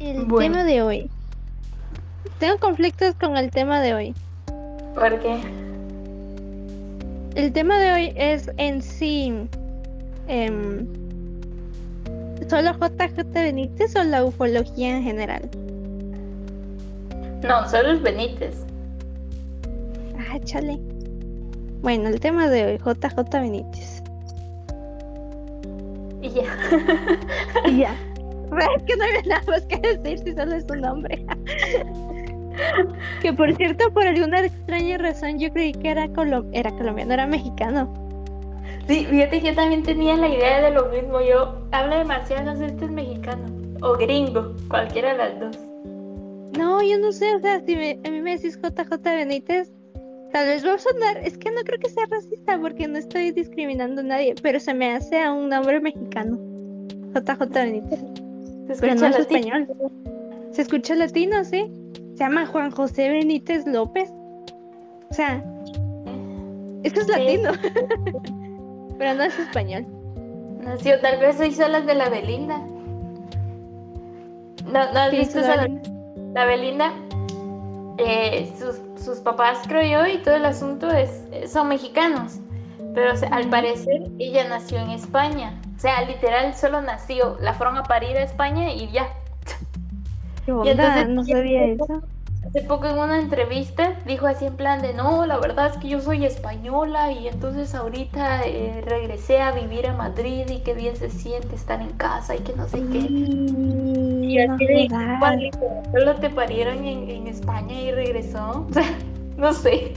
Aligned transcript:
El 0.00 0.24
Bueno. 0.26 0.38
tema 0.54 0.64
de 0.64 0.82
hoy. 0.82 1.10
Tengo 2.38 2.58
conflictos 2.58 3.14
con 3.16 3.36
el 3.36 3.50
tema 3.50 3.80
de 3.80 3.94
hoy. 3.94 4.14
¿Por 4.94 5.18
qué? 5.20 5.40
El 7.34 7.52
tema 7.52 7.78
de 7.78 7.92
hoy 7.92 8.12
es 8.16 8.50
en 8.56 8.82
sí. 8.82 9.32
em, 10.28 10.86
¿Solo 12.48 12.72
JJ 12.72 13.24
Benítez 13.32 13.94
o 13.96 14.04
la 14.04 14.24
ufología 14.24 14.96
en 14.96 15.02
general? 15.02 15.50
No, 17.42 17.68
solo 17.68 17.92
es 17.92 18.02
Benítez. 18.02 18.54
Ah, 20.18 20.38
chale. 20.44 20.78
Bueno, 21.82 22.08
el 22.08 22.20
tema 22.20 22.48
de 22.48 22.64
hoy, 22.64 22.78
JJ 22.78 23.30
Benítez. 23.40 24.02
Y 26.22 26.30
ya. 26.30 26.42
Y 27.66 27.76
ya. 27.78 27.94
Es 28.76 28.82
que 28.84 28.96
no 28.96 29.04
hay 29.04 29.28
nada 29.28 29.42
más 29.46 29.62
que 29.66 29.76
decir 29.78 30.18
si 30.18 30.32
solo 30.34 30.54
es 30.54 30.64
su 30.66 30.74
nombre. 30.76 31.24
que 33.22 33.32
por 33.32 33.54
cierto, 33.56 33.92
por 33.92 34.06
alguna 34.06 34.40
extraña 34.44 34.98
razón, 34.98 35.38
yo 35.38 35.50
creí 35.52 35.72
que 35.72 35.90
era, 35.90 36.08
colo- 36.08 36.46
era 36.52 36.70
colombiano, 36.72 37.14
era 37.14 37.26
mexicano. 37.26 37.92
Sí, 38.88 39.04
fíjate 39.04 39.40
que 39.40 39.48
yo 39.48 39.54
también 39.54 39.82
tenía 39.82 40.16
la 40.16 40.28
idea 40.28 40.62
de 40.62 40.70
lo 40.70 40.86
mismo. 40.88 41.20
Yo 41.20 41.60
hablo 41.72 41.98
de 41.98 42.04
marcianos, 42.04 42.58
este 42.60 42.86
es 42.86 42.90
mexicano. 42.90 43.42
O 43.82 43.92
gringo, 43.96 44.54
cualquiera 44.68 45.12
de 45.12 45.18
las 45.18 45.40
dos. 45.40 45.58
No, 46.58 46.82
yo 46.82 46.98
no 46.98 47.12
sé, 47.12 47.34
o 47.36 47.40
sea, 47.40 47.60
si 47.64 47.76
me- 47.76 48.00
a 48.04 48.10
mí 48.10 48.20
me 48.22 48.32
decís 48.36 48.58
JJ 48.60 48.96
Benítez, 49.04 49.70
tal 50.32 50.46
vez 50.46 50.64
va 50.66 50.74
a 50.74 50.78
sonar, 50.78 51.18
es 51.22 51.36
que 51.38 51.50
no 51.50 51.60
creo 51.64 51.78
que 51.78 51.90
sea 51.90 52.04
racista 52.10 52.58
porque 52.58 52.88
no 52.88 52.98
estoy 52.98 53.30
discriminando 53.30 54.00
a 54.00 54.04
nadie, 54.04 54.34
pero 54.42 54.58
se 54.58 54.72
me 54.74 54.90
hace 54.96 55.20
a 55.20 55.32
un 55.32 55.48
nombre 55.50 55.80
mexicano. 55.80 56.38
JJ 57.14 57.44
Benítez. 57.52 58.00
Se 58.74 58.80
Pero 58.80 58.94
no 58.96 59.06
es 59.06 59.18
latino. 59.18 59.56
español. 59.56 59.66
Se 60.52 60.62
escucha 60.62 60.94
latino, 60.94 61.44
sí. 61.44 61.70
Se 62.14 62.24
llama 62.24 62.46
Juan 62.46 62.70
José 62.70 63.08
Benítez 63.08 63.66
López. 63.66 64.10
O 65.10 65.14
sea, 65.14 65.42
es 66.82 66.92
Sí. 66.92 66.98
latino. 67.10 67.50
Pero 68.98 69.14
no 69.14 69.22
es 69.24 69.38
español. 69.38 69.86
Nació, 70.64 71.00
tal 71.00 71.18
vez 71.20 71.40
hizo 71.46 71.66
las 71.68 71.86
de 71.86 71.94
la 71.94 72.08
Belinda. 72.08 72.58
No, 74.66 74.92
no 74.92 74.98
has 74.98 75.10
¿Qué 75.10 75.18
visto 75.20 75.38
esa- 75.40 75.56
la- 75.66 75.80
La 76.34 76.44
Belinda, 76.44 76.92
eh, 77.96 78.52
sus, 78.58 78.80
sus 79.02 79.18
papás, 79.20 79.60
creo 79.66 80.04
yo, 80.06 80.12
y 80.12 80.18
todo 80.22 80.34
el 80.36 80.44
asunto 80.44 80.88
es, 80.90 81.22
son 81.50 81.68
mexicanos. 81.68 82.38
Pero 82.94 83.12
o 83.14 83.16
sea, 83.16 83.28
al 83.30 83.48
parecer 83.48 84.02
ella 84.18 84.46
nació 84.48 84.78
en 84.78 84.90
España. 84.90 85.58
O 85.78 85.80
sea, 85.80 86.02
literal, 86.02 86.54
solo 86.56 86.82
nació. 86.82 87.38
La 87.40 87.54
fueron 87.54 87.76
a 87.78 87.84
parir 87.84 88.16
a 88.16 88.22
España 88.24 88.72
y 88.72 88.90
ya. 88.90 89.06
¿Qué 90.44 90.52
Y 90.64 90.68
entonces- 90.70 91.08
no 91.08 91.24
sabía 91.24 91.64
eso. 91.66 92.02
Hace 92.46 92.62
poco 92.62 92.86
en 92.86 92.98
una 92.98 93.20
entrevista 93.20 93.92
dijo 94.06 94.26
así 94.26 94.46
en 94.46 94.56
plan 94.56 94.80
de 94.80 94.94
no, 94.94 95.26
la 95.26 95.36
verdad 95.38 95.66
es 95.66 95.76
que 95.76 95.88
yo 95.88 96.00
soy 96.00 96.24
española 96.24 97.12
y 97.12 97.28
entonces 97.28 97.74
ahorita 97.74 98.40
eh, 98.46 98.80
regresé 98.86 99.40
a 99.42 99.50
vivir 99.52 99.86
a 99.86 99.92
Madrid 99.92 100.46
y 100.48 100.60
qué 100.60 100.72
bien 100.72 100.96
se 100.96 101.10
siente 101.10 101.54
estar 101.54 101.80
en 101.82 101.90
casa 101.90 102.36
y 102.36 102.38
que 102.38 102.54
no 102.54 102.66
sé 102.66 102.78
qué. 102.90 102.98
Y 102.98 104.38
Y 104.40 104.46
no 104.46 104.54
así 104.54 104.64
de, 104.66 104.88
jodas. 104.88 105.18
"Juanito, 105.18 105.58
solo 105.92 106.14
te 106.16 106.30
parieron 106.30 106.84
en, 106.84 107.10
en 107.10 107.26
España 107.26 107.74
y 107.74 107.92
regresó. 107.92 108.66
O 108.70 108.72
sea, 108.72 108.84
no 109.36 109.52
sé. 109.52 109.92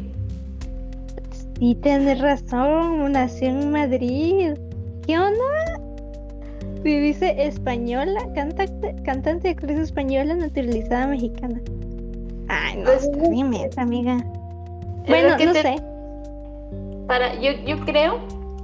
Sí, 1.58 1.76
tienes 1.76 2.20
razón, 2.20 3.12
nació 3.14 3.48
en 3.50 3.72
Madrid. 3.72 4.54
¿Qué 5.05 5.17
onda? 5.19 5.44
Sí, 6.83 6.99
dice 6.99 7.35
española, 7.38 8.19
cantante, 8.33 8.95
cantante 9.03 9.49
y 9.49 9.52
actriz 9.52 9.77
española 9.77 10.35
naturalizada 10.35 11.07
mexicana. 11.07 11.61
Ay, 12.47 12.78
no, 12.78 12.85
Pues, 12.85 13.78
amiga. 13.78 14.17
Bueno, 15.07 15.38
que 15.38 15.45
no 15.45 15.53
te- 15.53 15.61
sé. 15.61 15.75
Para, 17.07 17.35
yo, 17.40 17.51
yo 17.66 17.79
creo, 17.85 18.19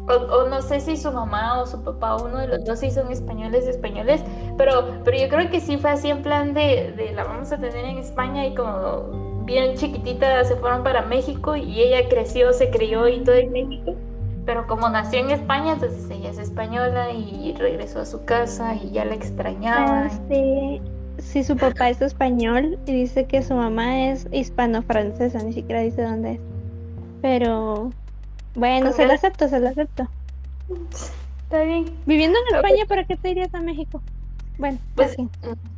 o, 0.07 0.13
o 0.13 0.49
no 0.49 0.61
sé 0.61 0.79
si 0.79 0.95
su 0.97 1.11
mamá 1.11 1.61
o 1.61 1.65
su 1.65 1.83
papá, 1.83 2.15
uno 2.15 2.37
de 2.39 2.47
los 2.47 2.65
dos 2.65 2.79
sí 2.79 2.89
son 2.91 3.11
españoles, 3.11 3.67
españoles, 3.67 4.23
pero, 4.57 5.01
pero 5.03 5.17
yo 5.17 5.27
creo 5.29 5.49
que 5.49 5.59
sí 5.59 5.77
fue 5.77 5.91
así 5.91 6.09
en 6.09 6.21
plan 6.23 6.53
de, 6.53 6.93
de 6.95 7.11
la 7.13 7.23
vamos 7.23 7.51
a 7.51 7.57
tener 7.57 7.85
en 7.85 7.97
España 7.97 8.45
y 8.47 8.55
como 8.55 9.43
bien 9.45 9.75
chiquitita 9.75 10.43
se 10.45 10.55
fueron 10.57 10.83
para 10.83 11.01
México 11.03 11.55
y 11.55 11.81
ella 11.81 12.07
creció, 12.09 12.53
se 12.53 12.69
crió 12.69 13.07
y 13.07 13.23
todo 13.23 13.35
en 13.35 13.51
México. 13.51 13.95
Pero 14.47 14.65
como 14.65 14.87
nació 14.87 15.19
en 15.19 15.31
España, 15.31 15.73
entonces 15.73 16.09
ella 16.09 16.29
es 16.29 16.39
española 16.39 17.11
y 17.11 17.53
regresó 17.59 17.99
a 17.99 18.05
su 18.05 18.23
casa 18.23 18.73
y 18.75 18.91
ya 18.91 19.03
la 19.03 19.13
extrañaba. 19.13 20.05
Ah, 20.05 20.09
sí. 20.29 20.81
Sí, 21.19 21.43
su 21.43 21.57
papá 21.57 21.89
es 21.89 22.01
español 22.01 22.79
y 22.85 22.93
dice 22.93 23.25
que 23.25 23.43
su 23.43 23.55
mamá 23.55 24.05
es 24.07 24.25
hispano-francesa, 24.31 25.43
ni 25.43 25.51
siquiera 25.51 25.81
dice 25.81 26.01
dónde 26.01 26.33
es. 26.35 26.39
Pero 27.21 27.91
bueno, 28.55 28.93
se 28.93 29.05
lo 29.05 29.13
acepto, 29.13 29.49
se 29.49 29.59
lo 29.59 29.67
acepto. 29.67 30.07
Está 31.43 31.63
bien. 31.63 31.85
Viviendo 32.05 32.39
en 32.49 32.55
España, 32.55 32.85
¿para 32.87 33.03
qué 33.03 33.17
te 33.17 33.31
irías 33.31 33.53
a 33.53 33.59
México? 33.59 34.01
Bueno, 34.57 34.77
Pues 34.95 35.09
así, 35.11 35.27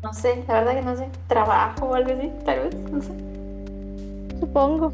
no 0.04 0.14
sé, 0.14 0.44
la 0.48 0.54
verdad 0.54 0.76
que 0.76 0.82
no 0.84 0.96
sé. 0.96 1.10
Trabajo 1.28 1.88
o 1.88 1.96
algo 1.96 2.12
así, 2.14 2.32
tal 2.46 2.60
vez, 2.60 2.76
no 2.92 3.02
sé. 3.02 3.14
supongo. 4.40 4.92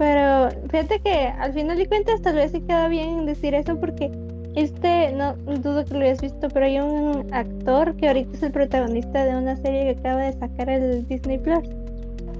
Pero 0.00 0.48
fíjate 0.70 0.98
que 1.00 1.26
al 1.26 1.52
final 1.52 1.76
de 1.76 1.86
cuentas 1.86 2.22
tal 2.22 2.36
vez 2.36 2.52
sí 2.52 2.62
queda 2.62 2.88
bien 2.88 3.26
decir 3.26 3.52
eso 3.52 3.78
porque 3.78 4.10
este, 4.56 5.12
no 5.12 5.34
dudo 5.34 5.84
que 5.84 5.92
lo 5.92 6.00
hayas 6.00 6.22
visto, 6.22 6.48
pero 6.48 6.64
hay 6.64 6.80
un 6.80 7.26
actor 7.34 7.94
que 7.96 8.08
ahorita 8.08 8.34
es 8.34 8.42
el 8.42 8.50
protagonista 8.50 9.26
de 9.26 9.36
una 9.36 9.56
serie 9.58 9.84
que 9.84 10.00
acaba 10.00 10.22
de 10.22 10.32
sacar 10.32 10.70
el 10.70 11.06
Disney 11.06 11.36
Plus, 11.36 11.68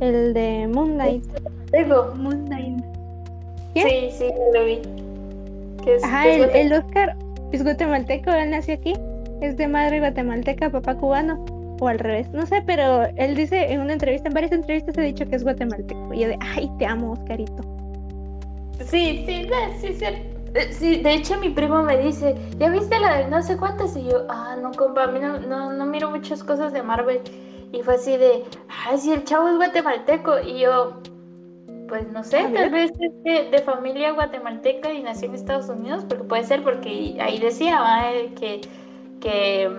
el 0.00 0.32
de 0.32 0.70
Moon 0.72 0.94
Knight. 0.94 1.22
Digo, 1.70 2.14
Moon 2.16 2.46
Knight. 2.46 2.82
¿Qué? 3.74 4.10
sí, 4.10 4.24
sí, 4.24 4.34
lo 4.54 4.64
vi. 4.64 4.80
Que 5.84 5.96
es, 5.96 6.02
Ajá, 6.02 6.28
el, 6.28 6.44
el 6.56 6.72
Oscar 6.72 7.14
es 7.52 7.62
guatemalteco, 7.62 8.30
él 8.30 8.52
nació 8.52 8.72
aquí, 8.72 8.94
es 9.42 9.58
de 9.58 9.68
madre 9.68 9.98
guatemalteca, 9.98 10.70
papá 10.70 10.94
cubano, 10.94 11.44
o 11.80 11.88
al 11.88 11.98
revés, 11.98 12.30
no 12.30 12.46
sé, 12.46 12.62
pero 12.66 13.04
él 13.16 13.34
dice 13.34 13.72
en 13.72 13.80
una 13.80 13.94
entrevista, 13.94 14.28
en 14.28 14.34
varias 14.34 14.52
entrevistas 14.52 14.96
ha 14.98 15.02
dicho 15.02 15.26
que 15.26 15.36
es 15.36 15.42
guatemalteco, 15.42 16.14
y 16.14 16.20
yo 16.20 16.28
de, 16.28 16.38
ay, 16.40 16.70
te 16.78 16.86
amo, 16.86 17.12
Oscarito. 17.12 17.62
Sí, 18.84 19.24
sí, 19.26 19.48
sí, 19.80 19.94
sí. 19.94 20.04
Eh, 20.04 20.72
Sí, 20.72 21.00
de 21.00 21.14
hecho 21.14 21.38
mi 21.38 21.50
primo 21.50 21.82
me 21.82 21.96
dice, 21.98 22.34
¿ya 22.58 22.70
viste 22.70 22.98
la 22.98 23.18
de 23.18 23.28
no 23.28 23.40
sé 23.42 23.56
cuántas? 23.56 23.96
Y 23.96 24.04
yo, 24.04 24.26
ah, 24.28 24.56
no, 24.60 24.72
compa, 24.72 25.04
a 25.04 25.06
mí 25.06 25.20
no, 25.20 25.38
no, 25.38 25.72
no 25.72 25.86
miro 25.86 26.10
muchas 26.10 26.42
cosas 26.42 26.72
de 26.72 26.82
Marvel. 26.82 27.20
Y 27.72 27.82
fue 27.82 27.94
así 27.94 28.16
de, 28.16 28.44
ay, 28.68 28.98
sí, 28.98 29.12
el 29.12 29.24
chavo 29.24 29.48
es 29.48 29.56
guatemalteco. 29.56 30.40
Y 30.40 30.60
yo, 30.60 31.00
pues 31.88 32.10
no 32.10 32.24
sé, 32.24 32.48
tal 32.52 32.70
vez 32.70 32.90
es 32.98 33.22
de, 33.22 33.50
de 33.50 33.62
familia 33.62 34.12
guatemalteca 34.12 34.92
y 34.92 35.02
nació 35.02 35.28
en 35.28 35.36
Estados 35.36 35.68
Unidos, 35.68 36.04
porque 36.08 36.24
puede 36.24 36.44
ser, 36.44 36.64
porque 36.64 37.16
ahí 37.20 37.38
decía. 37.38 38.10
Eh, 38.12 38.34
que, 38.34 38.60
que 39.20 39.70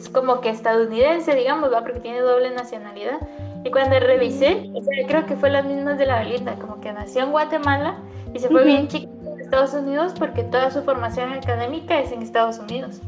es 0.00 0.08
como 0.08 0.40
que 0.40 0.48
estadounidense, 0.50 1.34
digamos, 1.34 1.72
¿va? 1.72 1.82
porque 1.82 2.00
tiene 2.00 2.20
doble 2.20 2.50
nacionalidad. 2.50 3.18
Y 3.64 3.70
cuando 3.70 3.98
revisé, 4.00 4.70
o 4.74 4.82
sea, 4.82 5.06
creo 5.06 5.26
que 5.26 5.36
fue 5.36 5.50
las 5.50 5.64
mismas 5.66 5.98
de 5.98 6.06
la 6.06 6.20
Belinda, 6.20 6.54
como 6.54 6.80
que 6.80 6.92
nació 6.92 7.22
en 7.24 7.30
Guatemala 7.32 7.98
y 8.34 8.38
se 8.38 8.48
fue 8.48 8.60
Ujú. 8.62 8.66
bien 8.66 8.88
chiquito 8.88 9.34
a 9.36 9.40
Estados 9.40 9.74
Unidos 9.74 10.14
porque 10.18 10.42
toda 10.44 10.70
su 10.70 10.82
formación 10.82 11.32
académica 11.32 11.98
es 12.00 12.10
en 12.12 12.22
Estados 12.22 12.58
Unidos. 12.58 13.00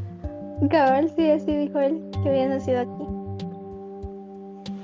Cabal, 0.71 1.11
sí, 1.17 1.31
así 1.31 1.57
dijo 1.57 1.79
él, 1.81 2.03
que 2.23 2.29
había 2.29 2.47
nacido 2.49 2.81
aquí. 2.81 3.05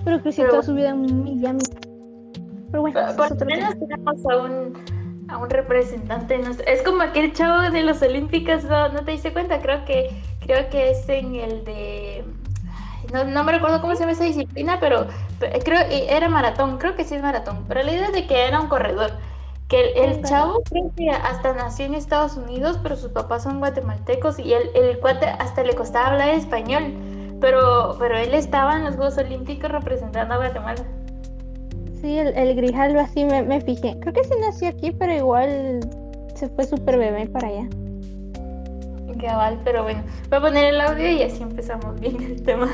Pero 0.05 0.21
creció 0.23 0.45
Pero- 0.45 0.53
toda 0.53 0.63
su 0.63 0.75
vida 0.75 0.91
en 0.91 1.23
Miami. 1.25 1.61
Pero 2.71 2.83
bueno, 2.83 3.01
Por, 3.17 3.31
lo 3.39 3.47
menos 3.47 3.75
tema. 3.75 3.87
tenemos 3.87 4.27
a 4.27 4.37
un, 4.39 4.73
a 5.29 5.39
un 5.39 5.51
representante. 5.51 6.39
nuestro- 6.39 6.67
Es 6.67 6.83
como 6.83 7.03
aquel 7.03 7.33
chavo 7.33 7.71
de 7.71 7.83
los 7.83 8.01
Olímpicos, 8.03 8.65
¿no, 8.65 8.89
¿no 8.89 9.05
te 9.05 9.13
diste 9.13 9.33
cuenta? 9.33 9.61
Creo 9.61 9.85
que, 9.85 10.09
creo 10.49 10.71
que 10.71 10.91
es 10.91 11.09
en 11.09 11.37
el 11.37 11.65
de... 11.65 12.25
No, 13.13 13.25
no 13.25 13.45
me 13.45 13.53
recuerdo 13.53 13.81
cómo 13.81 13.95
se 13.95 14.01
llama 14.01 14.13
esa 14.13 14.25
disciplina, 14.25 14.79
pero, 14.81 15.07
pero 15.39 15.59
creo 15.61 15.81
era 15.91 16.29
maratón, 16.29 16.79
creo 16.79 16.97
que 16.97 17.05
sí 17.05 17.15
es 17.15 17.23
maratón. 17.23 17.65
Pero 17.69 17.83
la 17.83 17.93
idea 17.93 18.07
es 18.07 18.13
de 18.13 18.27
que 18.27 18.47
era 18.47 18.61
un 18.61 18.69
corredor. 18.69 19.13
Que 19.69 19.93
el, 19.93 20.23
chavo 20.25 20.63
creo 20.65 20.91
que 20.97 21.11
hasta 21.11 21.53
nació 21.53 21.85
en 21.85 21.95
Estados 21.95 22.37
Unidos, 22.39 22.81
pero 22.83 22.97
sus 22.97 23.13
papás 23.13 23.43
son 23.43 23.59
guatemaltecos 23.59 24.39
y 24.39 24.55
el, 24.55 24.71
el 24.75 24.99
cuate 24.99 25.27
hasta 25.27 25.63
le 25.63 25.75
costaba 25.75 26.09
hablar 26.09 26.31
español. 26.31 26.95
Pero, 27.41 27.97
pero 27.99 28.17
él 28.17 28.33
estaba 28.33 28.77
en 28.77 28.85
los 28.85 28.97
Juegos 28.97 29.19
Olímpicos 29.19 29.71
representando 29.71 30.35
a 30.35 30.39
Guatemala. 30.39 30.83
Sí, 32.01 32.19
el, 32.19 32.29
el 32.29 32.57
Grijalvo 32.57 33.01
así 33.01 33.25
me, 33.27 33.43
me 33.43 33.61
fijé. 33.61 33.99
Creo 34.01 34.15
que 34.15 34.25
sí 34.25 34.35
nació 34.41 34.69
aquí, 34.69 34.93
pero 34.93 35.13
igual 35.13 35.81
se 36.35 36.49
fue 36.49 36.65
súper 36.65 36.99
bebé 36.99 37.27
para 37.27 37.49
allá. 37.49 37.69
Cabal, 39.19 39.59
pero 39.65 39.83
bueno, 39.83 40.03
voy 40.29 40.39
a 40.39 40.41
poner 40.41 40.75
el 40.75 40.81
audio 40.81 41.11
y 41.11 41.23
así 41.23 41.43
empezamos 41.43 41.99
bien 42.01 42.21
el 42.23 42.43
tema. 42.43 42.69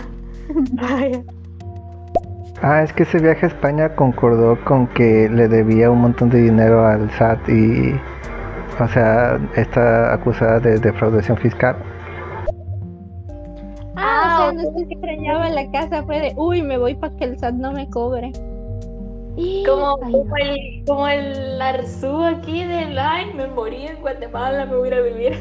Vaya. 0.73 1.23
Ah, 2.62 2.82
es 2.82 2.93
que 2.93 3.02
ese 3.02 3.19
viaje 3.19 3.46
a 3.46 3.49
España 3.49 3.94
concordó 3.94 4.58
con 4.64 4.87
que 4.88 5.29
le 5.29 5.49
debía 5.49 5.91
un 5.91 6.00
montón 6.00 6.31
de 6.31 6.43
dinero 6.43 6.87
al 6.87 7.11
SAT 7.11 7.49
y, 7.49 7.94
o 8.81 8.88
sea, 8.88 9.38
está 9.56 10.14
acusada 10.14 10.61
de 10.61 10.79
defraudación 10.79 11.37
fiscal. 11.37 11.76
Ah, 13.97 14.35
o 14.35 14.37
sea, 14.37 14.52
menos 14.52 14.75
que 14.76 14.94
extrañaba 14.94 15.49
la 15.50 15.70
casa 15.73 16.02
fue 16.05 16.20
de, 16.20 16.32
uy, 16.37 16.62
me 16.62 16.79
voy 16.79 16.94
para 16.94 17.14
que 17.17 17.25
el 17.25 17.38
SAT 17.38 17.55
no 17.55 17.73
me 17.73 17.88
cobre. 17.90 18.32
Como, 19.67 19.99
como, 19.99 20.37
el, 20.37 20.85
como 20.87 21.08
el 21.08 21.61
Arzú 21.61 22.23
aquí 22.23 22.64
de 22.64 22.99
ay, 22.99 23.35
me 23.35 23.49
morí 23.49 23.88
en 23.88 24.00
Guatemala, 24.00 24.64
me 24.67 24.76
voy 24.76 24.93
a 24.93 25.00
vivir. 25.00 25.37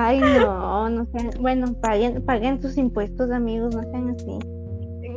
Ay, 0.00 0.20
no, 0.20 0.88
no 0.88 1.06
sean, 1.06 1.30
bueno, 1.40 1.74
paguen, 1.80 2.24
paguen 2.24 2.62
sus 2.62 2.76
impuestos, 2.76 3.32
amigos, 3.32 3.74
no 3.74 3.82
sean 3.82 4.10
así. 4.10 4.38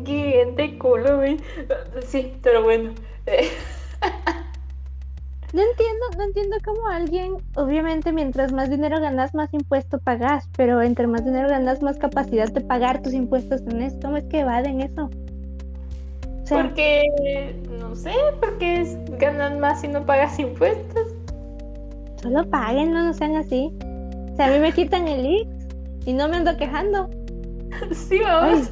Qué 0.05 0.77
culo, 0.79 1.17
güey. 1.17 1.37
Sí, 2.07 2.33
pero 2.41 2.63
bueno. 2.63 2.91
No 5.53 5.61
entiendo, 5.61 6.05
no 6.17 6.23
entiendo 6.23 6.55
cómo 6.63 6.87
alguien, 6.87 7.35
obviamente 7.55 8.11
mientras 8.13 8.53
más 8.53 8.69
dinero 8.69 9.01
ganas, 9.01 9.35
más 9.35 9.53
impuesto 9.53 9.99
pagas, 9.99 10.49
pero 10.55 10.81
entre 10.81 11.07
más 11.07 11.25
dinero 11.25 11.49
ganas, 11.49 11.81
más 11.81 11.97
capacidad 11.97 12.49
de 12.51 12.61
pagar 12.61 13.01
tus 13.01 13.13
impuestos 13.13 13.63
tenés. 13.65 13.93
¿Cómo 14.01 14.15
es 14.15 14.23
que 14.25 14.39
evaden 14.39 14.79
eso? 14.81 15.09
porque, 16.49 17.61
no 17.79 17.95
sé, 17.95 18.13
porque 18.39 18.81
es, 18.81 18.97
ganan 19.19 19.59
más 19.59 19.81
si 19.81 19.89
no 19.89 20.05
pagas 20.05 20.39
impuestos. 20.39 21.07
Solo 22.21 22.49
paguen, 22.49 22.93
no, 22.93 23.03
no 23.03 23.13
sean 23.13 23.35
así. 23.35 23.77
A 24.41 24.47
mí 24.47 24.59
me 24.59 24.71
quitan 24.71 25.07
el 25.07 25.25
IX 25.25 25.49
y 26.05 26.13
no 26.13 26.27
me 26.27 26.37
ando 26.37 26.55
quejando. 26.57 27.09
Sí, 27.93 28.19
vamos. 28.19 28.69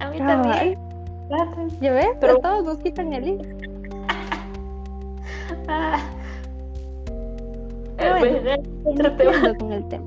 a 0.00 0.10
mí 0.10 0.18
también. 0.18 0.76
¿Ya 1.80 1.92
ves? 1.92 2.08
Pero 2.20 2.38
todos 2.38 2.64
nos 2.64 2.78
quitan 2.78 3.12
el 3.12 3.28
IX. 3.28 3.48
ah. 5.68 6.00
bueno, 8.18 9.56
con 9.58 9.72
el 9.72 9.88
tema. 9.88 10.04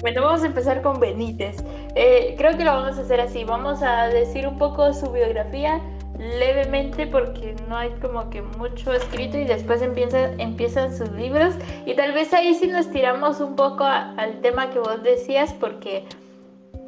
Bueno, 0.00 0.22
vamos 0.22 0.42
a 0.42 0.46
empezar 0.46 0.82
con 0.82 1.00
Benítez. 1.00 1.56
Eh, 1.94 2.34
creo 2.38 2.56
que 2.56 2.64
lo 2.64 2.72
vamos 2.72 2.98
a 2.98 3.02
hacer 3.02 3.20
así. 3.20 3.44
Vamos 3.44 3.82
a 3.82 4.06
decir 4.06 4.46
un 4.46 4.56
poco 4.56 4.92
su 4.92 5.10
biografía 5.10 5.80
levemente 6.20 7.06
porque 7.06 7.56
no 7.66 7.76
hay 7.76 7.90
como 8.02 8.28
que 8.28 8.42
mucho 8.42 8.92
escrito 8.92 9.38
y 9.38 9.44
después 9.44 9.80
empieza, 9.80 10.32
empiezan 10.34 10.94
sus 10.94 11.10
libros 11.12 11.54
y 11.86 11.94
tal 11.94 12.12
vez 12.12 12.32
ahí 12.34 12.54
sí 12.54 12.66
nos 12.66 12.90
tiramos 12.90 13.40
un 13.40 13.56
poco 13.56 13.84
al 13.84 14.40
tema 14.42 14.70
que 14.70 14.78
vos 14.78 15.02
decías 15.02 15.54
porque 15.54 16.04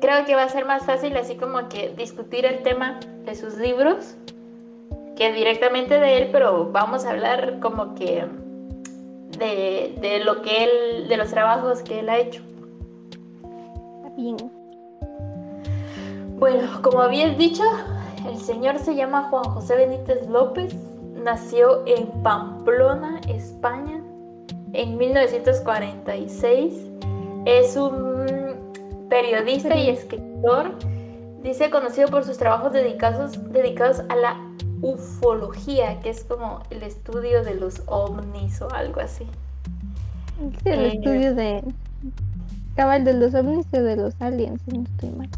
creo 0.03 0.27
que 0.27 0.35
va 0.35 0.43
a 0.43 0.49
ser 0.51 0.67
más 0.67 0.85
fácil 0.85 1.17
así 1.17 1.37
como 1.37 1.67
que 1.71 1.95
discutir 1.97 2.45
el 2.45 2.63
tema 2.63 3.01
de 3.25 3.35
sus 3.35 3.57
libros 3.57 4.17
que 5.17 5.33
directamente 5.33 5.99
de 5.99 6.19
él, 6.19 6.29
pero 6.31 6.71
vamos 6.71 7.07
a 7.07 7.11
hablar 7.11 7.59
como 7.61 7.95
que 7.95 8.27
de, 9.39 9.95
de 10.01 10.25
lo 10.25 10.43
que 10.43 10.65
él, 10.65 11.09
de 11.09 11.17
los 11.17 11.31
trabajos 11.31 11.81
que 11.83 12.01
él 12.01 12.09
ha 12.09 12.19
hecho. 12.19 12.43
Bien. 14.17 14.37
Bueno, 16.39 16.83
como 16.83 17.01
habías 17.01 17.39
dicho, 17.39 17.63
el 18.27 18.39
señor 18.39 18.79
se 18.79 18.95
llama 18.95 19.29
Juan 19.31 19.45
José 19.45 19.77
Benítez 19.77 20.27
López, 20.29 20.75
nació 21.15 21.87
en 21.87 22.07
Pamplona, 22.23 23.21
España, 23.29 24.01
en 24.73 24.97
1946. 24.97 26.75
Es 27.45 27.77
un 27.77 28.55
periodista 29.09 29.77
y 29.77 29.91
escritor, 29.91 30.73
dice 31.43 31.71
conocido 31.71 32.09
por 32.09 32.25
sus 32.25 32.39
trabajos 32.39 32.73
dedicados, 32.73 33.39
dedicados 33.53 34.03
a 34.09 34.17
la 34.17 34.37
ufología, 34.81 36.01
que 36.01 36.11
es 36.11 36.25
como 36.25 36.61
el 36.71 36.83
estudio 36.83 37.43
de 37.45 37.55
los 37.55 37.83
ovnis 37.87 38.61
o 38.63 38.71
algo 38.73 39.01
así. 39.01 39.27
el 40.65 40.81
eh, 40.81 40.93
estudio 40.95 41.35
de 41.35 41.63
cabal 42.75 43.05
de 43.05 43.15
los 43.15 43.35
ovnis 43.35 43.67
o 43.73 43.83
de 43.83 43.97
los 43.97 44.21
aliens, 44.21 44.61
no 44.67 44.83
estoy 44.83 45.11
mal. 45.11 45.29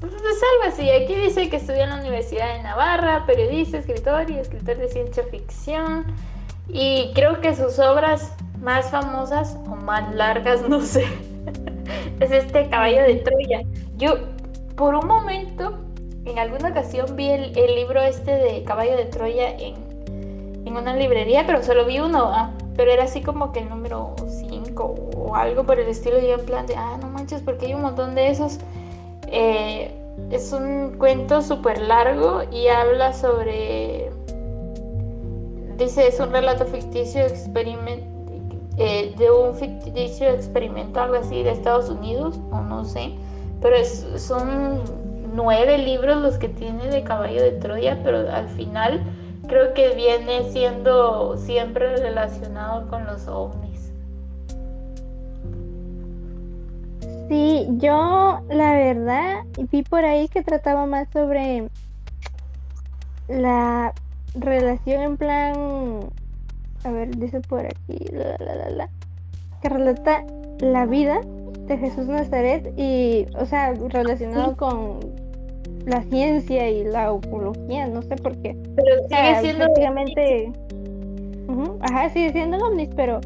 Pues 0.00 0.14
algo 0.14 0.74
así. 0.74 0.90
Aquí 0.90 1.14
dice 1.14 1.50
que 1.50 1.56
estudió 1.56 1.82
en 1.82 1.90
la 1.90 2.00
Universidad 2.00 2.56
de 2.56 2.62
Navarra, 2.62 3.24
periodista, 3.26 3.78
escritor 3.78 4.30
y 4.30 4.38
escritor 4.38 4.78
de 4.78 4.88
ciencia 4.88 5.22
ficción. 5.24 6.06
Y 6.68 7.12
creo 7.14 7.40
que 7.40 7.54
sus 7.54 7.78
obras 7.78 8.34
más 8.60 8.90
famosas 8.90 9.56
o 9.66 9.76
más 9.76 10.14
largas, 10.14 10.62
no 10.68 10.80
sé, 10.80 11.04
es 12.20 12.30
este 12.30 12.68
caballo 12.68 13.02
de 13.02 13.16
Troya. 13.16 13.62
Yo, 13.96 14.14
por 14.76 14.94
un 14.94 15.06
momento, 15.06 15.78
en 16.24 16.38
alguna 16.38 16.70
ocasión 16.70 17.16
vi 17.16 17.28
el, 17.28 17.52
libro 17.74 18.00
este 18.00 18.30
de 18.30 18.64
caballo 18.64 18.96
de 18.96 19.06
Troya 19.06 19.50
en, 19.50 19.74
en 20.64 20.76
una 20.76 20.94
librería, 20.94 21.44
pero 21.46 21.62
solo 21.62 21.84
vi 21.84 21.98
uno, 21.98 22.30
ah, 22.32 22.52
pero 22.76 22.90
era 22.92 23.04
así 23.04 23.20
como 23.20 23.52
que 23.52 23.60
el 23.60 23.68
número 23.68 24.14
5 24.48 24.94
o 25.16 25.36
algo 25.36 25.64
por 25.64 25.78
el 25.78 25.88
estilo. 25.88 26.18
Y 26.20 26.28
yo 26.28 26.34
en 26.34 26.46
plan 26.46 26.66
de, 26.66 26.76
ah, 26.76 26.96
no 27.02 27.08
manches, 27.08 27.42
porque 27.42 27.66
hay 27.66 27.74
un 27.74 27.82
montón 27.82 28.14
de 28.14 28.28
esos. 28.28 28.58
Eh, 29.30 29.94
es 30.30 30.52
un 30.52 30.96
cuento 30.98 31.42
súper 31.42 31.80
largo 31.80 32.42
y 32.52 32.68
habla 32.68 33.12
sobre... 33.12 34.10
Dice, 35.76 36.08
es 36.08 36.20
un 36.20 36.30
relato 36.30 36.66
ficticio 36.66 37.22
eh, 38.76 39.14
de 39.16 39.30
un 39.30 39.54
ficticio 39.54 40.28
experimento, 40.28 41.00
algo 41.00 41.16
así, 41.16 41.42
de 41.42 41.52
Estados 41.52 41.88
Unidos, 41.88 42.38
o 42.50 42.60
no 42.60 42.84
sé, 42.84 43.12
pero 43.62 43.76
son 44.16 44.82
nueve 45.34 45.78
libros 45.78 46.16
los 46.18 46.36
que 46.38 46.48
tiene 46.48 46.88
de 46.88 47.02
Caballo 47.02 47.42
de 47.42 47.52
Troya, 47.52 47.98
pero 48.02 48.30
al 48.30 48.48
final 48.48 49.02
creo 49.48 49.74
que 49.74 49.94
viene 49.94 50.50
siendo 50.50 51.36
siempre 51.36 51.96
relacionado 51.96 52.88
con 52.88 53.04
los 53.06 53.26
ovnis. 53.26 53.69
Sí, 57.30 57.68
yo 57.78 58.40
la 58.50 58.72
verdad 58.72 59.44
vi 59.70 59.84
por 59.84 60.04
ahí 60.04 60.26
que 60.26 60.42
trataba 60.42 60.84
más 60.86 61.06
sobre 61.12 61.68
la 63.28 63.94
relación 64.34 65.02
en 65.02 65.16
plan, 65.16 66.00
a 66.82 66.90
ver, 66.90 67.16
dice 67.16 67.40
por 67.40 67.64
aquí, 67.64 68.04
la, 68.10 68.36
la, 68.44 68.70
la, 68.70 68.88
que 69.62 69.68
relata 69.68 70.24
la 70.58 70.86
vida 70.86 71.20
de 71.68 71.78
Jesús 71.78 72.08
Nazaret 72.08 72.74
y, 72.76 73.26
o 73.38 73.46
sea, 73.46 73.74
relacionado 73.74 74.56
con 74.56 74.98
la 75.86 76.02
ciencia 76.02 76.68
y 76.68 76.82
la 76.82 77.12
ufología, 77.12 77.86
no 77.86 78.02
sé 78.02 78.16
por 78.16 78.36
qué. 78.38 78.56
Pero 78.74 79.08
sigue 79.08 79.40
siendo 79.40 79.64
prácticamente, 79.66 80.52
ajá, 81.82 82.10
sigue 82.10 82.32
siendo 82.32 82.56
ovnis, 82.56 82.88
pero, 82.96 83.20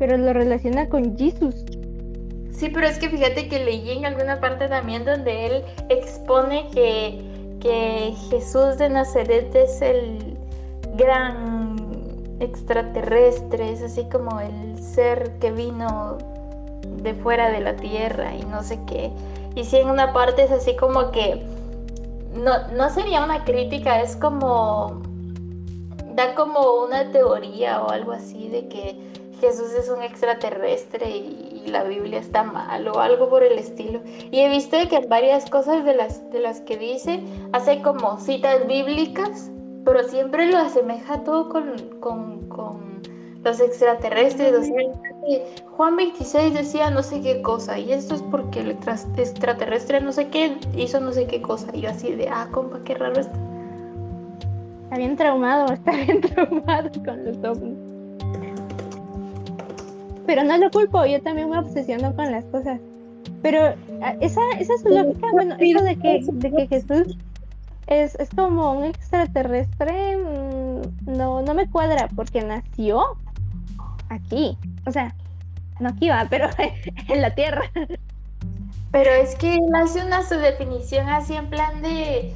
pero 0.00 0.16
lo 0.16 0.32
relaciona 0.32 0.88
con 0.88 1.16
Jesús. 1.16 1.64
Sí, 2.52 2.68
pero 2.68 2.86
es 2.86 2.98
que 2.98 3.08
fíjate 3.08 3.48
que 3.48 3.64
leí 3.64 3.90
en 3.90 4.04
alguna 4.04 4.40
parte 4.40 4.68
también 4.68 5.04
donde 5.04 5.46
él 5.46 5.64
expone 5.88 6.68
que, 6.70 7.20
que 7.60 8.14
Jesús 8.30 8.78
de 8.78 8.88
Nazaret 8.90 9.54
es 9.54 9.82
el 9.82 10.36
gran 10.96 11.76
extraterrestre, 12.40 13.72
es 13.72 13.82
así 13.82 14.04
como 14.10 14.40
el 14.40 14.78
ser 14.78 15.38
que 15.38 15.50
vino 15.50 16.18
de 17.02 17.14
fuera 17.14 17.50
de 17.50 17.60
la 17.60 17.74
tierra 17.76 18.34
y 18.34 18.44
no 18.44 18.62
sé 18.62 18.78
qué. 18.86 19.10
Y 19.54 19.64
si 19.64 19.78
en 19.78 19.88
una 19.88 20.12
parte 20.12 20.44
es 20.44 20.50
así 20.50 20.76
como 20.76 21.10
que 21.10 21.42
no, 22.34 22.68
no 22.68 22.90
sería 22.90 23.24
una 23.24 23.44
crítica, 23.44 24.00
es 24.00 24.16
como 24.16 25.02
da 26.14 26.34
como 26.34 26.84
una 26.84 27.10
teoría 27.10 27.82
o 27.82 27.90
algo 27.90 28.12
así 28.12 28.48
de 28.48 28.68
que 28.68 29.11
Jesús 29.42 29.72
es 29.72 29.88
un 29.88 30.02
extraterrestre 30.02 31.10
y, 31.10 31.48
la 31.66 31.82
Biblia 31.84 32.20
está 32.20 32.42
mal 32.42 32.86
o 32.86 33.00
algo 33.00 33.28
por 33.28 33.42
el 33.42 33.58
estilo. 33.58 34.02
Y 34.30 34.40
he 34.40 34.48
visto 34.48 34.76
que 34.88 34.96
en 34.96 35.08
varias 35.08 35.48
cosas 35.48 35.84
de 35.84 35.94
las, 35.94 36.30
de 36.30 36.40
las 36.40 36.60
que 36.60 36.76
dice 36.76 37.20
hace 37.52 37.80
como 37.82 38.18
citas 38.18 38.66
bíblicas, 38.66 39.50
pero 39.84 40.04
siempre 40.04 40.50
lo 40.50 40.58
asemeja 40.58 41.24
todo 41.24 41.48
con, 41.48 41.74
los 43.42 43.60
extraterrestres. 43.60 44.70
Juan 45.76 45.96
26 45.96 46.54
decía 46.54 46.90
no 46.90 47.02
sé 47.02 47.20
qué 47.20 47.42
cosa, 47.42 47.78
y 47.78 47.92
esto 47.92 48.14
es 48.14 48.22
porque 48.22 48.60
el 48.60 48.70
extraterrestre 48.70 50.00
no 50.00 50.12
sé 50.12 50.28
qué 50.28 50.58
hizo 50.76 51.00
no 51.00 51.12
sé 51.12 51.26
qué 51.26 51.42
cosa. 51.42 51.68
Y 51.72 51.80
yo 51.80 51.90
así 51.90 52.12
de, 52.12 52.28
ah, 52.28 52.48
compa, 52.52 52.80
qué 52.84 52.94
raro 52.94 53.18
está. 53.18 53.38
Está 54.84 54.96
bien 54.98 55.16
traumado, 55.16 55.66
está 55.72 55.90
bien 55.92 56.20
traumado 56.20 56.90
con 57.04 57.24
los 57.24 57.38
ovnis 57.38 57.91
pero 60.26 60.44
no 60.44 60.56
lo 60.58 60.70
culpo, 60.70 61.04
yo 61.06 61.20
también 61.22 61.50
me 61.50 61.58
obsesiono 61.58 62.14
con 62.14 62.30
las 62.30 62.44
cosas. 62.46 62.80
Pero 63.42 63.74
esa, 64.20 64.40
esa 64.58 64.74
es 64.74 64.82
su 64.82 64.88
lógica, 64.88 65.26
bueno, 65.32 65.56
eso 65.58 65.84
de 65.84 65.96
que, 65.96 66.20
de 66.32 66.50
que 66.50 66.66
Jesús 66.68 67.16
es, 67.86 68.14
es 68.16 68.30
como 68.30 68.72
un 68.72 68.84
extraterrestre, 68.84 70.16
mm, 70.16 71.16
no, 71.16 71.42
no 71.42 71.54
me 71.54 71.68
cuadra, 71.68 72.08
porque 72.14 72.42
nació 72.42 73.16
aquí, 74.08 74.56
o 74.86 74.92
sea, 74.92 75.14
no 75.80 75.90
aquí 75.90 76.08
va, 76.08 76.26
pero 76.30 76.48
en 77.08 77.22
la 77.22 77.34
tierra. 77.34 77.62
Pero 78.92 79.10
es 79.10 79.34
que 79.36 79.54
él 79.54 79.74
hace 79.74 80.04
una 80.04 80.22
su 80.22 80.34
definición 80.36 81.08
así 81.08 81.34
en 81.34 81.48
plan 81.48 81.80
de, 81.80 82.32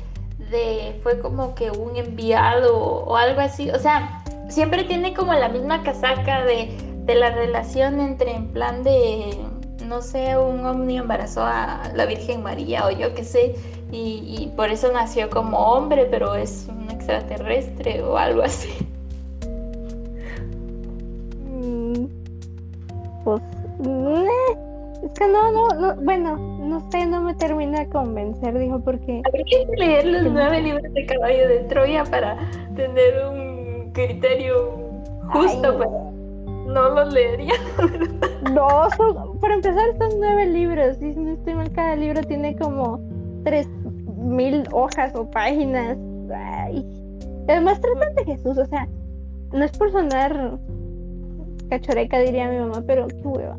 de, 0.50 0.98
fue 1.02 1.20
como 1.20 1.54
que 1.54 1.70
un 1.70 1.96
enviado 1.96 2.76
o 2.76 3.16
algo 3.16 3.40
así, 3.40 3.70
o 3.70 3.78
sea, 3.78 4.22
siempre 4.48 4.84
tiene 4.84 5.14
como 5.14 5.32
la 5.34 5.48
misma 5.48 5.82
casaca 5.82 6.44
de 6.44 6.70
de 7.06 7.14
la 7.14 7.30
relación 7.30 8.00
entre 8.00 8.34
en 8.34 8.48
plan 8.48 8.82
de 8.82 9.36
no 9.86 10.02
sé, 10.02 10.36
un 10.36 10.64
ovni 10.64 10.98
embarazó 10.98 11.42
a 11.42 11.82
la 11.94 12.06
Virgen 12.06 12.42
María 12.42 12.86
o 12.86 12.90
yo 12.90 13.14
qué 13.14 13.24
sé, 13.24 13.54
y, 13.92 14.24
y 14.38 14.52
por 14.56 14.70
eso 14.70 14.92
nació 14.92 15.30
como 15.30 15.58
hombre, 15.58 16.06
pero 16.10 16.34
es 16.34 16.66
un 16.68 16.90
extraterrestre 16.90 18.02
o 18.02 18.16
algo 18.16 18.42
así. 18.42 18.70
Mm, 21.48 22.06
Pues, 23.24 23.42
eh, 23.84 24.26
es 25.04 25.12
que 25.18 25.28
no, 25.28 25.52
no, 25.52 25.68
no, 25.68 25.96
bueno, 26.02 26.36
no 26.36 26.90
sé, 26.90 27.06
no 27.06 27.20
me 27.20 27.34
termina 27.34 27.80
de 27.80 27.88
convencer, 27.88 28.58
dijo, 28.58 28.80
porque 28.80 29.22
Habría 29.26 29.44
que 29.44 29.76
leer 29.76 30.06
los 30.06 30.32
nueve 30.32 30.62
libros 30.62 30.92
de 30.92 31.06
Caballo 31.06 31.48
de 31.48 31.58
Troya 31.68 32.04
para 32.04 32.36
tener 32.74 33.24
un 33.26 33.92
criterio 33.92 34.72
justo, 35.32 35.68
Ay, 35.70 35.76
pero 35.78 36.05
no 36.76 36.90
los 36.90 37.12
leería. 37.12 37.54
no, 38.52 38.88
son, 38.96 39.38
para 39.40 39.54
empezar 39.54 39.96
son 39.98 40.10
nueve 40.20 40.46
libros, 40.46 40.98
y 41.00 41.14
si 41.14 41.20
no 41.20 41.32
estoy 41.32 41.54
mal, 41.54 41.72
cada 41.72 41.96
libro 41.96 42.20
tiene 42.22 42.54
como 42.56 43.00
tres 43.44 43.66
mil 44.18 44.64
hojas 44.72 45.14
o 45.14 45.28
páginas. 45.30 45.96
Ay. 46.34 46.84
Además 47.48 47.80
tratan 47.80 48.14
de 48.14 48.24
Jesús, 48.24 48.58
o 48.58 48.66
sea, 48.66 48.86
no 49.52 49.64
es 49.64 49.72
por 49.78 49.90
sonar 49.90 50.58
cachoreca, 51.70 52.18
diría 52.18 52.50
mi 52.50 52.58
mamá, 52.58 52.82
pero 52.86 53.06
qué 53.06 53.22
hueva. 53.22 53.56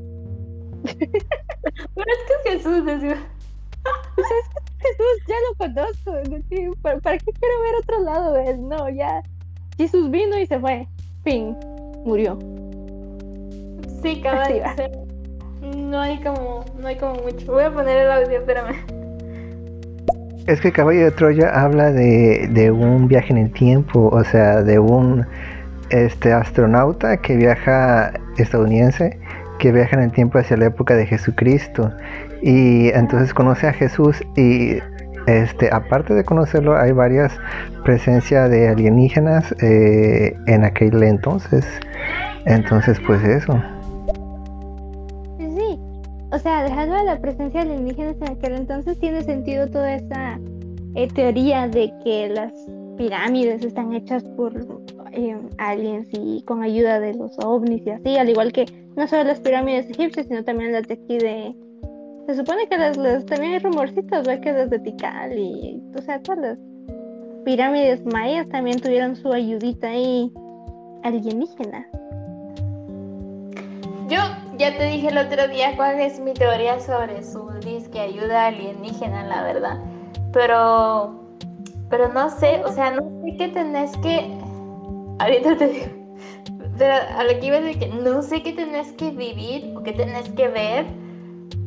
Pero 0.83 2.11
es 2.11 2.43
que 2.43 2.51
Jesús 2.51 2.81
O 2.81 2.99
sea, 2.99 2.99
es 2.99 4.49
que 4.49 4.87
Jesús 4.87 5.17
ya 5.27 5.35
lo 5.49 5.57
conozco. 5.57 6.15
es 6.17 6.77
¿Para, 6.81 6.99
para 6.99 7.17
qué 7.17 7.31
quiero 7.31 7.61
ver 7.63 7.75
otro 7.81 8.03
lado 8.03 8.35
él? 8.37 8.67
No, 8.67 8.89
ya. 8.89 9.23
Jesús 9.77 10.09
vino 10.11 10.37
y 10.37 10.45
se 10.45 10.59
fue. 10.59 10.87
Fin. 11.23 11.57
Murió. 12.05 12.37
Sí, 14.13 14.23
o 14.25 14.75
sea, 14.75 14.89
no 15.75 15.99
hay 15.99 16.19
como, 16.21 16.65
no 16.79 16.87
hay 16.87 16.97
como 16.97 17.15
mucho. 17.15 17.51
Voy 17.51 17.63
a 17.63 17.71
poner 17.71 17.97
el 17.97 18.11
audio, 18.11 18.39
espérame. 18.39 18.75
Es 20.45 20.61
que 20.61 20.71
Caballo 20.71 21.03
de 21.03 21.11
Troya 21.11 21.49
habla 21.49 21.91
de, 21.91 22.47
de 22.51 22.71
un 22.71 23.07
viaje 23.07 23.31
en 23.31 23.37
el 23.37 23.51
tiempo, 23.51 24.09
o 24.11 24.23
sea, 24.23 24.63
de 24.63 24.79
un 24.79 25.25
este 25.89 26.33
astronauta 26.33 27.17
que 27.17 27.35
viaja 27.37 28.11
estadounidense 28.37 29.17
que 29.59 29.71
viaja 29.71 29.95
en 29.95 30.03
el 30.03 30.11
tiempo 30.11 30.37
hacia 30.37 30.57
la 30.57 30.65
época 30.65 30.95
de 30.95 31.05
Jesucristo 31.05 31.91
y 32.41 32.89
entonces 32.89 33.33
conoce 33.33 33.67
a 33.67 33.73
Jesús 33.73 34.21
y 34.35 34.79
este 35.27 35.73
aparte 35.73 36.13
de 36.13 36.25
conocerlo 36.25 36.77
hay 36.77 36.91
varias 36.91 37.37
presencias 37.85 38.49
de 38.49 38.67
alienígenas 38.67 39.55
eh, 39.61 40.35
en 40.45 40.65
aquel 40.65 41.01
entonces 41.03 41.65
entonces 42.45 42.99
pues 43.05 43.23
eso. 43.23 43.61
O 46.37 46.39
sea, 46.39 46.63
dejando 46.63 46.93
a 46.95 47.03
la 47.03 47.19
presencia 47.19 47.65
de 47.65 47.71
alienígenas 47.71 48.15
en 48.21 48.29
aquel 48.37 48.53
entonces, 48.53 48.99
tiene 48.99 49.23
sentido 49.23 49.65
toda 49.69 49.95
esa 49.95 50.39
eh, 50.93 51.07
teoría 51.07 51.67
de 51.67 51.91
que 52.03 52.29
las 52.29 52.53
pirámides 52.95 53.65
están 53.65 53.91
hechas 53.93 54.23
por 54.35 54.53
eh, 55.13 55.35
aliens 55.57 56.07
y 56.11 56.43
con 56.43 56.61
ayuda 56.61 56.99
de 56.99 57.15
los 57.15 57.35
ovnis 57.43 57.81
y 57.87 57.89
así, 57.89 58.17
al 58.17 58.29
igual 58.29 58.51
que 58.51 58.65
no 58.95 59.07
solo 59.07 59.23
las 59.23 59.39
pirámides 59.39 59.89
egipcias, 59.89 60.27
sino 60.27 60.43
también 60.43 60.73
las 60.73 60.87
de 60.87 60.93
aquí 60.93 61.17
de... 61.17 61.55
Se 62.27 62.35
supone 62.35 62.67
que 62.69 62.77
las, 62.77 62.97
las- 62.97 63.25
también 63.25 63.53
hay 63.53 63.59
rumorcitos, 63.59 64.27
¿ve? 64.27 64.39
Que 64.39 64.51
las 64.51 64.69
de 64.69 64.77
Tikal 64.77 65.39
y, 65.39 65.81
o 65.97 66.01
sea, 66.03 66.21
todas 66.21 66.39
las 66.39 66.59
pirámides 67.45 68.05
mayas 68.05 68.47
también 68.49 68.79
tuvieron 68.79 69.15
su 69.15 69.33
ayudita 69.33 69.87
ahí 69.89 70.31
alienígena. 71.01 71.87
Yo 74.07 74.19
ya 74.57 74.77
te 74.77 74.85
dije 74.85 75.09
el 75.09 75.17
otro 75.17 75.49
día 75.49 75.75
cuál 75.75 75.99
es 75.99 76.17
mi 76.19 76.33
teoría 76.33 76.79
sobre 76.79 77.23
su 77.23 77.49
disque 77.59 77.99
ayuda 77.99 78.47
alienígena, 78.47 79.25
la 79.25 79.43
verdad. 79.43 79.79
Pero, 80.31 81.25
pero 81.89 82.07
no 82.13 82.29
sé, 82.29 82.61
o 82.63 82.71
sea, 82.71 82.91
no 82.91 83.01
sé 83.21 83.35
qué 83.37 83.49
tenés 83.49 83.97
que. 83.97 84.33
Ahorita 85.19 85.57
te 85.57 85.67
digo. 85.67 85.87
Pero 86.77 86.93
a 86.93 87.23
lo 87.25 87.39
que 87.39 87.45
iba 87.47 87.57
a 87.57 87.61
decir 87.61 87.79
que 87.79 87.87
no 87.87 88.21
sé 88.21 88.43
qué 88.43 88.53
tenés 88.53 88.93
que 88.93 89.11
vivir 89.11 89.73
o 89.75 89.83
qué 89.83 89.91
tenés 89.91 90.29
que 90.29 90.47
ver. 90.47 90.85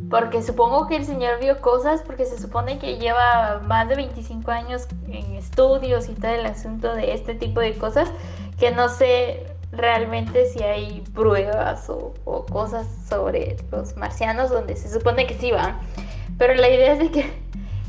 Porque 0.08 0.42
supongo 0.42 0.86
que 0.86 0.96
el 0.96 1.04
señor 1.04 1.38
vio 1.40 1.60
cosas 1.60 2.02
porque 2.02 2.24
se 2.24 2.38
supone 2.38 2.78
que 2.78 2.96
lleva 2.96 3.60
más 3.66 3.88
de 3.88 3.96
25 3.96 4.50
años 4.50 4.88
en 5.08 5.34
estudios 5.34 6.08
y 6.08 6.14
todo 6.14 6.32
el 6.32 6.46
asunto 6.46 6.94
de 6.94 7.12
este 7.12 7.34
tipo 7.34 7.60
de 7.60 7.74
cosas 7.74 8.10
que 8.58 8.72
no 8.72 8.88
sé 8.88 9.46
realmente 9.72 10.46
si 10.46 10.62
hay 10.62 11.02
pruebas 11.14 11.88
o, 11.88 12.12
cosas 12.50 12.86
sobre 13.08 13.56
los 13.70 13.96
marcianos 13.96 14.50
donde 14.50 14.76
se 14.76 14.88
supone 14.88 15.26
que 15.26 15.34
sí 15.34 15.50
van. 15.50 15.78
Pero 16.38 16.54
la 16.54 16.68
idea 16.68 16.92
es 16.94 16.98
de 16.98 17.10
que 17.10 17.32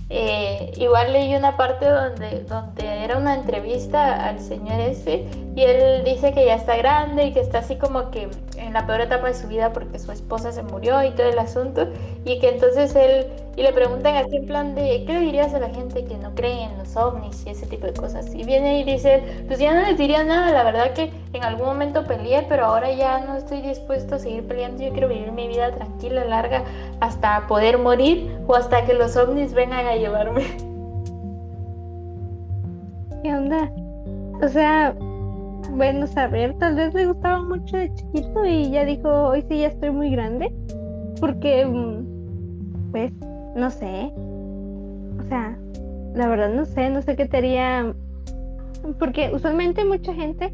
eh, 0.10 0.74
igual 0.76 1.14
leí 1.14 1.36
una 1.36 1.56
parte 1.56 1.86
donde, 1.86 2.44
donde 2.44 2.86
era 2.86 3.18
una 3.18 3.36
entrevista 3.36 4.28
al 4.28 4.40
señor 4.42 4.80
ese 4.82 5.26
y 5.56 5.64
él 5.64 6.04
dice 6.04 6.34
que 6.34 6.46
ya 6.46 6.56
está 6.56 6.76
grande 6.76 7.28
y 7.28 7.34
que 7.34 7.40
está 7.40 7.60
así 7.60 7.78
como 7.78 8.12
que 8.12 8.28
en 8.72 8.76
la 8.76 8.88
peor 8.88 9.02
etapa 9.02 9.28
de 9.28 9.34
su 9.34 9.50
vida 9.50 9.74
porque 9.74 10.00
su 10.00 10.14
esposa 10.14 10.54
se 10.54 10.64
murió 10.64 11.04
y 11.04 11.12
todo 11.12 11.28
el 11.28 11.38
asunto 11.38 11.90
y 12.24 12.40
que 12.40 12.48
entonces 12.48 12.96
él 12.96 13.28
y 13.58 13.64
le 13.64 13.74
preguntan 13.74 14.16
así 14.16 14.38
en 14.38 14.46
plan 14.46 14.76
de 14.76 15.04
¿qué 15.06 15.12
le 15.12 15.20
dirías 15.20 15.54
a 15.54 15.60
la 15.60 15.68
gente 15.70 16.06
que 16.06 16.18
no 16.18 16.34
cree 16.36 16.64
en 16.64 16.78
los 16.78 16.96
ovnis 16.96 17.46
y 17.46 17.50
ese 17.50 17.66
tipo 17.66 17.86
de 17.86 17.92
cosas? 17.92 18.34
Y 18.34 18.46
viene 18.46 18.80
y 18.80 18.86
dice, 18.86 19.44
pues 19.48 19.60
ya 19.60 19.74
no 19.74 19.86
les 19.86 19.98
diría 19.98 20.24
nada, 20.24 20.54
la 20.54 20.64
verdad 20.64 20.94
que 20.94 21.12
en 21.34 21.44
algún 21.44 21.66
momento 21.66 22.06
peleé, 22.06 22.46
pero 22.48 22.64
ahora 22.64 22.90
ya 22.94 23.20
no 23.26 23.36
estoy 23.36 23.62
dispuesto 23.62 24.16
a 24.16 24.20
seguir 24.20 24.48
peleando, 24.48 24.82
yo 24.82 24.92
quiero 24.94 25.10
vivir 25.10 25.34
mi 25.34 25.50
vida 25.50 25.76
tranquila, 25.76 26.24
larga, 26.24 26.64
hasta 27.02 27.46
poder 27.48 27.78
morir 27.78 28.38
o 28.48 28.56
hasta 28.56 28.86
que 28.86 28.94
los 28.94 29.18
ovnis 29.18 29.54
vengan 29.54 29.86
a 29.86 29.98
llevarme. 29.98 30.44
¿Qué 33.22 33.36
onda? 33.36 33.70
O 34.42 34.48
sea, 34.48 34.96
bueno, 35.72 36.08
saber, 36.08 36.58
tal 36.58 36.76
vez 36.76 36.94
le 36.94 37.08
gustaba 37.08 37.42
mucho 37.42 37.78
de 37.78 37.94
chiquito 37.94 38.46
y 38.46 38.70
ya 38.72 38.86
dijo, 38.86 39.10
hoy 39.10 39.44
sí 39.48 39.60
ya 39.60 39.68
estoy 39.68 39.92
muy 39.92 40.12
grande. 40.12 40.54
Porque, 41.20 41.66
mm, 41.66 42.92
pues, 42.92 43.12
no 43.56 43.70
sé. 43.70 44.12
O 45.20 45.24
sea, 45.30 45.58
la 46.14 46.28
verdad 46.28 46.54
no 46.54 46.66
sé, 46.66 46.90
no 46.90 47.02
sé 47.02 47.16
qué 47.16 47.26
te 47.26 47.38
haría. 47.38 47.94
Porque 49.00 49.32
usualmente 49.34 49.86
mucha 49.86 50.14
gente 50.14 50.54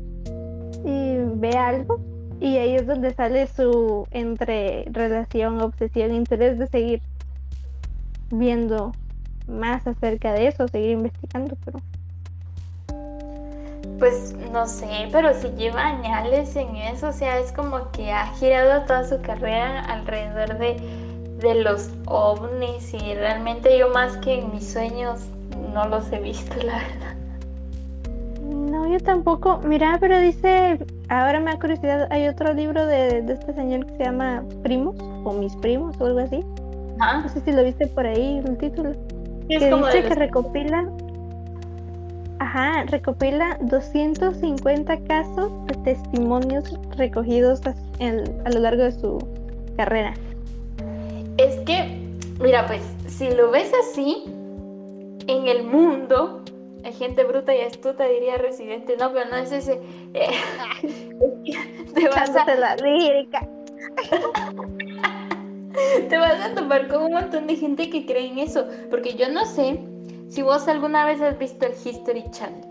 eh, 0.86 1.26
ve 1.36 1.52
algo 1.52 2.00
y 2.40 2.58
ahí 2.58 2.76
es 2.76 2.86
donde 2.86 3.14
sale 3.14 3.48
su 3.48 4.06
entre 4.12 4.86
relación, 4.92 5.62
obsesión, 5.62 6.14
interés 6.14 6.60
de 6.60 6.68
seguir 6.68 7.02
viendo 8.32 8.92
más 9.48 9.88
acerca 9.88 10.34
de 10.34 10.48
eso, 10.48 10.68
seguir 10.68 10.92
investigando, 10.92 11.58
pero 11.64 11.80
Pues 14.00 14.36
no 14.52 14.68
sé, 14.68 15.10
pero 15.12 15.34
si 15.34 15.50
lleva 15.52 15.88
añales 15.88 16.56
en 16.56 16.76
eso, 16.76 17.08
o 17.08 17.12
sea, 17.12 17.40
es 17.40 17.52
como 17.52 17.92
que 17.92 18.12
ha 18.12 18.28
girado 18.36 18.86
toda 18.86 19.04
su 19.04 19.20
carrera 19.22 19.82
alrededor 19.86 20.58
de, 20.60 20.78
de 21.40 21.56
los 21.56 21.90
ovnis 22.06 22.94
y 22.94 23.16
realmente 23.16 23.78
yo 23.78 23.90
más 23.90 24.18
que 24.18 24.40
en 24.40 24.52
mis 24.52 24.72
sueños 24.72 25.22
no 25.74 25.88
los 25.88 26.12
he 26.12 26.20
visto, 26.20 26.56
la 26.58 26.78
verdad. 26.78 27.16
No, 28.50 28.88
yo 28.88 29.00
tampoco. 29.00 29.60
Mira, 29.64 29.98
pero 30.00 30.20
dice, 30.20 30.78
ahora 31.10 31.40
me 31.40 31.52
da 31.52 31.60
curiosidad, 31.60 32.08
hay 32.12 32.28
otro 32.28 32.54
libro 32.54 32.86
de, 32.86 33.22
de 33.22 33.34
este 33.34 33.54
señor 33.54 33.86
que 33.88 33.98
se 33.98 34.04
llama 34.04 34.44
Primos, 34.64 34.96
o 35.24 35.34
Mis 35.34 35.56
Primos, 35.58 35.96
o 36.00 36.06
algo 36.06 36.20
así. 36.20 36.44
No 36.98 37.30
sé 37.30 37.42
si 37.42 37.52
lo 37.52 37.64
viste 37.64 37.88
por 37.88 38.06
ahí, 38.06 38.42
el 38.46 38.58
título. 38.58 38.92
es 39.50 39.60
que 39.60 39.70
como 39.70 39.86
dice 39.86 40.04
que 40.04 40.16
recopila, 40.16 40.88
ajá, 42.40 42.84
recopila 42.88 43.58
250 43.62 44.98
casos 45.06 45.52
de 45.68 45.74
testimonios 45.84 46.74
recogidos 46.98 47.66
a, 47.66 47.74
en- 48.00 48.42
a 48.46 48.50
lo 48.52 48.60
largo 48.60 48.84
de 48.84 48.92
su 48.92 49.18
carrera. 49.78 50.14
Es 51.38 51.56
que, 51.62 51.98
mira, 52.40 52.66
pues, 52.68 52.82
si 53.08 53.30
lo 53.32 53.52
ves 53.52 53.72
así, 53.84 54.24
en 55.28 55.48
el 55.48 55.64
mundo 55.64 56.44
hay 56.84 56.94
gente 56.94 57.24
bruta 57.24 57.56
y 57.56 57.62
astuta, 57.62 58.06
diría 58.06 58.38
Residente, 58.38 58.96
no, 58.98 59.12
pero 59.12 59.30
no 59.30 59.38
es 59.38 59.52
ese. 59.52 59.80
eh, 60.14 60.30
te, 61.94 62.08
vas 62.10 62.36
a, 62.36 62.56
la 62.56 62.76
lírica. 62.78 63.48
te 66.10 66.18
vas 66.18 66.40
a 66.42 66.54
topar 66.56 66.88
con 66.88 67.04
un 67.04 67.12
montón 67.14 67.48
de 67.48 67.56
gente 67.56 67.90
que 67.90 68.06
cree 68.06 68.28
en 68.28 68.40
eso, 68.40 68.66
porque 68.90 69.16
yo 69.16 69.30
no 69.30 69.46
sé 69.46 69.80
si 70.30 70.42
vos 70.42 70.68
alguna 70.68 71.06
vez 71.06 71.22
has 71.22 71.38
visto 71.38 71.66
el 71.66 71.74
History 71.74 72.24
Channel. 72.32 72.66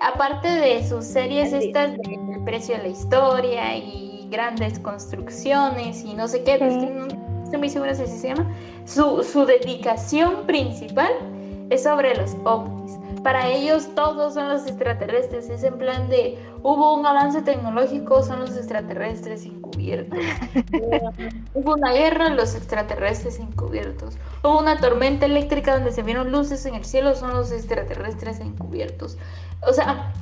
Aparte 0.00 0.48
de 0.48 0.86
sus 0.88 1.04
series 1.04 1.50
Sí. 1.50 1.56
estas 1.56 1.92
de 1.96 2.14
El 2.34 2.44
precio 2.44 2.76
de 2.76 2.82
la 2.84 2.88
historia 2.88 3.76
y 3.76 4.26
grandes 4.30 4.78
construcciones 4.78 6.04
y 6.04 6.14
no 6.14 6.26
sé 6.28 6.42
qué, 6.44 6.58
Sí. 6.58 6.86
no 6.86 7.06
estoy 7.44 7.58
muy 7.58 7.68
segura 7.68 7.94
si 7.94 8.02
así 8.04 8.16
se 8.18 8.28
llama, 8.28 8.50
su, 8.86 9.22
su 9.24 9.44
dedicación 9.44 10.46
principal 10.46 11.12
es 11.70 11.82
sobre 11.82 12.14
los 12.16 12.36
ovnis. 12.44 12.98
Para 13.22 13.48
ellos 13.48 13.94
todos 13.94 14.34
son 14.34 14.48
los 14.48 14.66
extraterrestres. 14.66 15.50
Es 15.50 15.62
en 15.64 15.78
plan 15.78 16.08
de 16.08 16.38
hubo 16.62 16.94
un 16.94 17.06
avance 17.06 17.42
tecnológico, 17.42 18.22
son 18.22 18.40
los 18.40 18.56
extraterrestres 18.56 19.44
encubiertos. 19.44 20.18
hubo 21.54 21.74
una 21.74 21.92
guerra, 21.92 22.30
los 22.30 22.54
extraterrestres 22.54 23.38
encubiertos. 23.38 24.16
Hubo 24.42 24.60
una 24.60 24.78
tormenta 24.78 25.26
eléctrica 25.26 25.74
donde 25.74 25.92
se 25.92 26.02
vieron 26.02 26.32
luces 26.32 26.64
en 26.66 26.74
el 26.74 26.84
cielo, 26.84 27.14
son 27.14 27.34
los 27.34 27.52
extraterrestres 27.52 28.40
encubiertos. 28.40 29.18
O 29.66 29.72
sea, 29.72 30.12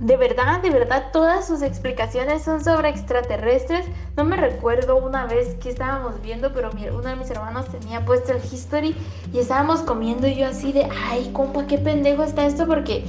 de 0.00 0.16
verdad, 0.16 0.62
de 0.62 0.70
verdad, 0.70 1.10
todas 1.12 1.46
sus 1.46 1.60
explicaciones 1.60 2.42
son 2.42 2.64
sobre 2.64 2.88
extraterrestres. 2.88 3.86
No 4.16 4.24
me 4.24 4.36
recuerdo 4.36 4.96
una 4.96 5.26
vez 5.26 5.56
que 5.56 5.68
estábamos 5.68 6.22
viendo, 6.22 6.54
pero 6.54 6.70
uno 6.70 7.08
de 7.08 7.16
mis 7.16 7.30
hermanos 7.30 7.66
tenía 7.66 8.04
puesto 8.06 8.32
el 8.32 8.42
history 8.42 8.96
y 9.30 9.38
estábamos 9.38 9.82
comiendo 9.82 10.26
y 10.26 10.36
yo 10.36 10.46
así 10.46 10.72
de, 10.72 10.88
ay, 11.10 11.30
compa, 11.34 11.66
qué 11.66 11.76
pendejo 11.76 12.22
está 12.22 12.46
esto 12.46 12.66
porque 12.66 13.04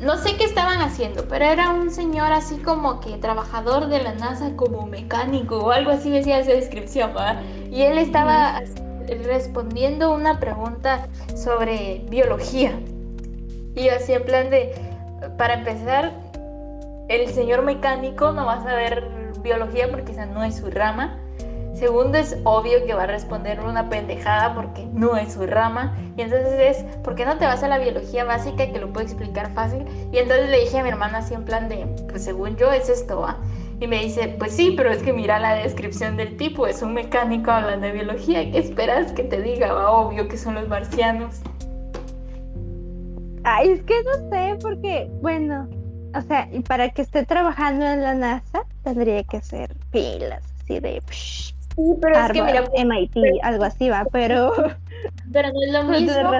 no 0.00 0.16
sé 0.16 0.36
qué 0.36 0.44
estaban 0.44 0.80
haciendo, 0.80 1.26
pero 1.28 1.44
era 1.44 1.70
un 1.70 1.90
señor 1.92 2.32
así 2.32 2.56
como 2.56 3.00
que 3.00 3.16
trabajador 3.18 3.86
de 3.86 4.02
la 4.02 4.14
NASA 4.14 4.50
como 4.56 4.84
mecánico 4.84 5.58
o 5.58 5.70
algo 5.70 5.92
así 5.92 6.10
decía 6.10 6.42
su 6.42 6.50
descripción, 6.50 7.14
¿verdad? 7.14 7.40
Y 7.70 7.82
él 7.82 7.98
estaba 7.98 8.62
respondiendo 9.24 10.12
una 10.12 10.40
pregunta 10.40 11.06
sobre 11.36 12.04
biología. 12.10 12.76
Y 13.76 13.90
así 13.90 14.12
en 14.12 14.24
plan 14.24 14.50
de 14.50 14.95
para 15.36 15.54
empezar, 15.54 16.12
el 17.08 17.28
señor 17.28 17.62
mecánico 17.62 18.32
no 18.32 18.46
va 18.46 18.54
a 18.54 18.62
saber 18.62 19.08
biología 19.42 19.90
porque 19.90 20.12
esa 20.12 20.26
no 20.26 20.42
es 20.44 20.56
su 20.56 20.70
rama. 20.70 21.18
Segundo, 21.74 22.16
es 22.16 22.38
obvio 22.44 22.86
que 22.86 22.94
va 22.94 23.02
a 23.02 23.06
responder 23.06 23.60
una 23.60 23.90
pendejada 23.90 24.54
porque 24.54 24.86
no 24.92 25.16
es 25.16 25.34
su 25.34 25.46
rama. 25.46 25.94
Y 26.16 26.22
entonces 26.22 26.58
es, 26.58 26.96
¿por 27.02 27.14
qué 27.14 27.26
no 27.26 27.36
te 27.36 27.44
vas 27.44 27.62
a 27.62 27.68
la 27.68 27.78
biología 27.78 28.24
básica 28.24 28.72
que 28.72 28.80
lo 28.80 28.92
puedo 28.92 29.04
explicar 29.04 29.52
fácil? 29.52 29.84
Y 30.10 30.18
entonces 30.18 30.48
le 30.48 30.60
dije 30.60 30.78
a 30.78 30.82
mi 30.82 30.88
hermana 30.88 31.18
así 31.18 31.34
en 31.34 31.44
plan 31.44 31.68
de, 31.68 31.86
pues 32.08 32.24
según 32.24 32.56
yo 32.56 32.72
es 32.72 32.88
esto, 32.88 33.20
¿va? 33.20 33.36
Y 33.78 33.86
me 33.88 34.02
dice, 34.02 34.34
pues 34.38 34.56
sí, 34.56 34.72
pero 34.74 34.90
es 34.90 35.02
que 35.02 35.12
mira 35.12 35.38
la 35.38 35.54
descripción 35.54 36.16
del 36.16 36.38
tipo, 36.38 36.66
es 36.66 36.80
un 36.80 36.94
mecánico 36.94 37.50
hablando 37.50 37.86
de 37.86 37.92
biología. 37.92 38.50
¿Qué 38.50 38.58
esperas 38.58 39.12
que 39.12 39.24
te 39.24 39.42
diga? 39.42 39.74
Va, 39.74 39.90
obvio 39.90 40.28
que 40.28 40.38
son 40.38 40.54
los 40.54 40.66
marcianos. 40.68 41.42
Ay, 43.48 43.70
es 43.70 43.82
que 43.84 43.94
no 44.02 44.28
sé, 44.28 44.58
porque, 44.60 45.08
bueno, 45.22 45.68
o 46.16 46.20
sea, 46.22 46.48
y 46.50 46.58
para 46.60 46.90
que 46.90 47.02
esté 47.02 47.24
trabajando 47.24 47.86
en 47.86 48.02
la 48.02 48.12
NASA, 48.14 48.64
tendría 48.82 49.22
que 49.22 49.40
ser 49.40 49.72
pilas, 49.92 50.42
así 50.62 50.80
de. 50.80 51.00
sí, 51.08 51.54
pero 52.02 52.18
es 52.18 52.32
que 52.32 52.42
mira. 52.42 52.64
MIT, 52.76 53.16
algo 53.44 53.62
así 53.62 53.88
va, 53.88 54.04
pero. 54.12 54.52
Pero 55.32 55.52
no 55.52 55.62
es 55.62 55.72
lo 55.72 55.84
mismo. 55.84 56.32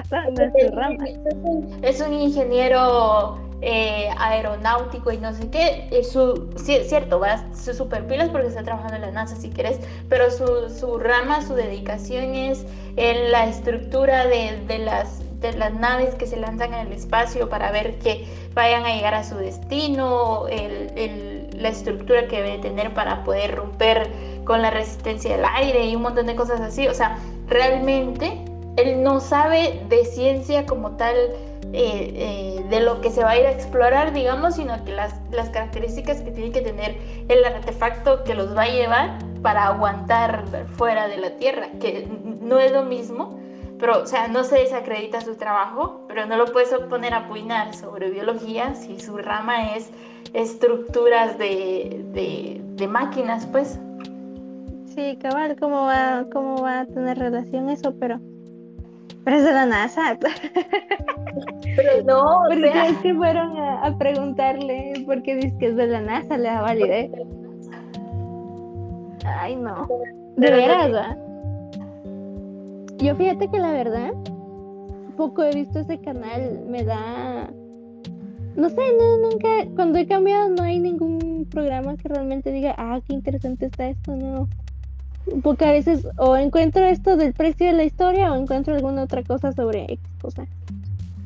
es, 1.82 2.00
un, 2.00 2.12
ingeniero 2.12 3.38
eh, 3.62 4.08
aeronáutico 4.18 5.12
y 5.12 5.18
no 5.18 5.32
sé 5.32 5.48
qué. 5.48 5.88
Es 5.92 6.10
su, 6.10 6.50
cierto, 6.56 7.20
va 7.20 7.40
su 7.54 7.72
super 7.72 8.04
pilas 8.08 8.30
porque 8.30 8.48
está 8.48 8.64
trabajando 8.64 8.96
en 8.96 9.02
la 9.02 9.10
NASA 9.12 9.36
si 9.36 9.50
quieres, 9.50 9.78
pero 10.08 10.28
su, 10.32 10.70
su 10.70 10.98
rama, 10.98 11.40
su 11.42 11.54
dedicación 11.54 12.34
es 12.34 12.66
en 12.96 13.30
la 13.30 13.46
estructura 13.46 14.26
de, 14.26 14.60
de 14.66 14.78
las 14.78 15.25
de 15.40 15.52
las 15.52 15.74
naves 15.74 16.14
que 16.14 16.26
se 16.26 16.36
lanzan 16.36 16.74
en 16.74 16.86
el 16.86 16.92
espacio 16.92 17.48
para 17.48 17.70
ver 17.70 17.98
que 17.98 18.26
vayan 18.54 18.84
a 18.84 18.94
llegar 18.94 19.14
a 19.14 19.24
su 19.24 19.36
destino, 19.36 20.46
la 21.52 21.68
estructura 21.68 22.26
que 22.28 22.42
debe 22.42 22.58
tener 22.58 22.94
para 22.94 23.24
poder 23.24 23.54
romper 23.54 24.10
con 24.44 24.62
la 24.62 24.70
resistencia 24.70 25.36
del 25.36 25.44
aire 25.44 25.86
y 25.86 25.96
un 25.96 26.02
montón 26.02 26.26
de 26.26 26.36
cosas 26.36 26.60
así. 26.60 26.88
O 26.88 26.94
sea, 26.94 27.18
realmente 27.48 28.44
él 28.76 29.02
no 29.02 29.20
sabe 29.20 29.82
de 29.88 30.04
ciencia 30.04 30.66
como 30.66 30.92
tal. 30.92 31.16
Eh, 31.72 32.12
eh, 32.14 32.64
de 32.70 32.80
lo 32.80 33.00
que 33.00 33.10
se 33.10 33.22
va 33.22 33.30
a 33.30 33.38
ir 33.38 33.44
a 33.44 33.50
explorar, 33.50 34.12
digamos, 34.12 34.54
sino 34.54 34.82
que 34.84 34.92
las, 34.92 35.14
las 35.32 35.50
características 35.50 36.22
que 36.22 36.30
tiene 36.30 36.52
que 36.52 36.60
tener 36.62 36.96
el 37.28 37.44
artefacto 37.44 38.22
que 38.22 38.34
los 38.34 38.56
va 38.56 38.62
a 38.62 38.68
llevar 38.68 39.18
para 39.42 39.66
aguantar 39.66 40.44
fuera 40.76 41.08
de 41.08 41.18
la 41.18 41.30
Tierra, 41.30 41.68
que 41.80 42.08
no 42.40 42.60
es 42.60 42.70
lo 42.70 42.84
mismo 42.84 43.38
pero, 43.78 44.02
o 44.02 44.06
sea, 44.06 44.28
no 44.28 44.44
se 44.44 44.60
desacredita 44.60 45.20
su 45.20 45.36
trabajo, 45.36 46.02
pero 46.08 46.26
no 46.26 46.36
lo 46.36 46.46
puedes 46.46 46.72
poner 46.88 47.12
a 47.12 47.28
puinar 47.28 47.74
sobre 47.74 48.10
biología 48.10 48.74
si 48.74 48.98
su 49.00 49.18
rama 49.18 49.74
es 49.74 49.90
estructuras 50.32 51.38
de, 51.38 52.02
de, 52.76 52.88
máquinas, 52.88 53.46
pues. 53.46 53.78
Sí, 54.94 55.18
cabal, 55.20 55.56
¿cómo 55.58 55.82
va, 55.82 56.24
¿cómo 56.32 56.62
va 56.62 56.80
a 56.80 56.86
tener 56.86 57.18
relación 57.18 57.68
eso? 57.68 57.94
Pero, 57.98 58.18
pero 59.24 59.36
es 59.36 59.44
de 59.44 59.52
la 59.52 59.66
NASA. 59.66 60.18
Pero 61.76 62.02
no, 62.04 62.42
o 62.42 62.50
sea... 62.54 62.86
es 62.86 62.96
que 62.98 63.14
fueron 63.14 63.58
a, 63.58 63.94
preguntarle 63.98 64.92
porque 65.04 65.34
dice 65.34 65.54
que 65.58 65.66
es 65.66 65.76
de 65.76 65.86
la 65.86 66.00
NASA, 66.00 66.38
le 66.38 66.48
da 66.48 66.62
validez. 66.62 67.10
Ay, 69.26 69.56
no. 69.56 69.86
De 70.36 70.50
veras, 70.50 71.16
yo 72.98 73.14
fíjate 73.16 73.48
que 73.48 73.58
la 73.58 73.72
verdad, 73.72 74.12
poco 75.16 75.42
he 75.44 75.54
visto 75.54 75.80
ese 75.80 76.00
canal, 76.00 76.64
me 76.68 76.84
da... 76.84 77.50
No 78.56 78.70
sé, 78.70 78.80
no, 78.98 79.18
nunca, 79.18 79.48
cuando 79.74 79.98
he 79.98 80.06
cambiado 80.06 80.48
no 80.48 80.62
hay 80.62 80.78
ningún 80.78 81.46
programa 81.50 81.96
que 81.96 82.08
realmente 82.08 82.52
diga, 82.52 82.74
ah, 82.78 83.00
qué 83.06 83.12
interesante 83.12 83.66
está 83.66 83.88
esto, 83.88 84.16
no. 84.16 84.48
Porque 85.42 85.66
a 85.66 85.72
veces 85.72 86.06
o 86.16 86.36
encuentro 86.36 86.84
esto 86.84 87.16
del 87.16 87.34
precio 87.34 87.66
de 87.66 87.74
la 87.74 87.84
historia 87.84 88.32
o 88.32 88.36
encuentro 88.36 88.74
alguna 88.74 89.02
otra 89.02 89.22
cosa 89.24 89.52
sobre 89.52 89.84
X 89.84 90.00
cosa. 90.22 90.46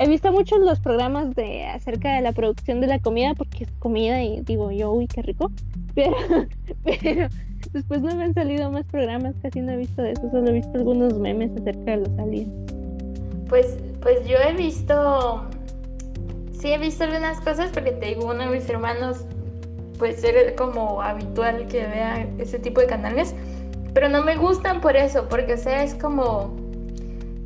He 0.00 0.08
visto 0.08 0.32
muchos 0.32 0.58
los 0.60 0.80
programas 0.80 1.34
de 1.36 1.66
acerca 1.66 2.14
de 2.14 2.22
la 2.22 2.32
producción 2.32 2.80
de 2.80 2.86
la 2.86 2.98
comida 2.98 3.34
porque 3.34 3.64
es 3.64 3.70
comida 3.72 4.22
y 4.22 4.40
digo 4.40 4.72
yo, 4.72 4.92
uy, 4.92 5.06
qué 5.06 5.22
rico. 5.22 5.50
Pero, 5.94 6.14
pero 6.84 7.28
Después 7.72 8.00
no 8.02 8.14
me 8.16 8.24
han 8.24 8.34
salido 8.34 8.70
más 8.70 8.84
programas, 8.86 9.34
casi 9.42 9.60
no 9.60 9.72
he 9.72 9.76
visto 9.76 10.02
eso, 10.02 10.28
solo 10.30 10.48
he 10.48 10.52
visto 10.52 10.72
algunos 10.74 11.18
memes 11.18 11.52
acerca 11.60 11.92
de 11.92 11.96
los 11.98 12.18
aliens. 12.18 12.50
Pues, 13.48 13.78
pues 14.00 14.26
yo 14.26 14.36
he 14.38 14.52
visto, 14.54 15.44
sí 16.52 16.72
he 16.72 16.78
visto 16.78 17.04
algunas 17.04 17.40
cosas 17.40 17.70
porque 17.72 17.92
te 17.92 18.06
digo, 18.06 18.26
uno 18.26 18.44
de 18.44 18.58
mis 18.58 18.68
hermanos, 18.68 19.24
pues 19.98 20.20
ser 20.20 20.54
como 20.56 21.02
habitual 21.02 21.66
que 21.66 21.86
vea 21.86 22.26
ese 22.38 22.58
tipo 22.58 22.80
de 22.80 22.86
canales, 22.86 23.34
pero 23.94 24.08
no 24.08 24.22
me 24.22 24.36
gustan 24.36 24.80
por 24.80 24.96
eso, 24.96 25.28
porque 25.28 25.54
o 25.54 25.58
sea, 25.58 25.84
es 25.84 25.94
como, 25.94 26.56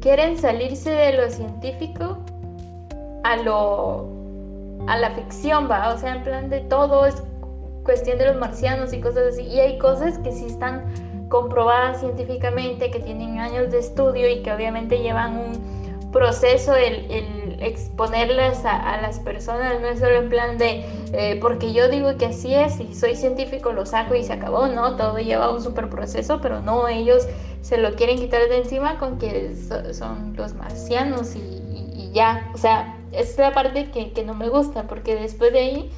quieren 0.01 0.39
salirse 0.39 0.91
de 0.91 1.15
lo 1.15 1.31
científico 1.31 2.19
a 3.25 3.37
lo, 3.37 4.09
a 4.87 4.99
la 4.99 5.11
ficción, 5.11 5.69
va, 5.71 5.93
o 5.93 5.99
sea, 5.99 6.17
en 6.17 6.23
plan 6.23 6.51
de 6.51 6.61
todo 6.61 7.07
es 7.07 7.23
cuestión 7.85 8.19
de 8.19 8.27
los 8.27 8.37
marcianos 8.37 8.93
y 8.93 9.01
cosas 9.01 9.35
así. 9.35 9.43
Y 9.43 9.61
hay 9.61 9.79
cosas 9.79 10.19
que 10.19 10.33
sí 10.33 10.47
están 10.47 10.85
comprobadas 11.29 12.01
científicamente, 12.01 12.91
que 12.91 13.01
tienen 13.01 13.39
años 13.39 13.71
de 13.71 13.79
estudio 13.79 14.29
y 14.29 14.43
que 14.43 14.53
obviamente 14.53 14.99
llevan 14.99 15.37
un 15.37 15.75
proceso 16.13 16.77
el, 16.77 17.59
exponerlas 17.61 18.65
a, 18.65 19.01
las 19.03 19.19
personas, 19.19 19.81
no 19.81 19.89
es 19.89 19.99
solo 19.99 20.15
en 20.15 20.29
plan 20.29 20.59
de, 20.59 20.85
eh, 21.13 21.39
porque 21.41 21.73
yo 21.73 21.89
digo 21.89 22.17
que 22.17 22.27
así 22.27 22.55
es 22.55 22.79
y 22.79 22.95
soy 22.95 23.17
científico, 23.17 23.73
lo 23.73 23.85
saco 23.85 24.15
y 24.15 24.23
se 24.23 24.33
acabó, 24.33 24.69
no, 24.69 24.97
todo 24.97 25.19
lleva 25.19 25.51
un 25.51 25.61
super 25.61 25.91
proceso, 25.91 26.41
pero 26.41 26.61
no, 26.61 26.87
ellos 26.87 27.27
se 27.63 27.79
lo 27.79 27.95
quieren 27.97 28.19
quitar 28.19 28.49
de 28.49 28.59
encima 28.59 28.99
con 28.99 29.19
que 29.19 29.57
son 29.93 30.37
los 30.37 30.55
marcianos 30.55 31.35
y, 31.35 32.13
ya, 32.13 32.49
o 32.55 32.59
sea, 32.59 32.97
es 33.11 33.37
la 33.39 33.53
parte 33.53 33.91
que, 33.91 34.13
que 34.13 34.23
no 34.23 34.35
me 34.35 34.49
gusta, 34.49 34.85
porque 34.85 35.17
después 35.17 35.53
de 35.53 35.59
ahí 35.59 35.91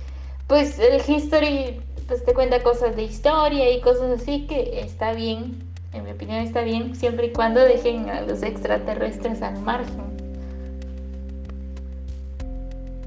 pues 0.46 0.78
el 0.78 1.02
history 1.06 1.80
pues 2.06 2.24
te 2.24 2.35
cuenta 2.35 2.62
cosas 2.62 2.94
de 2.94 3.02
historia 3.02 3.70
y 3.72 3.80
cosas 3.80 4.20
así 4.20 4.46
que 4.46 4.80
está 4.80 5.12
bien, 5.12 5.56
en 5.92 6.04
mi 6.04 6.12
opinión 6.12 6.38
está 6.38 6.62
bien, 6.62 6.94
siempre 6.94 7.26
y 7.26 7.32
cuando 7.32 7.61
dejen 7.61 8.09
a 8.09 8.20
los 8.20 8.42
extraterrestres 8.42 9.42
al 9.42 9.61
margen. 9.62 10.04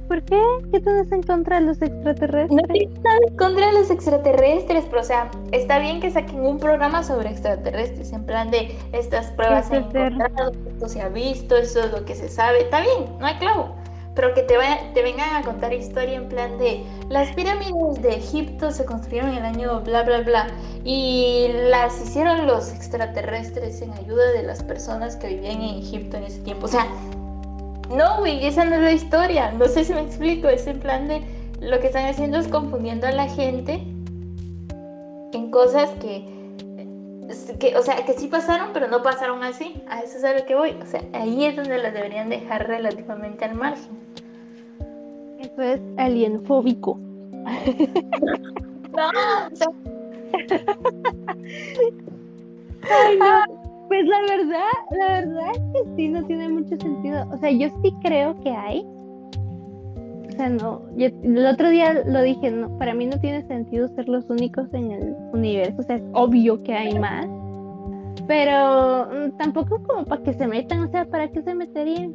¿Por 0.10 0.23
qué? 0.23 0.41
¿Qué 0.71 0.80
tienes 0.80 1.12
en 1.12 1.21
contra 1.21 1.60
de 1.60 1.67
los 1.67 1.82
extraterrestres? 1.82 2.52
No 2.52 2.63
tengo 2.63 3.02
nada 3.04 3.19
en 3.28 3.38
contra 3.38 3.67
de 3.67 3.73
los 3.73 3.91
extraterrestres, 3.91 4.86
pero 4.89 5.02
o 5.02 5.06
sea, 5.06 5.30
está 5.52 5.80
bien 5.80 6.02
que 6.02 6.10
saquen 6.10 6.41
un 6.41 6.58
programa 6.58 7.04
sobre 7.04 7.30
extraterrestres, 7.30 8.12
en 8.12 8.25
plan 8.25 8.49
de 8.49 8.75
estas 8.91 9.28
pruebas 9.34 9.67
se 9.67 9.78
han 9.78 9.84
encontrado, 9.95 10.52
esto 10.67 10.89
se 10.89 11.02
ha 11.02 11.10
visto, 11.10 11.56
eso 11.56 11.84
es 11.84 11.91
lo 11.91 12.04
que 12.04 12.15
se 12.15 12.28
sabe, 12.28 12.63
está 12.63 12.82
bien, 12.82 13.06
no 13.19 13.25
hay 13.25 13.36
clavo 13.36 13.75
pero 14.19 14.34
que 14.34 14.43
te, 14.43 14.55
te 14.93 15.01
vengan 15.01 15.34
a 15.34 15.43
contar 15.43 15.71
historia 15.71 16.15
en 16.15 16.27
plan 16.27 16.58
de 16.58 16.84
las 17.08 17.32
pirámides 17.36 18.01
de 18.01 18.17
Egipto 18.17 18.69
se 18.69 18.84
construyeron 18.84 19.29
en 19.29 19.38
el 19.38 19.45
año 19.45 19.79
bla 19.79 20.03
bla 20.03 20.19
bla 20.19 20.47
y 20.84 21.47
las 21.69 22.01
hicieron 22.01 22.45
los 22.45 22.73
extraterrestres 22.73 23.82
en 23.82 23.93
ayuda 23.93 24.34
de 24.34 24.43
las 24.43 24.62
personas 24.62 25.15
que 25.15 25.27
vivían 25.27 25.62
en 25.62 25.79
Egipto 25.79 26.17
en 26.17 26.25
ese 26.25 26.41
tiempo. 26.41 26.65
O 26.65 26.67
sea, 26.67 26.86
no, 27.95 28.19
güey, 28.19 28.45
esa 28.45 28.65
no 28.65 28.75
es 28.75 28.82
la 28.82 28.91
historia. 28.91 29.51
No 29.51 29.65
sé 29.67 29.86
si 29.86 29.93
me 29.93 30.01
explico. 30.01 30.49
Es 30.49 30.67
en 30.67 30.82
plan 30.82 31.08
de 31.08 31.21
lo 31.62 31.79
que 31.79 31.88
están 31.88 32.05
haciendo 32.05 32.39
es 32.39 32.49
confundiendo 32.49 33.08
a 33.08 33.13
la 33.13 33.29
gente 33.29 33.75
en 35.32 35.49
cosas 35.49 35.91
que 36.01 36.38
que, 37.60 37.76
o 37.76 37.82
sea, 37.82 38.04
que 38.06 38.13
sí 38.13 38.28
pasaron, 38.28 38.70
pero 38.74 38.88
no 38.88 39.02
pasaron 39.04 39.44
así. 39.44 39.82
A 39.88 40.02
eso 40.02 40.18
es 40.18 40.24
a 40.24 40.34
lo 40.34 40.46
que 40.46 40.56
voy. 40.56 40.72
O 40.82 40.86
sea, 40.86 41.02
ahí 41.13 41.46
es 41.46 41.56
donde 41.56 41.78
las 41.78 41.94
deberían 41.94 42.30
dejar 42.30 42.68
relativamente 42.68 43.46
al 43.46 43.56
margen. 43.56 43.98
Eso 45.39 45.62
es 45.62 45.80
alienfóbico. 45.98 47.00
No, 48.92 49.10
Ay, 52.82 53.18
no. 53.18 53.60
Pues 53.88 54.06
la 54.06 54.22
verdad, 54.22 54.72
la 54.92 55.08
verdad 55.08 55.52
es 55.52 55.60
que 55.74 55.96
sí, 55.96 56.08
no 56.10 56.24
tiene 56.26 56.50
mucho 56.50 56.78
sentido. 56.78 57.28
O 57.32 57.38
sea, 57.38 57.52
yo 57.52 57.70
sí 57.84 57.94
creo 58.04 58.39
que 58.42 58.50
hay. 58.50 58.86
Sea, 60.39 60.47
no. 60.47 60.84
El 60.97 61.45
otro 61.45 61.69
día 61.69 62.02
lo 62.06 62.21
dije, 62.21 62.49
no, 62.49 62.78
para 62.78 62.93
mí 62.93 63.06
no 63.06 63.19
tiene 63.19 63.45
sentido 63.47 63.89
ser 63.89 64.08
los 64.08 64.30
únicos 64.30 64.73
en 64.73 64.91
el 64.91 65.13
universo. 65.34 65.82
O 65.82 65.84
sea, 65.84 65.97
es 65.97 66.04
obvio 66.13 66.63
que 66.63 66.73
hay 66.73 66.97
más. 66.97 67.28
Pero 68.25 69.08
mm, 69.12 69.38
tampoco 69.38 69.84
como 69.84 70.06
para 70.06 70.23
que 70.23 70.32
se 70.34 70.47
metan, 70.47 70.80
o 70.84 70.88
sea, 70.91 71.04
¿para 71.04 71.28
qué 71.28 71.41
se 71.41 71.54
meterían? 71.56 72.13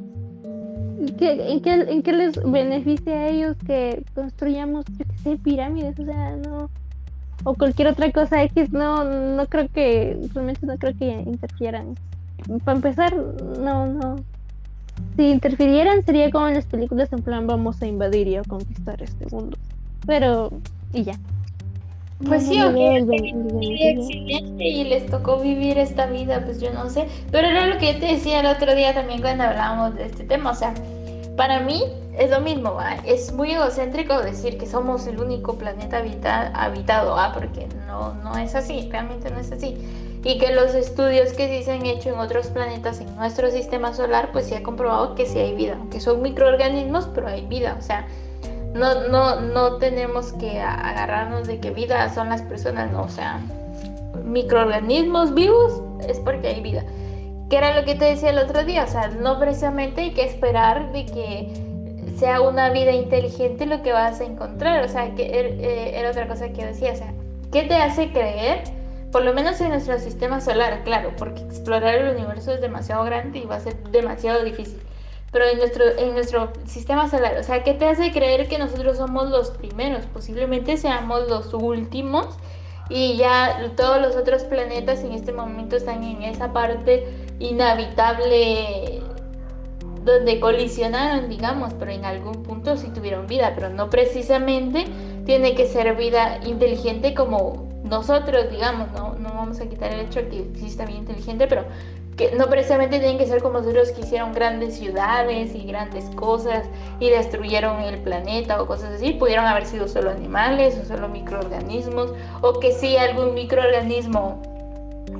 ¿Qué- 1.18 1.52
en, 1.52 1.60
qué, 1.60 1.72
¿En 1.74 2.02
qué 2.02 2.12
les 2.14 2.42
beneficia 2.50 3.12
a 3.12 3.28
ellos 3.28 3.58
que 3.66 4.02
construyamos, 4.14 4.86
yo 4.96 5.04
qué 5.04 5.18
sé, 5.18 5.36
pirámides? 5.36 5.98
O 6.00 6.04
sea, 6.06 6.36
no. 6.36 6.70
O 7.44 7.52
cualquier 7.52 7.88
otra 7.88 8.10
cosa 8.10 8.42
X, 8.44 8.72
no, 8.72 9.04
no 9.04 9.44
creo 9.48 9.68
que, 9.68 10.18
realmente 10.32 10.64
no 10.66 10.78
creo 10.78 10.96
que 10.96 11.10
interfieran. 11.26 11.94
Para 12.64 12.76
empezar, 12.76 13.14
no, 13.60 13.84
no. 13.86 14.16
Si 15.16 15.28
interfirieran 15.30 16.02
sería 16.04 16.30
como 16.30 16.48
en 16.48 16.54
las 16.54 16.66
películas 16.66 17.12
en 17.12 17.22
plan 17.22 17.46
vamos 17.46 17.80
a 17.82 17.86
invadir 17.86 18.26
y 18.28 18.36
a 18.36 18.42
conquistar 18.42 19.00
este 19.02 19.26
mundo. 19.26 19.56
Pero, 20.06 20.50
y 20.92 21.04
ya. 21.04 21.18
Pues 22.26 22.44
No, 22.44 22.52
sí, 22.52 22.58
no 22.58 22.70
accidente 24.00 24.64
y 24.64 24.84
les 24.84 25.06
tocó 25.06 25.40
vivir 25.40 25.78
esta 25.78 26.06
vida, 26.06 26.42
pues 26.44 26.60
yo 26.60 26.72
no 26.72 26.88
sé. 26.88 27.06
Pero 27.30 27.48
era 27.48 27.66
lo 27.66 27.78
que 27.78 27.92
yo 27.92 28.00
te 28.00 28.06
decía 28.06 28.40
el 28.40 28.46
otro 28.46 28.74
día 28.74 28.94
también 28.94 29.20
cuando 29.20 29.44
hablábamos 29.44 29.94
de 29.96 30.06
este 30.06 30.24
tema. 30.24 30.50
O 30.52 30.54
sea, 30.54 30.74
para 31.36 31.60
mí 31.60 31.82
es 32.16 32.30
lo 32.30 32.40
mismo, 32.40 32.74
¿va? 32.74 32.94
es 33.04 33.32
muy 33.32 33.50
egocéntrico 33.50 34.20
decir 34.22 34.56
que 34.56 34.66
somos 34.66 35.06
el 35.08 35.18
único 35.18 35.56
planeta 35.58 35.98
habita- 35.98 36.52
habitado, 36.54 37.16
¿va? 37.16 37.32
porque 37.32 37.66
no, 37.88 38.14
no 38.14 38.38
es 38.38 38.54
así, 38.54 38.88
realmente 38.90 39.30
no 39.30 39.40
es 39.40 39.50
así. 39.50 39.76
Y 40.24 40.38
que 40.38 40.54
los 40.54 40.74
estudios 40.74 41.34
que 41.34 41.48
sí 41.48 41.62
se 41.64 41.72
han 41.72 41.84
hecho 41.84 42.08
en 42.08 42.18
otros 42.18 42.46
planetas 42.48 43.00
en 43.00 43.14
nuestro 43.16 43.50
sistema 43.50 43.92
solar, 43.92 44.30
pues 44.32 44.46
sí 44.46 44.54
ha 44.54 44.62
comprobado 44.62 45.14
que 45.14 45.26
sí 45.26 45.38
hay 45.38 45.54
vida, 45.54 45.76
aunque 45.78 46.00
son 46.00 46.22
microorganismos, 46.22 47.08
pero 47.14 47.28
hay 47.28 47.44
vida, 47.46 47.76
o 47.78 47.82
sea, 47.82 48.06
no, 48.72 49.06
no, 49.08 49.38
no 49.40 49.76
tenemos 49.76 50.32
que 50.32 50.60
agarrarnos 50.60 51.46
de 51.46 51.60
que 51.60 51.70
vida 51.70 52.12
son 52.14 52.30
las 52.30 52.40
personas, 52.42 52.90
no, 52.90 53.02
o 53.02 53.08
sea, 53.08 53.38
microorganismos 54.24 55.34
vivos 55.34 55.80
es 56.08 56.18
porque 56.20 56.48
hay 56.48 56.60
vida. 56.60 56.84
Que 57.50 57.58
era 57.58 57.78
lo 57.78 57.84
que 57.84 57.94
te 57.94 58.06
decía 58.06 58.30
el 58.30 58.38
otro 58.38 58.64
día, 58.64 58.84
o 58.84 58.88
sea, 58.88 59.08
no 59.08 59.38
precisamente 59.38 60.00
hay 60.00 60.10
que 60.12 60.24
esperar 60.24 60.90
de 60.92 61.04
que 61.06 61.52
sea 62.18 62.40
una 62.40 62.70
vida 62.70 62.92
inteligente 62.92 63.66
lo 63.66 63.82
que 63.82 63.92
vas 63.92 64.20
a 64.20 64.24
encontrar, 64.24 64.82
o 64.84 64.88
sea, 64.88 65.14
que 65.14 65.26
er- 65.28 65.60
eh, 65.60 65.98
era 65.98 66.10
otra 66.10 66.26
cosa 66.26 66.48
que 66.48 66.64
decía, 66.64 66.92
o 66.92 66.96
sea, 66.96 67.12
¿qué 67.52 67.62
te 67.64 67.74
hace 67.74 68.10
creer? 68.10 68.62
Por 69.14 69.24
lo 69.24 69.32
menos 69.32 69.60
en 69.60 69.68
nuestro 69.68 69.96
sistema 70.00 70.40
solar, 70.40 70.82
claro, 70.82 71.12
porque 71.16 71.40
explorar 71.42 71.94
el 71.94 72.16
universo 72.16 72.50
es 72.50 72.60
demasiado 72.60 73.04
grande 73.04 73.38
y 73.38 73.44
va 73.44 73.54
a 73.54 73.60
ser 73.60 73.76
demasiado 73.92 74.42
difícil 74.42 74.80
pero 75.30 75.44
en 75.46 75.58
nuestro, 75.58 75.84
en 75.98 76.14
nuestro 76.14 76.52
sistema 76.66 77.08
solar. 77.08 77.38
O 77.38 77.44
sea, 77.44 77.62
¿qué 77.62 77.74
te 77.74 77.86
hace 77.86 78.10
creer 78.10 78.48
que 78.48 78.58
nosotros 78.58 78.96
somos 78.96 79.30
los 79.30 79.50
primeros? 79.50 80.06
Posiblemente 80.06 80.76
seamos 80.76 81.28
los 81.28 81.54
últimos 81.54 82.26
y 82.88 83.16
ya 83.16 83.72
todos 83.76 84.00
los 84.02 84.16
otros 84.16 84.42
planetas 84.42 85.04
en 85.04 85.12
este 85.12 85.32
momento 85.32 85.76
están 85.76 86.02
en 86.02 86.22
esa 86.22 86.52
parte 86.52 87.06
inhabitable 87.38 89.00
donde 90.04 90.40
colisionaron, 90.40 91.28
digamos, 91.28 91.72
pero 91.74 91.92
en 91.92 92.04
algún 92.04 92.42
punto 92.42 92.76
sí 92.76 92.88
tuvieron 92.88 93.28
vida, 93.28 93.52
pero 93.54 93.70
no 93.70 93.90
precisamente 93.90 94.86
tiene 95.24 95.54
que 95.54 95.68
ser 95.68 95.94
vida 95.94 96.40
inteligente 96.44 97.14
como 97.14 97.73
nosotros, 97.84 98.50
digamos, 98.50 98.90
no, 98.92 99.14
no 99.14 99.28
vamos 99.34 99.60
a 99.60 99.66
quitar 99.68 99.92
el 99.92 100.00
hecho 100.00 100.20
de 100.20 100.28
que 100.28 100.40
exista 100.40 100.86
vida 100.86 100.98
inteligente, 100.98 101.46
pero 101.46 101.64
que 102.16 102.32
no 102.34 102.46
precisamente 102.46 102.98
tienen 102.98 103.18
que 103.18 103.26
ser 103.26 103.42
como 103.42 103.58
nosotros 103.58 103.90
que 103.90 104.02
hicieron 104.02 104.32
grandes 104.32 104.76
ciudades 104.78 105.54
y 105.54 105.64
grandes 105.66 106.04
cosas 106.16 106.64
y 107.00 107.10
destruyeron 107.10 107.80
el 107.80 107.98
planeta 107.98 108.62
o 108.62 108.66
cosas 108.66 108.92
así, 108.94 109.12
pudieron 109.12 109.44
haber 109.46 109.66
sido 109.66 109.86
solo 109.88 110.10
animales 110.10 110.78
o 110.82 110.86
solo 110.86 111.08
microorganismos 111.08 112.12
o 112.40 112.58
que 112.60 112.72
sí 112.72 112.96
algún 112.96 113.34
microorganismo 113.34 114.40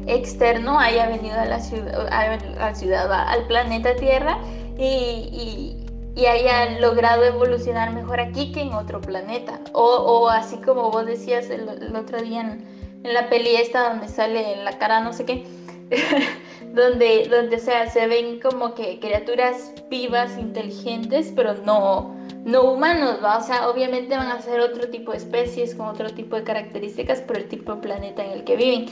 externo 0.06 0.78
haya 0.78 1.08
venido 1.08 1.38
a 1.38 1.44
la 1.46 1.60
ciudad, 1.60 2.08
a 2.10 2.36
la 2.36 2.74
ciudad 2.74 3.12
al 3.12 3.46
planeta 3.46 3.94
Tierra 3.96 4.38
y- 4.78 5.83
y 6.14 6.26
haya 6.26 6.78
logrado 6.78 7.24
evolucionar 7.24 7.92
mejor 7.92 8.20
aquí 8.20 8.52
que 8.52 8.62
en 8.62 8.72
otro 8.72 9.00
planeta. 9.00 9.60
O, 9.72 9.84
o 9.84 10.28
así 10.28 10.56
como 10.58 10.90
vos 10.90 11.06
decías 11.06 11.50
el, 11.50 11.68
el 11.68 11.96
otro 11.96 12.20
día 12.22 12.40
en, 12.40 12.64
en 13.04 13.14
la 13.14 13.28
peli 13.28 13.56
esta 13.56 13.90
donde 13.90 14.08
sale 14.08 14.54
en 14.54 14.64
la 14.64 14.78
cara 14.78 15.00
no 15.00 15.12
sé 15.12 15.24
qué, 15.24 15.44
donde, 16.74 17.28
donde 17.28 17.56
o 17.56 17.60
sea, 17.60 17.88
se 17.88 18.06
ven 18.06 18.40
como 18.40 18.74
que 18.74 18.98
criaturas 18.98 19.72
vivas, 19.90 20.36
inteligentes, 20.38 21.32
pero 21.34 21.54
no, 21.64 22.16
no 22.44 22.72
humanos, 22.72 23.18
¿va? 23.22 23.38
O 23.38 23.42
sea, 23.42 23.68
obviamente 23.68 24.16
van 24.16 24.28
a 24.28 24.40
ser 24.40 24.60
otro 24.60 24.88
tipo 24.88 25.12
de 25.12 25.18
especies 25.18 25.74
con 25.74 25.86
otro 25.86 26.10
tipo 26.10 26.36
de 26.36 26.44
características 26.44 27.20
por 27.20 27.36
el 27.36 27.48
tipo 27.48 27.74
de 27.74 27.82
planeta 27.82 28.24
en 28.24 28.32
el 28.32 28.44
que 28.44 28.56
viven. 28.56 28.86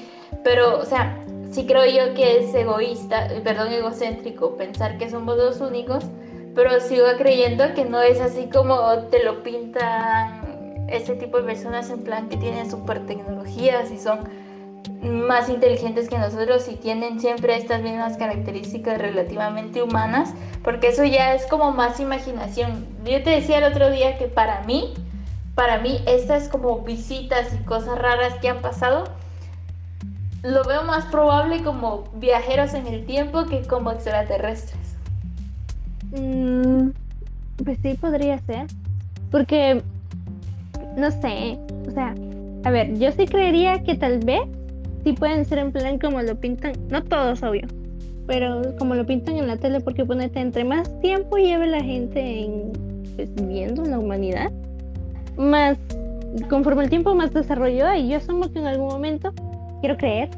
Pero, 0.44 0.78
o 0.78 0.84
sea, 0.84 1.24
sí 1.50 1.66
creo 1.66 1.86
yo 1.86 2.14
que 2.14 2.38
es 2.38 2.54
egoísta, 2.54 3.26
eh, 3.26 3.40
perdón, 3.42 3.72
egocéntrico 3.72 4.56
pensar 4.56 4.98
que 4.98 5.10
somos 5.10 5.36
los 5.36 5.60
únicos, 5.60 6.04
pero 6.54 6.80
sigo 6.80 7.06
creyendo 7.18 7.72
que 7.74 7.84
no 7.84 8.00
es 8.02 8.20
así 8.20 8.48
como 8.52 8.76
te 9.10 9.22
lo 9.24 9.42
pintan 9.42 10.86
ese 10.88 11.14
tipo 11.14 11.38
de 11.38 11.44
personas 11.44 11.90
en 11.90 12.04
plan 12.04 12.28
que 12.28 12.36
tienen 12.36 12.70
super 12.70 13.06
tecnologías 13.06 13.90
y 13.90 13.98
son 13.98 14.28
más 15.02 15.48
inteligentes 15.48 16.08
que 16.08 16.18
nosotros 16.18 16.68
y 16.68 16.76
tienen 16.76 17.18
siempre 17.20 17.56
estas 17.56 17.82
mismas 17.82 18.16
características 18.16 18.98
relativamente 18.98 19.82
humanas, 19.82 20.34
porque 20.62 20.88
eso 20.88 21.04
ya 21.04 21.34
es 21.34 21.46
como 21.46 21.72
más 21.72 21.98
imaginación. 21.98 22.86
Yo 23.04 23.22
te 23.22 23.30
decía 23.30 23.58
el 23.58 23.64
otro 23.64 23.90
día 23.90 24.18
que 24.18 24.26
para 24.26 24.62
mí, 24.62 24.94
para 25.54 25.78
mí 25.78 26.02
estas 26.06 26.48
como 26.48 26.80
visitas 26.80 27.52
y 27.52 27.64
cosas 27.64 27.98
raras 27.98 28.34
que 28.40 28.48
han 28.48 28.60
pasado, 28.60 29.04
lo 30.42 30.64
veo 30.64 30.82
más 30.82 31.04
probable 31.06 31.62
como 31.62 32.04
viajeros 32.14 32.74
en 32.74 32.86
el 32.86 33.06
tiempo 33.06 33.44
que 33.46 33.62
como 33.62 33.92
extraterrestres. 33.92 34.91
Mm, 36.16 36.90
pues 37.64 37.78
sí, 37.82 37.94
podría 37.94 38.38
ser. 38.40 38.66
Porque, 39.30 39.82
no 40.96 41.10
sé, 41.10 41.58
o 41.88 41.90
sea, 41.90 42.14
a 42.64 42.70
ver, 42.70 42.98
yo 42.98 43.10
sí 43.12 43.26
creería 43.26 43.82
que 43.82 43.94
tal 43.94 44.18
vez 44.18 44.42
sí 45.04 45.12
pueden 45.14 45.44
ser 45.44 45.58
en 45.58 45.72
plan 45.72 45.98
como 45.98 46.22
lo 46.22 46.36
pintan, 46.36 46.72
no 46.90 47.02
todos, 47.02 47.42
obvio, 47.42 47.66
pero 48.26 48.76
como 48.78 48.94
lo 48.94 49.06
pintan 49.06 49.36
en 49.36 49.46
la 49.46 49.56
tele, 49.56 49.80
porque 49.80 50.04
ponete, 50.04 50.40
entre 50.40 50.64
más 50.64 51.00
tiempo 51.00 51.38
lleve 51.38 51.66
la 51.66 51.82
gente 51.82 52.44
en, 52.44 52.72
pues, 53.16 53.34
viviendo 53.34 53.84
en 53.84 53.90
la 53.90 53.98
humanidad, 53.98 54.52
más, 55.36 55.78
conforme 56.50 56.84
el 56.84 56.90
tiempo 56.90 57.14
más 57.14 57.32
desarrolló, 57.32 57.92
y 57.94 58.08
yo 58.08 58.18
asumo 58.18 58.52
que 58.52 58.58
en 58.58 58.66
algún 58.66 58.88
momento, 58.88 59.32
quiero 59.80 59.96
creer, 59.96 60.28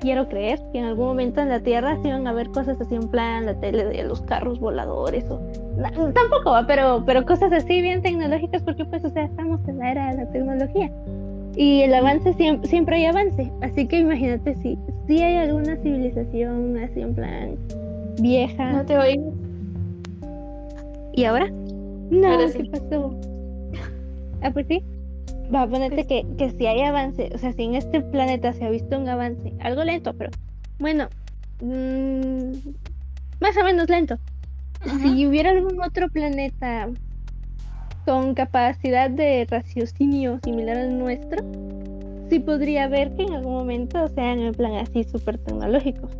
quiero 0.00 0.28
creer 0.28 0.60
que 0.72 0.78
en 0.78 0.84
algún 0.84 1.06
momento 1.06 1.40
en 1.40 1.48
la 1.48 1.60
Tierra 1.60 1.96
se 2.02 2.08
iban 2.08 2.26
a 2.26 2.32
ver 2.32 2.48
cosas 2.50 2.80
así 2.80 2.94
en 2.94 3.08
plan 3.08 3.46
la 3.46 3.54
tele 3.60 3.84
de 3.84 4.04
los 4.04 4.20
carros 4.22 4.60
voladores 4.60 5.24
o 5.30 5.40
tampoco 6.14 6.52
va, 6.52 6.66
pero 6.66 7.02
pero 7.04 7.24
cosas 7.24 7.52
así 7.52 7.80
bien 7.80 8.02
tecnológicas 8.02 8.62
porque 8.62 8.84
pues 8.84 9.04
o 9.04 9.10
sea 9.10 9.24
estamos 9.24 9.60
en 9.68 9.78
la 9.78 9.90
era 9.90 10.10
de 10.10 10.24
la 10.24 10.30
tecnología 10.30 10.90
y 11.56 11.82
el 11.82 11.92
avance 11.92 12.32
siempre, 12.34 12.68
siempre 12.68 12.96
hay 12.96 13.06
avance. 13.06 13.50
Así 13.62 13.86
que 13.88 13.98
imagínate 13.98 14.54
si 14.56 14.78
si 15.06 15.22
hay 15.22 15.36
alguna 15.36 15.76
civilización 15.76 16.76
así 16.78 17.00
en 17.00 17.14
plan 17.14 17.56
vieja. 18.20 18.72
No 18.72 18.84
te 18.84 18.96
oigo. 18.96 19.32
y 21.14 21.24
ahora 21.24 21.48
no 22.10 22.28
Ahora 22.28 22.46
qué 22.52 22.64
pasó 22.64 23.14
ah 24.42 24.50
pues 24.52 24.66
sí 24.68 24.82
va 25.54 25.62
a 25.62 25.66
ponerte 25.66 26.06
que, 26.06 26.26
que 26.36 26.50
si 26.50 26.66
hay 26.66 26.82
avance, 26.82 27.30
o 27.34 27.38
sea, 27.38 27.52
si 27.52 27.64
en 27.64 27.74
este 27.74 28.00
planeta 28.00 28.52
se 28.52 28.64
ha 28.64 28.70
visto 28.70 28.98
un 28.98 29.08
avance, 29.08 29.52
algo 29.60 29.84
lento, 29.84 30.12
pero 30.14 30.30
bueno, 30.78 31.08
mm, 31.62 32.52
más 33.40 33.56
o 33.56 33.64
menos 33.64 33.88
lento. 33.88 34.16
Si 35.02 35.26
hubiera 35.26 35.50
algún 35.50 35.80
otro 35.82 36.08
planeta 36.08 36.88
con 38.04 38.34
capacidad 38.34 39.10
de 39.10 39.46
raciocinio 39.50 40.38
similar 40.44 40.76
al 40.78 40.98
nuestro, 40.98 41.44
sí 42.30 42.38
podría 42.38 42.84
haber 42.84 43.14
que 43.16 43.24
en 43.24 43.32
algún 43.34 43.54
momento 43.54 44.06
sean 44.08 44.38
en 44.38 44.54
plan 44.54 44.74
así 44.74 45.02
súper 45.04 45.38
tecnológicos. 45.38 46.10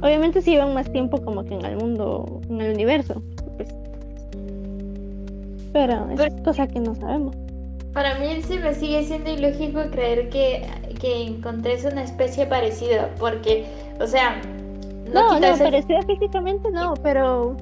Obviamente 0.00 0.42
si 0.42 0.50
llevan 0.50 0.74
más 0.74 0.90
tiempo 0.90 1.22
como 1.22 1.44
que 1.44 1.54
en 1.54 1.64
el 1.64 1.76
mundo, 1.76 2.40
en 2.50 2.60
el 2.60 2.74
universo. 2.74 3.22
pues. 3.56 3.68
Pero 5.72 6.10
es 6.10 6.16
Pero- 6.16 6.42
cosa 6.42 6.66
que 6.66 6.80
no 6.80 6.94
sabemos. 6.96 7.36
Para 7.92 8.18
mí 8.18 8.42
sí 8.42 8.58
me 8.58 8.74
sigue 8.74 9.04
siendo 9.04 9.30
ilógico 9.30 9.90
creer 9.90 10.28
que, 10.30 10.66
que 11.00 11.22
encontrés 11.24 11.84
una 11.84 12.02
especie 12.02 12.46
parecida, 12.46 13.14
porque, 13.18 13.66
o 14.00 14.06
sea, 14.06 14.40
No, 15.06 15.38
no, 15.40 15.56
el- 15.56 15.58
parecida 15.58 16.02
físicamente 16.04 16.70
no, 16.70 16.94
pero 17.02 17.56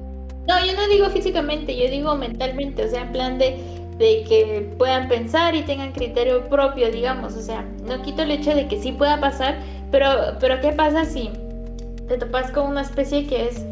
No, 0.47 0.65
yo 0.65 0.73
no 0.73 0.87
digo 0.87 1.09
físicamente, 1.09 1.75
yo 1.77 1.89
digo 1.89 2.15
mentalmente, 2.15 2.83
o 2.85 2.89
sea, 2.89 3.01
en 3.03 3.11
plan 3.11 3.37
de, 3.37 3.57
de 3.97 4.23
que 4.27 4.73
puedan 4.77 5.07
pensar 5.07 5.55
y 5.55 5.63
tengan 5.63 5.91
criterio 5.93 6.47
propio, 6.49 6.91
digamos, 6.91 7.35
o 7.35 7.41
sea, 7.41 7.63
no 7.83 8.01
quito 8.01 8.23
el 8.23 8.31
hecho 8.31 8.55
de 8.55 8.67
que 8.67 8.77
sí 8.79 8.91
pueda 8.91 9.19
pasar, 9.19 9.59
pero, 9.91 10.37
pero 10.39 10.59
¿qué 10.61 10.71
pasa 10.73 11.05
si 11.05 11.29
te 12.07 12.17
topas 12.17 12.51
con 12.51 12.67
una 12.69 12.81
especie 12.81 13.27
que 13.27 13.47
es 13.47 13.65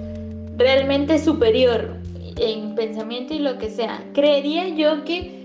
realmente 0.58 1.20
superior 1.20 1.98
en 2.38 2.76
pensamiento 2.76 3.34
y 3.34 3.40
lo 3.40 3.58
que 3.58 3.70
sea? 3.70 4.04
Creería 4.14 4.70
yo 4.70 5.04
que 5.06 5.39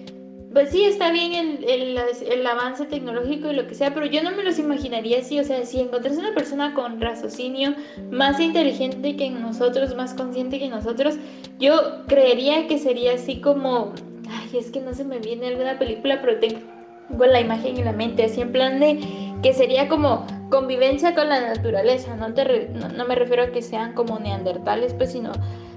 pues 0.54 0.70
sí, 0.70 0.84
está 0.84 1.10
bien 1.10 1.58
el, 1.66 1.98
el, 1.98 2.46
avance 2.46 2.86
tecnológico 2.86 3.50
y 3.50 3.54
lo 3.54 3.66
que 3.66 3.74
sea, 3.74 3.92
pero 3.92 4.06
yo 4.06 4.22
no 4.22 4.30
me 4.30 4.44
los 4.44 4.60
imaginaría 4.60 5.18
así. 5.18 5.40
O 5.40 5.44
sea, 5.44 5.64
si 5.64 5.80
encontrás 5.80 6.16
una 6.16 6.32
persona 6.32 6.74
con 6.74 7.00
raciocinio 7.00 7.74
más 8.12 8.38
inteligente 8.38 9.16
que 9.16 9.30
nosotros, 9.30 9.96
más 9.96 10.14
consciente 10.14 10.60
que 10.60 10.68
nosotros, 10.68 11.16
yo 11.58 12.06
creería 12.06 12.68
que 12.68 12.78
sería 12.78 13.14
así 13.14 13.40
como. 13.40 13.92
Ay, 14.30 14.58
es 14.58 14.70
que 14.70 14.80
no 14.80 14.94
se 14.94 15.04
me 15.04 15.18
viene 15.18 15.48
alguna 15.48 15.76
película, 15.76 16.20
pero 16.22 16.38
tengo 16.38 17.26
la 17.26 17.40
imagen 17.40 17.76
en 17.76 17.86
la 17.86 17.92
mente, 17.92 18.24
así 18.24 18.40
en 18.40 18.52
plan 18.52 18.78
de 18.78 19.00
que 19.42 19.52
sería 19.52 19.88
como 19.88 20.24
convivencia 20.50 21.16
con 21.16 21.30
la 21.30 21.40
naturaleza. 21.40 22.14
No, 22.14 22.32
te 22.32 22.68
no 22.68 23.04
me 23.04 23.16
refiero 23.16 23.42
a 23.42 23.50
que 23.50 23.60
sean 23.60 23.92
como 23.94 24.20
neandertales, 24.20 24.94
pues, 24.94 25.10
sino, 25.10 25.32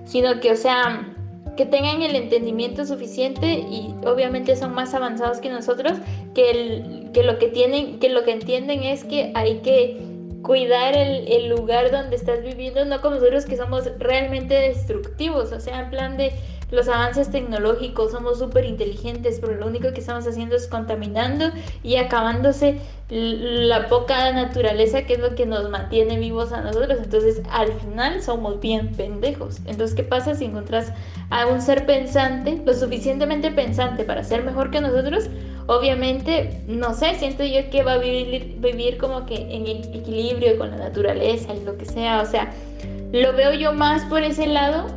sino 0.06 0.40
que, 0.40 0.52
o 0.52 0.56
sea 0.56 1.17
que 1.58 1.66
tengan 1.66 2.02
el 2.02 2.16
entendimiento 2.16 2.86
suficiente 2.86 3.66
y 3.70 3.94
obviamente 4.06 4.56
son 4.56 4.74
más 4.74 4.94
avanzados 4.94 5.40
que 5.40 5.50
nosotros, 5.50 5.94
que, 6.34 6.52
el, 6.52 7.12
que 7.12 7.24
lo 7.24 7.38
que 7.40 7.48
tienen, 7.48 8.00
que 8.00 8.10
lo 8.10 8.24
que 8.24 8.32
entienden 8.32 8.84
es 8.84 9.04
que 9.04 9.32
hay 9.36 9.58
que 9.60 9.98
cuidar 10.44 10.96
el, 10.96 11.28
el, 11.28 11.50
lugar 11.50 11.92
donde 11.92 12.16
estás 12.16 12.42
viviendo, 12.44 12.86
no 12.86 13.02
como 13.02 13.16
nosotros 13.16 13.46
que 13.46 13.58
somos 13.58 13.90
realmente 13.98 14.54
destructivos, 14.54 15.52
o 15.52 15.60
sea, 15.60 15.82
en 15.82 15.90
plan 15.90 16.16
de 16.16 16.32
los 16.70 16.88
avances 16.90 17.32
tecnológicos, 17.32 18.12
somos 18.12 18.40
súper 18.40 18.66
inteligentes, 18.66 19.40
pero 19.40 19.56
lo 19.56 19.68
único 19.68 19.94
que 19.94 20.02
estamos 20.02 20.28
haciendo 20.28 20.56
es 20.56 20.68
contaminando 20.68 21.46
y 21.82 21.96
acabándose 21.96 22.80
la 23.10 23.88
poca 23.88 24.34
naturaleza 24.34 25.04
que 25.04 25.14
es 25.14 25.20
lo 25.20 25.34
que 25.34 25.46
nos 25.46 25.70
mantiene 25.70 26.20
vivos 26.20 26.52
a 26.52 26.62
nosotros. 26.62 27.00
Entonces, 27.02 27.42
al 27.50 27.72
final 27.72 28.22
somos 28.22 28.60
bien 28.60 28.92
pendejos. 28.98 29.60
Entonces, 29.66 29.96
¿qué 29.96 30.04
pasa 30.04 30.36
si 30.36 30.46
encuentras 30.46 30.92
a 31.30 31.48
un 31.48 31.62
ser 31.62 31.86
pensante, 31.86 32.62
lo 32.66 32.74
suficientemente 32.74 33.50
pensante 33.52 34.04
para 34.04 34.24
ser 34.26 34.44
mejor 34.44 34.70
que 34.70 34.82
nosotros? 34.82 35.30
Obviamente, 35.68 36.62
no 36.68 36.94
sé, 36.94 37.16
siento 37.16 37.44
yo 37.46 37.70
que 37.70 37.84
va 37.84 37.94
a 37.94 37.98
vivir, 37.98 38.58
vivir 38.60 38.98
como 38.98 39.26
que 39.26 39.36
en 39.36 39.68
equilibrio 39.68 40.58
con 40.58 40.72
la 40.72 40.78
naturaleza 40.78 41.54
y 41.54 41.64
lo 41.64 41.78
que 41.78 41.86
sea. 41.86 42.22
O 42.22 42.26
sea, 42.26 42.52
lo 43.14 43.32
veo 43.34 43.54
yo 43.54 43.72
más 43.72 44.04
por 44.06 44.24
ese 44.24 44.48
lado 44.48 44.88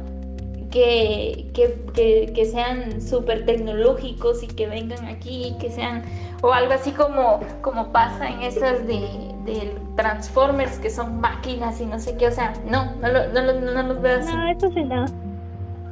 que, 0.71 1.51
que, 1.53 2.33
que, 2.33 2.45
sean 2.45 3.01
súper 3.01 3.45
tecnológicos 3.45 4.43
y 4.43 4.47
que 4.47 4.67
vengan 4.67 5.05
aquí 5.07 5.49
y 5.49 5.59
que 5.59 5.71
sean, 5.71 6.03
o 6.43 6.53
algo 6.53 6.73
así 6.73 6.93
como, 6.93 7.41
como 7.61 7.89
pasa 7.89 8.29
en 8.29 8.43
esas 8.43 8.87
de, 8.87 9.01
de 9.45 9.75
Transformers 9.97 10.79
que 10.79 10.91
son 10.91 11.21
máquinas 11.21 11.81
y 11.81 11.87
no 11.87 11.99
sé 11.99 12.17
qué, 12.17 12.29
o 12.29 12.33
sea, 12.33 12.55
no, 12.69 12.95
no, 12.97 13.09
no, 13.11 13.53
no, 13.53 13.83
los 13.83 14.01
veo 14.01 14.19
así. 14.19 14.33
No, 14.33 14.49
eso 14.49 14.71
sí 14.73 14.85
no. 14.85 15.05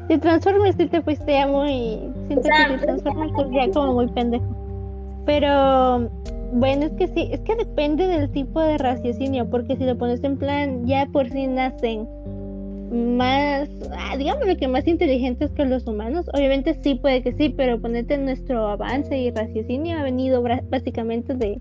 De 0.08 0.16
Transformers 0.18 0.76
sí 0.76 0.86
te 0.86 1.02
fuiste 1.02 1.32
ya 1.32 1.46
muy, 1.46 2.10
siento 2.28 2.48
que 2.48 2.72
de 2.72 2.78
Transformers 2.78 3.32
ya 3.52 3.72
como 3.72 3.94
muy 3.94 4.06
pendejo. 4.08 4.46
Pero 5.26 6.08
bueno, 6.52 6.86
es 6.86 6.92
que 6.92 7.08
sí, 7.08 7.28
es 7.30 7.40
que 7.40 7.56
depende 7.56 8.06
del 8.06 8.30
tipo 8.30 8.60
de 8.60 8.78
raciocinio, 8.78 9.50
porque 9.50 9.76
si 9.76 9.84
lo 9.84 9.98
pones 9.98 10.24
en 10.24 10.38
plan, 10.38 10.86
ya 10.86 11.06
por 11.12 11.28
sí 11.28 11.46
nacen 11.46 12.08
más, 12.90 13.68
ah, 13.92 14.16
digamos 14.16 14.46
lo 14.46 14.56
que 14.56 14.68
más 14.68 14.86
inteligentes 14.86 15.50
que 15.52 15.64
los 15.64 15.86
humanos. 15.86 16.26
Obviamente 16.32 16.78
sí 16.82 16.94
puede 16.94 17.22
que 17.22 17.32
sí, 17.32 17.48
pero 17.50 17.80
ponete 17.80 18.18
nuestro 18.18 18.68
avance 18.68 19.16
y 19.16 19.30
raciocinio 19.30 19.98
ha 19.98 20.02
venido 20.02 20.42
básicamente 20.70 21.34
de 21.34 21.60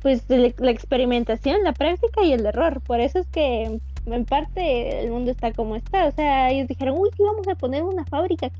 pues 0.00 0.28
de 0.28 0.54
la 0.58 0.70
experimentación, 0.70 1.64
la 1.64 1.72
práctica 1.72 2.22
y 2.22 2.32
el 2.32 2.46
error. 2.46 2.80
Por 2.82 3.00
eso 3.00 3.18
es 3.18 3.26
que 3.28 3.80
en 4.06 4.24
parte 4.24 5.00
el 5.00 5.10
mundo 5.10 5.30
está 5.30 5.52
como 5.52 5.76
está. 5.76 6.06
O 6.06 6.12
sea, 6.12 6.50
ellos 6.50 6.68
dijeron, 6.68 6.96
uy, 6.98 7.10
sí, 7.16 7.22
vamos 7.22 7.48
a 7.48 7.54
poner 7.54 7.82
una 7.82 8.04
fábrica. 8.04 8.50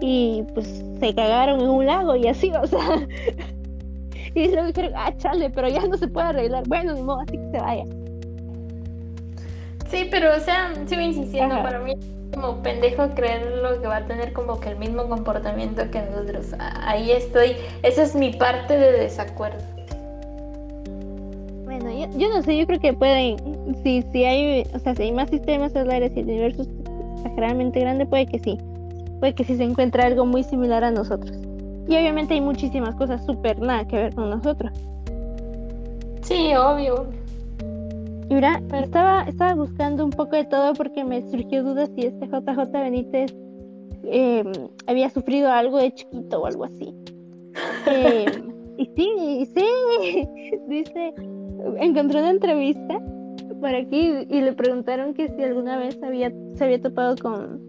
Y 0.00 0.44
pues 0.54 0.84
se 1.00 1.14
cagaron 1.14 1.60
en 1.60 1.68
un 1.68 1.86
lago 1.86 2.16
y 2.16 2.26
así, 2.26 2.50
o 2.50 2.66
sea. 2.66 3.06
y 4.34 4.48
luego 4.48 4.66
dijeron, 4.66 4.92
ah, 4.96 5.12
chale, 5.16 5.50
pero 5.50 5.68
ya 5.68 5.86
no 5.86 5.96
se 5.96 6.08
puede 6.08 6.26
arreglar. 6.26 6.66
Bueno, 6.66 6.94
ni 6.94 7.02
modo, 7.02 7.20
así 7.20 7.38
que 7.38 7.50
se 7.50 7.58
vaya. 7.58 7.84
Sí, 9.88 10.08
pero 10.10 10.34
o 10.34 10.40
sea, 10.40 10.72
sigo 10.86 11.00
insistiendo, 11.00 11.62
para 11.62 11.78
mí 11.78 11.94
como 12.34 12.62
pendejo 12.62 13.08
creerlo 13.14 13.80
que 13.80 13.86
va 13.86 13.98
a 13.98 14.06
tener 14.06 14.32
como 14.32 14.60
que 14.60 14.68
el 14.70 14.76
mismo 14.76 15.08
comportamiento 15.08 15.90
que 15.90 16.02
nosotros. 16.02 16.54
Ahí 16.58 17.10
estoy, 17.10 17.56
esa 17.82 18.02
es 18.02 18.14
mi 18.14 18.32
parte 18.32 18.76
de 18.76 18.92
desacuerdo. 18.92 19.58
Bueno, 21.64 21.90
yo, 22.16 22.28
no 22.28 22.42
sé, 22.42 22.56
yo 22.56 22.66
creo 22.66 22.80
que 22.80 22.92
pueden, 22.92 23.36
si, 23.82 24.02
si 24.12 24.24
hay, 24.24 24.64
o 24.74 24.78
sea, 24.78 24.94
si 24.94 25.04
hay 25.04 25.12
más 25.12 25.30
sistemas 25.30 25.72
solares 25.72 26.12
y 26.14 26.20
el 26.20 26.26
universo 26.26 26.62
es 26.62 26.68
exageradamente 27.16 27.80
grande, 27.80 28.06
puede 28.06 28.26
que 28.26 28.38
sí. 28.38 28.58
Puede 29.20 29.34
que 29.34 29.44
sí 29.44 29.56
se 29.56 29.64
encuentre 29.64 30.02
algo 30.02 30.26
muy 30.26 30.42
similar 30.42 30.84
a 30.84 30.90
nosotros. 30.90 31.36
Y 31.88 31.96
obviamente 31.96 32.34
hay 32.34 32.40
muchísimas 32.40 32.94
cosas 32.96 33.24
súper 33.24 33.58
nada 33.60 33.86
que 33.86 33.96
ver 33.96 34.14
con 34.14 34.28
nosotros. 34.28 34.72
Sí, 36.22 36.52
obvio. 36.54 37.06
Y 38.28 38.34
mira, 38.34 38.60
estaba, 38.72 39.22
estaba 39.22 39.54
buscando 39.54 40.04
un 40.04 40.10
poco 40.10 40.34
de 40.34 40.44
todo 40.44 40.74
porque 40.74 41.04
me 41.04 41.22
surgió 41.30 41.62
duda 41.62 41.86
si 41.86 42.06
este 42.06 42.26
JJ 42.26 42.72
Benítez 42.72 43.32
em, 44.04 44.52
había 44.86 45.10
sufrido 45.10 45.50
algo 45.50 45.78
de 45.78 45.92
chiquito 45.92 46.42
o 46.42 46.46
algo 46.46 46.64
así. 46.64 46.92
Em, 47.86 48.50
y 48.78 48.86
sí, 48.96 49.48
sí, 49.54 50.28
dice, 50.68 51.14
encontré 51.78 52.18
una 52.18 52.30
entrevista 52.30 53.00
por 53.60 53.74
aquí 53.74 54.26
y 54.28 54.40
le 54.40 54.52
preguntaron 54.52 55.14
que 55.14 55.28
si 55.28 55.42
alguna 55.44 55.78
vez 55.78 56.02
había, 56.02 56.32
se 56.54 56.64
había 56.64 56.82
topado 56.82 57.14
con 57.16 57.60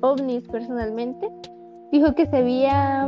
ovnis 0.00 0.48
personalmente. 0.48 1.28
Dijo 1.92 2.14
que 2.14 2.24
se 2.24 2.38
había 2.38 3.06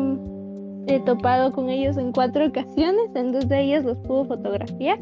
eh, 0.88 1.00
topado 1.06 1.52
con 1.52 1.70
ellos 1.70 1.96
en 1.96 2.12
cuatro 2.12 2.46
ocasiones, 2.46 3.14
en 3.14 3.32
dos 3.32 3.48
de 3.48 3.62
ellas 3.62 3.84
los 3.84 3.96
pudo 3.98 4.26
fotografiar 4.26 4.98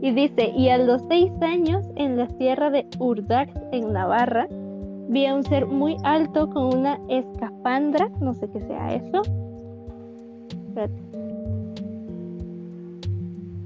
y 0.00 0.12
dice, 0.12 0.52
y 0.56 0.68
a 0.68 0.78
los 0.78 1.02
seis 1.08 1.30
años, 1.40 1.84
en 1.96 2.16
la 2.16 2.28
sierra 2.28 2.70
de 2.70 2.86
Urdax, 2.98 3.52
en 3.72 3.92
Navarra, 3.92 4.46
vi 5.08 5.26
a 5.26 5.34
un 5.34 5.42
ser 5.42 5.66
muy 5.66 5.96
alto 6.04 6.48
con 6.50 6.78
una 6.78 7.00
escafandra, 7.08 8.08
no 8.20 8.34
sé 8.34 8.48
qué 8.52 8.60
sea 8.60 8.94
eso. 8.94 9.22
Espérate. 10.68 11.02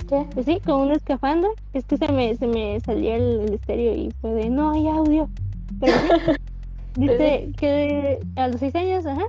¿Qué? 0.08 0.26
Pues 0.32 0.46
sí, 0.46 0.60
con 0.64 0.80
una 0.82 0.94
escafandra. 0.94 1.50
Es 1.74 1.84
que 1.84 1.96
se 1.96 2.10
me, 2.10 2.34
se 2.36 2.46
me 2.46 2.80
salió 2.80 3.14
el, 3.14 3.52
estéreo 3.52 3.94
y 3.94 4.10
fue 4.20 4.30
de, 4.32 4.50
no 4.50 4.70
hay 4.70 4.88
audio. 4.88 5.28
Pero 5.80 5.94
dice 6.96 7.52
que 7.58 8.20
a 8.36 8.48
los 8.48 8.60
seis 8.60 8.74
años, 8.74 9.04
ajá, 9.04 9.26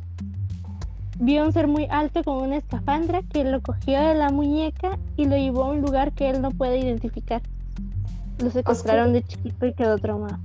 Vio 1.19 1.45
un 1.45 1.53
ser 1.53 1.67
muy 1.67 1.87
alto 1.89 2.23
con 2.23 2.37
una 2.37 2.57
escafandra 2.57 3.21
que 3.21 3.43
lo 3.43 3.61
cogió 3.61 3.99
de 3.99 4.15
la 4.15 4.29
muñeca 4.29 4.97
y 5.15 5.25
lo 5.25 5.37
llevó 5.37 5.65
a 5.65 5.69
un 5.69 5.81
lugar 5.81 6.11
que 6.11 6.29
él 6.29 6.41
no 6.41 6.51
puede 6.51 6.79
identificar. 6.79 7.41
Lo 8.39 8.49
secuestraron 8.49 9.13
de 9.13 9.23
chiquito 9.23 9.67
y 9.67 9.73
quedó 9.73 9.97
traumado. 9.97 10.39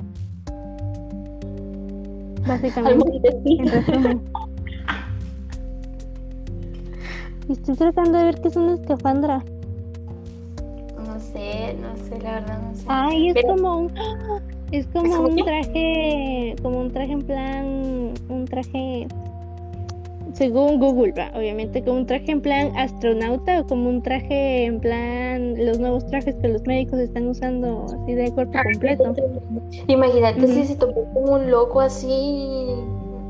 Básicamente, 2.47 3.21
en 3.45 3.67
resumen. 3.67 4.23
Estoy 7.49 7.77
tratando 7.77 8.19
de 8.19 8.25
ver 8.25 8.41
qué 8.43 8.49
es 8.49 8.57
una 8.57 8.75
escafandra. 8.75 9.43
No 11.07 11.19
sé, 11.19 11.77
no 11.81 11.97
sé, 11.97 12.21
la 12.21 12.41
verdad 12.41 12.63
no 12.63 12.75
sé. 12.75 12.85
Ay, 12.89 13.31
es 13.31 13.45
como 13.47 13.79
un 13.79 13.93
es 14.71 14.87
como 14.89 15.21
un 15.21 15.37
traje, 15.37 16.57
como 16.63 16.81
un 16.81 16.93
traje 16.93 17.13
en 17.13 17.23
plan, 17.23 18.15
un 18.29 18.45
traje 18.45 19.09
según 20.39 20.79
Google, 20.79 21.13
obviamente 21.35 21.83
como 21.83 21.99
un 21.99 22.07
traje 22.07 22.31
en 22.31 22.41
plan 22.41 22.75
astronauta 22.77 23.61
o 23.61 23.67
como 23.67 23.91
un 23.91 24.01
traje 24.03 24.67
en 24.67 24.79
plan 24.79 25.67
los 25.67 25.81
nuevos 25.81 26.07
trajes 26.07 26.37
que 26.37 26.49
los 26.49 26.63
médicos 26.63 27.01
están 27.01 27.27
usando 27.27 27.87
así 27.87 28.15
de 28.15 28.31
cuerpo 28.31 28.53
ah, 28.57 28.63
completo. 28.63 29.15
Imagínate 29.89 30.47
si 30.47 30.65
se 30.65 30.77
topó 30.77 31.05
como 31.13 31.35
un 31.35 31.51
loco 31.51 31.81
así 31.81 32.69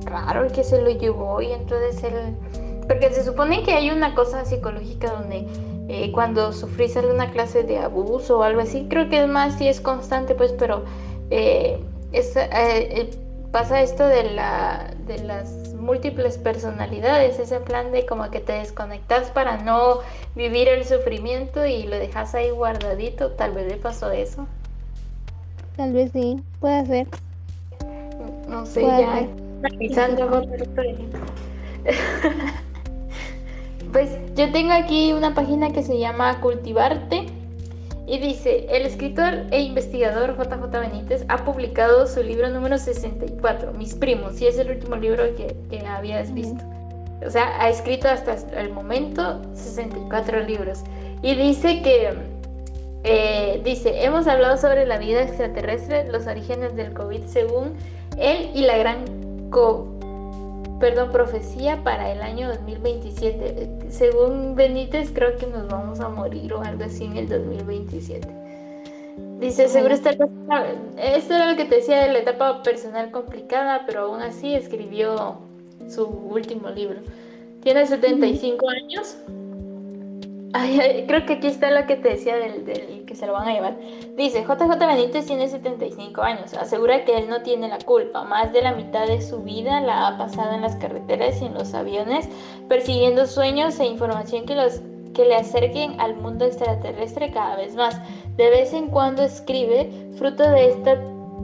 raro 0.04 0.44
el 0.44 0.52
que 0.52 0.62
se 0.62 0.82
lo 0.82 0.90
llevó 0.90 1.40
y 1.40 1.52
entonces 1.52 2.04
él... 2.04 2.36
Porque 2.86 3.10
se 3.10 3.22
supone 3.22 3.62
que 3.62 3.72
hay 3.72 3.90
una 3.90 4.14
cosa 4.14 4.44
psicológica 4.44 5.10
donde 5.12 5.46
eh, 5.88 6.12
cuando 6.12 6.52
sufrís 6.52 6.96
alguna 6.96 7.30
clase 7.30 7.62
de 7.62 7.78
abuso 7.78 8.38
o 8.38 8.42
algo 8.42 8.60
así, 8.60 8.86
creo 8.88 9.08
que 9.08 9.22
es 9.22 9.28
más 9.28 9.56
si 9.56 9.66
es 9.66 9.80
constante 9.80 10.34
pues, 10.34 10.52
pero 10.52 10.84
eh, 11.30 11.78
es, 12.12 12.34
eh, 12.36 13.10
pasa 13.52 13.82
esto 13.82 14.06
de, 14.06 14.32
la, 14.32 14.90
de 15.06 15.22
las 15.24 15.74
múltiples 15.74 16.38
personalidades, 16.38 17.38
ese 17.38 17.60
plan 17.60 17.92
de 17.92 18.06
como 18.06 18.30
que 18.30 18.40
te 18.40 18.52
desconectas 18.52 19.30
para 19.30 19.58
no 19.58 20.00
vivir 20.34 20.68
el 20.68 20.84
sufrimiento 20.84 21.64
y 21.64 21.84
lo 21.84 21.96
dejas 21.96 22.34
ahí 22.34 22.50
guardadito, 22.50 23.32
tal 23.32 23.52
vez 23.52 23.68
le 23.68 23.76
pasó 23.76 24.10
eso. 24.10 24.46
Tal 25.76 25.92
vez 25.92 26.10
sí, 26.12 26.42
puede 26.60 26.86
ser. 26.86 27.06
No 28.48 28.66
sé, 28.66 28.82
ya 28.82 29.26
Pues 33.92 34.10
yo 34.34 34.50
tengo 34.52 34.72
aquí 34.72 35.12
una 35.12 35.34
página 35.34 35.70
que 35.70 35.82
se 35.82 35.98
llama 35.98 36.40
Cultivarte 36.40 37.26
y 38.08 38.18
dice, 38.18 38.66
el 38.70 38.86
escritor 38.86 39.44
e 39.50 39.60
investigador 39.60 40.34
JJ 40.36 40.80
Benítez 40.80 41.24
ha 41.28 41.44
publicado 41.44 42.06
su 42.06 42.22
libro 42.22 42.48
número 42.48 42.78
64, 42.78 43.74
Mis 43.74 43.94
primos, 43.94 44.40
y 44.40 44.46
es 44.46 44.58
el 44.58 44.70
último 44.70 44.96
libro 44.96 45.24
que, 45.36 45.54
que 45.68 45.86
habías 45.86 46.32
visto. 46.32 46.64
O 47.26 47.30
sea, 47.30 47.60
ha 47.60 47.68
escrito 47.68 48.08
hasta 48.08 48.36
el 48.58 48.72
momento 48.72 49.42
64 49.52 50.40
libros. 50.40 50.84
Y 51.22 51.34
dice 51.34 51.82
que, 51.82 52.14
eh, 53.04 53.60
dice, 53.62 54.04
hemos 54.04 54.26
hablado 54.26 54.56
sobre 54.56 54.86
la 54.86 54.98
vida 54.98 55.22
extraterrestre, 55.22 56.08
los 56.08 56.26
orígenes 56.26 56.76
del 56.76 56.94
COVID 56.94 57.24
según 57.26 57.74
él 58.16 58.50
y 58.54 58.62
la 58.62 58.78
gran 58.78 59.04
perdón, 60.80 61.10
profecía 61.12 61.82
para 61.82 62.12
el 62.12 62.22
año 62.22 62.48
2027. 62.48 63.68
Según 63.88 64.54
Benítez, 64.54 65.10
creo 65.12 65.36
que 65.36 65.46
nos 65.46 65.68
vamos 65.68 66.00
a 66.00 66.08
morir 66.08 66.52
o 66.52 66.62
algo 66.62 66.84
así 66.84 67.04
en 67.04 67.16
el 67.16 67.28
2027. 67.28 68.28
Dice, 69.40 69.68
seguro 69.68 69.94
está... 69.94 70.10
Esto 70.96 71.34
era 71.34 71.50
lo 71.50 71.56
que 71.56 71.64
te 71.64 71.76
decía 71.76 72.02
de 72.02 72.12
la 72.12 72.18
etapa 72.20 72.62
personal 72.62 73.10
complicada, 73.10 73.84
pero 73.86 74.02
aún 74.02 74.20
así 74.20 74.54
escribió 74.54 75.38
su 75.88 76.06
último 76.06 76.70
libro. 76.70 77.00
Tiene 77.62 77.86
75 77.86 78.68
años 78.68 79.18
Ay, 80.54 81.04
creo 81.06 81.26
que 81.26 81.34
aquí 81.34 81.46
está 81.46 81.70
lo 81.70 81.86
que 81.86 81.96
te 81.96 82.10
decía 82.10 82.36
del, 82.36 83.04
que 83.06 83.14
se 83.14 83.26
lo 83.26 83.34
van 83.34 83.48
a 83.48 83.52
llevar. 83.52 83.76
Dice, 84.16 84.44
JJ 84.44 84.78
Benítez 84.78 85.26
tiene 85.26 85.46
75 85.46 86.22
años. 86.22 86.54
Asegura 86.54 87.04
que 87.04 87.18
él 87.18 87.28
no 87.28 87.42
tiene 87.42 87.68
la 87.68 87.78
culpa. 87.78 88.24
Más 88.24 88.52
de 88.52 88.62
la 88.62 88.72
mitad 88.72 89.06
de 89.06 89.20
su 89.20 89.42
vida 89.42 89.80
la 89.80 90.08
ha 90.08 90.18
pasado 90.18 90.54
en 90.54 90.62
las 90.62 90.76
carreteras 90.76 91.42
y 91.42 91.46
en 91.46 91.54
los 91.54 91.74
aviones, 91.74 92.28
persiguiendo 92.68 93.26
sueños 93.26 93.78
e 93.78 93.86
información 93.86 94.46
que, 94.46 94.54
los, 94.54 94.80
que 95.12 95.26
le 95.26 95.36
acerquen 95.36 96.00
al 96.00 96.16
mundo 96.16 96.46
extraterrestre 96.46 97.30
cada 97.30 97.56
vez 97.56 97.74
más. 97.74 98.00
De 98.36 98.48
vez 98.48 98.72
en 98.72 98.88
cuando 98.88 99.22
escribe, 99.24 99.90
fruto 100.16 100.48
de 100.48 100.70
esta 100.70 100.98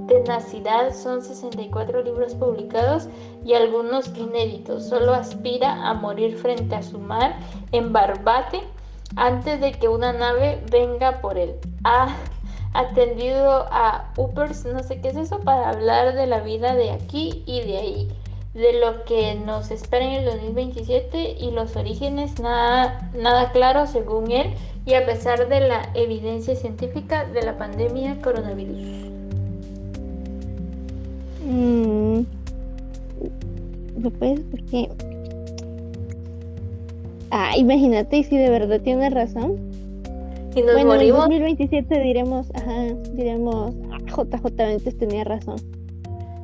tenacidad 0.06 0.94
son 0.94 1.22
64 1.22 2.02
libros 2.02 2.34
publicados 2.34 3.08
y 3.44 3.52
algunos 3.52 4.08
inéditos. 4.16 4.86
Solo 4.88 5.12
aspira 5.12 5.88
a 5.88 5.92
morir 5.92 6.36
frente 6.36 6.74
a 6.74 6.82
su 6.82 6.98
mar 6.98 7.36
en 7.72 7.92
Barbate 7.92 8.62
antes 9.16 9.60
de 9.60 9.72
que 9.72 9.88
una 9.88 10.12
nave 10.12 10.60
venga 10.70 11.20
por 11.20 11.38
él. 11.38 11.54
Ha 11.84 12.16
atendido 12.72 13.66
a 13.70 14.12
Uppers, 14.16 14.64
no 14.64 14.82
sé 14.82 15.00
qué 15.00 15.08
es 15.08 15.16
eso, 15.16 15.40
para 15.40 15.70
hablar 15.70 16.14
de 16.14 16.26
la 16.26 16.40
vida 16.40 16.74
de 16.74 16.90
aquí 16.90 17.42
y 17.46 17.60
de 17.62 17.76
ahí, 17.78 18.08
de 18.52 18.80
lo 18.80 19.04
que 19.04 19.34
nos 19.36 19.70
espera 19.70 20.04
en 20.04 20.12
el 20.12 20.24
2027 20.24 21.36
y 21.38 21.50
los 21.52 21.76
orígenes 21.76 22.40
nada, 22.40 23.10
nada 23.16 23.52
claro 23.52 23.86
según 23.86 24.30
él 24.30 24.54
y 24.86 24.94
a 24.94 25.06
pesar 25.06 25.48
de 25.48 25.60
la 25.60 25.90
evidencia 25.94 26.54
científica 26.54 27.24
de 27.26 27.42
la 27.42 27.56
pandemia 27.56 28.20
coronavirus. 28.20 29.04
Mm. 31.46 32.22
Pues 34.18 34.40
porque 34.50 34.90
Ah, 37.36 37.56
imagínate, 37.56 38.18
y 38.18 38.22
si 38.22 38.38
de 38.38 38.48
verdad 38.48 38.80
tiene 38.80 39.10
razón. 39.10 39.56
Si 40.52 40.62
nos 40.62 40.74
bueno, 40.74 40.94
en 40.94 41.08
2027 41.10 42.00
diremos, 42.00 42.48
ajá, 42.54 42.94
diremos, 43.14 43.74
ah, 43.90 43.98
JJ 44.06 44.54
Benítez 44.56 44.96
tenía 44.96 45.24
razón. 45.24 45.56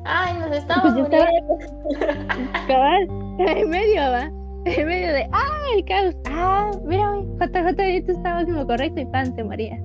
Ay, 0.03 0.37
nos 0.37 0.51
estamos 0.51 0.91
pues 0.91 0.95
muriendo. 0.95 1.57
cabal, 2.67 3.07
en 3.39 3.69
medio 3.69 4.01
va, 4.01 4.31
en 4.65 4.85
medio 4.85 5.13
de, 5.13 5.29
ah, 5.31 5.61
el 5.77 5.85
caos, 5.85 6.13
ah, 6.29 6.71
mira, 6.83 7.21
JJ 7.39 7.73
Benítez 7.77 8.17
estaba 8.17 8.39
haciendo 8.39 8.67
correcto 8.67 8.99
y 8.99 9.05
pan, 9.05 9.33
te 9.33 9.45
María. 9.45 9.81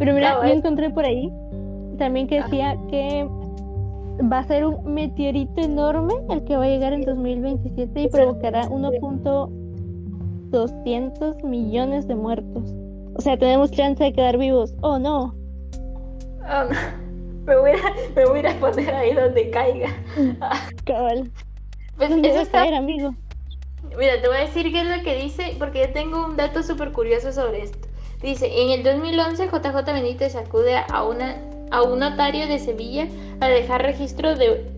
Pero 0.00 0.14
mira, 0.14 0.44
yo 0.44 0.52
encontré 0.52 0.90
por 0.90 1.04
ahí 1.04 1.32
también 1.96 2.26
que 2.26 2.42
decía 2.42 2.76
que 2.90 3.24
va 4.32 4.40
a 4.40 4.44
ser 4.48 4.66
un 4.66 4.94
meteorito 4.94 5.60
enorme 5.60 6.14
el 6.28 6.42
que 6.42 6.56
va 6.56 6.64
a 6.64 6.68
llegar 6.68 6.92
en 6.92 7.02
2027 7.02 8.02
y 8.02 8.08
provocará 8.08 8.66
1. 8.68 8.90
200 10.50 11.42
millones 11.44 12.06
de 12.08 12.14
muertos. 12.14 12.74
O 13.14 13.20
sea, 13.20 13.36
tenemos 13.36 13.70
chance 13.70 14.02
de 14.02 14.12
quedar 14.12 14.38
vivos. 14.38 14.74
Oh, 14.80 14.98
no. 14.98 15.34
Oh, 16.42 16.64
no. 16.64 17.08
Me 17.48 17.56
voy, 17.56 17.70
a, 17.70 17.94
me 18.14 18.26
voy 18.26 18.46
a 18.46 18.60
poner 18.60 18.94
ahí 18.94 19.14
donde 19.14 19.48
caiga. 19.48 19.88
Cabal. 20.84 21.30
Pues 21.96 22.10
eso 22.10 22.40
está... 22.42 22.60
caer, 22.60 22.74
amigo? 22.74 23.14
Mira, 23.96 24.20
te 24.20 24.28
voy 24.28 24.36
a 24.36 24.40
decir 24.40 24.70
qué 24.70 24.82
es 24.82 24.96
lo 24.96 25.02
que 25.02 25.16
dice, 25.16 25.56
porque 25.58 25.80
yo 25.80 25.92
tengo 25.92 26.26
un 26.26 26.36
dato 26.36 26.62
súper 26.62 26.92
curioso 26.92 27.32
sobre 27.32 27.62
esto. 27.62 27.88
Dice, 28.20 28.50
en 28.62 28.70
el 28.70 28.82
2011 28.82 29.46
JJ 29.46 29.92
Benítez 29.92 30.36
acude 30.36 30.76
a, 30.76 31.04
una, 31.04 31.36
a 31.70 31.82
un 31.82 32.00
notario 32.00 32.46
de 32.46 32.58
Sevilla 32.58 33.08
a 33.40 33.48
dejar 33.48 33.82
registro 33.82 34.36
de 34.36 34.77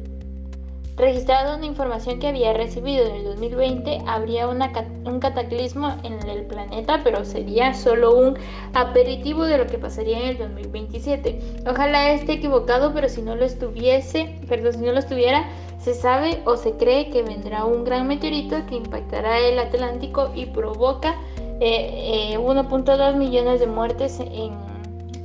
Registrado 1.00 1.56
una 1.56 1.64
información 1.64 2.18
que 2.18 2.28
había 2.28 2.52
recibido 2.52 3.06
en 3.06 3.14
el 3.14 3.24
2020, 3.24 4.02
habría 4.06 4.46
un 4.46 5.18
cataclismo 5.18 5.96
en 6.02 6.28
el 6.28 6.44
planeta, 6.44 7.00
pero 7.02 7.24
sería 7.24 7.72
solo 7.72 8.14
un 8.14 8.36
aperitivo 8.74 9.44
de 9.44 9.56
lo 9.56 9.66
que 9.66 9.78
pasaría 9.78 10.18
en 10.18 10.26
el 10.26 10.36
2027. 10.36 11.40
Ojalá 11.66 12.12
esté 12.12 12.34
equivocado, 12.34 12.92
pero 12.92 13.08
si 13.08 13.22
no 13.22 13.34
lo 13.34 13.46
estuviese, 13.46 14.38
perdón, 14.46 14.74
si 14.74 14.80
no 14.80 14.92
lo 14.92 14.98
estuviera, 14.98 15.48
se 15.78 15.94
sabe 15.94 16.42
o 16.44 16.58
se 16.58 16.72
cree 16.72 17.08
que 17.08 17.22
vendrá 17.22 17.64
un 17.64 17.84
gran 17.84 18.06
meteorito 18.06 18.66
que 18.66 18.74
impactará 18.74 19.38
el 19.38 19.58
Atlántico 19.58 20.30
y 20.34 20.44
provoca 20.44 21.14
1.2 21.60 21.60
eh, 21.62 22.36
eh, 22.36 23.16
millones 23.16 23.60
de 23.60 23.66
muertes 23.66 24.20
en 24.20 24.50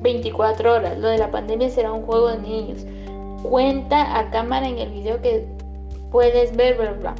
24 0.02 0.74
horas. 0.74 0.98
Lo 1.00 1.10
de 1.10 1.18
la 1.18 1.32
pandemia 1.32 1.70
será 1.70 1.92
un 1.92 2.04
juego 2.06 2.30
de 2.30 2.38
niños. 2.38 2.86
Cuenta 3.44 4.18
a 4.18 4.32
cámara 4.32 4.70
en 4.70 4.80
el 4.80 4.90
video 4.90 5.22
que 5.22 5.46
puedes 6.16 6.56
ver, 6.56 6.78
bla, 6.78 7.14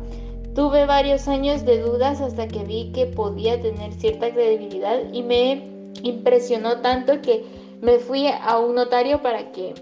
Tuve 0.56 0.86
varios 0.86 1.28
años 1.28 1.66
de 1.66 1.82
dudas 1.82 2.22
hasta 2.22 2.48
que 2.48 2.64
vi 2.64 2.94
que 2.94 3.06
podía 3.06 3.62
tener 3.62 3.92
cierta 3.92 4.32
credibilidad 4.32 5.00
y 5.12 5.22
me 5.22 5.70
impresionó 6.02 6.80
tanto 6.80 7.22
que 7.22 7.44
me 7.82 8.00
fui 8.00 8.28
a 8.28 8.58
un 8.58 8.76
notario 8.76 9.22
para 9.22 9.52
que 9.52 9.74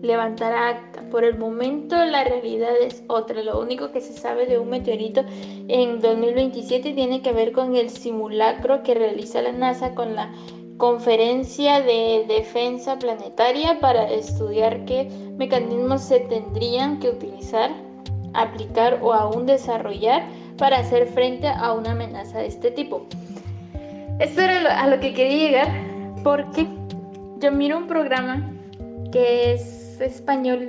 levantara 0.00 0.68
acta. 0.68 1.02
Por 1.10 1.24
el 1.24 1.38
momento 1.38 1.96
la 1.96 2.22
realidad 2.22 2.70
es 2.80 3.02
otra. 3.08 3.42
Lo 3.42 3.60
único 3.60 3.90
que 3.90 4.00
se 4.00 4.12
sabe 4.12 4.46
de 4.46 4.60
un 4.60 4.68
meteorito 4.68 5.24
en 5.66 5.98
2027 6.00 6.92
tiene 6.92 7.22
que 7.22 7.32
ver 7.32 7.50
con 7.50 7.74
el 7.74 7.90
simulacro 7.90 8.84
que 8.84 8.94
realiza 8.94 9.42
la 9.42 9.50
NASA 9.50 9.96
con 9.96 10.14
la 10.14 10.32
conferencia 10.76 11.80
de 11.80 12.26
defensa 12.28 12.96
planetaria 12.96 13.80
para 13.80 14.08
estudiar 14.08 14.84
qué 14.84 15.10
mecanismos 15.36 16.02
se 16.02 16.20
tendrían 16.20 17.00
que 17.00 17.08
utilizar 17.08 17.89
aplicar 18.34 18.98
o 19.02 19.12
aún 19.12 19.46
desarrollar 19.46 20.24
para 20.56 20.78
hacer 20.78 21.06
frente 21.08 21.48
a 21.48 21.72
una 21.72 21.92
amenaza 21.92 22.38
de 22.38 22.46
este 22.46 22.70
tipo. 22.70 23.06
Esto 24.18 24.42
era 24.42 24.80
a 24.80 24.86
lo 24.86 25.00
que 25.00 25.14
quería 25.14 25.48
llegar 25.48 25.68
porque 26.22 26.66
yo 27.38 27.52
miro 27.52 27.78
un 27.78 27.86
programa 27.86 28.52
que 29.10 29.54
es 29.54 30.00
español 30.00 30.66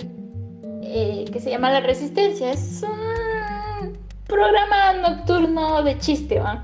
eh, 0.81 1.25
que 1.31 1.39
se 1.39 1.49
llama 1.49 1.71
La 1.71 1.81
Resistencia. 1.81 2.51
Es 2.51 2.83
un 2.83 3.97
programa 4.27 4.93
nocturno 4.93 5.83
de 5.83 5.97
chiste, 5.99 6.39
¿va? 6.39 6.61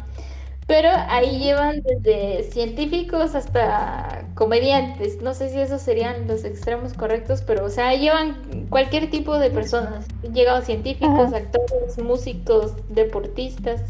Pero 0.68 0.90
ahí 1.08 1.40
llevan 1.40 1.82
desde 1.82 2.44
científicos 2.52 3.36
hasta 3.36 4.26
comediantes. 4.36 5.22
No 5.22 5.34
sé 5.34 5.50
si 5.50 5.60
esos 5.60 5.82
serían 5.82 6.28
los 6.28 6.44
extremos 6.44 6.94
correctos, 6.94 7.42
pero 7.42 7.66
o 7.66 7.70
sea, 7.70 7.94
llevan 7.96 8.68
cualquier 8.70 9.10
tipo 9.10 9.40
de 9.40 9.50
personas. 9.50 10.06
Llegado 10.34 10.62
científicos, 10.62 11.32
actores, 11.34 11.98
músicos, 12.04 12.74
deportistas, 12.90 13.82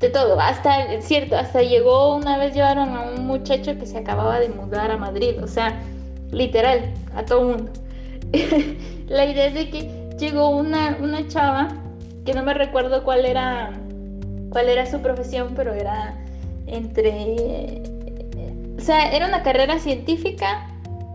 de 0.00 0.08
todo. 0.08 0.40
Hasta, 0.40 1.02
cierto, 1.02 1.36
hasta 1.36 1.60
llegó 1.60 2.16
una 2.16 2.38
vez 2.38 2.54
llevaron 2.54 2.96
a 2.96 3.02
un 3.02 3.26
muchacho 3.26 3.78
que 3.78 3.84
se 3.84 3.98
acababa 3.98 4.40
de 4.40 4.48
mudar 4.48 4.90
a 4.90 4.96
Madrid. 4.96 5.42
O 5.42 5.46
sea, 5.46 5.78
literal, 6.30 6.94
a 7.14 7.26
todo 7.26 7.42
mundo. 7.42 7.70
La 9.06 9.26
idea 9.26 9.48
es 9.48 9.54
de 9.54 9.68
que 9.68 10.08
llegó 10.18 10.48
una, 10.48 10.96
una 10.98 11.28
chava, 11.28 11.68
que 12.24 12.32
no 12.32 12.42
me 12.42 12.54
recuerdo 12.54 13.04
cuál 13.04 13.26
era 13.26 13.74
cuál 14.56 14.70
era 14.70 14.86
su 14.86 15.00
profesión, 15.00 15.52
pero 15.54 15.74
era 15.74 16.14
entre... 16.66 17.82
O 18.78 18.80
sea, 18.80 19.14
era 19.14 19.26
una 19.26 19.42
carrera 19.42 19.78
científica 19.78 20.66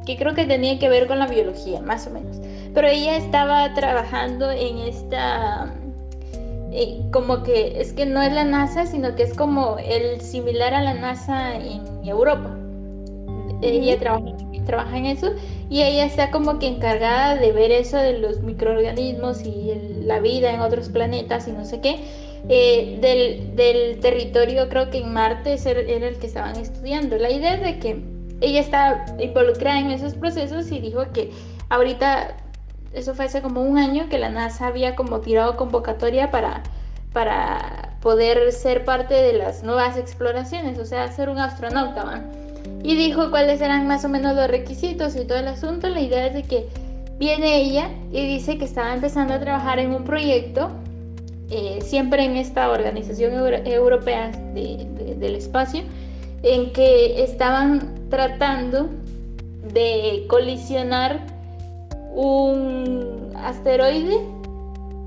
que 0.05 0.15
creo 0.15 0.35
que 0.35 0.45
tenía 0.45 0.77
que 0.77 0.89
ver 0.89 1.07
con 1.07 1.17
la 1.17 1.25
biología, 1.25 1.81
más 1.81 2.05
o 2.05 2.11
menos. 2.11 2.39
Pero 2.75 2.87
ella 2.87 3.17
estaba 3.17 3.73
trabajando 3.73 4.51
en 4.51 4.77
esta... 4.77 5.73
Eh, 6.71 7.01
como 7.11 7.41
que 7.41 7.81
es 7.81 7.93
que 7.93 8.05
no 8.05 8.21
es 8.21 8.31
la 8.31 8.43
NASA, 8.43 8.85
sino 8.85 9.15
que 9.15 9.23
es 9.23 9.33
como 9.33 9.77
el 9.79 10.21
similar 10.21 10.75
a 10.75 10.83
la 10.83 10.93
NASA 10.93 11.55
en 11.55 11.81
Europa. 12.05 12.55
Ella 13.63 13.97
trabaja 13.97 14.35
trabaja 14.67 14.95
en 14.95 15.07
eso 15.07 15.31
y 15.71 15.81
ella 15.81 16.05
está 16.05 16.29
como 16.29 16.59
que 16.59 16.67
encargada 16.67 17.35
de 17.35 17.51
ver 17.51 17.71
eso 17.71 17.97
de 17.97 18.19
los 18.19 18.41
microorganismos 18.41 19.43
y 19.43 19.73
la 20.03 20.19
vida 20.19 20.53
en 20.53 20.61
otros 20.61 20.89
planetas 20.89 21.47
y 21.47 21.51
no 21.51 21.65
sé 21.65 21.81
qué. 21.81 21.99
Eh, 22.49 22.97
del, 23.01 23.55
del, 23.55 23.99
territorio, 23.99 24.67
creo 24.67 24.89
que 24.89 24.97
en 24.97 25.13
Marte 25.13 25.55
era 25.63 26.07
el 26.07 26.17
que 26.17 26.27
estaban 26.27 26.55
estudiando. 26.55 27.17
La 27.17 27.29
idea 27.29 27.55
es 27.55 27.61
de 27.61 27.79
que 27.79 28.03
ella 28.41 28.59
está 28.59 29.05
involucrada 29.19 29.79
en 29.79 29.91
esos 29.91 30.15
procesos 30.15 30.71
y 30.71 30.79
dijo 30.79 31.03
que 31.13 31.31
ahorita, 31.69 32.35
eso 32.93 33.13
fue 33.13 33.25
hace 33.25 33.41
como 33.41 33.61
un 33.61 33.77
año, 33.77 34.09
que 34.09 34.17
la 34.17 34.29
NASA 34.29 34.67
había 34.67 34.95
como 34.95 35.21
tirado 35.21 35.55
convocatoria 35.55 36.31
para, 36.31 36.63
para 37.13 37.97
poder 38.01 38.51
ser 38.51 38.83
parte 38.83 39.13
de 39.13 39.33
las 39.33 39.63
nuevas 39.63 39.95
exploraciones, 39.97 40.79
o 40.79 40.85
sea, 40.85 41.11
ser 41.11 41.29
un 41.29 41.37
astronauta. 41.37 42.25
Y 42.83 42.95
dijo 42.95 43.29
cuáles 43.29 43.61
eran 43.61 43.87
más 43.87 44.03
o 44.05 44.09
menos 44.09 44.35
los 44.35 44.47
requisitos 44.47 45.15
y 45.15 45.25
todo 45.25 45.37
el 45.37 45.47
asunto. 45.47 45.87
La 45.87 46.01
idea 46.01 46.27
es 46.27 46.33
de 46.33 46.43
que 46.43 46.67
viene 47.19 47.57
ella 47.57 47.89
y 48.11 48.25
dice 48.25 48.57
que 48.57 48.65
estaba 48.65 48.93
empezando 48.93 49.35
a 49.35 49.39
trabajar 49.39 49.77
en 49.77 49.93
un 49.93 50.03
proyecto, 50.03 50.71
eh, 51.51 51.79
siempre 51.81 52.23
en 52.23 52.37
esta 52.37 52.69
organización 52.69 53.33
europea 53.33 54.31
del 54.53 55.35
espacio, 55.35 55.83
en 56.43 56.71
que 56.71 57.23
estaban 57.23 58.09
tratando 58.09 58.89
de 59.73 60.25
colisionar 60.27 61.19
un 62.13 63.31
asteroide 63.35 64.17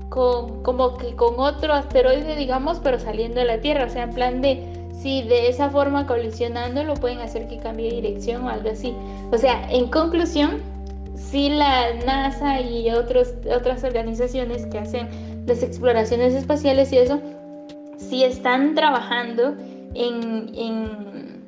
con, 0.09 0.63
como 0.63 0.97
que 0.97 1.15
con 1.15 1.39
otro 1.39 1.73
asteroide, 1.73 2.35
digamos, 2.35 2.79
pero 2.79 2.99
saliendo 2.99 3.39
de 3.39 3.45
la 3.45 3.59
Tierra, 3.59 3.85
o 3.85 3.89
sea, 3.89 4.03
en 4.03 4.13
plan 4.13 4.41
de 4.41 4.63
si 5.01 5.23
de 5.23 5.49
esa 5.49 5.69
forma 5.69 6.07
colisionando 6.07 6.83
lo 6.83 6.93
pueden 6.95 7.19
hacer 7.19 7.47
que 7.47 7.57
cambie 7.57 7.89
de 7.89 8.01
dirección 8.01 8.43
o 8.43 8.49
algo 8.49 8.69
así. 8.69 8.93
O 9.31 9.37
sea, 9.37 9.67
en 9.69 9.87
conclusión, 9.87 10.61
si 11.15 11.49
la 11.49 11.93
NASA 12.05 12.61
y 12.61 12.89
otros, 12.91 13.33
otras 13.55 13.83
organizaciones 13.83 14.65
que 14.67 14.79
hacen 14.79 15.34
las 15.45 15.63
exploraciones 15.63 16.33
espaciales 16.33 16.91
y 16.91 16.97
eso, 16.97 17.19
si 17.97 18.23
están 18.23 18.75
trabajando 18.75 19.55
en, 19.93 20.49
en, 20.55 21.43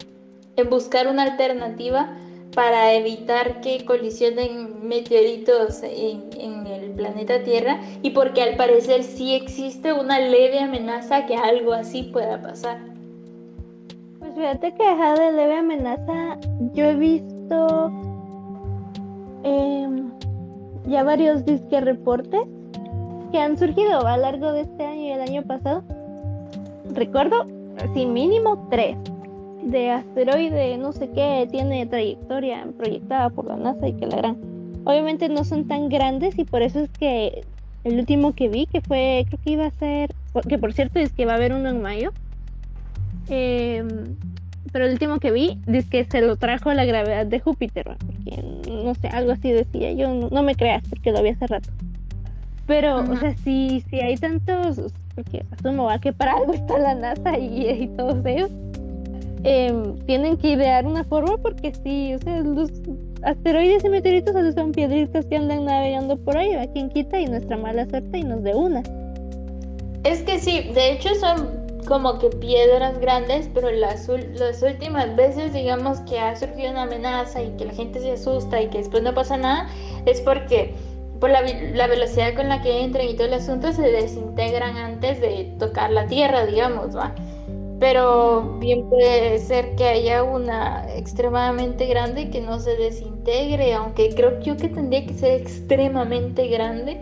en 0.55 0.69
buscar 0.69 1.07
una 1.07 1.23
alternativa 1.23 2.15
para 2.57 2.93
evitar 2.93 3.61
que 3.61 3.85
colisionen 3.85 4.87
meteoritos 4.87 5.83
en, 5.83 6.65
el 6.65 6.91
planeta 6.91 7.43
Tierra 7.43 7.79
y 8.01 8.09
porque 8.09 8.41
al 8.41 8.55
parecer 8.55 9.03
sí 9.03 9.35
existe 9.35 9.93
una 9.93 10.19
leve 10.19 10.59
amenaza 10.59 11.27
que 11.27 11.35
algo 11.35 11.73
así 11.73 12.03
pueda 12.11 12.41
pasar. 12.41 12.79
Pues 14.17 14.33
fíjate 14.33 14.73
que 14.73 14.83
dejar 14.83 15.19
de 15.19 15.31
leve 15.33 15.57
amenaza, 15.57 16.39
yo 16.73 16.85
he 16.85 16.95
visto 16.95 17.91
em, 19.43 20.09
ya 20.87 21.03
varios 21.03 21.45
disque 21.45 21.79
reportes 21.79 22.47
que 23.31 23.39
han 23.39 23.57
surgido 23.57 24.05
a 24.05 24.17
lo 24.17 24.23
largo 24.23 24.51
de 24.53 24.61
este 24.61 24.85
año 24.85 25.01
y 25.01 25.11
el 25.11 25.21
año 25.21 25.43
pasado. 25.43 25.83
Recuerdo, 26.93 27.45
así 27.81 28.05
mínimo 28.05 28.67
tres 28.69 28.97
de 29.63 29.91
asteroide, 29.91 30.77
no 30.77 30.91
sé 30.93 31.09
qué, 31.11 31.47
tiene 31.51 31.85
trayectoria 31.85 32.65
proyectada 32.77 33.29
por 33.29 33.45
la 33.45 33.57
NASA 33.57 33.87
y 33.87 33.93
que 33.93 34.07
la 34.07 34.17
gran. 34.17 34.37
Obviamente 34.85 35.27
no 35.29 35.43
son 35.43 35.67
tan 35.67 35.89
grandes 35.89 36.39
y 36.39 36.45
por 36.45 36.61
eso 36.61 36.79
es 36.79 36.89
que 36.91 37.43
el 37.83 37.99
último 37.99 38.33
que 38.33 38.49
vi, 38.49 38.65
que 38.65 38.81
fue, 38.81 39.25
creo 39.27 39.39
que 39.43 39.51
iba 39.51 39.65
a 39.65 39.71
ser, 39.71 40.11
que 40.47 40.57
por 40.57 40.73
cierto 40.73 40.99
es 40.99 41.11
que 41.11 41.25
va 41.25 41.33
a 41.33 41.35
haber 41.35 41.53
uno 41.53 41.69
en 41.69 41.81
mayo, 41.81 42.11
em, 43.29 44.15
pero 44.71 44.85
el 44.85 44.93
último 44.93 45.19
que 45.19 45.31
vi 45.31 45.59
dice 45.65 45.89
que 45.89 46.05
se 46.05 46.21
lo 46.21 46.35
trajo 46.35 46.73
la 46.73 46.85
gravedad 46.85 47.25
de 47.25 47.39
Júpiter, 47.39 47.83
porque 47.83 48.43
no 48.69 48.95
sé, 48.95 49.07
algo 49.07 49.31
así 49.31 49.51
decía 49.51 49.91
yo, 49.91 50.13
no, 50.13 50.43
me 50.43 50.55
creas 50.55 50.83
porque 50.89 51.11
lo 51.11 51.21
vi 51.21 51.29
hace 51.29 51.47
rato. 51.47 51.69
Pero, 52.67 52.97
o 52.99 53.15
sea, 53.15 53.35
si, 53.43 53.81
si 53.89 53.99
hay 53.99 54.17
tantos, 54.17 54.93
porque 55.15 55.43
asumo 55.51 55.89
que 56.01 56.13
para 56.13 56.33
algo 56.33 56.53
está 56.53 56.77
la 56.77 56.93
NASA 56.93 57.37
y, 57.37 57.67
y 57.69 57.87
todos 57.87 58.23
ellos, 58.25 58.51
Em, 59.43 59.95
tienen 59.99 60.37
que 60.37 60.49
idear 60.51 60.85
una 60.85 61.03
forma 61.03 61.37
porque 61.37 61.71
sí, 61.83 62.13
o 62.13 62.19
sea, 62.19 62.41
los 62.41 62.69
asteroides 63.23 63.83
y 63.83 63.89
meteoritos 63.89 64.33
son 64.55 64.71
piedritas 64.71 65.25
que 65.25 65.37
andan 65.37 65.65
navegando 65.65 66.17
por 66.17 66.37
ahí, 66.37 66.53
a 66.53 66.67
quien 66.71 66.89
quita 66.89 67.19
y 67.19 67.27
nuestra 67.27 67.55
mala 67.55 67.87
suerte 67.87 68.17
y 68.17 68.23
nos 68.23 68.43
de 68.43 68.55
una. 68.55 68.83
Es 70.03 70.23
que 70.23 70.39
sí, 70.39 70.69
de 70.73 70.91
hecho 70.91 71.13
son 71.15 71.65
como 71.87 72.19
que 72.19 72.29
piedras 72.29 72.99
grandes, 72.99 73.49
pero 73.53 73.71
las, 73.71 74.09
las 74.09 74.61
últimas 74.61 75.15
veces, 75.15 75.53
digamos, 75.53 75.99
que 76.01 76.19
ha 76.19 76.35
surgido 76.35 76.71
una 76.71 76.83
amenaza 76.83 77.41
y 77.41 77.49
que 77.51 77.65
la 77.65 77.73
gente 77.73 78.01
se 78.01 78.11
asusta 78.11 78.61
y 78.61 78.67
que 78.67 78.79
después 78.79 79.03
no 79.03 79.13
pasa 79.13 79.37
nada, 79.37 79.69
es 80.05 80.19
porque 80.21 80.73
por 81.19 81.29
la, 81.29 81.41
la, 81.41 81.87
velocidad 81.87 82.35
con 82.35 82.49
la 82.49 82.61
que 82.61 82.83
entran 82.83 83.07
y 83.07 83.15
todo 83.15 83.27
el 83.27 83.33
asunto 83.33 83.71
se 83.71 83.83
desintegran 83.83 84.77
antes 84.77 85.19
de 85.21 85.55
tocar 85.59 85.91
la 85.91 86.07
Tierra, 86.07 86.45
digamos, 86.45 86.95
¿va? 86.95 87.13
pero 87.79 88.57
bien 88.59 88.89
puede 88.89 89.37
ser 89.39 89.75
que 89.75 89.85
haya 89.85 90.23
una 90.23 90.85
extremadamente 90.95 91.85
grande 91.85 92.29
que 92.29 92.41
no 92.41 92.59
se 92.59 92.75
desintegre, 92.75 93.73
aunque 93.73 94.09
creo 94.15 94.39
yo 94.41 94.57
que 94.57 94.69
tendría 94.69 95.05
que 95.05 95.13
ser 95.13 95.41
extremadamente 95.41 96.47
grande 96.47 96.99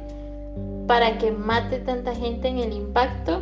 para 0.87 1.17
que 1.17 1.31
mate 1.31 1.79
tanta 1.79 2.13
gente 2.13 2.49
en 2.49 2.59
el 2.59 2.73
impacto 2.73 3.41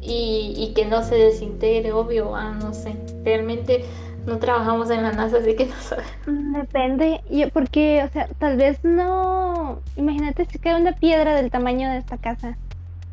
y, 0.00 0.72
que 0.74 0.84
no 0.84 1.02
se 1.02 1.16
desintegre, 1.16 1.92
obvio, 1.92 2.36
ah, 2.36 2.56
no 2.60 2.72
sé, 2.72 2.94
realmente 3.24 3.84
no 4.26 4.38
trabajamos 4.38 4.90
en 4.90 5.02
la 5.02 5.12
NASA, 5.12 5.38
así 5.38 5.54
que 5.54 5.66
no 5.66 5.74
sabemos. 5.76 6.12
Depende, 6.52 7.20
yo, 7.30 7.48
porque, 7.50 8.02
o 8.04 8.12
sea, 8.12 8.28
tal 8.38 8.56
vez 8.56 8.82
no, 8.84 9.80
imagínate 9.96 10.44
si 10.46 10.58
cae 10.58 10.80
una 10.80 10.92
piedra 10.92 11.34
del 11.34 11.50
tamaño 11.50 11.88
de 11.90 11.98
esta 11.98 12.18
casa, 12.18 12.56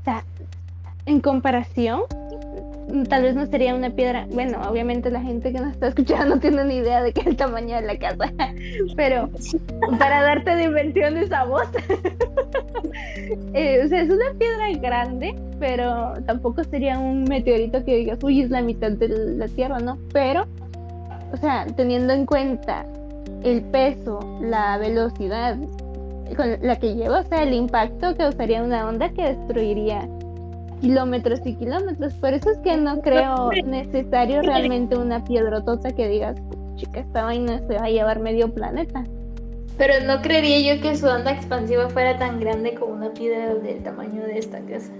o 0.01 0.03
sea, 0.03 0.23
en 1.05 1.19
comparación, 1.19 2.01
tal 3.09 3.23
vez 3.23 3.35
no 3.35 3.45
sería 3.45 3.75
una 3.75 3.89
piedra. 3.89 4.27
Bueno, 4.31 4.59
obviamente 4.69 5.09
la 5.09 5.21
gente 5.21 5.51
que 5.51 5.59
nos 5.59 5.73
está 5.73 5.87
escuchando 5.87 6.25
no 6.35 6.41
tiene 6.41 6.63
ni 6.65 6.75
idea 6.77 7.01
de 7.01 7.13
qué 7.13 7.21
es 7.21 7.27
el 7.27 7.37
tamaño 7.37 7.75
de 7.75 7.81
la 7.81 7.97
casa, 7.97 8.31
pero 8.95 9.29
para 9.99 10.21
darte 10.21 10.55
dimensiones 10.55 11.31
a 11.31 11.45
vos, 11.45 11.67
eh, 13.53 13.81
o 13.83 13.87
sea, 13.87 14.01
es 14.01 14.09
una 14.09 14.33
piedra 14.37 14.71
grande, 14.81 15.35
pero 15.59 16.13
tampoco 16.25 16.63
sería 16.63 16.99
un 16.99 17.23
meteorito 17.25 17.83
que 17.83 17.97
digas, 17.97 18.19
uy, 18.23 18.41
es 18.41 18.49
la 18.49 18.61
mitad 18.61 18.91
de 18.91 19.07
la 19.09 19.47
Tierra, 19.47 19.79
¿no? 19.79 19.97
Pero, 20.11 20.45
o 21.33 21.37
sea, 21.37 21.65
teniendo 21.75 22.13
en 22.13 22.25
cuenta 22.25 22.85
el 23.43 23.61
peso, 23.63 24.19
la 24.41 24.77
velocidad 24.77 25.57
con 26.37 26.57
la 26.61 26.75
que 26.77 26.95
lleva, 26.95 27.19
o 27.19 27.23
sea, 27.23 27.43
el 27.43 27.53
impacto 27.53 28.15
causaría 28.15 28.63
una 28.63 28.87
onda 28.87 29.09
que 29.09 29.23
destruiría 29.23 30.07
kilómetros 30.81 31.41
y 31.45 31.55
kilómetros. 31.55 32.13
Por 32.15 32.33
eso 32.33 32.51
es 32.51 32.57
que 32.59 32.77
no 32.77 33.01
creo 33.01 33.49
necesario 33.65 34.41
realmente 34.41 34.95
una 34.95 35.23
piedrotota 35.23 35.91
que 35.91 36.07
digas, 36.07 36.37
chica, 36.75 37.01
esta 37.01 37.23
vaina 37.23 37.59
se 37.67 37.75
va 37.75 37.85
a 37.85 37.89
llevar 37.89 38.19
medio 38.19 38.53
planeta. 38.53 39.03
Pero 39.77 40.05
no 40.05 40.21
creería 40.21 40.75
yo 40.75 40.81
que 40.81 40.95
su 40.95 41.07
onda 41.07 41.31
expansiva 41.31 41.89
fuera 41.89 42.17
tan 42.19 42.39
grande 42.39 42.75
como 42.75 42.93
una 42.93 43.11
piedra 43.11 43.55
del 43.55 43.81
tamaño 43.81 44.21
de 44.23 44.37
esta 44.37 44.59
casa. 44.59 44.91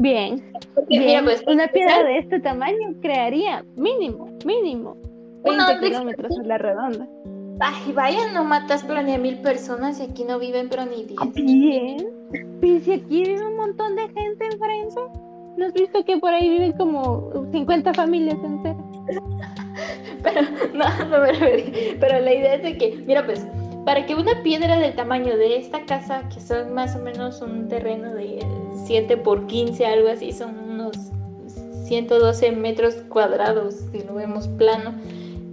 Bien. 0.00 0.42
bien. 0.88 1.24
Pues, 1.24 1.44
una 1.46 1.68
piedra 1.68 2.02
de 2.02 2.18
este 2.18 2.40
tamaño 2.40 2.94
crearía 3.02 3.64
mínimo, 3.76 4.30
mínimo 4.46 4.96
20 5.44 5.80
kilómetros 5.80 6.38
en 6.38 6.48
la 6.48 6.56
redonda. 6.56 7.06
Ay, 7.60 7.92
vaya, 7.92 8.32
no 8.32 8.42
matas 8.42 8.82
pero 8.84 9.02
ni 9.02 9.12
a 9.12 9.18
mil 9.18 9.36
personas 9.42 10.00
y 10.00 10.04
aquí 10.04 10.24
no 10.24 10.38
viven 10.38 10.70
pero 10.70 10.86
ni 10.86 11.04
diez. 11.04 11.34
Bien. 11.34 12.08
Y 12.62 12.80
si 12.80 12.92
aquí 12.92 13.24
vive 13.24 13.46
un 13.46 13.56
montón 13.56 13.94
de 13.94 14.02
gente 14.08 14.46
enfrente, 14.46 15.00
¿no 15.58 15.66
has 15.66 15.74
visto 15.74 16.02
que 16.02 16.16
por 16.16 16.32
ahí 16.32 16.48
viven 16.48 16.72
como 16.72 17.30
50 17.52 17.92
familias 17.92 18.38
enteras? 18.42 18.82
pero, 20.22 20.40
no, 20.72 21.04
no 21.10 21.20
me 21.20 21.32
referí. 21.32 21.96
Pero 22.00 22.20
la 22.20 22.32
idea 22.32 22.54
es 22.54 22.62
de 22.62 22.78
que, 22.78 22.96
mira 23.06 23.26
pues, 23.26 23.46
para 23.84 24.06
que 24.06 24.14
una 24.14 24.42
piedra 24.42 24.78
del 24.78 24.94
tamaño 24.94 25.36
de 25.36 25.56
esta 25.56 25.84
casa, 25.86 26.28
que 26.28 26.40
son 26.40 26.74
más 26.74 26.96
o 26.96 26.98
menos 27.00 27.40
un 27.40 27.68
terreno 27.68 28.14
de 28.14 28.44
7 28.84 29.16
por 29.18 29.46
15, 29.46 29.86
algo 29.86 30.08
así, 30.08 30.32
son 30.32 30.58
unos 30.58 30.96
112 31.84 32.52
metros 32.52 32.94
cuadrados, 33.08 33.74
si 33.92 34.02
lo 34.02 34.14
vemos 34.14 34.48
plano, 34.48 34.94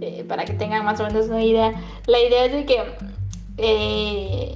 eh, 0.00 0.24
para 0.28 0.44
que 0.44 0.52
tengan 0.52 0.84
más 0.84 1.00
o 1.00 1.04
menos 1.04 1.26
una 1.28 1.42
idea. 1.42 1.74
La 2.06 2.20
idea 2.20 2.44
es 2.44 2.52
de 2.52 2.64
que 2.64 2.76
eh, 3.56 4.54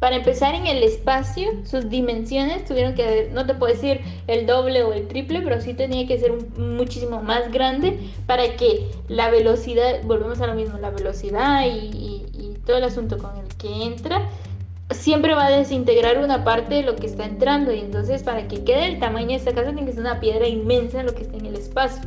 para 0.00 0.16
empezar 0.16 0.54
en 0.54 0.66
el 0.66 0.82
espacio, 0.82 1.50
sus 1.64 1.90
dimensiones 1.90 2.64
tuvieron 2.64 2.94
que, 2.94 3.28
no 3.34 3.44
te 3.44 3.52
puedo 3.52 3.74
decir 3.74 4.00
el 4.28 4.46
doble 4.46 4.82
o 4.82 4.94
el 4.94 5.06
triple, 5.08 5.42
pero 5.42 5.60
sí 5.60 5.74
tenía 5.74 6.06
que 6.06 6.18
ser 6.18 6.32
muchísimo 6.56 7.22
más 7.22 7.52
grande 7.52 7.98
para 8.26 8.56
que 8.56 8.90
la 9.08 9.28
velocidad, 9.30 10.02
volvemos 10.04 10.40
a 10.40 10.46
lo 10.46 10.54
mismo, 10.54 10.78
la 10.78 10.88
velocidad 10.88 11.66
y, 11.66 12.49
todo 12.70 12.78
el 12.78 12.84
asunto 12.84 13.18
con 13.18 13.36
el 13.36 13.48
que 13.56 13.84
entra, 13.84 14.28
siempre 14.90 15.34
va 15.34 15.46
a 15.46 15.50
desintegrar 15.50 16.18
una 16.18 16.44
parte 16.44 16.76
de 16.76 16.82
lo 16.84 16.94
que 16.94 17.06
está 17.06 17.24
entrando 17.24 17.72
y 17.72 17.80
entonces 17.80 18.22
para 18.22 18.46
que 18.46 18.62
quede 18.62 18.86
el 18.86 19.00
tamaño 19.00 19.28
de 19.28 19.34
esta 19.34 19.52
casa 19.52 19.72
tiene 19.72 19.86
que 19.86 19.92
ser 19.92 20.02
una 20.02 20.20
piedra 20.20 20.46
inmensa 20.46 21.02
lo 21.02 21.12
que 21.12 21.22
está 21.22 21.36
en 21.36 21.46
el 21.46 21.56
espacio. 21.56 22.02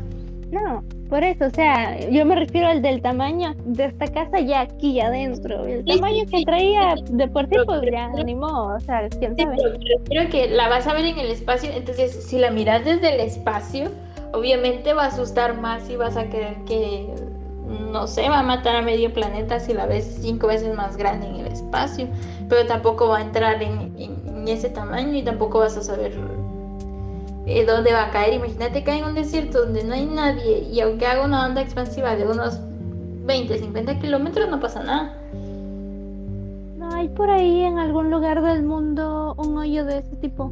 No, 0.52 0.84
Por 1.10 1.24
eso, 1.24 1.46
o 1.46 1.50
sea, 1.50 2.00
yo 2.10 2.26
me 2.26 2.36
refiero 2.36 2.68
al 2.68 2.82
del 2.82 3.02
tamaño 3.02 3.56
de 3.66 3.86
esta 3.86 4.08
casa 4.08 4.40
ya 4.40 4.62
aquí 4.62 5.02
adentro. 5.02 5.66
El 5.66 5.84
tamaño 5.84 6.26
que 6.32 6.44
traía 6.46 6.96
de 7.10 7.28
por 7.28 7.50
sí, 7.50 7.56
pues 7.66 7.82
ya 7.92 8.06
animó, 8.06 8.76
o 8.76 8.80
sea, 8.80 9.10
quién 9.20 9.36
sabe. 9.36 9.58
creo 10.06 10.30
que 10.30 10.48
la 10.48 10.70
vas 10.70 10.88
a 10.88 10.94
ver 10.94 11.06
en 11.06 11.18
el 11.18 11.32
espacio, 11.32 11.72
entonces 11.74 12.24
si 12.24 12.38
la 12.38 12.52
miras 12.52 12.86
desde 12.86 13.16
el 13.16 13.20
espacio, 13.20 13.90
obviamente 14.32 14.94
va 14.94 15.06
a 15.06 15.08
asustar 15.08 15.60
más 15.60 15.90
y 15.90 15.98
vas 15.98 16.16
a 16.16 16.30
creer 16.30 16.56
que, 16.66 17.10
no 17.92 18.08
sé, 18.08 18.30
va 18.30 18.40
a 18.40 18.44
matar 18.44 18.76
a 18.76 18.82
medio 18.82 19.14
planeta 19.14 19.60
si 19.60 19.74
la 19.74 19.86
ves 19.86 20.20
cinco 20.22 20.48
veces 20.48 20.76
más 20.76 20.98
grande 20.98 21.28
en 21.28 21.36
el 21.36 21.48
espacio, 21.48 22.08
pero 22.50 22.66
tampoco 22.66 23.08
va 23.08 23.20
a 23.20 23.22
entrar 23.22 23.62
en, 23.62 23.94
en 23.98 24.48
ese 24.48 24.70
tamaño 24.70 25.14
y 25.14 25.24
tampoco 25.24 25.60
vas 25.60 25.78
a 25.78 25.84
saber 25.84 26.14
eh, 27.46 27.66
dónde 27.66 27.92
va 27.94 28.06
a 28.06 28.12
caer. 28.12 28.34
Imagínate 28.34 28.84
caer 28.84 29.04
en 29.04 29.10
un 29.10 29.16
desierto 29.16 29.66
donde 29.66 29.84
no 29.84 29.94
hay 29.94 30.06
nadie 30.06 30.60
y 30.72 30.80
aunque 30.80 31.06
haga 31.06 31.26
una 31.26 31.46
onda 31.46 31.62
expansiva 31.62 32.16
de 32.16 32.26
unos 32.26 32.60
20, 33.26 33.58
50 33.58 34.00
kilómetros, 34.00 34.50
no 34.50 34.60
pasa 34.60 34.84
nada. 34.84 35.18
No 36.78 36.94
hay 36.94 37.08
por 37.10 37.30
ahí 37.30 37.62
en 37.62 37.80
algún 37.80 38.12
lugar 38.12 38.42
del 38.42 38.64
mundo 38.64 39.36
un 39.38 39.58
hoyo 39.58 39.86
de 39.86 40.00
ese 40.00 40.16
tipo 40.18 40.52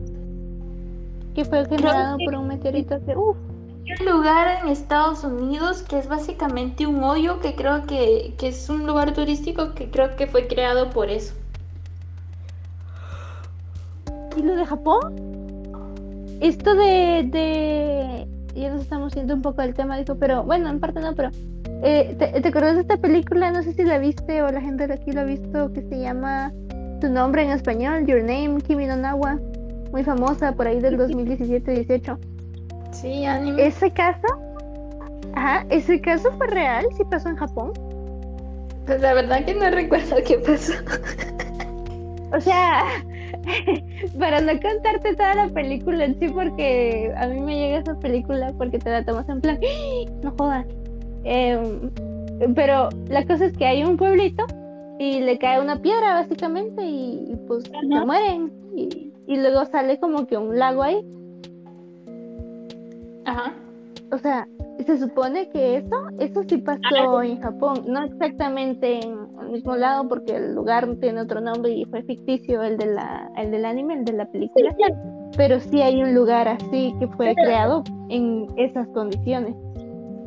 que 1.36 1.46
fue 1.46 1.66
generado 1.66 2.18
por 2.26 2.36
un 2.36 2.48
meteorito 2.48 2.96
hace 2.96 3.12
Hay 3.12 3.18
un 4.00 4.06
lugar 4.06 4.60
en 4.62 4.70
Estados 4.70 5.24
Unidos 5.24 5.84
que 5.84 6.00
es 6.00 6.08
básicamente 6.08 6.88
un 6.88 7.04
hoyo 7.04 7.40
que 7.40 7.56
creo 7.56 7.86
que, 7.86 8.34
que 8.38 8.50
es 8.50 8.70
un 8.70 8.86
lugar 8.86 9.14
turístico 9.14 9.74
que 9.74 9.90
creo 9.90 10.16
que 10.16 10.28
fue 10.28 10.48
creado 10.48 10.90
por 10.90 11.10
eso. 11.10 11.34
¿Y 14.38 14.44
lo 14.44 14.56
de 14.56 14.66
Japón? 14.66 15.32
esto 16.42 16.74
de, 16.74 17.24
de, 17.30 18.28
ya 18.60 18.72
nos 18.72 18.82
estamos 18.82 19.14
yendo 19.14 19.36
un 19.36 19.44
poco 19.44 19.62
del 19.62 19.76
tema, 19.76 19.98
dijo, 19.98 20.16
pero 20.16 20.44
bueno, 20.44 20.70
en 20.70 20.80
parte 20.80 21.00
no, 21.00 21.14
pero 21.14 21.30
eh, 21.84 22.16
¿te, 22.18 22.42
¿te, 22.42 22.48
acuerdas 22.48 22.76
de 22.76 22.82
esta 22.82 22.98
película? 22.98 23.52
No 23.52 23.62
sé 23.62 23.74
si 23.74 23.84
la 23.84 24.00
viste 24.00 24.42
o 24.42 24.52
la 24.52 24.60
gente 24.60 24.88
de 24.88 24.96
aquí 24.96 25.12
la 25.12 25.22
ha 25.22 25.26
visto, 25.26 25.72
que 25.72 25.84
se 25.84 26.00
llama 26.00 26.52
Tu 27.00 27.10
nombre 27.10 27.44
en 27.44 27.52
español, 27.52 28.08
Your 28.08 28.22
Name, 28.22 28.60
Kimi 28.66 28.88
no 28.88 28.98
Nawa, 28.98 29.40
muy 29.92 30.04
famosa 30.04 30.54
por 30.54 30.66
ahí 30.66 30.80
del 30.80 30.98
2017-18. 30.98 32.31
Sí, 32.92 33.26
anime. 33.26 33.68
Ese 33.68 33.92
caso, 33.92 34.28
ajá, 35.34 35.66
ese 35.70 36.00
caso 36.02 36.32
fue 36.38 36.48
real, 36.48 36.86
sí 36.98 37.04
pasó 37.10 37.30
en 37.30 37.36
Japón. 37.38 37.72
Pues 38.86 39.02
la 39.02 39.14
verdad 39.14 39.46
que 39.46 39.54
no 39.54 39.70
recuerdo 39.72 40.18
qué 40.26 40.38
pasó. 40.40 40.74
o 42.36 42.40
sea, 42.42 42.86
para 44.20 44.42
no 44.42 44.52
contarte 44.60 45.16
toda 45.16 45.36
la 45.36 45.48
película 45.50 46.06
en 46.06 46.20
sí, 46.20 46.28
porque 46.30 47.12
a 47.18 47.28
mí 47.28 47.40
me 47.40 47.56
llega 47.56 47.80
esa 47.80 47.98
película 48.00 48.54
porque 48.58 48.80
te 48.80 48.90
la 48.90 49.06
tomas 49.06 49.28
en 49.30 49.42
plan, 49.42 49.60
¡Ah! 49.64 50.12
no 50.24 50.32
jodas. 50.38 50.66
Em, 51.24 51.92
pero 52.56 52.90
la 53.08 53.26
cosa 53.26 53.46
es 53.46 53.58
que 53.58 53.66
hay 53.66 53.84
un 53.84 53.98
pueblito 53.98 54.46
y 55.00 55.20
le 55.20 55.38
cae 55.38 55.60
una 55.60 55.82
piedra 55.82 56.16
básicamente 56.16 56.84
y, 56.84 57.36
pues 57.48 57.64
se 57.64 58.06
mueren 58.06 58.52
y, 58.76 59.12
y, 59.28 59.38
luego 59.38 59.66
sale 59.66 60.00
como 60.00 60.28
que 60.28 60.38
un 60.38 60.58
lago 60.58 60.84
ahí. 60.84 61.02
Ajá. 63.26 63.54
O 64.12 64.18
sea, 64.18 64.48
se 64.86 64.98
supone 64.98 65.50
que 65.50 65.78
eso, 65.78 66.08
eso 66.20 66.44
sí 66.48 66.58
pasó 66.58 67.22
en 67.22 67.40
Japón, 67.40 67.84
no 67.88 68.04
exactamente 68.04 69.00
en 69.00 69.28
el 69.42 69.50
mismo 69.50 69.76
lado 69.76 70.08
porque 70.08 70.36
el 70.36 70.54
lugar 70.54 70.88
tiene 71.00 71.22
otro 71.22 71.40
nombre 71.40 71.72
y 71.72 71.86
fue 71.86 72.04
ficticio 72.04 72.62
el 72.62 72.78
de 72.78 72.88
la, 72.88 73.32
el 73.38 73.52
del 73.52 73.66
anime, 73.66 73.94
el 73.96 74.06
de 74.06 74.14
la 74.14 74.26
película, 74.26 74.76
pero 75.38 75.60
sí 75.60 75.82
hay 75.82 76.02
un 76.02 76.14
lugar 76.14 76.48
así 76.48 76.94
que 77.00 77.08
fue 77.08 77.34
creado 77.36 77.84
en 78.10 78.48
esas 78.58 78.88
condiciones. 78.90 79.56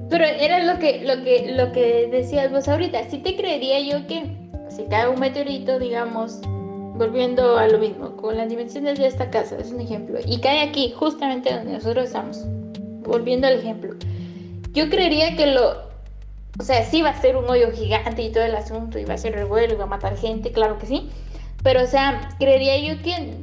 Pero 0.08 0.24
era 0.24 0.62
lo 0.64 0.78
que, 0.78 1.02
lo 1.04 1.22
que, 1.22 1.52
lo 1.54 1.72
que 1.72 2.08
decías 2.10 2.50
vos 2.52 2.68
ahorita, 2.68 3.04
sí 3.04 3.18
te 3.18 3.36
creería 3.36 3.80
yo 3.80 4.06
que 4.06 4.30
si 4.68 4.84
cae 4.84 5.08
un 5.08 5.20
meteorito, 5.20 5.78
digamos, 5.78 6.40
volviendo 6.96 7.58
a 7.58 7.68
lo 7.68 7.78
mismo, 7.78 8.16
con 8.16 8.36
las 8.36 8.48
dimensiones 8.48 8.98
de 8.98 9.06
esta 9.06 9.30
casa, 9.30 9.56
es 9.58 9.72
un 9.72 9.80
ejemplo, 9.80 10.18
y 10.24 10.40
cae 10.40 10.62
aquí, 10.62 10.92
justamente 10.96 11.52
donde 11.52 11.72
nosotros 11.72 12.06
estamos, 12.06 12.46
volviendo 13.04 13.46
al 13.46 13.54
ejemplo 13.54 13.94
yo 14.74 14.90
creería 14.90 15.36
que 15.36 15.46
lo, 15.46 15.84
o 16.58 16.62
sea, 16.62 16.84
sí 16.84 17.00
va 17.00 17.10
a 17.10 17.20
ser 17.20 17.36
un 17.36 17.48
hoyo 17.48 17.70
gigante 17.72 18.22
y 18.22 18.32
todo 18.32 18.44
el 18.44 18.56
asunto, 18.56 18.98
y 18.98 19.04
va 19.04 19.14
a 19.14 19.18
ser 19.18 19.34
revuelo, 19.34 19.74
y 19.74 19.76
va 19.76 19.84
a 19.84 19.88
matar 19.88 20.16
gente, 20.16 20.52
claro 20.52 20.78
que 20.78 20.86
sí. 20.86 21.08
Pero, 21.62 21.82
o 21.82 21.86
sea, 21.86 22.28
creería 22.38 22.76
yo 22.78 23.00
que 23.02 23.36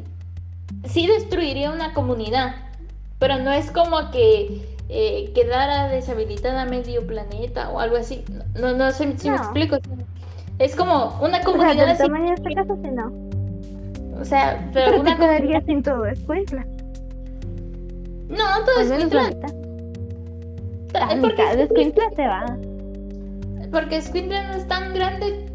sí 0.86 1.08
destruiría 1.08 1.72
una 1.72 1.94
comunidad. 1.94 2.56
Pero 3.18 3.38
no 3.38 3.52
es 3.52 3.72
como 3.72 4.12
que 4.12 4.62
eh, 4.90 5.32
quedara 5.34 5.88
deshabilitada 5.88 6.66
medio 6.66 7.06
planeta 7.08 7.70
o 7.70 7.80
algo 7.80 7.98
así. 7.98 8.24
No, 8.60 8.74
no 8.74 8.92
sé 8.92 9.18
si 9.18 9.30
me 9.30 9.38
explico. 9.38 9.78
Es 10.60 10.76
como 10.76 11.18
una 11.22 11.42
comunidad. 11.42 11.94
O 11.94 11.96
sea, 11.96 11.98
tamaño 11.98 12.30
de 12.30 12.34
este 12.34 12.54
caso, 12.54 12.78
sí, 12.84 12.90
no. 12.92 13.12
O 14.20 14.26
sea, 14.26 14.70
pero, 14.74 14.88
pero 14.88 15.02
una 15.02 15.16
te 15.16 15.22
quedaría 15.22 15.62
sin 15.62 15.82
todo, 15.82 16.06
es 16.06 16.20
no 18.32 18.66
todo 18.66 18.80
es 18.80 18.90
la 20.94 21.16
mitad 21.16 21.56
de 21.56 21.68
Squintla 21.68 22.10
se 22.16 22.28
va. 22.28 22.58
Porque 23.72 24.02
Squintla 24.02 24.48
no 24.48 24.54
es 24.56 24.68
tan 24.68 24.94
grande, 24.94 25.46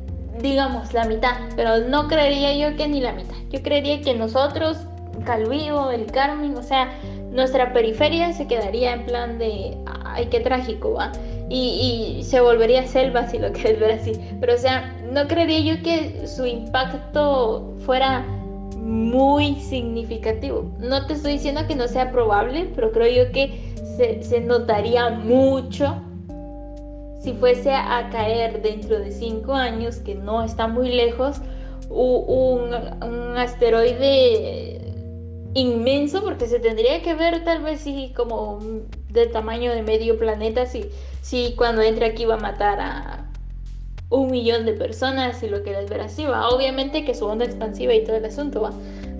digamos, 0.40 0.92
la 0.92 1.04
mitad. 1.04 1.36
Pero 1.54 1.80
no 1.88 2.08
creería 2.08 2.54
yo 2.56 2.76
que 2.76 2.88
ni 2.88 3.00
la 3.00 3.12
mitad. 3.12 3.36
Yo 3.50 3.62
creería 3.62 4.00
que 4.00 4.14
nosotros, 4.14 4.78
Calvío, 5.24 5.90
el 5.90 6.06
Carmen, 6.06 6.56
o 6.56 6.62
sea, 6.62 6.90
nuestra 7.30 7.72
periferia 7.72 8.32
se 8.32 8.46
quedaría 8.46 8.94
en 8.94 9.06
plan 9.06 9.38
de, 9.38 9.76
ay, 10.04 10.26
qué 10.26 10.40
trágico, 10.40 10.94
¿va? 10.94 11.12
Y, 11.48 12.18
y, 12.18 12.24
se 12.24 12.40
volvería 12.40 12.86
selva 12.86 13.28
si 13.28 13.38
lo 13.38 13.52
quieres 13.52 13.78
ver 13.78 13.92
así. 13.92 14.12
Pero, 14.40 14.54
o 14.54 14.58
sea, 14.58 14.92
no 15.12 15.28
creería 15.28 15.74
yo 15.74 15.82
que 15.82 16.26
su 16.26 16.44
impacto 16.46 17.74
fuera 17.84 18.24
muy 18.76 19.56
significativo. 19.56 20.70
No 20.78 21.06
te 21.06 21.14
estoy 21.14 21.32
diciendo 21.32 21.62
que 21.66 21.74
no 21.74 21.88
sea 21.88 22.12
probable, 22.12 22.70
pero 22.74 22.92
creo 22.92 23.24
yo 23.26 23.32
que 23.32 23.74
se, 23.96 24.40
notaría 24.40 25.10
mucho 25.10 25.96
si 27.20 27.32
fuese 27.32 27.72
a 27.72 28.08
caer 28.10 28.62
dentro 28.62 28.98
de 28.98 29.10
cinco 29.10 29.54
años, 29.54 29.96
que 29.96 30.14
no 30.14 30.44
está 30.44 30.68
muy 30.68 30.90
lejos, 30.90 31.40
un, 31.88 32.74
un, 33.02 33.36
asteroide 33.36 34.80
inmenso, 35.54 36.22
porque 36.22 36.46
se 36.46 36.60
tendría 36.60 37.02
que 37.02 37.14
ver 37.14 37.42
tal 37.44 37.62
vez 37.62 37.80
sí 37.80 38.12
como 38.14 38.60
del 39.10 39.32
tamaño 39.32 39.72
de 39.72 39.82
medio 39.82 40.18
planeta, 40.18 40.66
si, 40.66 40.84
si 41.22 41.54
cuando 41.56 41.82
entre 41.82 42.06
aquí 42.06 42.26
va 42.26 42.34
a 42.34 42.40
matar 42.40 42.78
a 42.80 43.25
un 44.10 44.30
millón 44.30 44.64
de 44.66 44.72
personas, 44.72 45.38
si 45.38 45.48
lo 45.48 45.62
quieres 45.62 45.90
ver 45.90 46.00
así, 46.00 46.24
va. 46.24 46.48
Obviamente 46.48 47.04
que 47.04 47.14
su 47.14 47.26
onda 47.26 47.44
expansiva 47.44 47.94
y 47.94 48.04
todo 48.04 48.16
el 48.16 48.24
asunto 48.24 48.62
va. 48.62 48.70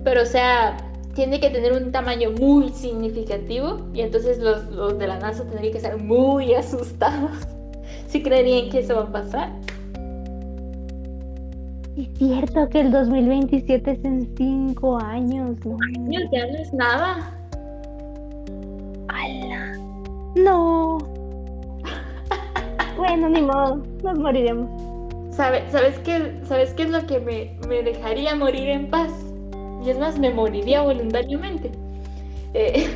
Pero 0.03 0.21
o 0.21 0.25
sea, 0.25 0.77
tiene 1.13 1.39
que 1.39 1.49
tener 1.49 1.73
un 1.73 1.91
tamaño 1.91 2.31
muy 2.31 2.69
significativo 2.69 3.79
y 3.93 4.01
entonces 4.01 4.39
los, 4.39 4.65
los 4.71 4.97
de 4.97 5.07
la 5.07 5.19
NASA 5.19 5.43
tendrían 5.43 5.71
que 5.71 5.77
estar 5.77 5.97
muy 5.97 6.53
asustados 6.55 7.31
si 8.07 8.23
creerían 8.23 8.69
que 8.69 8.79
eso 8.79 8.95
va 8.95 9.03
a 9.03 9.11
pasar. 9.11 9.51
Es 11.97 12.07
cierto 12.19 12.69
que 12.69 12.81
el 12.81 12.91
2027 12.91 13.91
es 13.91 14.05
en 14.05 14.37
5 14.37 14.97
años, 14.99 15.65
¿no? 15.65 15.77
Años 15.97 16.23
ya 16.31 16.45
no 16.45 16.57
es 16.59 16.71
nada. 16.71 17.33
¡Hala! 19.07 19.73
No. 20.35 21.16
Bueno, 22.97 23.29
ni 23.29 23.41
modo, 23.41 23.83
nos 24.03 24.19
moriremos. 24.19 24.69
¿Sabes, 25.35 25.71
sabes, 25.71 25.99
qué, 25.99 26.33
¿Sabes 26.43 26.73
qué 26.73 26.83
es 26.83 26.89
lo 26.89 27.05
que 27.05 27.19
me, 27.19 27.57
me 27.67 27.83
dejaría 27.83 28.35
morir 28.35 28.69
en 28.69 28.89
paz? 28.89 29.11
y 29.87 29.89
es 29.89 29.99
más, 29.99 30.19
me 30.19 30.33
moriría 30.33 30.81
voluntariamente. 30.81 31.71
Eh, 32.53 32.87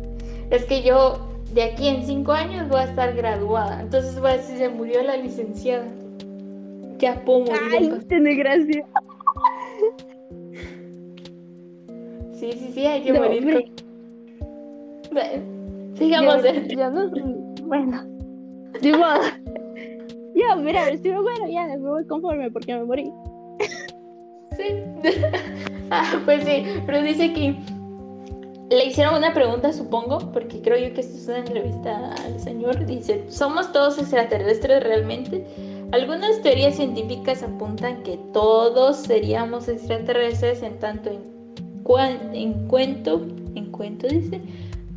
es 0.50 0.64
que 0.64 0.82
yo 0.82 1.26
de 1.52 1.62
aquí 1.62 1.88
en 1.88 2.04
cinco 2.04 2.32
años 2.32 2.68
voy 2.68 2.80
a 2.80 2.84
estar 2.84 3.14
graduada, 3.14 3.80
entonces 3.80 4.20
voy 4.20 4.32
a 4.32 4.36
decir, 4.36 4.58
se 4.58 4.68
murió 4.68 5.02
la 5.02 5.16
licenciada. 5.16 5.86
Ya 6.98 7.24
puedo 7.24 7.40
morir. 7.40 7.62
Ay, 7.78 8.00
tiene 8.08 8.34
gracia. 8.34 8.84
Sí, 12.32 12.52
sí, 12.52 12.70
sí, 12.74 12.86
hay 12.86 13.02
que 13.02 13.12
morir. 13.12 13.72
sigamos. 15.94 16.42
Ya, 16.68 16.90
no, 16.90 17.10
bueno, 17.62 18.02
digo, 18.80 18.98
yo, 20.34 20.56
mira, 20.56 20.96
si 20.96 21.10
bueno, 21.10 21.48
ya 21.48 21.66
me 21.66 21.78
voy 21.78 22.06
conforme 22.06 22.50
porque 22.50 22.74
me 22.74 22.84
morí. 22.84 23.12
Sí. 24.56 24.82
ah, 25.90 26.20
pues 26.24 26.44
sí, 26.44 26.64
pero 26.86 27.02
dice 27.02 27.32
que 27.32 27.56
le 28.70 28.86
hicieron 28.86 29.16
una 29.16 29.32
pregunta, 29.32 29.72
supongo, 29.72 30.18
porque 30.32 30.60
creo 30.60 30.78
yo 30.78 30.94
que 30.94 31.00
esto 31.00 31.16
es 31.16 31.28
una 31.28 31.38
entrevista 31.38 32.12
al 32.24 32.40
señor. 32.40 32.86
Dice, 32.86 33.24
¿somos 33.28 33.72
todos 33.72 33.98
extraterrestres 33.98 34.82
realmente? 34.82 35.44
Algunas 35.92 36.40
teorías 36.42 36.76
científicas 36.76 37.42
apuntan 37.42 38.02
que 38.02 38.18
todos 38.32 38.96
seríamos 38.96 39.68
extraterrestres 39.68 40.62
en 40.62 40.78
tanto 40.78 41.10
en, 41.10 42.34
en 42.34 42.66
cuento, 42.66 43.26
en 43.54 43.70
cuento 43.70 44.08
dice, 44.08 44.40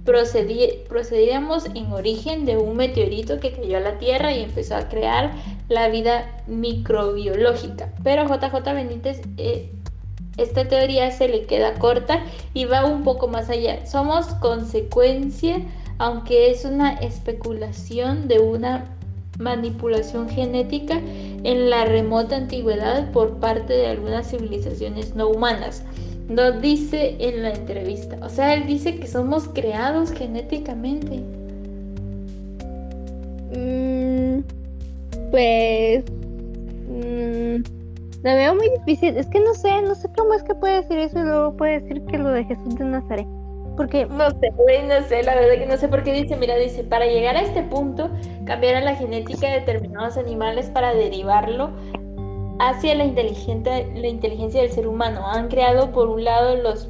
procedíamos 0.07 1.65
en 1.75 1.91
origen 1.91 2.45
de 2.45 2.57
un 2.57 2.77
meteorito 2.77 3.39
que 3.39 3.51
cayó 3.51 3.77
a 3.77 3.81
la 3.81 3.99
Tierra 3.99 4.31
y 4.31 4.43
empezó 4.43 4.75
a 4.75 4.87
crear 4.87 5.33
la 5.67 5.89
vida 5.89 6.41
microbiológica. 6.47 7.93
Pero 8.03 8.23
JJ 8.25 8.73
Benítez, 8.73 9.21
eh, 9.37 9.69
esta 10.37 10.67
teoría 10.67 11.11
se 11.11 11.27
le 11.27 11.43
queda 11.43 11.73
corta 11.75 12.23
y 12.53 12.65
va 12.65 12.85
un 12.85 13.03
poco 13.03 13.27
más 13.27 13.49
allá. 13.49 13.85
Somos 13.85 14.27
consecuencia, 14.35 15.61
aunque 15.97 16.51
es 16.51 16.63
una 16.63 16.93
especulación 16.93 18.27
de 18.27 18.39
una 18.39 18.85
manipulación 19.39 20.29
genética 20.29 20.99
en 21.43 21.69
la 21.69 21.85
remota 21.85 22.37
antigüedad 22.37 23.11
por 23.11 23.39
parte 23.39 23.73
de 23.73 23.87
algunas 23.87 24.29
civilizaciones 24.29 25.15
no 25.15 25.27
humanas. 25.27 25.83
No 26.29 26.51
dice 26.51 27.15
en 27.19 27.41
la 27.43 27.51
entrevista. 27.51 28.17
O 28.21 28.29
sea, 28.29 28.53
él 28.53 28.67
dice 28.67 28.99
que 28.99 29.07
somos 29.07 29.47
creados 29.47 30.11
genéticamente. 30.11 31.21
Mm, 33.55 34.41
pues... 35.31 36.03
Mm, 36.89 37.63
la 38.23 38.35
veo 38.35 38.55
muy 38.55 38.69
difícil. 38.79 39.15
Es 39.15 39.27
que 39.27 39.39
no 39.39 39.53
sé, 39.53 39.81
no 39.83 39.95
sé 39.95 40.09
cómo 40.17 40.33
es 40.33 40.43
que 40.43 40.53
puede 40.55 40.81
decir 40.81 40.97
eso 40.97 41.19
y 41.19 41.23
luego 41.23 41.55
puede 41.55 41.79
decir 41.79 42.03
que 42.05 42.17
lo 42.17 42.31
de 42.31 42.43
Jesús 42.43 42.75
de 42.75 42.83
Nazaret. 42.83 43.27
Porque... 43.77 44.05
No 44.07 44.29
sé, 44.31 44.51
no 44.51 45.07
sé, 45.07 45.23
la 45.23 45.35
verdad 45.35 45.59
que 45.59 45.67
no 45.67 45.77
sé 45.77 45.87
por 45.87 46.03
qué 46.03 46.11
dice, 46.11 46.35
mira, 46.35 46.57
dice, 46.57 46.83
para 46.83 47.05
llegar 47.05 47.37
a 47.37 47.41
este 47.41 47.61
punto, 47.63 48.09
cambiaron 48.45 48.83
la 48.83 48.95
genética 48.95 49.47
de 49.47 49.59
determinados 49.59 50.17
animales 50.17 50.69
para 50.71 50.93
derivarlo 50.93 51.71
hacia 52.59 52.95
la, 52.95 53.05
la 53.05 54.07
inteligencia 54.07 54.61
del 54.61 54.71
ser 54.71 54.87
humano. 54.87 55.27
Han 55.27 55.47
creado 55.47 55.91
por 55.91 56.09
un 56.09 56.23
lado 56.23 56.55
los, 56.57 56.89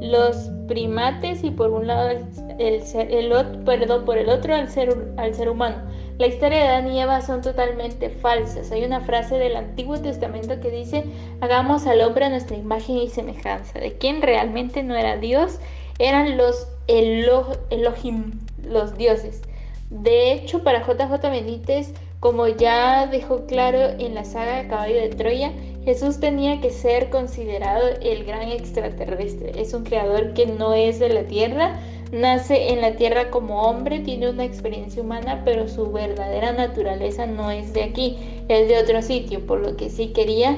los 0.00 0.50
primates 0.68 1.44
y 1.44 1.50
por 1.50 1.70
un 1.70 1.86
lado 1.86 2.10
el, 2.10 2.24
el, 2.58 3.32
perdón, 3.64 4.04
por 4.04 4.18
el 4.18 4.28
otro 4.28 4.54
al 4.54 4.68
ser, 4.68 5.12
al 5.16 5.34
ser 5.34 5.48
humano. 5.48 5.76
La 6.18 6.28
historia 6.28 6.58
de 6.58 6.68
Adán 6.68 6.90
y 6.90 7.00
Eva 7.00 7.20
son 7.20 7.42
totalmente 7.42 8.08
falsas. 8.08 8.72
Hay 8.72 8.84
una 8.84 9.02
frase 9.02 9.36
del 9.36 9.54
Antiguo 9.54 9.98
Testamento 10.00 10.58
que 10.60 10.70
dice, 10.70 11.04
hagamos 11.42 11.86
al 11.86 12.00
hombre 12.00 12.24
a 12.24 12.30
nuestra 12.30 12.56
imagen 12.56 12.96
y 12.96 13.08
semejanza. 13.08 13.78
De 13.78 13.98
quien 13.98 14.22
realmente 14.22 14.82
no 14.82 14.94
era 14.94 15.18
Dios, 15.18 15.60
eran 15.98 16.38
los 16.38 16.68
Elohim, 16.88 18.40
los 18.64 18.96
dioses. 18.96 19.42
De 19.90 20.32
hecho, 20.32 20.62
para 20.64 20.86
JJ 20.86 21.20
Benítez, 21.30 21.92
como 22.20 22.48
ya 22.48 23.06
dejó 23.06 23.46
claro 23.46 23.78
en 23.98 24.14
la 24.14 24.24
saga 24.24 24.68
Caballo 24.68 24.96
de 24.96 25.10
Troya, 25.10 25.52
Jesús 25.84 26.18
tenía 26.18 26.60
que 26.60 26.70
ser 26.70 27.10
considerado 27.10 27.88
el 28.02 28.24
gran 28.24 28.48
extraterrestre. 28.48 29.52
Es 29.60 29.72
un 29.74 29.84
creador 29.84 30.34
que 30.34 30.46
no 30.46 30.74
es 30.74 30.98
de 30.98 31.10
la 31.10 31.24
tierra, 31.24 31.78
nace 32.10 32.72
en 32.72 32.80
la 32.80 32.96
tierra 32.96 33.30
como 33.30 33.62
hombre, 33.62 34.00
tiene 34.00 34.30
una 34.30 34.44
experiencia 34.44 35.02
humana, 35.02 35.42
pero 35.44 35.68
su 35.68 35.92
verdadera 35.92 36.52
naturaleza 36.52 37.26
no 37.26 37.50
es 37.50 37.72
de 37.72 37.84
aquí, 37.84 38.18
es 38.48 38.68
de 38.68 38.78
otro 38.78 39.02
sitio, 39.02 39.46
por 39.46 39.60
lo 39.60 39.76
que 39.76 39.90
sí 39.90 40.08
quería, 40.08 40.56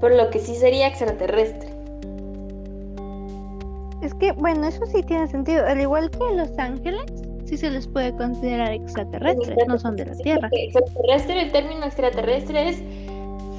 por 0.00 0.12
lo 0.12 0.30
que 0.30 0.38
sí 0.38 0.54
sería 0.54 0.86
extraterrestre. 0.86 1.70
Es 4.02 4.12
que, 4.14 4.32
bueno, 4.32 4.68
eso 4.68 4.84
sí 4.86 5.02
tiene 5.02 5.26
sentido, 5.28 5.66
al 5.66 5.80
igual 5.80 6.10
que 6.10 6.36
Los 6.36 6.56
Ángeles, 6.58 7.10
sí 7.44 7.56
se 7.56 7.70
les 7.70 7.86
puede 7.86 8.12
considerar 8.16 8.72
extraterrestres, 8.72 9.56
no 9.66 9.78
son 9.78 9.96
de 9.96 10.06
la 10.06 10.16
Tierra. 10.16 10.48
Extraterrestre, 10.52 11.42
el 11.42 11.52
término 11.52 11.84
extraterrestre 11.84 12.68
es 12.70 12.82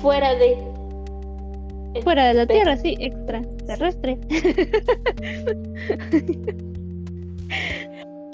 fuera 0.02 0.36
de. 0.36 0.58
Fuera 2.04 2.28
de 2.28 2.34
la 2.34 2.46
Tierra, 2.46 2.76
sí, 2.78 2.96
extraterrestre. 3.00 4.18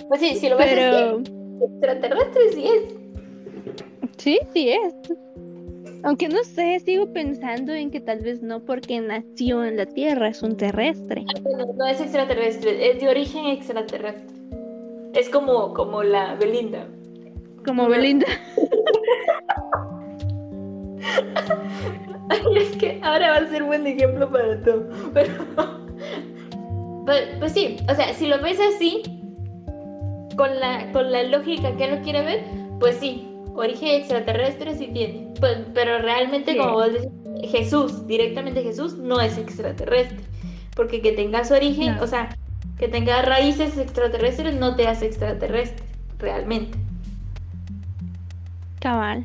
pues 0.08 0.20
sí, 0.20 0.36
si 0.36 0.50
lo 0.50 0.58
ves 0.58 0.68
Pero... 0.74 1.22
extraterrestre 1.62 2.42
sí 2.54 2.66
es. 2.66 2.84
Sí, 4.18 4.40
sí 4.54 4.70
es. 4.70 4.94
Aunque 6.04 6.28
no 6.30 6.44
sé, 6.44 6.80
sigo 6.80 7.14
pensando 7.14 7.74
en 7.74 7.92
que 7.92 8.00
tal 8.00 8.22
vez 8.22 8.42
no 8.42 8.66
porque 8.66 9.00
nació 9.00 9.64
en 9.64 9.78
la 9.78 9.86
Tierra, 9.86 10.30
es 10.30 10.42
un 10.42 10.58
terrestre. 10.58 11.24
Ah, 11.28 11.40
no 11.76 11.86
es 11.86 12.02
extraterrestre, 12.02 12.92
es 12.92 13.00
de 13.00 13.08
origen 13.08 13.46
extraterrestre. 13.46 14.42
Es 15.14 15.30
como, 15.30 15.74
como 15.74 16.04
la 16.04 16.36
Belinda. 16.36 16.88
Como 17.66 17.90
Belinda. 17.90 18.28
es 22.56 22.76
que 22.78 23.00
ahora 23.04 23.32
va 23.32 23.38
a 23.38 23.48
ser 23.48 23.64
buen 23.64 23.86
ejemplo 23.88 24.30
para 24.32 24.62
todo. 24.64 24.88
Pero, 25.14 25.34
pues, 27.06 27.24
pues, 27.40 27.52
sí, 27.52 27.78
o 27.90 27.96
sea, 27.96 28.14
si 28.14 28.28
lo 28.28 28.42
ves 28.42 28.60
así, 28.60 29.02
con 30.38 30.60
la, 30.60 30.92
con 30.92 31.12
la 31.12 31.24
lógica 31.24 31.76
que 31.76 31.88
lo 31.88 32.02
quiere 32.02 32.24
ver, 32.24 32.44
pues 32.80 32.96
sí, 32.96 33.28
origen 33.56 33.90
extraterrestre 33.90 34.76
sí 34.76 34.90
tiene. 34.94 35.34
Pues, 35.40 35.58
pero 35.74 36.00
realmente, 36.00 36.58
como 36.58 36.74
vos 36.74 36.94
decís, 36.94 37.10
Jesús, 37.52 38.08
directamente 38.08 38.64
Jesús, 38.64 38.98
no 38.98 39.20
es 39.20 39.38
extraterrestre. 39.38 40.20
Porque 40.76 41.02
que 41.02 41.12
tenga 41.12 41.44
su 41.44 41.54
origen, 41.54 41.98
o 42.00 42.08
sea, 42.08 42.30
que 42.82 42.88
tenga 42.88 43.22
raíces 43.22 43.78
extraterrestres 43.78 44.56
no 44.56 44.76
te 44.76 44.88
hace 44.88 45.06
extraterrestre, 45.06 45.86
realmente. 46.18 46.80
Cabal. 48.80 49.24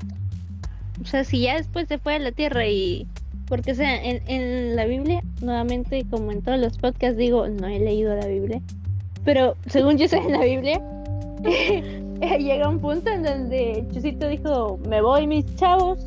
O 1.03 1.07
sea, 1.07 1.25
si 1.25 1.41
ya 1.41 1.57
después 1.57 1.89
se 1.89 1.97
fue 1.97 2.17
a 2.17 2.19
la 2.19 2.33
Tierra 2.33 2.67
y... 2.67 3.07
Porque, 3.49 3.73
o 3.73 3.75
sea, 3.75 3.99
en, 4.05 4.77
la 4.77 4.85
Biblia, 4.85 5.23
nuevamente, 5.41 6.05
como 6.11 6.33
en 6.33 6.43
todos 6.43 6.59
los 6.59 6.77
podcasts, 6.77 7.17
digo, 7.17 7.49
no 7.49 7.67
he 7.67 7.79
leído 7.79 8.15
la 8.15 8.27
Biblia. 8.27 8.61
Pero 9.25 9.57
según 9.69 9.97
yo 9.97 10.07
sé 10.07 10.19
en 10.19 10.33
la 10.33 10.45
Biblia, 10.45 10.83
llega 12.39 12.69
un 12.69 12.81
punto 12.81 13.09
en 13.09 13.23
donde 13.23 13.87
Chusito 13.91 14.29
dijo, 14.29 14.79
me 14.87 15.01
voy 15.01 15.27
mis 15.27 15.47
chavos, 15.57 15.99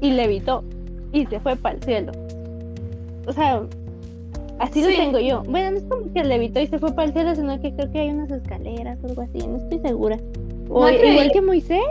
y 0.00 0.10
levitó, 0.10 0.64
y 1.12 1.24
se 1.26 1.38
fue 1.38 1.54
para 1.54 1.76
el 1.76 1.82
cielo. 1.84 2.12
O 3.26 3.32
sea, 3.32 3.62
Así 4.58 4.82
lo 4.82 4.88
tengo 4.88 5.18
yo. 5.18 5.42
Bueno, 5.48 5.72
no 5.72 5.76
es 5.78 5.84
como 5.84 6.12
que 6.12 6.24
levitó 6.24 6.60
y 6.60 6.66
se 6.66 6.78
fue 6.78 6.92
para 6.92 7.08
el 7.08 7.12
cielo, 7.12 7.34
sino 7.34 7.60
que 7.60 7.74
creo 7.74 7.90
que 7.90 8.00
hay 8.00 8.10
unas 8.10 8.30
escaleras 8.30 8.98
o 9.02 9.06
algo 9.08 9.22
así, 9.22 9.46
no 9.46 9.56
estoy 9.56 9.78
segura. 9.80 10.18
O 10.68 10.88
igual 10.88 11.30
que 11.32 11.42
Moisés. 11.42 11.84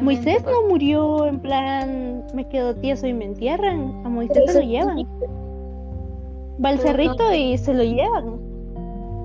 Moisés 0.00 0.44
no 0.44 0.68
murió 0.68 1.26
en 1.26 1.40
plan, 1.40 2.24
me 2.34 2.48
quedo 2.48 2.74
tieso 2.76 3.06
y 3.06 3.12
me 3.12 3.26
entierran. 3.26 4.00
A 4.04 4.08
Moisés 4.08 4.52
se 4.52 4.60
lo 4.62 4.66
llevan. 4.66 5.06
Va 6.64 6.68
al 6.70 6.78
cerrito 6.78 7.32
y 7.34 7.58
se 7.58 7.74
lo 7.74 7.82
llevan. 7.82 8.40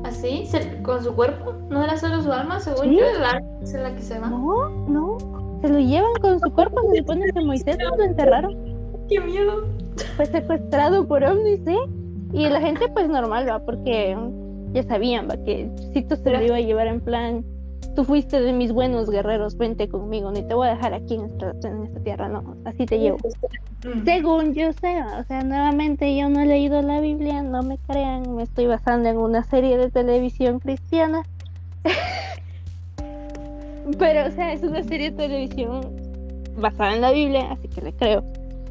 ¿Así? 0.04 0.48
¿Con 0.84 1.04
su 1.04 1.14
cuerpo? 1.14 1.54
¿No 1.70 1.84
era 1.84 1.98
solo 1.98 2.22
su 2.22 2.32
alma? 2.32 2.60
Según 2.60 2.92
yo, 2.92 3.06
el 3.06 3.24
alma 3.24 3.48
es 3.62 3.74
la 3.74 3.94
que 3.94 4.02
se 4.02 4.20
va. 4.20 4.30
No, 4.30 4.70
no. 4.88 5.18
Se 5.62 5.70
lo 5.70 5.80
llevan 5.80 6.14
con 6.22 6.40
su 6.40 6.52
cuerpo. 6.52 6.82
Se 6.92 7.00
supone 7.00 7.26
que 7.32 7.42
Moisés 7.42 7.78
no 7.78 7.96
lo 7.96 8.04
enterraron. 8.04 8.56
¡Qué 9.10 9.20
miedo! 9.20 9.68
Fue 10.16 10.26
secuestrado 10.26 11.08
por 11.08 11.24
ovnis, 11.24 11.66
¿eh? 11.68 11.78
Y 12.34 12.50
la 12.50 12.62
gente 12.62 12.88
pues 12.90 13.08
normal 13.08 13.48
va, 13.48 13.60
porque 13.60 14.18
ya 14.74 14.84
sabían 14.84 15.28
va 15.30 15.38
que 15.44 15.70
Cito 15.94 16.16
se 16.16 16.30
lo 16.30 16.44
iba 16.44 16.58
a 16.58 16.62
llevar 16.62 16.88
en 16.88 17.02
plan, 17.02 17.44
tú 17.96 18.04
fuiste 18.04 18.42
de 18.42 18.54
mis 18.54 18.72
buenos 18.72 19.10
guerreros, 19.10 19.58
vente 19.58 19.90
conmigo, 19.90 20.32
ni 20.32 20.44
te 20.44 20.54
voy 20.54 20.68
a 20.68 20.76
dejar 20.76 20.94
aquí 20.94 21.16
en 21.16 21.26
esta, 21.26 21.52
en 21.68 21.84
esta 21.84 22.00
tierra, 22.02 22.30
no, 22.30 22.56
así 22.66 22.86
te 22.86 23.00
llevo. 23.00 23.18
Mm. 23.84 24.06
Según 24.06 24.54
yo 24.54 24.72
sé, 24.74 25.02
o 25.20 25.24
sea, 25.24 25.44
nuevamente 25.44 26.16
yo 26.16 26.30
no 26.30 26.42
he 26.42 26.46
leído 26.46 26.82
la 26.82 27.00
Biblia, 27.00 27.42
no 27.42 27.64
me 27.64 27.78
crean, 27.78 28.36
me 28.36 28.44
estoy 28.44 28.68
basando 28.68 29.10
en 29.10 29.18
una 29.18 29.44
serie 29.44 29.78
de 29.78 29.90
televisión 29.90 30.60
cristiana. 30.60 31.24
Pero, 33.98 34.28
o 34.28 34.32
sea, 34.32 34.52
es 34.52 34.64
una 34.64 34.84
serie 34.84 35.12
de 35.12 35.18
televisión 35.18 35.82
basada 36.58 36.94
en 36.94 37.02
la 37.02 37.12
Biblia, 37.12 37.52
así 37.52 37.68
que 37.68 37.82
le 37.82 37.94
creo. 37.94 38.24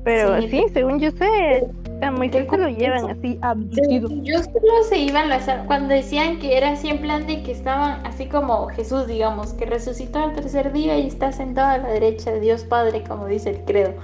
Pero 0.07 0.41
sí, 0.43 0.65
según 0.73 1.01
yo 1.01 1.11
sé, 1.11 1.67
a 2.01 2.13
Moisés 2.13 2.47
se 2.49 2.57
lo 2.57 2.69
llevan 2.69 3.11
así 3.11 3.37
abducido. 3.43 4.09
Yo 4.23 4.39
solo 4.39 4.85
se 4.89 4.99
iban 4.99 5.29
las 5.29 5.51
cuando 5.67 5.89
decían 5.95 6.39
que 6.39 6.57
era 6.57 6.71
así 6.71 6.91
en 6.91 7.01
plan 7.01 7.27
de 7.27 7.43
que 7.43 7.51
estaban 7.51 8.07
así 8.07 8.27
como 8.27 8.69
Jesús, 8.69 9.09
digamos, 9.09 9.53
que 9.55 9.67
resucitó 9.67 10.21
al 10.21 10.33
tercer 10.33 10.73
día 10.73 10.97
y 10.97 11.09
está 11.09 11.33
sentado 11.33 11.71
a 11.71 11.79
la 11.79 11.89
derecha 11.89 12.31
de 12.31 12.39
Dios 12.39 12.63
Padre, 12.63 13.03
como 13.03 13.27
dice 13.27 13.51
el 13.51 13.65
credo. 13.65 13.95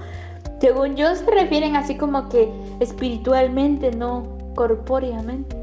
Según 0.59 0.97
yo 0.97 1.15
se 1.15 1.23
refieren 1.31 1.77
así 1.77 1.95
como 1.95 2.27
que 2.27 2.49
espiritualmente, 2.81 3.91
no 3.91 4.27
corpóreamente. 4.55 5.55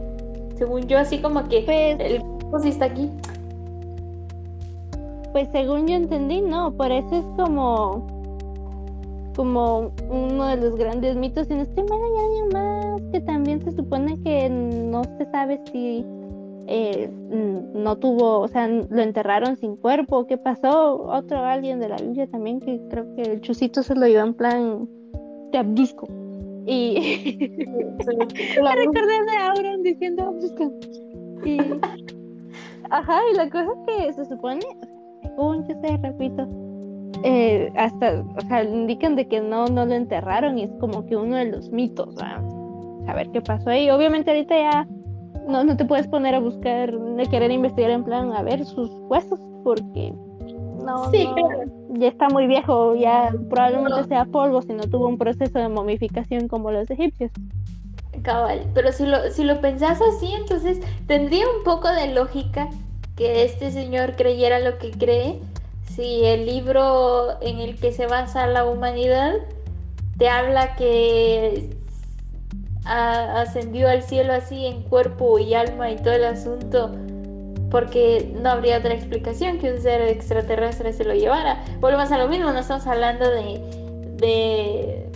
Según 0.57 0.87
yo 0.89 0.99
así 0.99 1.19
como 1.19 1.47
que 1.51 1.65
pues, 1.67 2.01
el 2.01 2.23
cuerpo 2.23 2.61
sí 2.61 2.71
está 2.71 2.87
aquí. 2.87 3.11
Pues 5.33 5.51
según 5.53 5.87
yo 5.87 5.97
entendí, 5.97 6.41
no, 6.41 6.73
por 6.73 6.91
eso 6.91 7.15
es 7.15 7.25
como 7.37 8.20
como 9.37 9.93
uno 10.11 10.47
de 10.47 10.57
los 10.57 10.77
grandes 10.77 11.17
mitos 11.17 11.49
y 11.51 11.53
en 11.53 11.61
este 11.61 11.83
mal 11.85 11.99
hay 11.99 12.25
año 12.25 12.53
más 12.53 13.03
que 13.13 13.21
también 13.21 13.63
se 13.63 13.73
supone 13.73 14.21
que 14.23 14.49
no 14.49 15.05
se 15.05 15.25
sabe 15.31 15.61
si 15.73 16.05
eh, 16.67 17.11
no 17.75 17.97
tuvo, 17.99 18.41
o 18.41 18.49
sea, 18.49 18.69
lo 18.69 19.03
enterraron 19.03 19.57
sin 19.57 19.77
cuerpo, 19.77 20.27
¿qué 20.27 20.39
pasó? 20.39 21.03
Otro 21.03 21.45
alguien 21.45 21.81
de 21.81 21.89
la 21.89 21.97
Biblia 21.97 22.27
también 22.29 22.61
que 22.61 22.81
creo 22.91 23.15
que 23.15 23.23
el 23.23 23.41
chusito 23.41 23.83
se 23.83 23.95
lo 23.95 24.07
iba 24.07 24.23
en 24.23 24.35
plan 24.35 24.89
te 25.51 25.59
abduzco. 25.59 26.07
Y 26.67 27.39
me 28.63 28.77
recordé 28.77 29.25
de 29.25 29.37
Auron 29.43 29.83
diciendo 29.83 30.25
abduzco. 30.25 30.73
Y 31.45 31.59
Ajá, 32.91 33.21
y 33.33 33.37
la 33.37 33.49
cosa 33.49 33.69
es 33.73 33.87
que 33.87 34.13
se 34.13 34.25
supone, 34.25 34.61
según 35.23 35.67
yo 35.69 35.75
sé, 35.81 35.97
repito, 36.03 36.49
eh, 37.23 37.73
hasta, 37.77 38.25
o 38.37 38.41
sea, 38.49 38.65
indican 38.65 39.17
de 39.17 39.29
que 39.29 39.41
no, 39.41 39.67
no 39.67 39.85
lo 39.87 39.95
enterraron 39.95 40.59
y 40.59 40.65
es 40.65 40.71
como 40.81 41.05
que 41.07 41.17
uno 41.17 41.37
de 41.37 41.47
los 41.47 41.71
mitos, 41.71 42.15
¿verdad? 42.15 42.43
A 43.09 43.15
ver 43.15 43.31
qué 43.31 43.41
pasó 43.41 43.71
ahí. 43.71 43.91
Obviamente 43.91 44.31
ahorita 44.31 44.57
ya 44.57 44.89
no, 45.47 45.65
no 45.65 45.77
te 45.77 45.85
puedes 45.85 46.07
poner 46.09 46.35
a 46.35 46.41
buscar, 46.41 46.93
de 46.93 47.27
querer 47.27 47.51
investigar 47.51 47.91
en 47.91 48.05
plan 48.05 48.33
a 48.33 48.43
ver 48.43 48.65
sus 48.65 48.91
huesos, 49.09 49.41
porque 49.65 50.13
no, 50.85 51.11
Sí, 51.11 51.25
no, 51.25 51.35
claro. 51.35 51.63
ya 51.91 52.09
está 52.09 52.29
muy 52.29 52.47
viejo, 52.47 52.95
ya 52.95 53.33
probablemente 53.49 54.05
sea 54.05 54.25
polvo 54.25 54.63
si 54.63 54.73
no 54.73 54.85
tuvo 54.85 55.09
un 55.09 55.19
proceso 55.19 55.59
de 55.59 55.69
momificación 55.69 56.49
como 56.49 56.71
los 56.71 56.91
egipcios. 56.91 57.31
Cabal, 58.23 58.63
pero 58.75 58.93
si 58.93 59.07
lo, 59.07 59.31
si 59.31 59.45
lo 59.45 59.61
pensás 59.61 60.01
así, 60.03 60.33
entonces 60.33 60.81
tendría 61.07 61.45
un 61.57 61.65
poco 61.65 61.89
de 61.89 62.13
lógica 62.13 62.69
que 63.17 63.45
este 63.45 63.71
señor 63.71 64.17
creyera 64.17 64.59
lo 64.61 64.79
que 64.79 64.91
cree 64.91 65.39
si 65.95 66.25
el 66.25 66.47
libro 66.47 67.41
en 67.43 67.59
el 67.59 67.79
que 67.79 67.93
se 67.93 68.07
basa 68.07 68.47
la 68.47 68.65
humanidad 68.65 69.35
te 70.19 70.29
habla 70.29 70.77
que 70.77 71.71
ascendió 72.85 73.89
al 73.89 74.03
cielo 74.03 74.33
así 74.33 74.67
en 74.67 74.83
cuerpo 74.83 75.39
y 75.39 75.55
alma 75.55 75.91
y 75.91 75.97
todo 75.97 76.15
el 76.15 76.25
asunto 76.25 76.91
porque 77.71 78.33
no 78.41 78.51
habría 78.51 78.79
otra 78.79 78.95
explicación 78.95 79.59
que 79.59 79.73
un 79.73 79.81
ser 79.81 80.03
extraterrestre 80.03 80.93
se 80.93 81.05
lo 81.05 81.15
llevara. 81.15 81.63
Volvemos 81.79 82.11
a 82.11 82.19
lo 82.19 82.27
mismo, 82.27 82.51
no 82.51 82.59
estamos 82.59 82.85
hablando 82.87 83.31
de, 83.31 83.61
de 84.17 85.11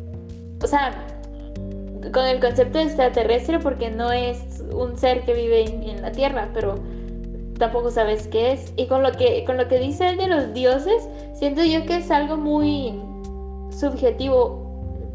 o 0.62 0.66
sea, 0.66 0.92
con 2.12 2.24
el 2.26 2.40
concepto 2.40 2.78
de 2.78 2.84
extraterrestre 2.84 3.58
porque 3.58 3.90
no 3.90 4.12
es 4.12 4.62
un 4.72 4.96
ser 4.96 5.24
que 5.24 5.34
vive 5.34 5.64
en 5.64 6.00
la 6.00 6.12
Tierra, 6.12 6.50
pero 6.54 6.76
tampoco 7.58 7.90
sabes 7.90 8.28
qué 8.28 8.52
es. 8.52 8.72
Y 8.76 8.86
con 8.86 9.02
lo 9.02 9.12
que, 9.12 9.44
con 9.44 9.56
lo 9.56 9.68
que 9.68 9.78
dice 9.78 10.16
de 10.16 10.26
los 10.26 10.52
dioses, 10.52 11.08
siento 11.34 11.64
yo 11.64 11.84
que 11.86 11.96
es 11.96 12.10
algo 12.10 12.36
muy 12.36 12.94
subjetivo 13.70 14.62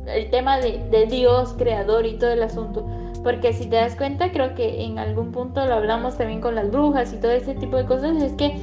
el 0.07 0.29
tema 0.29 0.57
de, 0.59 0.79
de 0.89 1.05
Dios, 1.05 1.53
creador 1.57 2.05
y 2.05 2.17
todo 2.17 2.31
el 2.31 2.43
asunto. 2.43 2.85
Porque 3.23 3.53
si 3.53 3.65
te 3.65 3.75
das 3.75 3.95
cuenta, 3.95 4.31
creo 4.31 4.55
que 4.55 4.83
en 4.83 4.97
algún 4.97 5.31
punto 5.31 5.65
lo 5.65 5.73
hablamos 5.73 6.17
también 6.17 6.41
con 6.41 6.55
las 6.55 6.71
brujas 6.71 7.13
y 7.13 7.17
todo 7.17 7.31
ese 7.31 7.53
tipo 7.55 7.77
de 7.77 7.85
cosas, 7.85 8.21
es 8.21 8.33
que 8.33 8.57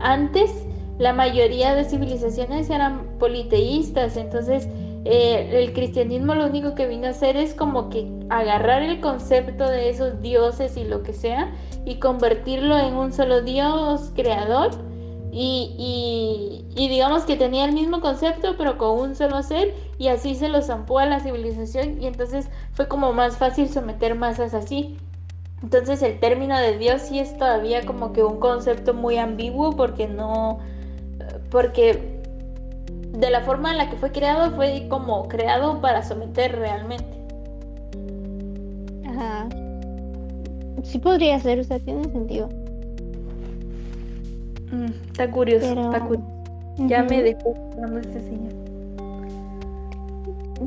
antes 0.00 0.50
la 0.98 1.12
mayoría 1.12 1.74
de 1.74 1.84
civilizaciones 1.84 2.70
eran 2.70 3.06
politeístas, 3.18 4.16
entonces 4.16 4.68
eh, 5.10 5.62
el 5.64 5.72
cristianismo 5.72 6.34
lo 6.34 6.46
único 6.46 6.74
que 6.74 6.86
vino 6.86 7.06
a 7.06 7.10
hacer 7.10 7.36
es 7.36 7.54
como 7.54 7.88
que 7.88 8.06
agarrar 8.28 8.82
el 8.82 9.00
concepto 9.00 9.66
de 9.68 9.88
esos 9.88 10.20
dioses 10.20 10.76
y 10.76 10.84
lo 10.84 11.02
que 11.02 11.14
sea 11.14 11.54
y 11.86 11.94
convertirlo 11.96 12.76
en 12.78 12.94
un 12.94 13.12
solo 13.12 13.40
dios 13.40 14.12
creador 14.14 14.70
y, 15.32 15.74
y- 15.78 16.64
y 16.84 16.88
digamos 16.88 17.24
que 17.24 17.36
tenía 17.36 17.64
el 17.64 17.72
mismo 17.72 18.00
concepto 18.00 18.56
pero 18.58 18.76
con 18.76 18.98
un 18.98 19.14
solo 19.14 19.42
ser 19.42 19.74
y 19.98 20.08
así 20.08 20.34
se 20.34 20.48
lo 20.48 20.60
zampó 20.62 20.98
a 20.98 21.06
la 21.06 21.20
civilización 21.20 22.02
y 22.02 22.06
entonces 22.06 22.48
fue 22.72 22.86
como 22.86 23.12
más 23.14 23.36
fácil 23.38 23.68
someter 23.68 24.14
masas 24.14 24.52
así. 24.54 24.98
Entonces 25.62 26.02
el 26.02 26.20
término 26.20 26.56
de 26.58 26.78
Dios 26.78 27.02
sí 27.02 27.18
es 27.18 27.36
todavía 27.36 27.84
como 27.84 28.12
que 28.12 28.22
un 28.22 28.38
concepto 28.38 28.94
muy 28.94 29.16
ambiguo 29.16 29.74
porque 29.74 30.06
no, 30.06 30.60
porque 31.50 32.17
de 33.12 33.30
la 33.30 33.40
forma 33.42 33.70
en 33.72 33.78
la 33.78 33.90
que 33.90 33.96
fue 33.96 34.10
creado 34.12 34.50
fue 34.56 34.86
como 34.88 35.26
creado 35.28 35.80
para 35.80 36.02
someter 36.02 36.56
realmente. 36.56 37.06
Ajá. 39.06 39.48
Sí 40.84 40.98
podría 40.98 41.38
ser, 41.40 41.58
o 41.60 41.64
sea, 41.64 41.78
tiene 41.80 42.04
sentido. 42.04 42.48
Mm, 44.70 44.86
está 45.10 45.30
curioso, 45.30 45.66
Pero- 45.68 45.82
está 45.84 46.00
curioso. 46.04 46.28
Ya 46.86 47.02
me 47.02 47.22
dejó 47.22 47.54
hablando 47.72 47.98
este 47.98 48.20
señor. 48.20 48.52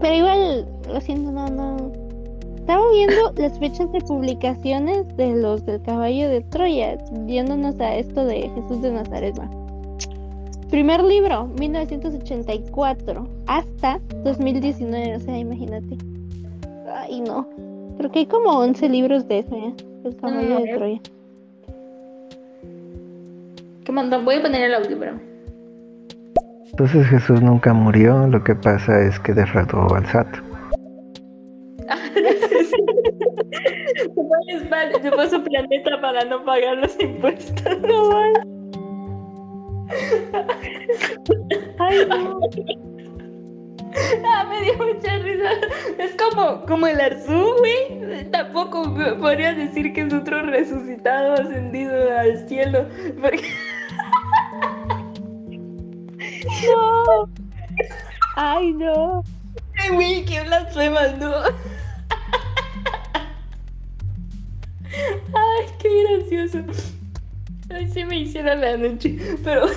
Pero 0.01 0.13
igual, 0.15 0.67
lo 0.91 0.99
siento, 1.01 1.31
no, 1.31 1.47
no. 1.49 1.91
Estaba 2.57 2.81
viendo 2.91 3.15
las 3.37 3.57
fechas 3.59 3.91
de 3.91 4.01
publicaciones 4.01 5.05
de 5.15 5.33
los 5.35 5.65
del 5.65 5.81
caballo 5.83 6.27
de 6.29 6.41
Troya, 6.41 6.97
viéndonos 7.21 7.79
a 7.79 7.95
esto 7.95 8.25
de 8.25 8.49
Jesús 8.49 8.81
de 8.81 8.91
Nazaret. 8.91 9.37
va. 9.39 9.49
Primer 10.71 11.03
libro, 11.03 11.47
1984, 11.59 13.27
hasta 13.45 13.99
2019, 14.23 15.17
o 15.17 15.19
sea, 15.19 15.37
imagínate. 15.37 15.97
Ay, 16.95 17.19
no. 17.19 17.45
Creo 17.97 18.09
que 18.09 18.19
hay 18.19 18.25
como 18.25 18.51
11 18.51 18.87
libros 18.87 19.27
de 19.27 19.39
eso, 19.39 19.49
¿ya? 19.51 19.73
El 20.05 20.15
caballo 20.15 20.61
de. 20.61 20.73
Troya. 20.73 21.01
¿Qué 23.83 23.91
montón? 23.91 24.23
Voy 24.23 24.35
a 24.35 24.41
poner 24.41 24.61
el 24.61 24.75
audio, 24.75 24.97
pero. 24.97 25.19
Entonces 26.69 27.05
Jesús 27.07 27.41
nunca 27.41 27.73
murió, 27.73 28.25
lo 28.27 28.41
que 28.41 28.55
pasa 28.55 28.97
es 29.01 29.19
que 29.19 29.33
defraudó 29.33 29.93
al 29.93 30.05
SAT. 30.05 30.27
Se 35.01 35.11
fue 35.11 35.25
a 35.25 35.29
su 35.29 35.43
planeta 35.43 35.99
para 36.01 36.23
no 36.23 36.45
pagar 36.45 36.77
los 36.77 36.97
impuestos. 37.01 37.61
Ay, 41.79 42.05
no. 42.07 42.39
Ah, 44.25 44.45
me 44.49 44.61
dio 44.61 44.77
mucha 44.77 45.17
risa. 45.17 45.49
Es 45.97 46.15
como, 46.15 46.61
como 46.65 46.87
el 46.87 47.01
Arzú, 47.01 47.55
güey. 47.57 48.31
Tampoco 48.31 48.95
p- 48.95 49.15
podrías 49.15 49.57
decir 49.57 49.91
que 49.91 50.01
es 50.03 50.13
otro 50.13 50.43
resucitado 50.43 51.33
ascendido 51.33 52.17
al 52.17 52.47
cielo. 52.47 52.85
Porque 53.21 53.41
No. 56.65 57.27
Ay, 58.37 58.71
no. 58.73 59.23
Ay, 59.77 59.89
güey, 59.93 60.23
qué 60.23 60.41
blasfemas, 60.43 61.17
¿no? 61.17 61.33
Ay, 65.33 65.65
qué 65.79 65.89
gracioso. 66.03 66.59
Ay, 67.73 67.87
sí 67.87 68.03
me 68.05 68.19
hicieron 68.19 68.61
la 68.61 68.77
noche. 68.77 69.17
Pero. 69.43 69.67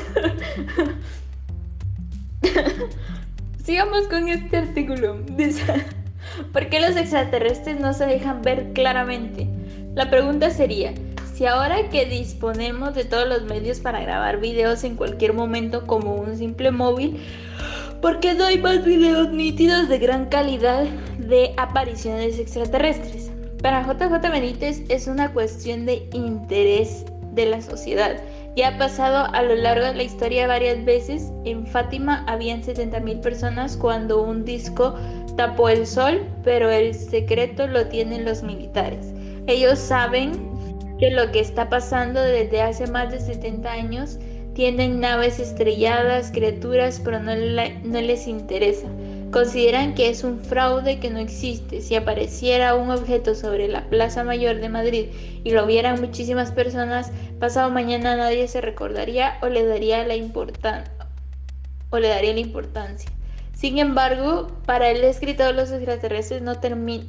Sigamos 3.65 4.09
con 4.09 4.29
este 4.29 4.57
artículo. 4.57 5.19
¿Por 6.53 6.69
qué 6.69 6.81
los 6.81 6.97
extraterrestres 6.97 7.81
no 7.81 7.93
se 7.95 8.07
dejan 8.07 8.43
ver 8.43 8.73
claramente? 8.73 9.49
La 9.95 10.11
pregunta 10.11 10.51
sería: 10.51 10.93
si 11.35 11.47
ahora 11.47 11.89
que 11.89 12.05
disponemos 12.07 12.95
de 12.95 13.05
todos 13.05 13.29
los 13.29 13.45
medios 13.45 13.81
para 13.81 14.01
grabar 14.01 14.41
videos 14.41 14.85
en 14.85 14.97
cualquier 14.97 15.33
momento 15.33 15.87
como 15.87 16.15
un 16.15 16.37
simple 16.37 16.71
móvil, 16.71 17.19
¿por 18.03 18.21
qué 18.21 18.35
no 18.35 18.45
hay 18.45 18.59
más 18.59 18.85
videos 18.85 19.31
nítidos 19.31 19.89
de 19.89 19.99
gran 19.99 20.27
calidad 20.27 20.85
de 21.19 21.55
apariciones 21.57 22.39
extraterrestres? 22.39 23.31
Para 23.63 23.83
JJ 23.83 24.31
Benítez 24.31 24.83
es 24.91 25.07
una 25.07 25.33
cuestión 25.33 25.87
de 25.87 26.07
interés 26.13 27.07
de 27.35 27.47
la 27.47 27.61
sociedad. 27.61 28.17
Ya 28.57 28.69
ha 28.69 28.79
pasado 28.79 29.27
a 29.35 29.43
lo 29.43 29.55
largo 29.57 29.87
de 29.87 29.95
la 29.95 30.03
historia 30.05 30.47
varias 30.47 30.85
veces. 30.85 31.33
En 31.45 31.67
Fátima 31.67 32.25
habían 32.29 32.63
70.000 32.63 33.21
personas 33.21 33.77
cuando 33.77 34.23
un 34.23 34.45
disco 34.45 34.95
tapó 35.37 35.69
el 35.69 35.87
sol, 35.87 36.23
pero 36.45 36.71
el 36.71 36.95
secreto 36.95 37.67
lo 37.67 37.87
tienen 37.89 38.25
los 38.25 38.43
militares. 38.43 39.13
Ellos 39.47 39.79
saben 39.79 40.33
que 40.99 41.11
lo 41.11 41.31
que 41.33 41.41
está 41.41 41.69
pasando 41.69 42.21
desde 42.21 42.63
hace 42.63 42.87
más 42.87 43.11
de 43.11 43.19
70 43.19 43.71
años 43.73 44.19
tienen 44.55 45.01
naves 45.01 45.41
estrelladas, 45.41 46.31
criaturas, 46.31 47.01
pero 47.05 47.19
no, 47.19 47.35
la- 47.35 47.71
no 47.83 48.01
les 48.01 48.29
interesa. 48.29 48.87
Consideran 49.35 49.97
que 49.97 50.11
es 50.11 50.23
un 50.23 50.39
fraude 50.45 51.01
que 51.01 51.11
no 51.11 51.19
existe. 51.19 51.81
Si 51.81 51.97
apareciera 51.97 52.77
un 52.77 52.93
objeto 52.93 53.35
sobre 53.35 53.67
la 53.67 53.83
Plaza 53.89 54.23
Mayor 54.23 54.61
de 54.61 54.69
Madrid 54.69 55.07
y 55.43 55.51
lo 55.51 55.67
vieran 55.67 56.01
muchísimas 56.01 56.53
personas, 56.53 57.11
pasado 57.41 57.69
mañana 57.69 58.15
nadie 58.15 58.47
se 58.47 58.61
recordaría 58.61 59.39
o 59.43 59.49
le 59.49 59.67
daría 59.67 60.07
la 60.07 60.15
importan- 60.15 60.85
o 61.91 61.99
le 61.99 62.11
daría 62.11 62.33
la 62.33 62.39
importancia. 62.39 63.11
Sin 63.55 63.79
embargo, 63.79 64.47
para 64.67 64.89
el 64.91 65.03
escritor 65.03 65.53
los 65.53 65.73
extraterrestres 65.73 66.41
no, 66.41 66.53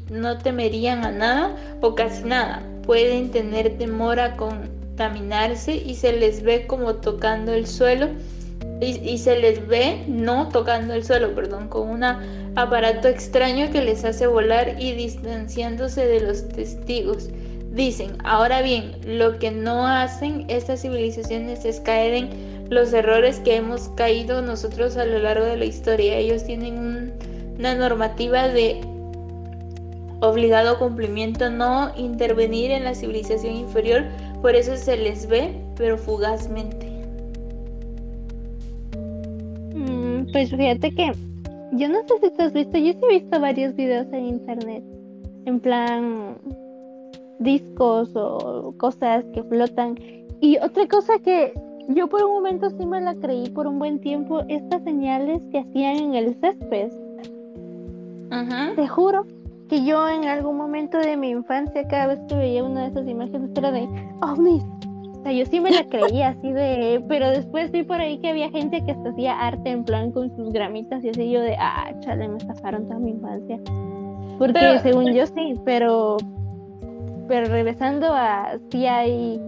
no 0.09 0.37
temerían 0.39 1.05
a 1.05 1.11
nada 1.11 1.55
o 1.81 1.93
casi 1.93 2.23
nada. 2.23 2.63
Pueden 2.87 3.29
tener 3.29 3.77
temor 3.77 4.19
a 4.19 4.35
contaminarse 4.35 5.75
y 5.75 5.93
se 5.93 6.11
les 6.13 6.41
ve 6.41 6.65
como 6.65 6.95
tocando 6.95 7.53
el 7.53 7.67
suelo 7.67 8.07
y, 8.81 9.17
se 9.17 9.39
les 9.39 9.65
ve 9.67 10.03
no 10.07 10.49
tocando 10.49 10.93
el 10.93 11.03
suelo, 11.03 11.33
perdón, 11.33 11.69
con 11.69 11.89
un 11.89 12.03
aparato 12.55 13.07
extraño 13.07 13.71
que 13.71 13.81
les 13.81 14.03
hace 14.03 14.27
volar 14.27 14.75
y 14.79 14.91
distanciándose 14.93 16.05
de 16.05 16.19
los 16.19 16.47
testigos. 16.49 17.29
Dicen, 17.71 18.17
ahora 18.23 18.61
bien, 18.61 18.95
lo 19.05 19.39
que 19.39 19.51
no 19.51 19.87
hacen 19.87 20.45
estas 20.49 20.81
civilizaciones 20.81 21.65
es 21.65 21.79
caer 21.79 22.13
en 22.13 22.29
los 22.69 22.93
errores 22.93 23.39
que 23.39 23.55
hemos 23.55 23.89
caído 23.89 24.41
nosotros 24.41 24.97
a 24.97 25.05
lo 25.05 25.19
largo 25.19 25.45
de 25.45 25.57
la 25.57 25.65
historia. 25.65 26.17
Ellos 26.17 26.43
tienen 26.43 26.77
un- 26.77 27.13
una 27.57 27.75
normativa 27.75 28.47
de 28.47 28.81
obligado 30.21 30.79
cumplimiento 30.79 31.49
no 31.49 31.91
intervenir 31.97 32.71
en 32.71 32.85
la 32.85 32.95
civilización 32.95 33.55
inferior, 33.55 34.03
por 34.41 34.55
eso 34.55 34.75
se 34.77 34.97
les 34.97 35.27
ve 35.27 35.53
pero 35.75 35.97
fugazmente. 35.97 36.94
Pues 40.31 40.49
fíjate 40.49 40.91
que 40.91 41.11
yo 41.73 41.89
no 41.89 41.99
sé 42.07 42.13
si 42.21 42.29
tú 42.31 42.41
has 42.41 42.53
visto, 42.53 42.77
yo 42.77 42.93
sí 42.93 42.99
he 43.01 43.19
visto 43.19 43.39
varios 43.39 43.75
videos 43.75 44.07
en 44.11 44.25
internet, 44.27 44.83
en 45.45 45.59
plan 45.59 46.37
discos 47.39 48.15
o 48.15 48.73
cosas 48.77 49.25
que 49.33 49.43
flotan. 49.43 49.97
Y 50.41 50.57
otra 50.57 50.87
cosa 50.87 51.19
que 51.19 51.53
yo 51.89 52.07
por 52.07 52.23
un 52.23 52.31
momento 52.31 52.69
sí 52.69 52.85
me 52.85 53.01
la 53.01 53.15
creí 53.15 53.49
por 53.49 53.67
un 53.67 53.79
buen 53.79 53.99
tiempo, 53.99 54.41
estas 54.47 54.83
señales 54.83 55.41
que 55.51 55.59
hacían 55.59 55.97
en 55.97 56.15
el 56.15 56.35
césped. 56.35 56.91
Te 58.75 58.87
juro 58.87 59.25
que 59.69 59.83
yo 59.83 60.07
en 60.09 60.25
algún 60.25 60.57
momento 60.57 60.97
de 60.97 61.15
mi 61.17 61.29
infancia, 61.29 61.87
cada 61.87 62.07
vez 62.07 62.19
que 62.27 62.35
veía 62.35 62.63
una 62.63 62.83
de 62.83 62.87
esas 62.87 63.07
imágenes, 63.07 63.49
era 63.55 63.71
de 63.71 63.87
ovnis. 64.21 64.63
O 65.25 65.27
sea, 65.27 65.39
yo 65.39 65.45
sí 65.47 65.59
me 65.59 65.71
la 65.71 65.83
creía 65.89 66.27
así 66.29 66.51
de, 66.51 67.03
pero 67.09 67.31
después 67.31 67.71
vi 67.71 67.81
por 67.81 67.99
ahí 67.99 68.19
que 68.19 68.29
había 68.29 68.47
gente 68.51 68.83
que 68.85 68.91
hacía 68.91 69.33
arte 69.39 69.71
en 69.71 69.83
plan 69.83 70.11
con 70.11 70.29
sus 70.35 70.53
gramitas 70.53 71.03
y 71.03 71.09
así 71.09 71.31
yo 71.31 71.41
de, 71.41 71.55
ah, 71.59 71.91
chale, 72.01 72.27
me 72.27 72.37
estafaron 72.37 72.85
toda 72.85 72.99
mi 72.99 73.09
infancia. 73.09 73.59
Porque 74.37 74.79
según 74.83 75.11
yo 75.15 75.25
sí, 75.25 75.55
pero, 75.65 76.17
pero 77.27 77.47
regresando 77.47 78.13
a 78.13 78.59
si 78.69 78.85
hay 78.85 79.41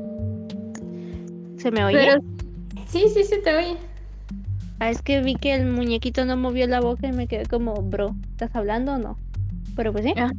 ¿Se 1.57 1.69
me 1.69 1.85
oye? 1.85 2.21
Sí, 2.87 3.05
sí, 3.13 3.23
se 3.23 3.37
te 3.37 3.55
oye. 3.55 3.77
Ah, 4.79 4.89
es 4.89 5.03
que 5.03 5.21
vi 5.21 5.35
que 5.35 5.53
el 5.53 5.67
muñequito 5.67 6.25
no 6.25 6.37
movió 6.37 6.65
la 6.65 6.81
boca 6.81 7.05
y 7.05 7.11
me 7.11 7.27
quedé 7.27 7.45
como, 7.45 7.75
bro, 7.83 8.15
¿estás 8.31 8.55
hablando 8.55 8.93
o 8.93 8.97
no? 8.97 9.15
Pero 9.75 9.93
pues 9.93 10.05
sí. 10.05 10.13
Ah. 10.17 10.31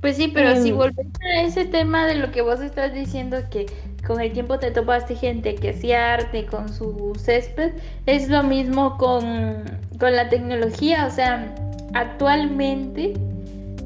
Pues 0.00 0.16
sí, 0.16 0.32
pero 0.34 0.60
si 0.60 0.70
em. 0.70 0.76
volvemos 0.76 1.12
a 1.20 1.42
ese 1.42 1.64
tema 1.64 2.06
de 2.06 2.16
lo 2.16 2.32
que 2.32 2.42
vos 2.42 2.60
estás 2.60 2.92
diciendo, 2.92 3.36
que 3.48 3.66
con 4.06 4.20
el 4.20 4.32
tiempo 4.32 4.58
te 4.58 4.70
topaste 4.70 5.14
gente 5.14 5.54
que 5.54 5.70
hacía 5.70 6.14
arte 6.14 6.46
con 6.46 6.68
su 6.68 7.12
césped, 7.18 7.72
es 8.06 8.28
lo 8.28 8.42
mismo 8.42 8.98
con, 8.98 9.64
con 9.98 10.14
la 10.14 10.28
tecnología. 10.28 11.06
O 11.06 11.10
sea, 11.10 11.54
actualmente 11.94 13.14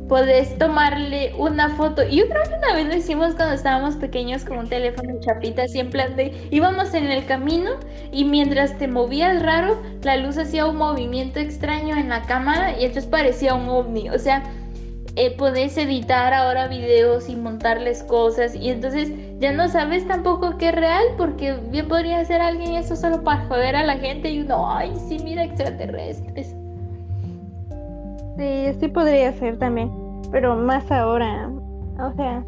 Puedes 0.09 0.57
tomarle 0.57 1.35
una 1.37 1.71
foto. 1.71 2.05
Yo 2.05 2.29
creo 2.29 2.43
que 2.45 2.55
una 2.55 2.75
vez 2.75 2.87
lo 2.87 2.95
hicimos 2.95 3.35
cuando 3.35 3.55
estábamos 3.55 3.97
pequeños 3.97 4.45
con 4.45 4.59
un 4.59 4.69
teléfono 4.69 5.19
chapita, 5.21 5.65
así 5.65 5.81
en 5.81 5.91
plan 5.91 6.15
de 6.15 6.33
íbamos 6.53 6.95
en 6.95 7.07
el 7.07 7.27
camino 7.27 7.73
y 8.13 8.25
mientras 8.25 8.79
te 8.79 8.87
movías 8.87 9.43
raro, 9.43 9.83
la 10.03 10.17
luz 10.17 10.39
hacía 10.39 10.67
un 10.67 10.77
movimiento 10.77 11.41
extraño 11.41 11.97
en 11.97 12.09
la 12.09 12.23
cámara 12.23 12.79
y 12.79 12.85
entonces 12.85 13.07
parecía 13.07 13.55
un 13.55 13.69
ovni. 13.69 14.09
O 14.11 14.19
sea, 14.21 14.45
eh, 15.17 15.37
podés 15.37 15.77
editar 15.77 16.33
ahora 16.33 16.69
videos 16.69 17.29
y 17.29 17.35
montarles 17.35 18.05
cosas 18.05 18.55
y 18.55 18.69
entonces 18.69 19.11
ya 19.39 19.53
no 19.53 19.69
sabes 19.69 20.07
tampoco 20.07 20.57
qué 20.57 20.69
es 20.69 20.75
real 20.75 21.05
porque 21.19 21.55
bien 21.71 21.89
podría 21.89 22.25
ser 22.25 22.41
alguien 22.41 22.75
eso 22.75 22.97
solo 22.97 23.23
para 23.23 23.47
joder 23.47 23.77
a 23.77 23.85
la 23.85 23.97
gente 23.99 24.31
y 24.31 24.41
uno, 24.41 24.71
ay, 24.71 24.93
sí, 25.09 25.19
mira 25.23 25.45
extraterrestres. 25.45 26.55
Sí, 28.39 28.79
sí 28.81 28.89
podría 28.89 29.33
ser 29.33 29.59
también, 29.59 29.91
pero 30.31 30.57
más 30.57 30.91
ahora, 30.91 31.51
o 31.99 32.13
sea, 32.17 32.45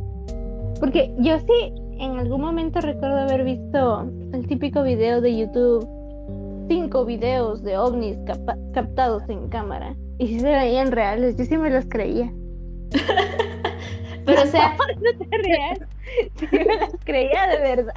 porque 0.81 1.15
yo 1.19 1.39
sí 1.41 1.75
en 1.99 2.19
algún 2.19 2.41
momento 2.41 2.81
recuerdo 2.81 3.19
haber 3.19 3.45
visto 3.45 4.11
el 4.33 4.47
típico 4.47 4.83
video 4.83 5.21
de 5.21 5.37
YouTube, 5.37 5.87
cinco 6.69 7.05
videos 7.05 7.63
de 7.63 7.77
ovnis 7.77 8.17
captados 8.73 9.23
en 9.29 9.49
cámara, 9.49 9.97
y 10.19 10.29
si 10.29 10.41
se 10.41 10.51
veían 10.51 10.93
reales, 10.93 11.37
yo 11.37 11.45
sí 11.45 11.57
me 11.57 11.71
los 11.71 11.87
creía. 11.87 12.33
pero 14.29 14.43
o 14.43 14.47
sea, 14.47 14.77
no 15.01 15.27
te 15.27 15.39
real, 15.39 15.89
sí 16.39 16.49
me 16.53 16.77
los 16.77 16.91
creía 17.05 17.47
de 17.47 17.59
verdad. 17.61 17.95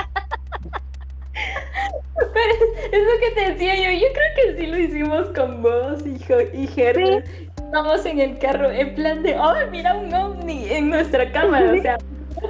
Pero 1.34 2.54
es 2.92 3.04
lo 3.04 3.20
que 3.20 3.32
te 3.36 3.52
decía 3.52 3.76
yo, 3.76 4.00
yo 4.00 4.08
creo 4.14 4.32
que 4.36 4.58
sí 4.58 4.68
lo 4.68 4.78
hicimos 4.78 5.28
con 5.36 5.62
vos 5.62 6.04
y, 6.06 6.18
y 6.58 6.70
Vamos 7.72 8.06
en 8.06 8.20
el 8.20 8.38
carro 8.38 8.72
en 8.72 8.96
plan 8.96 9.24
de, 9.24 9.38
oh, 9.38 9.54
mira 9.72 9.96
un 9.96 10.14
ovni 10.14 10.70
en 10.70 10.90
nuestra 10.90 11.32
cámara, 11.32 11.74
o 11.74 11.82
sea, 11.82 11.98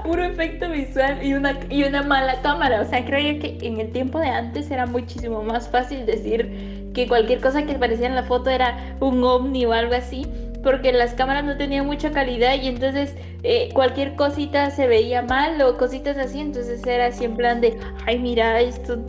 puro 0.04 0.24
efecto 0.24 0.70
visual 0.70 1.24
y 1.24 1.34
una, 1.34 1.60
y 1.70 1.84
una 1.84 2.04
mala 2.04 2.42
cámara. 2.42 2.82
O 2.82 2.86
sea, 2.86 3.04
creo 3.04 3.40
que 3.40 3.58
en 3.62 3.80
el 3.80 3.92
tiempo 3.92 4.20
de 4.20 4.30
antes 4.30 4.70
era 4.70 4.86
muchísimo 4.86 5.42
más 5.44 5.70
fácil 5.70 6.06
decir 6.06 6.92
que 6.94 7.08
cualquier 7.08 7.40
cosa 7.40 7.66
que 7.66 7.74
aparecía 7.74 8.08
en 8.08 8.16
la 8.16 8.24
foto 8.24 8.50
era 8.50 8.96
un 9.00 9.24
ovni 9.24 9.66
o 9.66 9.74
algo 9.74 9.96
así, 9.96 10.26
porque 10.64 10.92
las 10.92 11.14
cámaras 11.14 11.44
no 11.44 11.58
tenían 11.58 11.86
mucha 11.86 12.12
calidad 12.12 12.56
y 12.62 12.68
entonces 12.68 13.16
eh, 13.44 13.70
cualquier 13.74 14.16
cosita 14.16 14.70
se 14.70 14.88
veía 14.88 15.22
mal 15.24 15.62
o 15.62 15.78
cositas 15.78 16.18
así, 16.18 16.40
entonces 16.40 16.86
era 16.86 17.08
así 17.08 17.26
en 17.26 17.36
plan 17.36 17.62
de, 17.62 17.78
ay, 18.06 18.20
mira, 18.20 18.62
esto 18.62 19.00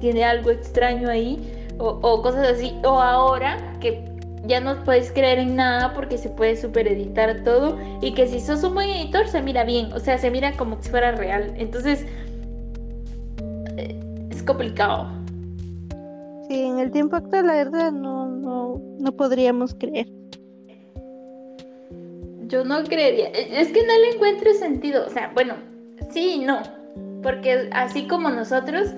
tiene 0.00 0.24
algo 0.24 0.50
extraño 0.50 1.08
ahí. 1.08 1.38
O, 1.78 1.98
o 2.02 2.22
cosas 2.22 2.46
así, 2.46 2.74
o 2.84 3.00
ahora 3.00 3.56
que 3.80 4.04
ya 4.46 4.60
no 4.60 4.82
puedes 4.84 5.10
creer 5.10 5.38
en 5.38 5.56
nada 5.56 5.94
porque 5.94 6.18
se 6.18 6.28
puede 6.28 6.56
super 6.56 6.86
editar 6.86 7.42
todo 7.44 7.78
y 8.00 8.12
que 8.12 8.26
si 8.26 8.40
sos 8.40 8.62
un 8.62 8.74
buen 8.74 8.90
editor 8.90 9.26
se 9.26 9.40
mira 9.42 9.64
bien, 9.64 9.92
o 9.92 9.98
sea, 9.98 10.18
se 10.18 10.30
mira 10.30 10.52
como 10.52 10.80
si 10.82 10.90
fuera 10.90 11.12
real. 11.12 11.54
Entonces, 11.56 12.04
eh, 13.76 13.98
es 14.30 14.42
complicado. 14.42 15.08
Sí, 16.48 16.60
en 16.62 16.78
el 16.78 16.90
tiempo 16.90 17.16
actual 17.16 17.46
la 17.46 17.54
verdad 17.54 17.90
no, 17.90 18.28
no, 18.28 18.80
no 18.98 19.12
podríamos 19.12 19.74
creer. 19.74 20.21
Yo 22.52 22.66
no 22.66 22.84
creería, 22.84 23.28
es 23.28 23.68
que 23.68 23.82
no 23.86 23.98
le 23.98 24.10
encuentro 24.10 24.52
sentido, 24.52 25.06
o 25.06 25.08
sea, 25.08 25.30
bueno, 25.32 25.54
sí 26.10 26.34
y 26.34 26.38
no, 26.40 26.60
porque 27.22 27.70
así 27.72 28.06
como 28.06 28.28
nosotros, 28.28 28.88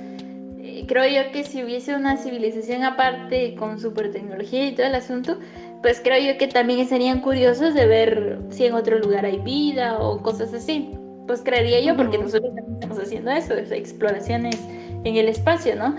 creo 0.88 1.06
yo 1.06 1.30
que 1.30 1.44
si 1.44 1.62
hubiese 1.62 1.94
una 1.94 2.16
civilización 2.16 2.82
aparte 2.82 3.54
con 3.54 3.78
super 3.78 4.10
tecnología 4.10 4.66
y 4.66 4.72
todo 4.72 4.86
el 4.86 4.96
asunto, 4.96 5.38
pues 5.82 6.00
creo 6.02 6.32
yo 6.32 6.36
que 6.36 6.48
también 6.48 6.80
estarían 6.80 7.20
curiosos 7.20 7.74
de 7.74 7.86
ver 7.86 8.38
si 8.50 8.66
en 8.66 8.74
otro 8.74 8.98
lugar 8.98 9.24
hay 9.24 9.38
vida 9.38 10.00
o 10.00 10.20
cosas 10.20 10.52
así. 10.52 10.90
Pues 11.28 11.40
creería 11.40 11.80
yo, 11.80 11.96
porque 11.96 12.18
nosotros 12.18 12.52
también 12.56 12.74
estamos 12.74 12.98
haciendo 12.98 13.30
eso, 13.30 13.54
exploraciones 13.54 14.58
en 15.04 15.16
el 15.16 15.28
espacio, 15.28 15.76
¿no? 15.76 15.94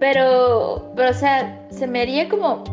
Pero, 0.00 0.92
pero, 0.96 1.10
o 1.10 1.14
sea, 1.14 1.56
se 1.70 1.86
me 1.86 2.00
haría 2.00 2.28
como 2.28 2.64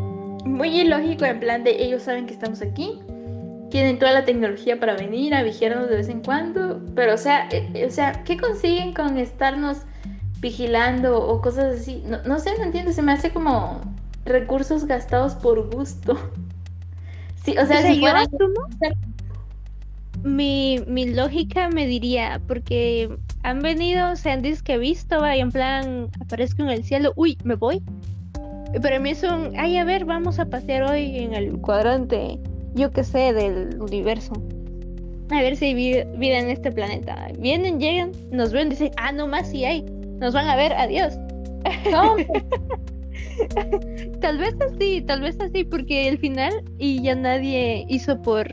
muy 0.44 0.82
ilógico 0.82 1.24
en 1.24 1.40
plan 1.40 1.64
de 1.64 1.84
ellos 1.84 2.02
saben 2.02 2.26
que 2.26 2.34
estamos 2.34 2.64
aquí, 2.64 3.00
tienen 3.74 3.98
toda 3.98 4.12
la 4.12 4.24
tecnología 4.24 4.80
para 4.80 4.94
venir 4.94 5.34
a 5.34 5.42
vigilarnos 5.42 5.90
de 5.90 5.96
vez 5.96 6.08
en 6.08 6.22
cuando, 6.22 6.80
pero 6.94 7.16
o 7.16 7.18
sea, 7.18 7.50
eh, 7.50 7.88
o 7.88 7.90
sea, 7.90 8.24
¿qué 8.24 8.38
consiguen 8.38 8.94
con 8.94 9.18
estarnos 9.18 9.80
vigilando 10.40 11.26
o 11.26 11.42
cosas 11.42 11.82
así. 11.82 12.04
No, 12.06 12.22
no 12.22 12.38
sé, 12.38 12.52
no 12.60 12.66
entiendo, 12.66 12.92
se 12.92 13.02
me 13.02 13.14
hace 13.14 13.32
como 13.32 13.82
recursos 14.26 14.86
gastados 14.86 15.34
por 15.34 15.74
gusto. 15.74 16.20
Sí, 17.44 17.58
o 17.58 17.66
sea, 17.66 17.82
si 17.82 18.00
yo 18.00 18.08
mi, 20.24 20.84
mi 20.88 21.08
lógica 21.08 21.68
me 21.70 21.88
diría, 21.88 22.40
porque 22.48 23.10
han 23.42 23.60
venido 23.60 24.14
dicho 24.14 24.64
que 24.64 24.76
he 24.76 24.78
visto, 24.78 25.20
vaya, 25.20 25.42
en 25.42 25.52
plan, 25.52 26.10
aparezco 26.22 26.62
en 26.62 26.70
el 26.70 26.84
cielo, 26.84 27.12
uy, 27.16 27.38
me 27.44 27.56
voy. 27.56 27.82
Pero 28.82 28.96
a 28.96 29.00
mí 29.00 29.16
son, 29.16 29.52
ay, 29.58 29.78
a 29.78 29.84
ver, 29.84 30.06
vamos 30.06 30.40
a 30.40 30.46
pasear 30.46 30.84
hoy 30.84 31.18
en 31.18 31.34
el 31.34 31.60
cuadrante, 31.60 32.40
yo 32.76 32.92
qué 32.92 33.04
sé, 33.04 33.34
del 33.34 33.82
universo. 33.82 34.34
A 35.30 35.42
ver 35.42 35.56
si 35.56 35.66
hay 35.66 35.74
vida 35.74 36.40
en 36.40 36.50
este 36.50 36.72
planeta. 36.72 37.28
Vienen, 37.40 37.80
llegan, 37.80 38.12
nos 38.32 38.52
ven, 38.52 38.70
dicen, 38.70 38.92
ah, 38.98 39.12
no 39.12 39.28
más 39.28 39.50
si 39.50 39.66
hay 39.66 39.84
nos 40.24 40.34
van 40.34 40.48
a 40.48 40.56
ver, 40.56 40.74
adiós. 40.74 41.20
tal 44.22 44.38
vez 44.38 44.56
así, 44.62 45.02
tal 45.02 45.22
vez 45.22 45.40
así, 45.42 45.66
porque 45.66 46.08
el 46.08 46.18
final 46.18 46.54
y 46.78 47.02
ya 47.02 47.16
nadie 47.16 47.86
hizo 47.90 48.22
por, 48.22 48.48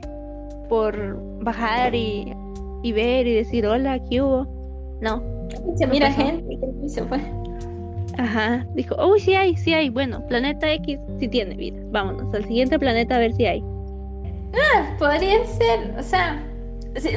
por 0.69 1.17
bajar 1.43 1.95
y, 1.95 2.33
y 2.83 2.93
ver 2.93 3.27
y 3.27 3.35
decir 3.35 3.67
hola, 3.67 4.03
¿qué 4.11 4.21
hubo? 4.21 4.47
No. 5.01 5.23
Se 5.77 5.87
mira 5.87 6.13
gente 6.13 6.59
y 6.83 6.89
se 6.89 7.05
fue. 7.05 7.21
Ajá, 8.19 8.67
dijo, 8.75 8.97
uy, 9.07 9.21
sí 9.21 9.35
hay, 9.35 9.57
sí 9.57 9.73
hay. 9.73 9.91
Bueno, 9.91 10.27
planeta 10.27 10.73
X 10.73 10.99
sí 11.21 11.29
tiene 11.29 11.55
vida. 11.55 11.79
Vámonos 11.91 12.35
al 12.35 12.45
siguiente 12.45 12.79
planeta 12.79 13.15
a 13.15 13.21
ver 13.21 13.33
si 13.35 13.47
hay. 13.47 13.63
Ah, 14.55 14.97
podría 14.99 15.45
ser, 15.47 15.95
o 15.99 16.03
sea, 16.03 16.43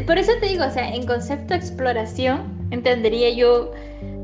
por 0.06 0.18
eso 0.18 0.32
te 0.40 0.48
digo, 0.48 0.66
o 0.66 0.70
sea, 0.70 0.94
en 0.94 1.06
concepto 1.06 1.54
exploración, 1.54 2.68
entendería 2.72 3.30
yo 3.32 3.72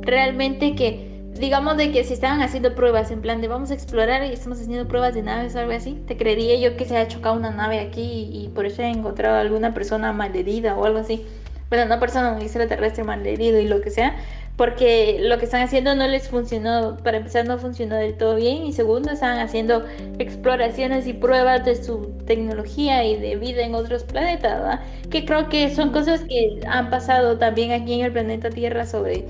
realmente 0.01 0.75
que, 0.75 1.21
digamos 1.39 1.77
de 1.77 1.91
que 1.91 2.03
si 2.03 2.13
estaban 2.13 2.41
haciendo 2.41 2.75
pruebas 2.75 3.11
en 3.11 3.21
plan 3.21 3.41
de 3.41 3.47
vamos 3.47 3.71
a 3.71 3.73
explorar 3.73 4.25
y 4.25 4.33
estamos 4.33 4.59
haciendo 4.59 4.87
pruebas 4.87 5.15
de 5.15 5.23
naves 5.23 5.55
o 5.55 5.59
algo 5.59 5.71
así, 5.71 6.03
te 6.07 6.17
creería 6.17 6.55
yo 6.57 6.77
que 6.77 6.85
se 6.85 6.97
haya 6.97 7.07
chocado 7.07 7.35
una 7.35 7.51
nave 7.51 7.79
aquí 7.79 8.29
y, 8.31 8.49
por 8.49 8.65
eso 8.65 8.81
he 8.81 8.89
encontrado 8.89 9.37
alguna 9.37 9.73
persona 9.73 10.13
malherida 10.13 10.77
o 10.77 10.85
algo 10.85 10.99
así. 10.99 11.25
Bueno, 11.69 11.85
una 11.85 11.99
persona, 11.99 12.31
un 12.31 12.41
extraterrestre 12.41 13.03
malherido 13.03 13.59
y 13.59 13.67
lo 13.67 13.81
que 13.81 13.91
sea, 13.91 14.15
porque 14.59 15.19
lo 15.21 15.37
que 15.37 15.45
están 15.45 15.61
haciendo 15.61 15.95
no 15.95 16.05
les 16.05 16.27
funcionó, 16.27 16.97
para 16.97 17.19
empezar 17.19 17.47
no 17.47 17.57
funcionó 17.57 17.95
del 17.95 18.17
todo 18.17 18.35
bien 18.35 18.65
y 18.65 18.73
segundo 18.73 19.09
están 19.09 19.39
haciendo 19.39 19.85
exploraciones 20.17 21.07
y 21.07 21.13
pruebas 21.13 21.63
de 21.63 21.81
su 21.81 22.11
tecnología 22.25 23.05
y 23.05 23.15
de 23.15 23.37
vida 23.37 23.61
en 23.61 23.73
otros 23.73 24.03
planetas, 24.03 24.59
¿verdad? 24.59 24.79
Que 25.09 25.23
creo 25.23 25.47
que 25.47 25.73
son 25.73 25.93
cosas 25.93 26.25
que 26.27 26.59
han 26.67 26.89
pasado 26.89 27.37
también 27.37 27.71
aquí 27.71 27.93
en 27.93 28.05
el 28.07 28.11
planeta 28.11 28.49
Tierra 28.49 28.85
sobre 28.85 29.23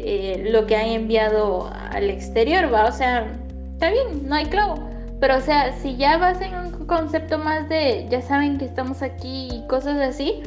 eh, 0.00 0.50
lo 0.50 0.66
que 0.66 0.76
han 0.76 0.88
enviado 0.88 1.72
al 1.90 2.10
exterior, 2.10 2.70
¿va? 2.70 2.84
O 2.84 2.92
sea, 2.92 3.26
está 3.72 3.88
bien, 3.88 4.28
no 4.28 4.34
hay 4.34 4.44
clavo. 4.44 4.74
Pero, 5.18 5.38
o 5.38 5.40
sea, 5.40 5.72
si 5.72 5.96
ya 5.96 6.18
vas 6.18 6.42
en 6.42 6.54
un 6.54 6.86
concepto 6.86 7.38
más 7.38 7.70
de, 7.70 8.06
ya 8.10 8.20
saben 8.20 8.58
que 8.58 8.66
estamos 8.66 9.00
aquí 9.00 9.48
y 9.50 9.66
cosas 9.66 9.98
así, 9.98 10.42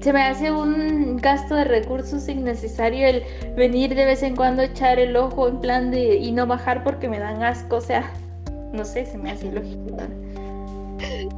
se 0.00 0.12
me 0.12 0.22
hace 0.22 0.50
un 0.50 1.18
gasto 1.18 1.54
de 1.54 1.64
recursos 1.64 2.28
innecesario 2.28 3.06
el 3.06 3.22
venir 3.56 3.94
de 3.94 4.06
vez 4.06 4.22
en 4.22 4.34
cuando 4.34 4.62
echar 4.62 4.98
el 4.98 5.14
ojo 5.14 5.48
en 5.48 5.60
plan 5.60 5.90
de 5.90 6.16
y 6.16 6.32
no 6.32 6.46
bajar 6.46 6.82
porque 6.82 7.08
me 7.08 7.18
dan 7.18 7.42
asco, 7.42 7.76
o 7.76 7.80
sea, 7.80 8.10
no 8.72 8.84
sé, 8.84 9.04
se 9.04 9.18
me 9.18 9.30
hace 9.30 9.48
ilógico. 9.48 9.96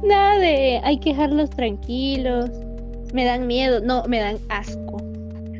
Nada 0.03 0.39
de 0.39 0.79
hay 0.83 0.99
que 0.99 1.09
dejarlos 1.09 1.49
tranquilos, 1.49 2.49
me 3.13 3.25
dan 3.25 3.47
miedo, 3.47 3.81
no, 3.81 4.03
me 4.07 4.19
dan 4.19 4.37
asco. 4.49 4.97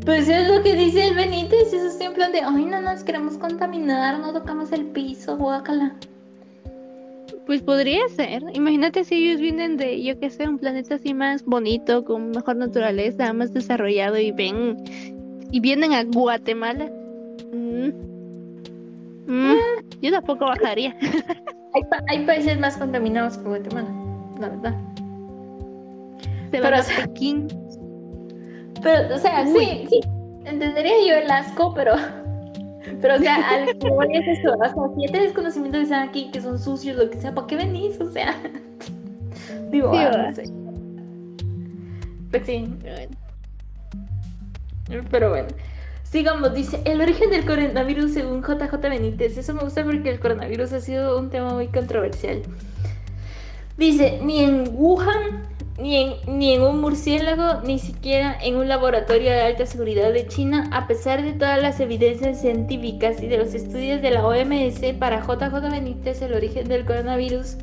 Pues 0.05 0.27
es 0.27 0.49
lo 0.49 0.61
que 0.63 0.73
dice 0.73 1.07
el 1.07 1.15
Benítez, 1.15 1.73
eso 1.73 1.87
es 1.87 2.01
en 2.01 2.13
plan 2.13 2.31
de, 2.31 2.41
ay, 2.41 2.65
no 2.65 2.81
nos 2.81 3.03
queremos 3.03 3.37
contaminar, 3.37 4.19
no 4.19 4.33
tocamos 4.33 4.71
el 4.71 4.85
piso, 4.87 5.37
guácala. 5.37 5.95
Pues 7.45 7.61
podría 7.61 8.07
ser. 8.09 8.43
Imagínate 8.53 9.03
si 9.03 9.15
ellos 9.15 9.41
vienen 9.41 9.75
de, 9.77 10.01
yo 10.01 10.17
qué 10.19 10.29
sé, 10.29 10.47
un 10.47 10.57
planeta 10.57 10.95
así 10.95 11.13
más 11.13 11.43
bonito, 11.43 12.05
con 12.05 12.31
mejor 12.31 12.55
naturaleza, 12.55 13.33
más 13.33 13.53
desarrollado 13.53 14.17
y 14.17 14.31
ven 14.31 14.77
y 15.51 15.59
vienen 15.59 15.93
a 15.93 16.03
Guatemala. 16.03 16.89
Mm. 17.51 17.89
Mm. 19.27 19.55
Yo 20.01 20.11
tampoco 20.11 20.45
bajaría. 20.45 20.95
hay, 22.07 22.25
países 22.25 22.59
más 22.59 22.75
contaminados 22.77 23.37
que 23.37 23.47
Guatemala, 23.47 23.89
la 24.39 24.49
verdad. 24.49 24.75
Se 26.49 26.59
pero, 26.59 26.77
a 26.77 26.83
Pekín. 26.83 27.47
Pero, 28.81 29.15
o 29.15 29.17
sea, 29.19 29.45
sí, 29.45 29.85
sí, 29.89 29.99
entendería 30.45 30.93
yo 31.07 31.15
el 31.15 31.29
asco, 31.29 31.73
pero 31.73 31.93
pero, 33.01 33.15
o 33.15 33.19
sea, 33.19 33.35
al 33.49 33.65
que 33.65 33.73
es 33.77 34.39
eso. 34.39 34.53
O 34.53 34.57
sea, 34.57 34.95
si 34.95 35.05
ya 35.05 35.11
tienes 35.11 35.33
conocimiento 35.33 35.79
de 35.79 35.95
aquí 35.95 36.29
que 36.31 36.41
son 36.41 36.59
sucios, 36.59 36.97
lo 36.97 37.09
que 37.09 37.19
sea, 37.19 37.33
¿para 37.33 37.47
qué 37.47 37.55
venís? 37.55 37.99
O 37.99 38.09
sea, 38.11 38.35
digo, 39.71 39.91
ah, 39.93 40.27
no 40.29 40.35
sé. 40.35 40.43
Pues 42.31 42.43
sí. 42.45 42.67
Pero 45.11 45.29
bueno. 45.29 45.47
Sigamos, 46.03 46.53
dice, 46.53 46.79
el 46.85 47.01
origen 47.01 47.31
del 47.31 47.43
coronavirus 47.43 48.13
según 48.13 48.43
JJ 48.43 48.75
Benítez. 48.81 49.35
Eso 49.35 49.53
me 49.55 49.61
gusta 49.61 49.83
porque 49.83 50.11
el 50.11 50.19
coronavirus 50.19 50.73
ha 50.73 50.79
sido 50.79 51.17
un 51.19 51.31
tema 51.31 51.53
muy 51.53 51.67
controversial. 51.67 52.43
Dice, 53.77 54.19
ni 54.21 54.41
en 54.41 54.69
Wuhan 54.75 55.47
ni 55.77 55.97
en, 55.97 56.13
ni 56.27 56.53
en 56.53 56.61
un 56.61 56.81
murciélago, 56.81 57.61
ni 57.61 57.79
siquiera 57.79 58.37
en 58.41 58.55
un 58.55 58.67
laboratorio 58.67 59.31
de 59.31 59.41
alta 59.41 59.65
seguridad 59.65 60.13
de 60.13 60.27
China, 60.27 60.69
a 60.71 60.87
pesar 60.87 61.23
de 61.23 61.33
todas 61.33 61.61
las 61.61 61.79
evidencias 61.79 62.41
científicas 62.41 63.21
y 63.21 63.27
de 63.27 63.37
los 63.37 63.53
estudios 63.53 64.01
de 64.01 64.11
la 64.11 64.25
OMS 64.25 64.79
para 64.99 65.21
JJ 65.21 65.71
Benítez, 65.71 66.21
el 66.21 66.33
origen 66.33 66.67
del 66.67 66.85
coronavirus 66.85 67.57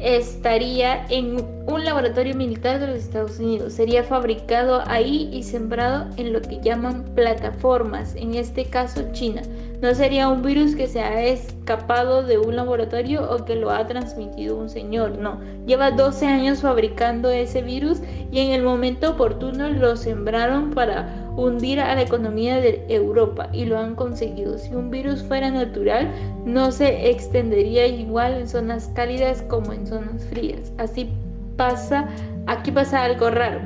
estaría 0.00 1.04
en 1.10 1.36
un 1.66 1.84
laboratorio 1.84 2.34
militar 2.34 2.80
de 2.80 2.86
los 2.86 2.96
Estados 2.96 3.38
Unidos. 3.38 3.74
Sería 3.74 4.02
fabricado 4.02 4.82
ahí 4.86 5.28
y 5.32 5.42
sembrado 5.42 6.08
en 6.16 6.32
lo 6.32 6.40
que 6.40 6.60
llaman 6.60 7.04
plataformas, 7.14 8.14
en 8.16 8.34
este 8.34 8.64
caso 8.64 9.02
China. 9.12 9.42
No 9.82 9.94
sería 9.94 10.28
un 10.28 10.42
virus 10.42 10.76
que 10.76 10.86
se 10.86 11.00
ha 11.00 11.22
escapado 11.24 12.22
de 12.22 12.36
un 12.36 12.54
laboratorio 12.54 13.30
o 13.30 13.46
que 13.46 13.56
lo 13.56 13.70
ha 13.70 13.86
transmitido 13.86 14.58
un 14.58 14.68
señor, 14.68 15.16
no. 15.16 15.40
Lleva 15.66 15.90
12 15.90 16.26
años 16.26 16.60
fabricando 16.60 17.30
ese 17.30 17.62
virus 17.62 18.00
y 18.30 18.40
en 18.40 18.52
el 18.52 18.62
momento 18.62 19.12
oportuno 19.12 19.70
lo 19.70 19.96
sembraron 19.96 20.70
para 20.72 21.30
hundir 21.34 21.80
a 21.80 21.94
la 21.94 22.02
economía 22.02 22.60
de 22.60 22.84
Europa 22.90 23.48
y 23.54 23.64
lo 23.64 23.78
han 23.78 23.94
conseguido. 23.94 24.58
Si 24.58 24.74
un 24.74 24.90
virus 24.90 25.22
fuera 25.22 25.50
natural, 25.50 26.10
no 26.44 26.72
se 26.72 27.08
extendería 27.08 27.86
igual 27.86 28.34
en 28.34 28.48
zonas 28.48 28.90
cálidas 28.94 29.40
como 29.48 29.72
en 29.72 29.86
zonas 29.86 30.26
frías. 30.26 30.72
Así 30.76 31.08
pasa, 31.56 32.06
aquí 32.46 32.70
pasa 32.70 33.04
algo 33.04 33.30
raro. 33.30 33.60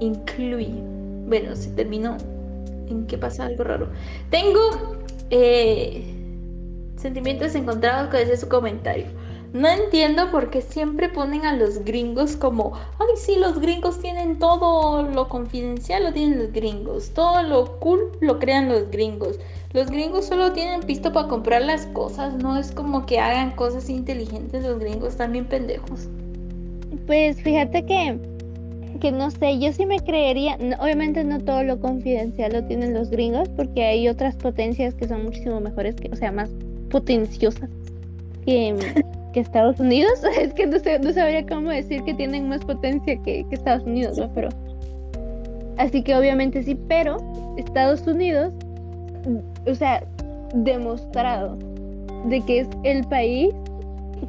Incluye. 0.00 0.82
Bueno, 1.26 1.56
se 1.56 1.70
terminó. 1.70 2.18
¿En 2.90 3.06
qué 3.06 3.16
pasa 3.16 3.46
algo 3.46 3.64
raro? 3.64 3.88
Tengo 4.28 4.60
eh, 5.30 6.04
sentimientos 6.96 7.54
encontrados 7.54 8.08
con 8.10 8.20
ese 8.20 8.36
su 8.36 8.48
comentario. 8.48 9.06
No 9.52 9.68
entiendo 9.68 10.32
por 10.32 10.50
qué 10.50 10.60
siempre 10.62 11.08
ponen 11.08 11.46
a 11.46 11.54
los 11.54 11.84
gringos 11.84 12.34
como, 12.34 12.72
ay, 12.98 13.16
sí, 13.16 13.36
los 13.36 13.60
gringos 13.60 14.00
tienen 14.00 14.40
todo 14.40 15.04
lo 15.04 15.28
confidencial, 15.28 16.02
lo 16.02 16.12
tienen 16.12 16.40
los 16.40 16.52
gringos, 16.52 17.10
todo 17.10 17.40
lo 17.44 17.78
cool 17.78 18.10
lo 18.20 18.40
crean 18.40 18.68
los 18.68 18.90
gringos. 18.90 19.38
Los 19.72 19.90
gringos 19.90 20.24
solo 20.24 20.52
tienen 20.52 20.80
pisto 20.80 21.12
para 21.12 21.28
comprar 21.28 21.62
las 21.62 21.86
cosas, 21.86 22.34
no 22.34 22.56
es 22.56 22.72
como 22.72 23.06
que 23.06 23.20
hagan 23.20 23.52
cosas 23.52 23.88
inteligentes, 23.88 24.64
los 24.64 24.80
gringos 24.80 25.16
también 25.16 25.44
pendejos. 25.44 26.08
Pues 27.06 27.40
fíjate 27.40 27.86
que 27.86 28.33
que 29.04 29.12
no 29.12 29.30
sé, 29.30 29.58
yo 29.58 29.70
sí 29.70 29.84
me 29.84 30.00
creería, 30.00 30.56
obviamente 30.80 31.22
no 31.24 31.38
todo 31.38 31.62
lo 31.62 31.78
confidencial 31.78 32.54
lo 32.54 32.64
tienen 32.64 32.94
los 32.94 33.10
gringos, 33.10 33.50
porque 33.50 33.84
hay 33.84 34.08
otras 34.08 34.34
potencias 34.34 34.94
que 34.94 35.06
son 35.06 35.24
muchísimo 35.24 35.60
mejores, 35.60 35.94
que, 35.94 36.08
o 36.10 36.16
sea, 36.16 36.32
más 36.32 36.48
potenciosas 36.88 37.68
que, 38.46 38.74
que 39.34 39.40
Estados 39.40 39.78
Unidos. 39.78 40.22
Es 40.40 40.54
que 40.54 40.66
no, 40.66 40.78
sé, 40.78 40.98
no 41.00 41.12
sabría 41.12 41.44
cómo 41.44 41.68
decir 41.68 42.02
que 42.04 42.14
tienen 42.14 42.48
más 42.48 42.64
potencia 42.64 43.20
que, 43.22 43.44
que 43.46 43.54
Estados 43.54 43.84
Unidos, 43.84 44.16
¿no? 44.16 44.32
Pero, 44.32 44.48
así 45.76 46.02
que 46.02 46.16
obviamente 46.16 46.62
sí, 46.62 46.74
pero 46.88 47.18
Estados 47.58 48.06
Unidos, 48.06 48.54
o 49.66 49.74
sea, 49.74 50.02
demostrado 50.54 51.58
de 52.30 52.40
que 52.40 52.60
es 52.60 52.68
el 52.84 53.04
país 53.08 53.52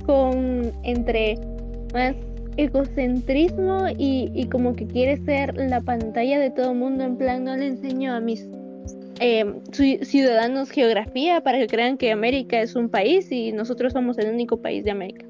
con 0.06 0.74
entre 0.84 1.40
más 1.94 2.14
egocentrismo 2.58 3.88
y, 3.98 4.48
como 4.52 4.76
que 4.76 4.86
quiere 4.86 5.18
ser 5.18 5.56
la 5.56 5.82
pantalla 5.82 6.40
de 6.40 6.50
todo 6.50 6.72
el 6.72 6.78
mundo, 6.78 7.04
en 7.04 7.18
plan 7.18 7.44
no 7.44 7.56
le 7.56 7.68
enseño 7.68 8.14
a 8.14 8.20
mis 8.20 8.48
eh, 9.20 9.46
ciudadanos 10.02 10.70
geografía 10.70 11.42
para 11.42 11.58
que 11.58 11.68
crean 11.68 11.98
que 11.98 12.12
América 12.12 12.62
es 12.62 12.76
un 12.76 12.90
país 12.90 13.32
y 13.32 13.52
nosotros 13.52 13.94
somos 13.94 14.18
el 14.18 14.34
único 14.34 14.58
país 14.58 14.84
de 14.84 14.92
América. 14.92 15.26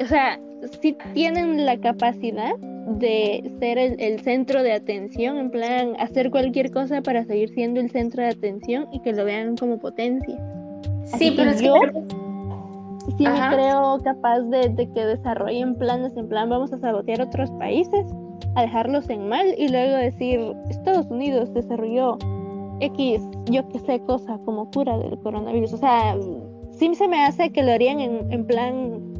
O 0.00 0.06
sea, 0.06 0.40
si 0.80 0.96
tienen 1.12 1.64
la 1.64 1.78
capacidad 1.78 2.56
de 2.98 3.42
ser 3.60 3.78
el, 3.78 4.20
centro 4.20 4.62
de 4.62 4.72
atención, 4.72 5.38
en 5.38 5.50
plan 5.50 5.94
hacer 5.98 6.30
cualquier 6.30 6.70
cosa 6.70 7.00
para 7.00 7.24
seguir 7.24 7.50
siendo 7.50 7.80
el 7.80 7.90
centro 7.90 8.22
de 8.22 8.30
atención 8.30 8.86
y 8.92 9.00
que 9.00 9.12
lo 9.12 9.24
vean 9.24 9.56
como 9.56 9.78
potencia. 9.78 10.38
sí, 11.18 11.32
pero 11.36 11.52
yo 11.58 11.80
sí 13.16 13.24
me 13.24 13.48
creo 13.54 14.00
capaz 14.02 14.40
de, 14.40 14.74
que 14.94 15.06
desarrollen 15.06 15.76
planes 15.76 16.16
en 16.16 16.28
plan 16.28 16.48
vamos 16.48 16.72
a 16.72 16.78
sabotear 16.78 17.20
otros 17.20 17.50
países, 17.52 18.06
a 18.54 18.62
dejarlos 18.62 19.08
en 19.10 19.28
mal 19.28 19.46
y 19.58 19.68
luego 19.68 19.96
decir 19.96 20.40
Estados 20.68 21.06
Unidos 21.10 21.52
desarrolló 21.54 22.18
X, 22.80 23.22
yo 23.50 23.68
que 23.68 23.78
sé, 23.80 24.00
cosa 24.00 24.38
como 24.44 24.70
cura 24.70 24.98
del 24.98 25.18
coronavirus. 25.20 25.74
O 25.74 25.78
sea, 25.78 26.16
sí 26.72 26.94
se 26.94 27.08
me 27.08 27.22
hace 27.24 27.50
que 27.50 27.62
lo 27.62 27.72
harían 27.72 28.00
en, 28.00 28.32
en 28.32 28.46
plan 28.46 29.14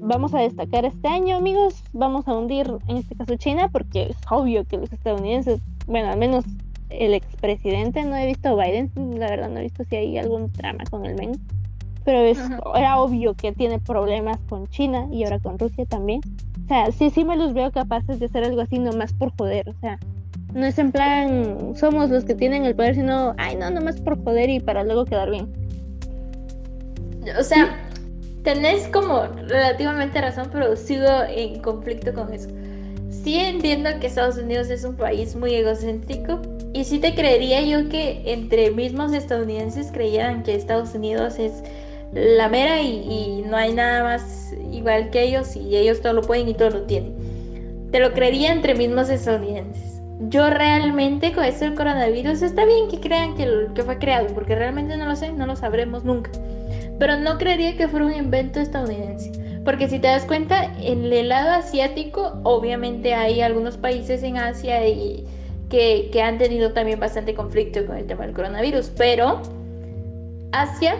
vamos 0.00 0.34
a 0.34 0.40
destacar 0.40 0.84
este 0.84 1.08
año, 1.08 1.36
amigos, 1.36 1.82
vamos 1.92 2.26
a 2.28 2.36
hundir 2.36 2.66
en 2.86 2.96
este 2.98 3.14
caso 3.14 3.36
China 3.36 3.68
porque 3.70 4.10
es 4.10 4.16
obvio 4.30 4.64
que 4.64 4.78
los 4.78 4.92
estadounidenses, 4.92 5.60
bueno, 5.86 6.10
al 6.10 6.18
menos 6.18 6.44
el 6.90 7.12
expresidente, 7.14 8.04
no 8.04 8.16
he 8.16 8.26
visto 8.26 8.56
Biden, 8.56 8.90
la 9.18 9.28
verdad 9.28 9.50
no 9.50 9.58
he 9.58 9.64
visto 9.64 9.84
si 9.84 9.96
hay 9.96 10.18
algún 10.18 10.50
trama 10.52 10.84
con 10.90 11.04
el 11.04 11.14
men 11.14 11.32
pero 12.08 12.22
era 12.74 13.02
obvio 13.02 13.34
que 13.34 13.52
tiene 13.52 13.78
problemas 13.78 14.38
con 14.48 14.66
China 14.68 15.06
y 15.12 15.24
ahora 15.24 15.40
con 15.40 15.58
Rusia 15.58 15.84
también. 15.84 16.22
O 16.64 16.66
sea, 16.66 16.90
sí, 16.90 17.10
sí 17.10 17.22
me 17.22 17.36
los 17.36 17.52
veo 17.52 17.70
capaces 17.70 18.18
de 18.18 18.24
hacer 18.24 18.44
algo 18.44 18.62
así 18.62 18.78
nomás 18.78 19.12
por 19.12 19.30
joder, 19.36 19.68
o 19.68 19.74
sea, 19.82 19.98
no 20.54 20.64
es 20.64 20.78
en 20.78 20.90
plan, 20.90 21.74
somos 21.76 22.08
los 22.08 22.24
que 22.24 22.34
tienen 22.34 22.64
el 22.64 22.74
poder, 22.74 22.94
sino, 22.94 23.34
ay, 23.36 23.56
no, 23.56 23.68
nomás 23.68 24.00
por 24.00 24.24
joder 24.24 24.48
y 24.48 24.58
para 24.58 24.84
luego 24.84 25.04
quedar 25.04 25.28
bien. 25.28 25.52
O 27.38 27.42
sea, 27.42 27.76
tenés 28.42 28.88
como 28.88 29.24
relativamente 29.46 30.18
razón, 30.18 30.48
pero 30.50 30.76
sigo 30.76 31.10
en 31.28 31.60
conflicto 31.60 32.14
con 32.14 32.32
eso. 32.32 32.48
Sí 33.10 33.36
entiendo 33.38 33.90
que 34.00 34.06
Estados 34.06 34.38
Unidos 34.38 34.70
es 34.70 34.82
un 34.82 34.96
país 34.96 35.36
muy 35.36 35.52
egocéntrico 35.52 36.40
y 36.72 36.84
sí 36.84 37.00
te 37.00 37.14
creería 37.14 37.60
yo 37.60 37.90
que 37.90 38.22
entre 38.32 38.70
mismos 38.70 39.12
estadounidenses 39.12 39.92
creyeran 39.92 40.42
que 40.42 40.54
Estados 40.54 40.94
Unidos 40.94 41.38
es 41.38 41.62
la 42.12 42.48
mera 42.48 42.80
y, 42.80 43.42
no 43.46 43.56
hay 43.56 43.72
nada 43.72 44.02
más 44.02 44.54
igual 44.72 45.10
que 45.10 45.22
ellos 45.22 45.56
y 45.56 45.76
ellos 45.76 46.00
todo 46.00 46.12
lo 46.12 46.22
pueden 46.22 46.48
y 46.48 46.54
todo 46.54 46.70
lo 46.70 46.82
tienen. 46.82 47.14
Te 47.90 48.00
lo 48.00 48.12
creería 48.12 48.52
entre 48.52 48.74
mismos 48.74 49.08
estadounidenses. 49.08 50.02
Yo 50.28 50.50
realmente 50.50 51.32
con 51.32 51.44
esto 51.44 51.64
del 51.64 51.74
coronavirus 51.74 52.42
está 52.42 52.64
bien 52.64 52.88
que 52.88 53.00
crean 53.00 53.36
que, 53.36 53.68
que 53.74 53.82
fue 53.82 53.98
creado, 53.98 54.26
porque 54.34 54.54
realmente 54.54 54.96
no 54.96 55.06
lo 55.06 55.16
sé, 55.16 55.32
no 55.32 55.46
lo 55.46 55.56
sabremos 55.56 56.04
nunca. 56.04 56.30
Pero 56.98 57.18
no 57.18 57.38
creería 57.38 57.76
que 57.76 57.88
fuera 57.88 58.06
un 58.06 58.14
invento 58.14 58.60
estadounidense. 58.60 59.32
Porque 59.64 59.88
si 59.88 59.98
te 59.98 60.08
das 60.08 60.24
cuenta, 60.24 60.64
en 60.82 61.04
el 61.12 61.28
lado 61.28 61.50
asiático, 61.50 62.40
obviamente 62.42 63.14
hay 63.14 63.40
algunos 63.40 63.76
países 63.76 64.22
en 64.22 64.36
Asia 64.36 64.86
y 64.88 65.24
que, 65.70 66.08
que 66.12 66.22
han 66.22 66.38
tenido 66.38 66.72
también 66.72 66.98
bastante 66.98 67.34
conflicto 67.34 67.84
con 67.86 67.96
el 67.96 68.06
tema 68.06 68.24
del 68.24 68.34
coronavirus, 68.34 68.90
pero 68.96 69.42
Asia 70.52 70.96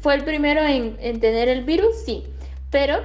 fue 0.00 0.14
el 0.14 0.24
primero 0.24 0.62
en, 0.62 0.96
en 1.00 1.20
tener 1.20 1.48
el 1.48 1.64
virus, 1.64 1.94
sí, 2.04 2.24
pero 2.70 2.98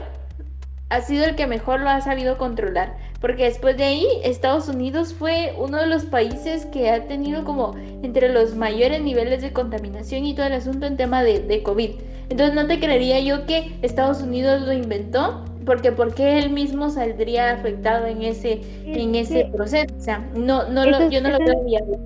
ha 0.89 1.01
sido 1.01 1.25
el 1.25 1.35
que 1.35 1.47
mejor 1.47 1.79
lo 1.81 1.89
ha 1.89 2.01
sabido 2.01 2.37
controlar. 2.37 2.97
Porque 3.21 3.43
después 3.43 3.75
de 3.77 3.83
ahí, 3.83 4.07
Estados 4.23 4.69
Unidos 4.69 5.13
fue 5.13 5.53
uno 5.57 5.77
de 5.77 5.87
los 5.87 6.05
países 6.05 6.65
que 6.67 6.89
ha 6.89 7.05
tenido 7.05 7.43
como 7.43 7.75
entre 8.01 8.29
los 8.29 8.55
mayores 8.55 9.01
niveles 9.01 9.41
de 9.41 9.51
contaminación 9.51 10.25
y 10.25 10.33
todo 10.33 10.45
el 10.45 10.53
asunto 10.53 10.85
en 10.85 10.95
tema 10.95 11.21
de, 11.23 11.39
de 11.39 11.61
COVID. 11.61 11.91
Entonces 12.29 12.55
no 12.55 12.65
te 12.67 12.79
creería 12.79 13.19
yo 13.19 13.45
que 13.45 13.73
Estados 13.81 14.21
Unidos 14.21 14.61
lo 14.61 14.71
inventó, 14.71 15.43
porque 15.65 15.91
porque 15.91 16.39
él 16.39 16.49
mismo 16.51 16.89
saldría 16.89 17.51
afectado 17.51 18.07
en 18.07 18.21
ese, 18.21 18.61
en 18.85 19.15
ese 19.15 19.49
proceso. 19.53 19.93
O 19.97 20.01
sea, 20.01 20.19
no, 20.35 20.69
no 20.69 20.85
lo, 20.85 21.09
yo 21.09 21.21
no 21.21 21.29
lo 21.29 21.63
viable. 21.63 21.97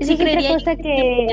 Sí 0.00 0.16
creería 0.16 0.54
cosa 0.54 0.76
que... 0.76 1.26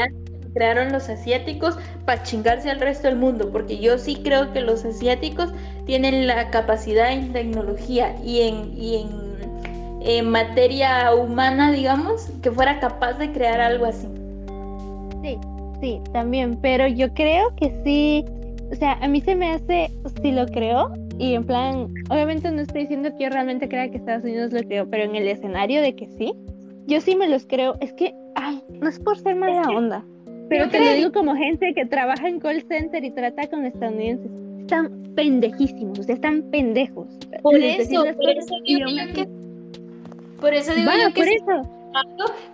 crearon 0.55 0.93
los 0.93 1.09
asiáticos 1.09 1.77
para 2.05 2.23
chingarse 2.23 2.71
al 2.71 2.79
resto 2.79 3.07
del 3.07 3.17
mundo, 3.17 3.51
porque 3.51 3.77
yo 3.77 3.97
sí 3.97 4.21
creo 4.23 4.53
que 4.53 4.61
los 4.61 4.85
asiáticos 4.85 5.53
tienen 5.85 6.25
la 6.27 6.49
capacidad 6.49 7.11
en 7.11 7.33
tecnología 7.33 8.15
y 8.23 8.41
en, 8.41 8.73
y 8.75 8.95
en, 9.01 9.09
en 10.01 10.29
materia 10.29 11.13
humana, 11.13 11.73
digamos, 11.73 12.29
que 12.41 12.49
fuera 12.51 12.79
capaz 12.79 13.13
de 13.13 13.31
crear 13.31 13.59
algo 13.59 13.85
así. 13.85 14.07
Sí, 15.21 15.37
sí, 15.81 16.01
también, 16.13 16.57
pero 16.61 16.87
yo 16.87 17.13
creo 17.13 17.53
que 17.57 17.75
sí, 17.83 18.23
o 18.71 18.75
sea, 18.75 18.93
a 19.01 19.07
mí 19.09 19.19
se 19.19 19.35
me 19.35 19.51
hace, 19.51 19.91
si 20.21 20.31
lo 20.31 20.45
creo, 20.47 20.93
y 21.19 21.33
en 21.33 21.43
plan, 21.43 21.93
obviamente 22.09 22.49
no 22.49 22.61
estoy 22.61 22.81
diciendo 22.81 23.09
que 23.17 23.25
yo 23.25 23.29
realmente 23.29 23.67
crea 23.67 23.89
que 23.89 23.97
Estados 23.97 24.23
Unidos 24.23 24.53
lo 24.53 24.61
creó, 24.61 24.89
pero 24.89 25.03
en 25.03 25.17
el 25.17 25.27
escenario 25.27 25.81
de 25.81 25.93
que 25.95 26.07
sí, 26.17 26.33
yo 26.87 27.01
sí 27.01 27.13
me 27.17 27.27
los 27.27 27.45
creo, 27.45 27.75
es 27.81 27.91
que, 27.93 28.13
ay, 28.35 28.63
no 28.69 28.87
es 28.87 28.99
por 28.99 29.17
ser 29.17 29.35
mala 29.35 29.63
onda, 29.69 30.05
pero 30.49 30.69
te 30.69 30.79
lo 30.79 30.91
digo 30.93 31.11
como 31.11 31.35
gente 31.35 31.73
que 31.73 31.85
trabaja 31.85 32.27
en 32.27 32.39
call 32.39 32.61
center 32.67 33.03
y 33.03 33.11
trata 33.11 33.47
con 33.47 33.65
estadounidenses, 33.65 34.31
están 34.61 35.03
pendejísimos, 35.15 35.99
o 35.99 36.03
sea, 36.03 36.15
están 36.15 36.43
pendejos. 36.51 37.07
Por 37.41 37.55
eso, 37.57 38.03
por 38.15 38.29
eso 38.29 38.55
digo 38.65 38.85
que, 39.13 39.27
por 40.41 40.53
eso 40.53 40.73
digo 40.73 40.89
Bueno, 40.91 41.07
yo 41.09 41.13
que 41.13 41.21
por 41.21 41.29
si 41.29 41.35
eso. 41.35 41.71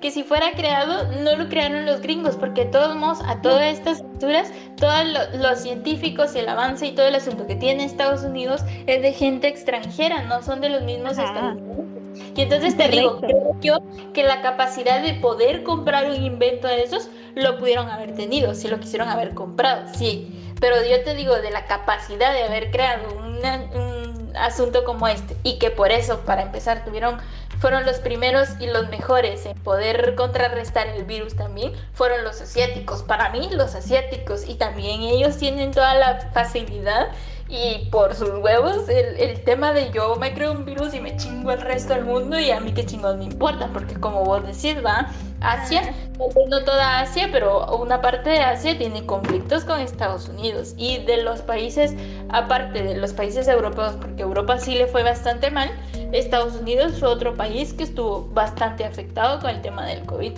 que 0.01 0.11
si 0.11 0.23
fuera 0.23 0.51
creado 0.55 1.11
no 1.23 1.35
lo 1.35 1.49
crearon 1.49 1.85
los 1.85 2.01
gringos, 2.01 2.35
porque 2.37 2.65
de 2.65 2.71
todos 2.71 2.95
modos 2.95 3.21
a 3.27 3.41
todas 3.41 3.73
estas 3.73 4.01
alturas, 4.01 4.51
todos 4.77 4.93
lo- 5.07 5.39
los 5.41 5.59
científicos 5.59 6.35
y 6.35 6.39
el 6.39 6.49
avance 6.49 6.85
y 6.85 6.91
todo 6.91 7.07
el 7.07 7.15
asunto 7.15 7.47
que 7.47 7.55
tiene 7.55 7.83
Estados 7.85 8.23
Unidos 8.23 8.61
es 8.85 9.01
de 9.01 9.13
gente 9.13 9.47
extranjera, 9.47 10.21
no 10.23 10.43
son 10.43 10.61
de 10.61 10.69
los 10.69 10.83
mismos 10.83 11.17
Ajá. 11.17 11.25
estadounidenses. 11.55 11.91
Y 12.35 12.41
entonces 12.41 12.77
te 12.77 12.87
digo, 12.89 13.15
Correcto. 13.15 13.55
creo 13.61 13.79
yo 13.79 14.11
que 14.13 14.23
la 14.23 14.41
capacidad 14.41 15.01
de 15.01 15.13
poder 15.15 15.63
comprar 15.63 16.09
un 16.11 16.21
invento 16.23 16.67
de 16.67 16.83
esos 16.83 17.09
lo 17.35 17.57
pudieron 17.57 17.89
haber 17.89 18.15
tenido, 18.15 18.53
si 18.55 18.67
lo 18.67 18.79
quisieron 18.79 19.09
haber 19.09 19.33
comprado, 19.33 19.93
sí. 19.93 20.53
Pero 20.59 20.75
yo 20.85 21.03
te 21.03 21.15
digo, 21.15 21.35
de 21.35 21.51
la 21.51 21.65
capacidad 21.65 22.33
de 22.33 22.43
haber 22.43 22.71
creado 22.71 23.13
un 23.17 24.35
asunto 24.35 24.83
como 24.83 25.07
este, 25.07 25.35
y 25.43 25.57
que 25.59 25.71
por 25.71 25.91
eso, 25.91 26.21
para 26.21 26.43
empezar, 26.43 26.85
tuvieron 26.85 27.19
fueron 27.61 27.85
los 27.85 27.99
primeros 27.99 28.49
y 28.59 28.65
los 28.65 28.89
mejores 28.89 29.45
en 29.45 29.55
poder 29.59 30.15
contrarrestar 30.15 30.87
el 30.87 31.03
virus 31.03 31.35
también, 31.35 31.73
fueron 31.93 32.23
los 32.23 32.41
asiáticos. 32.41 33.03
Para 33.03 33.29
mí, 33.29 33.49
los 33.51 33.75
asiáticos, 33.75 34.49
y 34.49 34.55
también 34.55 35.01
ellos 35.01 35.37
tienen 35.37 35.69
toda 35.69 35.93
la 35.93 36.31
facilidad 36.33 37.09
y 37.51 37.89
por 37.89 38.15
sus 38.15 38.29
huevos 38.29 38.87
el, 38.87 39.17
el 39.19 39.43
tema 39.43 39.73
de 39.73 39.91
yo 39.91 40.15
me 40.15 40.33
creo 40.33 40.53
un 40.53 40.63
virus 40.63 40.93
y 40.93 41.01
me 41.01 41.17
chingo 41.17 41.51
al 41.51 41.59
resto 41.59 41.93
del 41.93 42.05
mundo 42.05 42.39
y 42.39 42.49
a 42.49 42.61
mí 42.61 42.71
qué 42.71 42.85
chingón 42.85 43.19
me 43.19 43.25
importa, 43.25 43.69
porque 43.73 43.93
como 43.95 44.23
vos 44.23 44.41
decís, 44.45 44.77
va, 44.83 45.11
Asia, 45.41 45.93
no 46.17 46.63
toda 46.63 47.01
Asia, 47.01 47.27
pero 47.29 47.75
una 47.75 48.01
parte 48.01 48.29
de 48.29 48.39
Asia 48.39 48.77
tiene 48.77 49.05
conflictos 49.05 49.65
con 49.65 49.81
Estados 49.81 50.29
Unidos 50.29 50.75
y 50.77 50.99
de 50.99 51.23
los 51.23 51.41
países, 51.41 51.93
aparte 52.29 52.83
de 52.83 52.95
los 52.95 53.11
países 53.11 53.49
europeos, 53.49 53.95
porque 53.99 54.21
Europa 54.21 54.57
sí 54.57 54.75
le 54.75 54.87
fue 54.87 55.03
bastante 55.03 55.51
mal, 55.51 55.69
Estados 56.13 56.55
Unidos 56.55 56.99
fue 56.99 57.09
otro 57.09 57.35
país 57.35 57.73
que 57.73 57.83
estuvo 57.83 58.29
bastante 58.33 58.85
afectado 58.85 59.41
con 59.41 59.49
el 59.49 59.61
tema 59.61 59.85
del 59.85 60.05
COVID. 60.05 60.31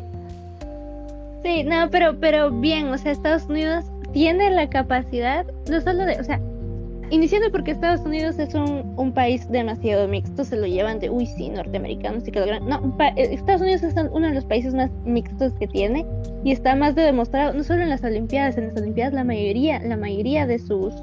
Sí, 1.43 1.63
no, 1.63 1.89
pero, 1.91 2.17
pero 2.19 2.49
bien, 2.49 2.91
o 2.91 2.97
sea, 2.97 3.11
Estados 3.11 3.43
Unidos 3.43 3.85
tiene 4.13 4.49
la 4.49 4.69
capacidad, 4.69 5.45
no 5.69 5.81
solo 5.81 6.05
de, 6.05 6.19
o 6.19 6.23
sea, 6.23 6.39
iniciando 7.09 7.51
porque 7.51 7.71
Estados 7.71 8.01
Unidos 8.05 8.39
es 8.39 8.53
un, 8.53 9.11
país 9.13 9.49
demasiado 9.51 10.07
mixto, 10.07 10.43
se 10.43 10.55
lo 10.55 10.65
llevan 10.65 10.99
de, 10.99 11.09
uy, 11.09 11.25
sí, 11.27 11.49
norteamericanos 11.49 12.27
y 12.27 12.31
que 12.31 12.39
lo 12.39 12.45
gran- 12.47 12.67
No, 12.67 12.97
pa- 12.97 13.09
eh, 13.09 13.33
Estados 13.33 13.61
Unidos 13.61 13.83
es 13.83 13.93
uno 14.11 14.27
de 14.27 14.33
los 14.33 14.45
países 14.45 14.73
más 14.73 14.89
mixtos 15.05 15.53
que 15.53 15.67
tiene 15.67 16.05
y 16.43 16.51
está 16.51 16.75
más 16.75 16.95
de 16.95 17.03
demostrado, 17.03 17.53
no 17.53 17.63
solo 17.63 17.83
en 17.83 17.89
las 17.89 18.03
Olimpiadas, 18.03 18.57
en 18.57 18.69
las 18.69 18.77
Olimpiadas 18.77 19.13
la 19.13 19.23
mayoría, 19.23 19.79
la 19.79 19.97
mayoría 19.97 20.47
de 20.47 20.57
sus 20.59 20.93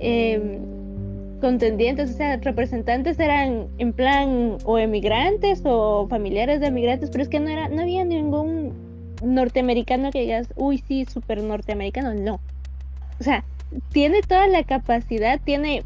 em, 0.00 0.58
contendientes, 1.40 2.10
o 2.10 2.14
sea, 2.14 2.36
representantes 2.38 3.18
eran 3.20 3.68
en 3.78 3.92
plan 3.92 4.58
o 4.64 4.78
emigrantes 4.78 5.62
o 5.64 6.06
familiares 6.08 6.60
de 6.60 6.66
emigrantes, 6.66 7.10
pero 7.10 7.22
es 7.22 7.28
que 7.28 7.38
no 7.40 7.48
era, 7.48 7.68
no 7.68 7.82
había 7.82 8.04
ningún 8.04 8.72
norteamericano 9.22 10.10
que 10.10 10.22
digas, 10.22 10.48
uy, 10.56 10.78
sí, 10.86 11.04
súper 11.04 11.42
norteamericano, 11.42 12.14
no. 12.14 12.40
O 13.20 13.24
sea, 13.24 13.44
tiene 13.92 14.22
toda 14.22 14.46
la 14.46 14.64
capacidad, 14.64 15.40
tiene 15.44 15.84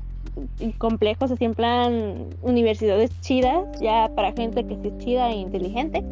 complejos 0.78 1.30
así 1.30 1.44
en 1.44 1.54
plan 1.54 2.26
universidades 2.42 3.10
chidas, 3.20 3.66
ya 3.80 4.10
para 4.14 4.32
gente 4.32 4.64
que 4.64 4.76
sí 4.76 4.88
es 4.88 4.98
chida 4.98 5.30
e 5.30 5.36
inteligente. 5.36 6.02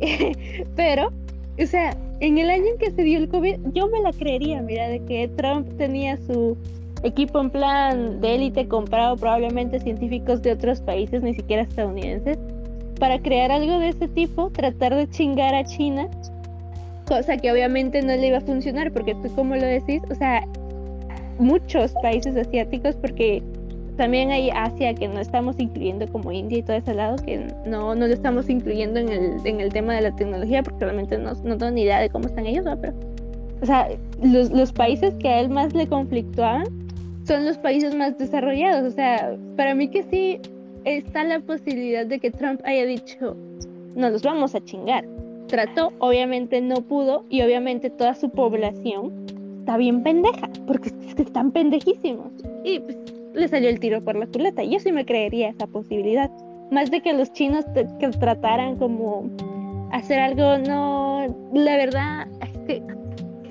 Pero, 0.76 1.12
o 1.60 1.66
sea, 1.66 1.96
en 2.20 2.38
el 2.38 2.50
año 2.50 2.66
en 2.66 2.78
que 2.78 2.90
se 2.90 3.02
dio 3.02 3.18
el 3.18 3.28
COVID, 3.28 3.56
yo 3.74 3.88
me 3.88 4.00
la 4.00 4.12
creería, 4.12 4.62
mira, 4.62 4.88
de 4.88 5.04
que 5.04 5.28
Trump 5.28 5.68
tenía 5.76 6.16
su 6.26 6.56
equipo 7.02 7.40
en 7.40 7.50
plan 7.50 8.20
de 8.20 8.34
élite 8.34 8.66
comprado 8.66 9.16
probablemente 9.16 9.80
científicos 9.80 10.42
de 10.42 10.52
otros 10.52 10.80
países, 10.80 11.22
ni 11.22 11.34
siquiera 11.34 11.62
estadounidenses, 11.62 12.38
para 12.98 13.20
crear 13.20 13.52
algo 13.52 13.78
de 13.78 13.90
ese 13.90 14.08
tipo, 14.08 14.50
tratar 14.50 14.94
de 14.94 15.08
chingar 15.10 15.54
a 15.54 15.64
China, 15.64 16.08
cosa 17.06 17.36
que 17.36 17.52
obviamente 17.52 18.00
no 18.00 18.16
le 18.16 18.28
iba 18.28 18.38
a 18.38 18.40
funcionar, 18.40 18.92
porque 18.92 19.14
tú 19.16 19.34
como 19.34 19.54
lo 19.54 19.66
decís, 19.66 20.02
o 20.10 20.14
sea, 20.14 20.42
muchos 21.38 21.92
países 22.02 22.36
asiáticos, 22.36 22.96
porque 22.96 23.42
también 23.96 24.30
hay 24.30 24.50
Asia 24.50 24.94
que 24.94 25.08
no 25.08 25.20
estamos 25.20 25.58
incluyendo 25.58 26.06
como 26.08 26.30
India 26.30 26.58
y 26.58 26.62
todo 26.62 26.76
ese 26.76 26.94
lado, 26.94 27.16
que 27.16 27.46
no, 27.66 27.94
no 27.94 28.06
lo 28.06 28.12
estamos 28.12 28.48
incluyendo 28.48 29.00
en 29.00 29.08
el, 29.08 29.46
en 29.46 29.60
el 29.60 29.72
tema 29.72 29.94
de 29.94 30.02
la 30.02 30.14
tecnología, 30.14 30.62
porque 30.62 30.84
realmente 30.84 31.16
no, 31.18 31.32
no 31.44 31.56
tengo 31.56 31.72
ni 31.72 31.82
idea 31.82 32.00
de 32.00 32.10
cómo 32.10 32.26
están 32.26 32.46
ellos, 32.46 32.64
¿no? 32.64 32.78
pero, 32.80 32.92
o 33.62 33.66
sea, 33.66 33.88
los, 34.22 34.50
los 34.50 34.72
países 34.72 35.14
que 35.14 35.28
a 35.28 35.40
él 35.40 35.48
más 35.48 35.74
le 35.74 35.86
conflictuaban 35.86 36.66
son 37.26 37.44
los 37.46 37.56
países 37.58 37.94
más 37.94 38.18
desarrollados, 38.18 38.92
o 38.92 38.94
sea, 38.94 39.36
para 39.56 39.74
mí 39.74 39.88
que 39.88 40.02
sí 40.04 40.40
está 40.84 41.24
la 41.24 41.40
posibilidad 41.40 42.06
de 42.06 42.20
que 42.20 42.30
Trump 42.30 42.60
haya 42.64 42.84
dicho, 42.84 43.36
no 43.96 44.10
los 44.10 44.22
vamos 44.22 44.54
a 44.54 44.62
chingar. 44.62 45.04
Trató, 45.48 45.92
obviamente 45.98 46.60
no 46.60 46.76
pudo, 46.76 47.24
y 47.30 47.42
obviamente 47.42 47.88
toda 47.88 48.14
su 48.14 48.30
población 48.30 49.12
está 49.66 49.76
bien 49.78 50.04
pendeja, 50.04 50.48
porque 50.68 50.90
es 51.08 51.14
que 51.16 51.22
están 51.22 51.50
pendejísimos. 51.50 52.30
Y 52.62 52.78
pues 52.78 52.96
le 53.34 53.48
salió 53.48 53.68
el 53.68 53.80
tiro 53.80 54.00
por 54.00 54.14
la 54.14 54.28
culata. 54.28 54.62
Yo 54.62 54.78
sí 54.78 54.92
me 54.92 55.04
creería 55.04 55.48
esa 55.48 55.66
posibilidad. 55.66 56.30
Más 56.70 56.92
de 56.92 57.00
que 57.00 57.12
los 57.12 57.32
chinos 57.32 57.64
te- 57.74 57.88
que 57.98 58.08
trataran 58.10 58.76
como 58.76 59.28
hacer 59.90 60.20
algo, 60.20 60.56
no, 60.58 61.26
la 61.52 61.76
verdad 61.76 62.28
es 62.42 62.58
que 62.66 62.82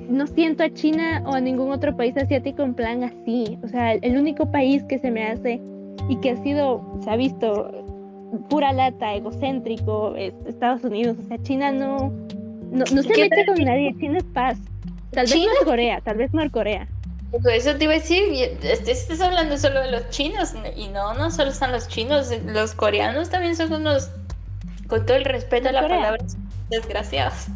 no 0.08 0.26
siento 0.28 0.64
a 0.64 0.70
China 0.70 1.22
o 1.26 1.34
a 1.34 1.42
ningún 1.42 1.72
otro 1.72 1.96
país 1.98 2.16
asiático 2.16 2.64
en 2.64 2.74
plan 2.76 3.04
así. 3.04 3.58
O 3.64 3.68
sea, 3.68 3.94
el 3.94 4.18
único 4.18 4.50
país 4.50 4.84
que 4.86 5.00
se 5.00 5.12
me 5.12 5.26
hace 5.26 5.60
y 6.08 6.16
que 6.18 6.30
ha 6.32 6.38
sido, 6.44 6.82
se 7.02 7.10
ha 7.10 7.18
visto 7.18 7.72
pura 8.50 8.72
lata, 8.72 9.14
egocéntrico, 9.16 10.16
es 10.16 10.34
Estados 10.48 10.82
Unidos. 10.86 11.18
O 11.20 11.28
sea, 11.28 11.38
China 11.44 11.74
no, 11.74 12.10
no, 12.72 12.86
no 12.94 13.02
se 13.04 13.10
¿Qué 13.10 13.22
mete 13.24 13.46
con 13.46 13.66
nadie. 13.66 13.94
China 14.00 14.18
es 14.20 14.24
paz. 14.26 14.58
Tal 15.16 15.26
vez. 15.26 15.36
Norcorea, 15.60 16.02
tal 16.02 16.18
vez 16.18 16.34
Norcorea. 16.34 16.88
Pues 17.32 17.66
Eso 17.66 17.76
te 17.78 17.86
iba 17.86 17.94
a 17.94 17.98
decir, 17.98 18.22
estás 18.64 19.20
hablando 19.20 19.58
solo 19.58 19.82
de 19.82 19.92
los 19.92 20.10
chinos, 20.10 20.54
y 20.76 20.88
no, 20.90 21.14
no 21.16 21.32
solo 21.32 21.50
están 21.52 21.72
los 21.72 21.88
chinos, 21.88 22.32
los 22.46 22.74
coreanos 22.74 23.30
también 23.30 23.56
son 23.56 23.74
unos, 23.74 24.10
con 24.88 25.06
todo 25.06 25.18
el 25.18 25.26
respeto 25.26 25.70
a 25.70 25.72
la 25.74 25.82
Corea. 25.82 25.98
palabra, 25.98 26.26
desgraciados. 26.70 27.48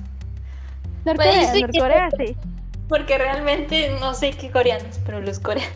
Norcorea, 1.06 1.32
Bueno, 1.34 1.54
sí 1.54 1.64
que- 1.64 1.80
Norcorea, 1.80 2.10
sí. 2.18 2.36
Porque 2.90 3.18
realmente 3.18 3.96
no 4.02 4.14
sé 4.16 4.32
qué 4.32 4.50
coreanos, 4.50 5.00
pero 5.06 5.22
los 5.22 5.40
coreanos. 5.40 5.72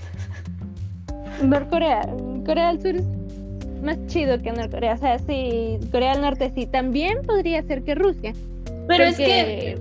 Norcorea, 1.42 2.02
Corea 2.46 2.74
del 2.74 2.82
Sur 2.82 2.96
es 2.96 3.82
más 3.84 3.98
chido 4.08 4.40
que 4.42 4.52
Norcorea. 4.52 4.94
O 4.94 4.98
sea, 4.98 5.20
sí, 5.20 5.80
Corea 5.92 6.14
del 6.14 6.22
Norte 6.22 6.52
sí. 6.56 6.66
También 6.66 7.22
podría 7.26 7.62
ser 7.64 7.84
que 7.84 7.96
Rusia. 7.96 8.34
Pero 8.88 9.04
es 9.06 9.18
que 9.18 9.78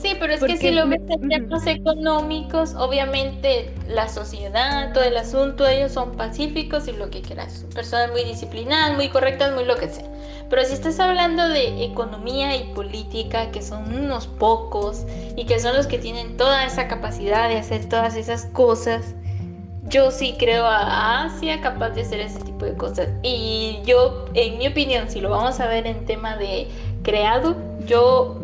Sí, 0.00 0.16
pero 0.18 0.32
es 0.32 0.42
que 0.42 0.56
si 0.56 0.70
lo 0.70 0.88
ves 0.88 1.02
en 1.08 1.28
temas 1.28 1.66
económicos, 1.66 2.74
obviamente 2.74 3.70
la 3.86 4.08
sociedad, 4.08 4.92
todo 4.94 5.04
el 5.04 5.16
asunto, 5.16 5.66
ellos 5.66 5.92
son 5.92 6.12
pacíficos 6.12 6.88
y 6.88 6.92
lo 6.92 7.10
que 7.10 7.20
quieras. 7.20 7.66
Personas 7.74 8.10
muy 8.10 8.24
disciplinadas, 8.24 8.96
muy 8.96 9.08
correctas, 9.10 9.52
muy 9.54 9.64
lo 9.64 9.76
que 9.76 9.88
sea. 9.88 10.06
Pero 10.48 10.64
si 10.64 10.72
estás 10.72 10.98
hablando 11.00 11.48
de 11.48 11.84
economía 11.84 12.56
y 12.56 12.72
política, 12.74 13.50
que 13.50 13.62
son 13.62 13.92
unos 13.92 14.26
pocos 14.26 15.04
y 15.36 15.44
que 15.44 15.60
son 15.60 15.76
los 15.76 15.86
que 15.86 15.98
tienen 15.98 16.36
toda 16.36 16.64
esa 16.64 16.88
capacidad 16.88 17.48
de 17.48 17.58
hacer 17.58 17.88
todas 17.88 18.16
esas 18.16 18.46
cosas, 18.46 19.14
yo 19.88 20.10
sí 20.10 20.36
creo 20.38 20.66
a 20.66 21.24
Asia 21.24 21.60
capaz 21.60 21.90
de 21.90 22.02
hacer 22.02 22.20
ese 22.20 22.40
tipo 22.40 22.64
de 22.64 22.74
cosas. 22.74 23.08
Y 23.22 23.80
yo, 23.84 24.24
en 24.34 24.58
mi 24.58 24.68
opinión, 24.68 25.10
si 25.10 25.20
lo 25.20 25.30
vamos 25.30 25.60
a 25.60 25.66
ver 25.66 25.86
en 25.86 26.06
tema 26.06 26.36
de 26.36 26.68
creado, 27.02 27.56
yo 27.86 28.40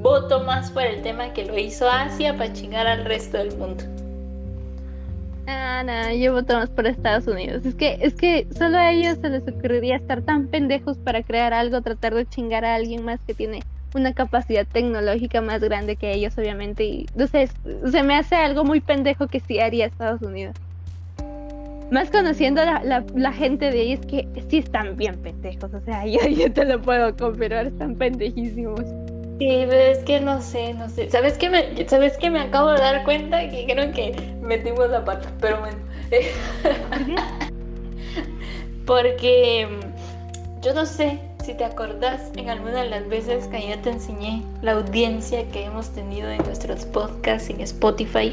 voto 0.00 0.42
más 0.44 0.70
por 0.70 0.82
el 0.82 1.02
tema 1.02 1.32
que 1.32 1.44
lo 1.44 1.58
hizo 1.58 1.88
Asia 1.88 2.36
para 2.36 2.52
chingar 2.52 2.86
al 2.86 3.04
resto 3.04 3.38
del 3.38 3.56
mundo. 3.56 3.84
Ah, 5.46 5.82
no, 5.84 6.14
yo 6.14 6.32
voto 6.32 6.54
más 6.54 6.70
por 6.70 6.86
Estados 6.86 7.26
Unidos. 7.26 7.64
Es 7.66 7.74
que, 7.74 7.98
es 8.00 8.14
que 8.14 8.46
solo 8.56 8.78
a 8.78 8.92
ellos 8.92 9.18
se 9.20 9.28
les 9.28 9.42
ocurriría 9.42 9.96
estar 9.96 10.22
tan 10.22 10.46
pendejos 10.46 10.96
para 10.98 11.22
crear 11.22 11.52
algo, 11.52 11.80
tratar 11.80 12.14
de 12.14 12.26
chingar 12.26 12.64
a 12.64 12.74
alguien 12.74 13.04
más 13.04 13.20
que 13.26 13.34
tiene 13.34 13.60
una 13.94 14.14
capacidad 14.14 14.66
tecnológica 14.66 15.40
más 15.40 15.60
grande 15.60 15.96
que 15.96 16.12
ellos, 16.12 16.38
obviamente. 16.38 16.84
Y 16.84 17.06
entonces, 17.12 17.50
se 17.90 18.02
me 18.02 18.14
hace 18.14 18.36
algo 18.36 18.64
muy 18.64 18.80
pendejo 18.80 19.26
que 19.26 19.40
sí 19.40 19.58
haría 19.58 19.86
Estados 19.86 20.22
Unidos. 20.22 20.54
Más 21.90 22.08
conociendo 22.10 22.64
la, 22.64 23.04
la, 23.12 23.32
gente 23.32 23.72
de 23.72 23.80
ahí 23.80 23.92
es 23.94 24.06
que 24.06 24.28
sí 24.48 24.58
están 24.58 24.96
bien 24.96 25.16
pendejos. 25.16 25.74
O 25.74 25.80
sea, 25.80 26.06
yo, 26.06 26.20
yo 26.28 26.52
te 26.52 26.64
lo 26.64 26.80
puedo 26.80 27.16
confirmar, 27.16 27.66
están 27.66 27.96
pendejísimos. 27.96 28.84
Sí, 29.40 29.64
pero 29.66 29.92
es 29.92 29.98
que 30.00 30.20
no 30.20 30.42
sé, 30.42 30.74
no 30.74 30.90
sé. 30.90 31.08
¿Sabes 31.08 31.38
qué 31.38 31.48
me, 31.48 31.88
¿sabes 31.88 32.18
qué 32.18 32.28
me 32.28 32.40
acabo 32.40 32.72
de 32.72 32.78
dar 32.78 33.04
cuenta? 33.04 33.48
Que 33.48 33.64
creo 33.64 33.90
que 33.90 34.12
metimos 34.42 34.90
la 34.90 35.02
pata, 35.02 35.32
pero 35.40 35.60
bueno. 35.60 35.78
Porque 38.86 39.66
mm, 39.66 40.60
yo 40.60 40.74
no 40.74 40.84
sé 40.84 41.18
si 41.42 41.54
te 41.54 41.64
acordás 41.64 42.30
en 42.36 42.50
alguna 42.50 42.82
de 42.82 42.90
las 42.90 43.08
veces 43.08 43.46
que 43.46 43.66
yo 43.66 43.78
te 43.78 43.88
enseñé 43.88 44.42
la 44.60 44.72
audiencia 44.72 45.48
que 45.48 45.64
hemos 45.64 45.88
tenido 45.88 46.28
en 46.28 46.44
nuestros 46.44 46.84
podcasts 46.84 47.48
en 47.48 47.62
Spotify. 47.62 48.30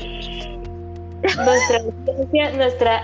Nuestra 1.23 1.79
audiencia, 1.79 2.51
nuestra, 2.51 3.03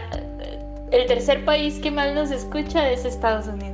el 0.91 1.05
tercer 1.05 1.45
país 1.45 1.79
que 1.79 1.89
más 1.89 2.13
nos 2.13 2.31
escucha 2.31 2.89
es 2.89 3.05
Estados 3.05 3.47
Unidos. 3.47 3.72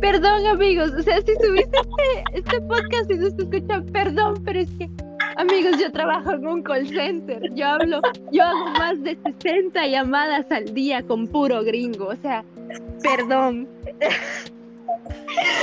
Perdón, 0.00 0.46
amigos. 0.46 0.92
O 0.92 1.02
sea, 1.02 1.20
si 1.20 1.34
subiste 1.34 1.76
este, 1.76 2.38
este 2.38 2.60
podcast 2.62 3.10
y 3.10 3.16
no 3.16 3.30
se 3.30 3.42
escucha, 3.42 3.82
perdón, 3.92 4.42
pero 4.44 4.60
es 4.60 4.70
que, 4.72 4.88
amigos, 5.36 5.78
yo 5.80 5.90
trabajo 5.90 6.32
en 6.32 6.46
un 6.46 6.62
call 6.62 6.88
center. 6.88 7.40
Yo 7.54 7.66
hablo, 7.66 8.00
yo 8.30 8.44
hago 8.44 8.66
más 8.78 9.02
de 9.02 9.18
60 9.42 9.86
llamadas 9.86 10.50
al 10.50 10.72
día 10.74 11.02
con 11.02 11.26
puro 11.26 11.62
gringo. 11.64 12.06
O 12.08 12.16
sea, 12.16 12.44
perdón. 13.02 13.68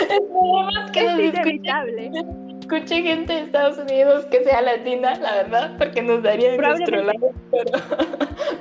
Es 0.07 0.91
que 0.91 1.05
es 1.05 1.19
inevitable. 1.19 2.11
Escuche 2.59 3.01
gente 3.03 3.33
de 3.33 3.39
Estados 3.41 3.77
Unidos 3.77 4.25
que 4.25 4.43
sea 4.43 4.61
latina, 4.61 5.15
la 5.19 5.35
verdad, 5.35 5.77
porque 5.77 6.01
nos 6.01 6.23
daría 6.23 6.55
en 6.55 6.61
nuestro 6.61 7.03
lado. 7.03 7.31
Pero, 7.51 7.71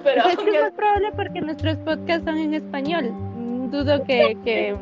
pero 0.05 0.29
es, 0.29 0.37
que 0.37 0.57
es 0.57 0.63
más 0.63 0.73
probable 0.73 1.13
porque 1.17 1.41
nuestros 1.41 1.77
podcasts 1.79 2.25
son 2.25 2.37
en 2.37 2.55
español. 2.55 3.11
Dudo 3.71 4.05
que, 4.05 4.37
que 4.45 4.77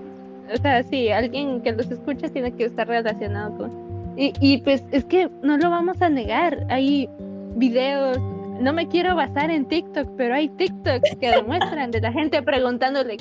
o 0.52 0.56
sea, 0.60 0.82
sí, 0.82 1.10
alguien 1.10 1.60
que 1.62 1.72
los 1.72 1.90
escucha 1.90 2.28
tiene 2.28 2.52
que 2.52 2.64
estar 2.64 2.86
relacionado 2.86 3.56
con... 3.56 4.14
Y, 4.16 4.32
y 4.40 4.58
pues 4.58 4.84
es 4.92 5.04
que 5.04 5.30
no 5.42 5.56
lo 5.56 5.70
vamos 5.70 6.00
a 6.02 6.08
negar, 6.08 6.66
hay 6.68 7.08
videos, 7.56 8.18
no 8.60 8.72
me 8.72 8.86
quiero 8.88 9.16
basar 9.16 9.50
en 9.50 9.66
TikTok, 9.66 10.08
pero 10.16 10.34
hay 10.34 10.48
TikToks 10.50 11.16
que 11.20 11.30
demuestran 11.36 11.90
de 11.90 12.00
la 12.00 12.12
gente 12.12 12.42
preguntándole 12.42 13.16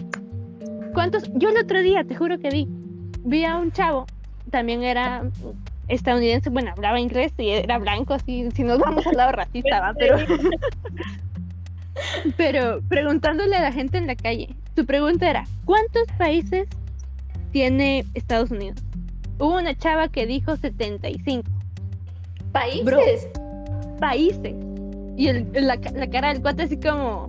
cuántos... 0.93 1.31
Yo 1.35 1.49
el 1.49 1.57
otro 1.57 1.81
día, 1.81 2.03
te 2.03 2.15
juro 2.15 2.37
que 2.39 2.49
vi, 2.49 2.67
vi 3.23 3.45
a 3.45 3.57
un 3.57 3.71
chavo, 3.71 4.05
también 4.49 4.83
era 4.83 5.23
estadounidense, 5.87 6.49
bueno, 6.49 6.71
hablaba 6.71 6.99
inglés 6.99 7.33
y 7.37 7.49
era 7.49 7.77
blanco, 7.77 8.13
así, 8.13 8.49
si 8.53 8.63
nos 8.63 8.79
vamos 8.79 9.05
al 9.07 9.17
lado 9.17 9.31
racista, 9.31 9.79
¿va? 9.79 9.93
pero... 9.97 10.17
pero 12.37 12.81
preguntándole 12.87 13.55
a 13.55 13.61
la 13.61 13.71
gente 13.71 13.97
en 13.97 14.07
la 14.07 14.15
calle, 14.15 14.55
su 14.75 14.85
pregunta 14.85 15.29
era, 15.29 15.45
¿cuántos 15.65 16.07
países 16.17 16.67
tiene 17.51 18.05
Estados 18.13 18.51
Unidos. 18.51 18.81
Hubo 19.39 19.57
una 19.57 19.75
chava 19.75 20.07
que 20.07 20.25
dijo 20.25 20.55
75. 20.55 21.49
¿Países? 22.51 23.29
países. 24.01 24.55
Y 25.15 25.27
el, 25.27 25.47
la, 25.53 25.77
la, 25.93 26.09
cara 26.09 26.33
del 26.33 26.41
cuate 26.41 26.63
así 26.63 26.77
como, 26.77 27.27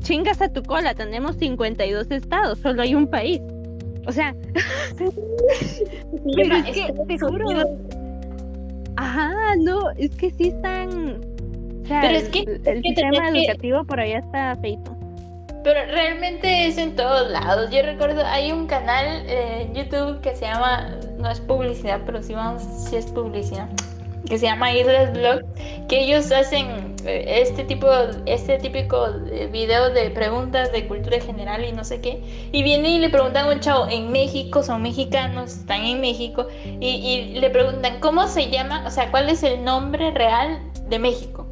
chingas 0.00 0.42
a 0.42 0.52
tu 0.52 0.62
cola, 0.62 0.94
tenemos 0.94 1.36
52 1.36 2.10
estados, 2.10 2.58
solo 2.58 2.82
hay 2.82 2.94
un 2.94 3.06
país. 3.06 3.40
O 4.06 4.12
sea, 4.12 4.34
pero 6.36 6.56
es 6.56 6.64
que, 6.64 6.94
te 7.06 7.18
juro. 7.18 7.78
Ajá, 8.96 9.56
no, 9.58 9.90
es 9.96 10.14
que 10.16 10.30
sí 10.30 10.48
están... 10.48 11.20
O 11.82 11.86
sea, 11.86 12.00
pero 12.00 12.18
es 12.18 12.28
que, 12.28 12.40
el, 12.64 12.82
sistema 12.82 13.28
educativo 13.28 13.84
por 13.84 14.00
allá 14.00 14.18
está 14.18 14.56
feito. 14.60 14.96
Pero 15.64 15.80
realmente 15.86 16.66
es 16.66 16.76
en 16.76 16.94
todos 16.94 17.30
lados. 17.30 17.70
Yo 17.70 17.82
recuerdo, 17.82 18.22
hay 18.26 18.52
un 18.52 18.66
canal 18.66 19.24
en 19.26 19.74
YouTube 19.74 20.20
que 20.20 20.36
se 20.36 20.42
llama, 20.42 20.94
no 21.16 21.30
es 21.30 21.40
publicidad, 21.40 22.02
pero 22.04 22.22
sí 22.22 22.34
vamos, 22.34 22.62
sí 22.62 22.96
es 22.96 23.06
publicidad, 23.06 23.66
que 24.28 24.38
se 24.38 24.44
llama 24.44 24.74
Islas 24.74 25.14
Blog, 25.14 25.40
que 25.88 26.04
ellos 26.04 26.30
hacen 26.32 26.94
eh, 27.06 27.40
este 27.40 27.64
tipo, 27.64 27.88
este 28.26 28.58
típico 28.58 29.06
eh, 29.32 29.48
video 29.50 29.88
de 29.88 30.10
preguntas 30.10 30.70
de 30.70 30.86
cultura 30.86 31.18
general 31.18 31.64
y 31.64 31.72
no 31.72 31.82
sé 31.82 32.02
qué. 32.02 32.22
Y 32.52 32.62
viene 32.62 32.90
y 32.90 32.98
le 32.98 33.08
preguntan 33.08 33.46
a 33.46 33.52
un 33.54 33.60
chavo, 33.60 33.88
en 33.88 34.12
México, 34.12 34.62
son 34.62 34.82
mexicanos, 34.82 35.60
están 35.60 35.82
en 35.82 35.98
México, 35.98 36.46
y, 36.78 36.88
y 36.88 37.40
le 37.40 37.48
preguntan, 37.48 38.00
¿cómo 38.00 38.28
se 38.28 38.50
llama? 38.50 38.84
O 38.86 38.90
sea, 38.90 39.10
¿cuál 39.10 39.30
es 39.30 39.42
el 39.42 39.64
nombre 39.64 40.10
real 40.10 40.60
de 40.90 40.98
México? 40.98 41.46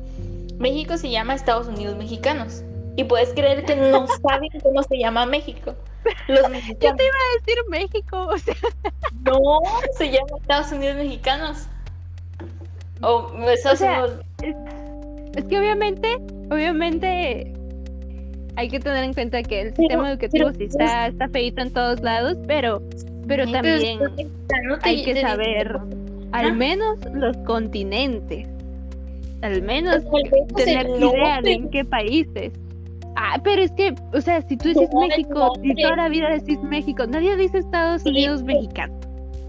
México 0.58 0.98
se 0.98 1.08
llama 1.08 1.34
Estados 1.34 1.66
Unidos 1.66 1.96
Mexicanos. 1.96 2.62
Y 2.96 3.04
puedes 3.04 3.32
creer 3.32 3.64
que 3.64 3.74
no 3.76 4.06
saben 4.06 4.50
cómo 4.62 4.82
se 4.82 4.98
llama 4.98 5.26
México. 5.26 5.74
Los 6.28 6.48
mexicanos. 6.50 6.80
Yo 6.80 6.96
te 6.96 7.04
iba 7.04 7.14
a 7.14 7.38
decir 7.38 7.58
México, 7.68 8.26
o 8.26 8.38
sea. 8.38 8.54
No, 9.24 9.60
se 9.96 10.10
llama 10.10 10.38
Estados 10.40 10.72
Unidos 10.72 10.96
Mexicanos. 10.96 11.68
O, 13.02 13.32
o 13.32 13.76
sea, 13.76 14.06
es, 14.42 15.44
que 15.46 15.58
obviamente, 15.58 16.16
obviamente 16.50 17.52
hay 18.56 18.68
que 18.68 18.78
tener 18.78 19.04
en 19.04 19.14
cuenta 19.14 19.42
que 19.42 19.62
el 19.62 19.76
sistema 19.76 20.10
educativo 20.10 20.52
sí 20.52 20.64
está, 20.64 21.08
está 21.08 21.28
feito 21.28 21.62
en 21.62 21.72
todos 21.72 22.00
lados, 22.00 22.36
pero, 22.46 22.82
pero 23.26 23.50
también 23.50 24.00
hay 24.82 25.04
que 25.04 25.20
saber 25.20 25.80
al 26.32 26.56
menos 26.56 26.98
los 27.12 27.36
continentes. 27.38 28.48
Al 29.42 29.62
menos 29.62 30.04
tener 30.54 30.88
idea 30.88 31.40
de 31.42 31.52
en 31.52 31.70
qué 31.70 31.84
países. 31.84 32.52
Ah, 33.16 33.38
pero 33.42 33.62
es 33.62 33.72
que, 33.72 33.94
o 34.12 34.20
sea, 34.20 34.40
si 34.42 34.56
tú 34.56 34.68
dices 34.68 34.88
México 34.94 35.52
y 35.62 35.74
toda 35.74 35.96
la 35.96 36.08
vida 36.08 36.30
decís 36.30 36.58
México, 36.62 37.06
nadie 37.06 37.36
dice 37.36 37.58
Estados 37.58 38.04
Unidos 38.04 38.42
mexicano. 38.42 38.94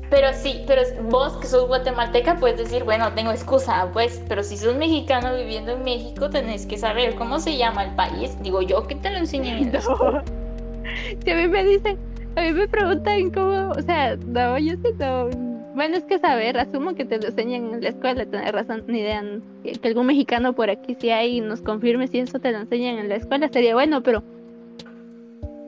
Pero 0.09 0.27
sí, 0.33 0.63
pero 0.67 0.81
vos 1.09 1.35
que 1.37 1.47
sos 1.47 1.67
guatemalteca 1.67 2.35
puedes 2.35 2.57
decir, 2.57 2.83
bueno, 2.83 3.11
tengo 3.13 3.31
excusa, 3.31 3.89
pues, 3.93 4.21
pero 4.27 4.43
si 4.43 4.57
sos 4.57 4.75
mexicano 4.75 5.35
viviendo 5.35 5.71
en 5.71 5.83
México 5.83 6.29
tenés 6.29 6.67
que 6.67 6.77
saber 6.77 7.15
cómo 7.15 7.39
se 7.39 7.57
llama 7.57 7.85
el 7.85 7.95
país. 7.95 8.37
Digo 8.43 8.61
yo 8.61 8.85
que 8.85 8.95
te 8.95 9.09
lo 9.09 9.17
enseñé 9.17 9.57
en 9.57 9.71
Si 11.23 11.31
a 11.31 11.35
mí 11.35 11.47
me 11.47 11.63
dicen, 11.63 11.97
a 12.35 12.41
mí 12.41 12.51
me 12.51 12.67
preguntan 12.67 13.31
cómo, 13.31 13.71
o 13.71 13.81
sea, 13.81 14.15
no, 14.17 14.59
yo 14.59 14.73
sé, 14.83 14.93
no, 14.99 15.52
bueno, 15.75 15.97
es 15.97 16.03
que 16.03 16.19
saber, 16.19 16.57
asumo 16.57 16.93
que 16.93 17.05
te 17.05 17.17
lo 17.19 17.27
enseñan 17.27 17.73
en 17.73 17.81
la 17.81 17.89
escuela, 17.89 18.25
tener 18.25 18.53
razón, 18.53 18.83
ni 18.87 18.99
idea, 18.99 19.23
que, 19.63 19.87
algún 19.87 20.07
mexicano 20.07 20.53
por 20.53 20.69
aquí 20.69 20.95
si 20.99 21.09
hay 21.09 21.41
nos 21.41 21.61
confirme 21.61 22.07
si 22.07 22.19
eso 22.19 22.39
te 22.39 22.51
lo 22.51 22.59
enseñan 22.59 22.99
en 22.99 23.09
la 23.09 23.15
escuela, 23.15 23.49
sería 23.49 23.73
bueno, 23.73 24.03
pero 24.03 24.23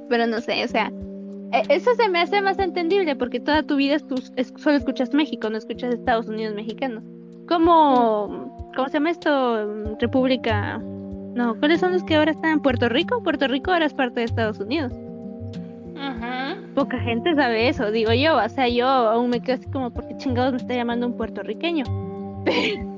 pero 0.07 0.27
no 0.27 0.39
sé, 0.41 0.63
o 0.63 0.67
sea, 0.67 0.91
e, 1.51 1.63
eso 1.69 1.93
se 1.95 2.09
me 2.09 2.21
hace 2.21 2.41
más 2.41 2.59
entendible 2.59 3.15
porque 3.15 3.39
toda 3.39 3.63
tu 3.63 3.75
vida 3.75 3.97
solo 3.99 4.77
escuchas 4.77 5.13
México, 5.13 5.49
no 5.49 5.57
escuchas 5.57 5.93
Estados 5.93 6.27
Unidos 6.27 6.55
mexicanos. 6.55 7.03
¿Cómo, 7.47 8.71
¿Cómo 8.75 8.87
se 8.87 8.93
llama 8.93 9.11
esto? 9.11 9.95
República. 9.99 10.79
No, 11.35 11.55
¿cuáles 11.59 11.79
son 11.79 11.93
los 11.93 12.03
que 12.03 12.15
ahora 12.15 12.31
están 12.31 12.51
en 12.51 12.59
Puerto 12.59 12.89
Rico? 12.89 13.21
Puerto 13.21 13.47
Rico 13.47 13.71
ahora 13.71 13.85
es 13.85 13.93
parte 13.93 14.21
de 14.21 14.25
Estados 14.25 14.59
Unidos. 14.59 14.93
Poca 16.75 16.99
gente 16.99 17.33
sabe 17.35 17.69
eso, 17.69 17.91
digo 17.91 18.11
yo. 18.13 18.37
O 18.37 18.49
sea, 18.49 18.67
yo 18.67 18.85
aún 18.87 19.29
me 19.29 19.39
quedo 19.41 19.55
así 19.55 19.65
como, 19.71 19.91
¿por 19.91 20.07
qué 20.07 20.17
chingados 20.17 20.51
me 20.51 20.57
está 20.57 20.73
llamando 20.75 21.07
un 21.07 21.13
puertorriqueño? 21.17 21.85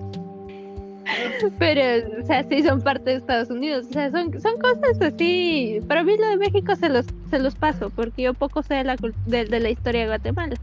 Pero, 1.59 1.81
o 2.21 2.25
sea, 2.25 2.43
sí 2.49 2.63
son 2.63 2.81
parte 2.81 3.11
de 3.11 3.15
Estados 3.17 3.49
Unidos. 3.49 3.87
O 3.89 3.93
sea, 3.93 4.11
son, 4.11 4.39
son 4.41 4.57
cosas 4.59 5.01
así. 5.01 5.79
Para 5.87 6.03
mí 6.03 6.13
lo 6.17 6.27
de 6.29 6.37
México 6.37 6.75
se 6.75 6.89
los, 6.89 7.05
se 7.29 7.39
los 7.39 7.55
paso, 7.55 7.89
porque 7.91 8.23
yo 8.23 8.33
poco 8.33 8.61
sé 8.63 8.75
de 8.75 8.83
la, 8.83 8.95
de, 9.25 9.45
la 9.59 9.69
historia 9.69 10.01
de 10.01 10.07
Guatemala. 10.07 10.55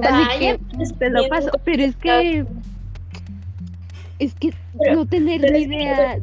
Vaya, 0.00 0.56
que 0.56 0.58
te 0.98 1.10
lo 1.10 1.28
paso, 1.28 1.50
pero 1.64 1.82
es 1.82 1.96
que 1.96 2.46
es 4.18 4.34
que 4.36 4.54
no 4.94 5.04
tener 5.06 5.40
ni 5.52 5.58
idea. 5.62 6.18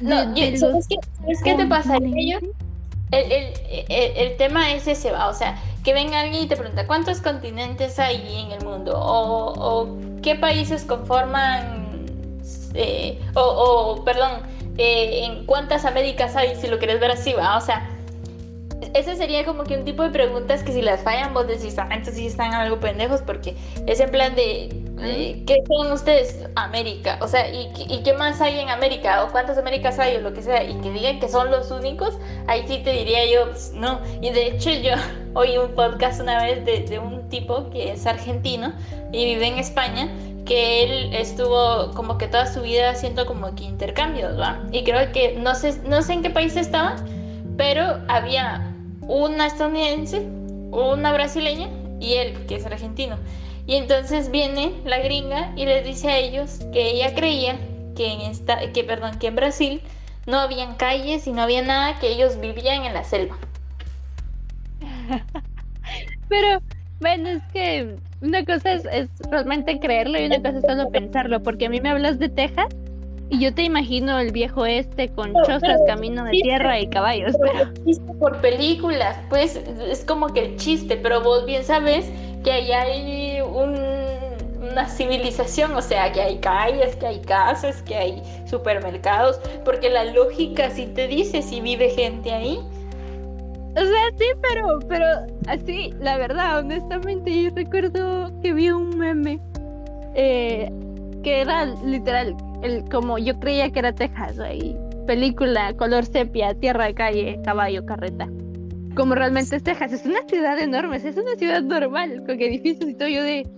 No, 0.00 0.32
de- 0.34 0.40
de 0.40 0.58
yo, 0.58 0.68
los 0.68 0.86
¿sabes 0.86 0.88
qué, 0.88 0.96
¿sabes 1.16 1.42
qué 1.42 1.54
te 1.54 1.66
pasa? 1.66 1.96
Ello? 1.96 2.38
El, 3.10 3.32
el, 3.32 4.16
el, 4.16 4.36
tema 4.36 4.72
es 4.74 4.86
ese, 4.86 5.10
va, 5.10 5.28
o 5.28 5.34
sea, 5.34 5.58
que 5.82 5.94
venga 5.94 6.20
alguien 6.20 6.44
y 6.44 6.46
te 6.46 6.56
pregunta 6.56 6.86
cuántos 6.86 7.20
continentes 7.20 7.98
hay 7.98 8.44
en 8.44 8.52
el 8.52 8.64
mundo 8.64 8.92
o, 8.98 9.54
o 9.56 9.98
qué 10.22 10.34
países 10.34 10.84
conforman, 10.84 12.06
eh, 12.74 13.18
o, 13.34 13.40
o, 13.40 14.04
perdón, 14.04 14.42
eh, 14.76 15.24
en 15.24 15.46
cuántas 15.46 15.86
Américas 15.86 16.36
hay, 16.36 16.54
si 16.56 16.66
lo 16.66 16.78
quieres 16.78 17.00
ver 17.00 17.12
así, 17.12 17.32
va, 17.32 17.56
o 17.56 17.60
sea, 17.62 17.88
ese 18.94 19.16
sería 19.16 19.44
como 19.44 19.64
que 19.64 19.76
un 19.76 19.84
tipo 19.84 20.02
de 20.02 20.10
preguntas 20.10 20.62
que 20.62 20.72
si 20.72 20.82
las 20.82 21.02
fallan 21.02 21.34
vos 21.34 21.46
decís, 21.46 21.78
ah, 21.78 21.88
entonces 21.90 22.16
sí 22.16 22.26
están 22.26 22.52
algo 22.52 22.78
pendejos 22.78 23.22
porque 23.22 23.56
es 23.86 24.00
en 24.00 24.10
plan 24.10 24.34
de, 24.34 24.68
eh, 25.00 25.42
¿qué 25.46 25.62
son 25.66 25.92
ustedes? 25.92 26.44
América, 26.56 27.18
o 27.20 27.28
sea, 27.28 27.48
¿y, 27.50 27.70
¿y 27.88 28.02
qué 28.02 28.12
más 28.12 28.40
hay 28.40 28.58
en 28.58 28.68
América? 28.68 29.24
¿O 29.24 29.32
cuántas 29.32 29.58
Américas 29.58 29.98
hay? 29.98 30.16
O 30.16 30.20
lo 30.20 30.32
que 30.32 30.42
sea, 30.42 30.64
y 30.64 30.74
que 30.80 30.90
digan 30.90 31.20
que 31.20 31.28
son 31.28 31.50
los 31.50 31.70
únicos, 31.70 32.18
ahí 32.46 32.64
sí 32.66 32.78
te 32.84 32.92
diría 32.92 33.30
yo, 33.30 33.50
pues, 33.50 33.72
no. 33.74 34.00
Y 34.20 34.30
de 34.30 34.48
hecho 34.48 34.70
yo 34.70 34.92
oí 35.34 35.56
un 35.58 35.74
podcast 35.74 36.20
una 36.20 36.42
vez 36.42 36.64
de, 36.64 36.80
de 36.80 36.98
un 36.98 37.28
tipo 37.28 37.70
que 37.70 37.92
es 37.92 38.06
argentino 38.06 38.72
y 39.12 39.24
vive 39.24 39.46
en 39.46 39.58
España, 39.58 40.08
que 40.44 40.82
él 40.82 41.14
estuvo 41.14 41.90
como 41.94 42.16
que 42.16 42.26
toda 42.26 42.46
su 42.46 42.62
vida 42.62 42.90
haciendo 42.90 43.26
como 43.26 43.54
que 43.54 43.64
intercambios, 43.64 44.38
¿va? 44.40 44.62
Y 44.72 44.82
creo 44.82 45.12
que, 45.12 45.34
no 45.34 45.54
sé, 45.54 45.78
no 45.84 46.00
sé 46.02 46.14
en 46.14 46.22
qué 46.22 46.30
país 46.30 46.56
estaba, 46.56 46.96
pero 47.56 48.00
había 48.08 48.74
una 49.02 49.46
estadounidense, 49.46 50.26
una 50.70 51.12
brasileña 51.12 51.68
y 52.00 52.14
él, 52.14 52.46
que 52.46 52.56
es 52.56 52.66
argentino. 52.66 53.16
Y 53.68 53.74
entonces 53.74 54.30
viene 54.30 54.72
la 54.86 54.98
gringa 54.98 55.52
y 55.54 55.66
les 55.66 55.84
dice 55.84 56.08
a 56.08 56.16
ellos 56.18 56.58
que 56.72 56.90
ella 56.90 57.14
creía 57.14 57.56
que 57.94 58.10
en 58.14 58.22
esta, 58.22 58.72
que 58.72 58.82
perdón, 58.82 59.18
que 59.18 59.26
en 59.26 59.36
Brasil 59.36 59.82
no 60.26 60.38
habían 60.38 60.76
calles 60.76 61.26
y 61.26 61.32
no 61.32 61.42
había 61.42 61.60
nada, 61.60 61.98
que 62.00 62.08
ellos 62.08 62.40
vivían 62.40 62.84
en 62.86 62.94
la 62.94 63.04
selva. 63.04 63.36
Pero 66.30 66.62
bueno, 67.00 67.28
es 67.28 67.42
que 67.52 67.96
una 68.22 68.42
cosa 68.44 68.72
es, 68.72 68.86
es 68.86 69.08
realmente 69.30 69.78
creerlo 69.78 70.18
y 70.18 70.24
una 70.26 70.38
cosa 70.38 70.58
es 70.58 70.64
solo 70.64 70.88
pensarlo, 70.90 71.42
porque 71.42 71.66
a 71.66 71.68
mí 71.68 71.78
me 71.82 71.90
hablas 71.90 72.18
de 72.18 72.30
Texas 72.30 72.68
y 73.28 73.38
yo 73.38 73.52
te 73.52 73.64
imagino 73.64 74.18
el 74.18 74.32
viejo 74.32 74.64
este 74.64 75.10
con 75.10 75.34
Pero- 75.34 75.44
chozas, 75.44 75.60
pero- 75.60 75.84
camino 75.86 76.24
de 76.24 76.30
tierra 76.30 76.80
y 76.80 76.88
caballos. 76.88 77.36
Pero 77.38 77.70
por 78.18 78.40
películas, 78.40 79.18
pues 79.28 79.56
es 79.56 80.06
como 80.06 80.28
que 80.28 80.46
el 80.46 80.56
chiste, 80.56 80.96
pero 80.96 81.20
vos 81.20 81.44
bien 81.44 81.64
sabes 81.64 82.10
que 82.44 82.52
ahí 82.52 82.72
hay 82.72 83.40
un- 83.40 84.38
una 84.70 84.88
civilización, 84.88 85.74
o 85.74 85.82
sea, 85.82 86.12
que 86.12 86.20
hay 86.20 86.38
calles, 86.38 86.96
que 86.96 87.06
hay 87.06 87.20
casas, 87.20 87.82
que 87.82 87.96
hay 87.96 88.22
supermercados, 88.46 89.40
porque 89.64 89.88
la 89.90 90.04
lógica 90.04 90.70
sí 90.70 90.86
te 90.86 91.06
dice 91.08 91.42
si 91.42 91.60
vive 91.60 91.90
gente 91.90 92.32
ahí. 92.32 92.58
O 93.70 93.80
sea, 93.80 94.10
sí, 94.18 94.24
pero, 94.42 94.78
pero 94.88 95.04
así, 95.46 95.94
la 96.00 96.18
verdad, 96.18 96.58
honestamente, 96.58 97.42
yo 97.42 97.50
recuerdo 97.54 98.32
que 98.42 98.52
vi 98.52 98.70
un 98.70 98.98
meme 98.98 99.38
eh, 100.14 100.70
que 101.22 101.40
era 101.42 101.64
literal, 101.84 102.34
el, 102.62 102.84
como 102.88 103.18
yo 103.18 103.38
creía 103.38 103.70
que 103.70 103.78
era 103.78 103.92
Texas, 103.92 104.38
ahí, 104.40 104.76
película, 105.06 105.72
color 105.74 106.04
sepia, 106.04 106.54
tierra 106.54 106.92
calle, 106.92 107.38
caballo, 107.44 107.84
carreta. 107.86 108.28
Como 108.98 109.14
realmente 109.14 109.54
es 109.54 109.62
Texas, 109.62 109.92
es 109.92 110.04
una 110.04 110.22
ciudad 110.22 110.58
enorme, 110.58 110.96
es 110.96 111.16
una 111.16 111.36
ciudad 111.36 111.62
normal, 111.62 112.24
con 112.26 112.42
edificios 112.42 112.90
y 112.90 112.94
todo, 112.94 113.06
yo 113.06 113.22
de, 113.22 113.48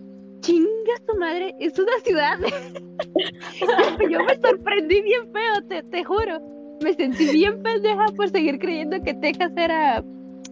chinga 0.40 0.68
su 1.08 1.16
madre, 1.18 1.54
es 1.58 1.78
una 1.78 1.98
ciudad. 2.04 2.38
yo, 4.10 4.22
me 4.22 4.36
sorprendí 4.36 5.00
bien 5.00 5.32
feo, 5.32 5.62
te, 5.66 5.82
te 5.84 6.04
juro. 6.04 6.42
Me 6.82 6.92
sentí 6.92 7.32
bien 7.32 7.62
pendeja 7.62 8.04
por 8.14 8.28
seguir 8.28 8.58
creyendo 8.58 9.02
que 9.02 9.14
Texas 9.14 9.50
era, 9.56 10.04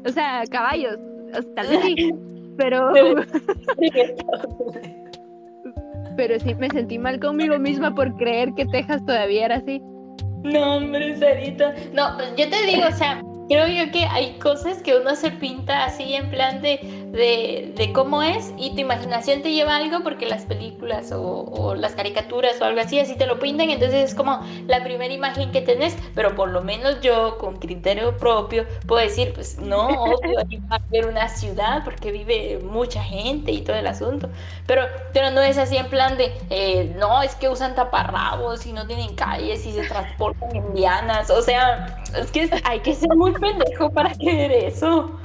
o 0.07 0.09
sea, 0.09 0.45
caballos. 0.51 0.97
O 1.39 1.43
sea, 1.43 1.55
tal 1.55 1.69
vez 1.69 1.81
sí, 1.83 2.11
pero, 2.57 2.91
pero 6.17 6.41
sí 6.41 6.55
me 6.55 6.71
sentí 6.71 6.99
mal 6.99 7.21
conmigo 7.21 7.59
misma 7.59 7.95
por 7.95 8.17
creer 8.17 8.55
que 8.55 8.65
Texas 8.65 9.05
todavía 9.05 9.45
era 9.45 9.57
así. 9.57 9.83
No, 10.45 10.77
hombre, 10.77 11.15
Sarita. 11.19 11.75
No, 11.93 12.17
pues 12.17 12.31
yo 12.37 12.49
te 12.49 12.67
digo, 12.67 12.87
o 12.89 12.93
sea, 12.93 13.23
creo 13.49 13.67
yo 13.69 13.91
que 13.91 14.05
hay 14.05 14.39
cosas 14.39 14.83
que 14.83 14.97
uno 14.97 15.17
se 15.17 15.31
pinta 15.33 15.85
así 15.85 16.15
en 16.15 16.31
plan 16.31 16.61
de, 16.63 16.98
de, 17.13 17.91
cómo 17.95 18.23
es 18.23 18.53
y 18.57 18.75
tu 18.75 18.81
imaginación 18.81 19.43
te 19.43 19.53
lleva 19.53 19.77
algo 19.77 20.01
porque 20.03 20.27
las 20.27 20.45
películas 20.45 21.13
o, 21.13 21.75
las 21.75 21.93
caricaturas 21.93 22.61
o 22.61 22.65
algo 22.65 22.81
así, 22.81 22.99
así 22.99 23.17
te 23.17 23.27
lo 23.27 23.39
pintan, 23.39 23.71
entonces 23.71 24.11
es 24.11 24.15
como 24.15 24.41
la 24.67 24.83
primera 24.83 25.13
imagen 25.13 25.51
que 25.53 25.61
tenés, 25.61 25.97
pero 26.15 26.35
por 26.35 26.51
lo 26.51 26.63
menos 26.63 27.01
yo 27.01 27.39
con 27.39 27.57
criterio 27.57 28.17
propio 28.17 28.67
puedo 28.87 29.03
decir, 29.03 29.33
pues 29.35 29.59
no, 29.59 29.87
obvio, 29.87 30.39
ahí 30.39 30.59
va 30.71 30.77
a 30.77 30.81
haber 30.89 31.07
una 31.07 31.29
ciudad 31.29 31.83
porque 31.85 32.13
vive 32.13 32.61
mucha 32.63 33.03
gente 33.03 33.53
y 33.53 33.63
todo 33.63 33.77
el 33.77 33.87
asunto, 33.87 34.29
pero, 34.67 34.83
pero 35.13 35.31
no 35.31 35.41
es 35.41 35.59
así 35.59 35.77
en 35.77 35.89
plan 35.89 36.17
de, 36.19 36.33
eh, 36.51 36.95
no, 36.99 37.23
es 37.23 37.35
que 37.35 37.49
usan 37.49 37.75
taparrabos 37.75 38.67
y 38.67 38.73
no 38.73 38.87
tienen 38.87 39.15
calles 39.15 39.65
y 39.67 39.73
se 39.73 39.83
transportan 39.83 40.55
en 40.55 40.75
lianas, 40.75 41.31
o 41.31 41.43
sea, 41.43 42.03
es 42.17 42.31
que 42.31 42.51
hay 42.65 42.81
que 42.81 42.95
ser 42.95 43.15
muy 43.17 43.33
pendejo 43.33 43.91
para 43.91 44.13
creer 44.15 44.53
eso. 44.53 45.19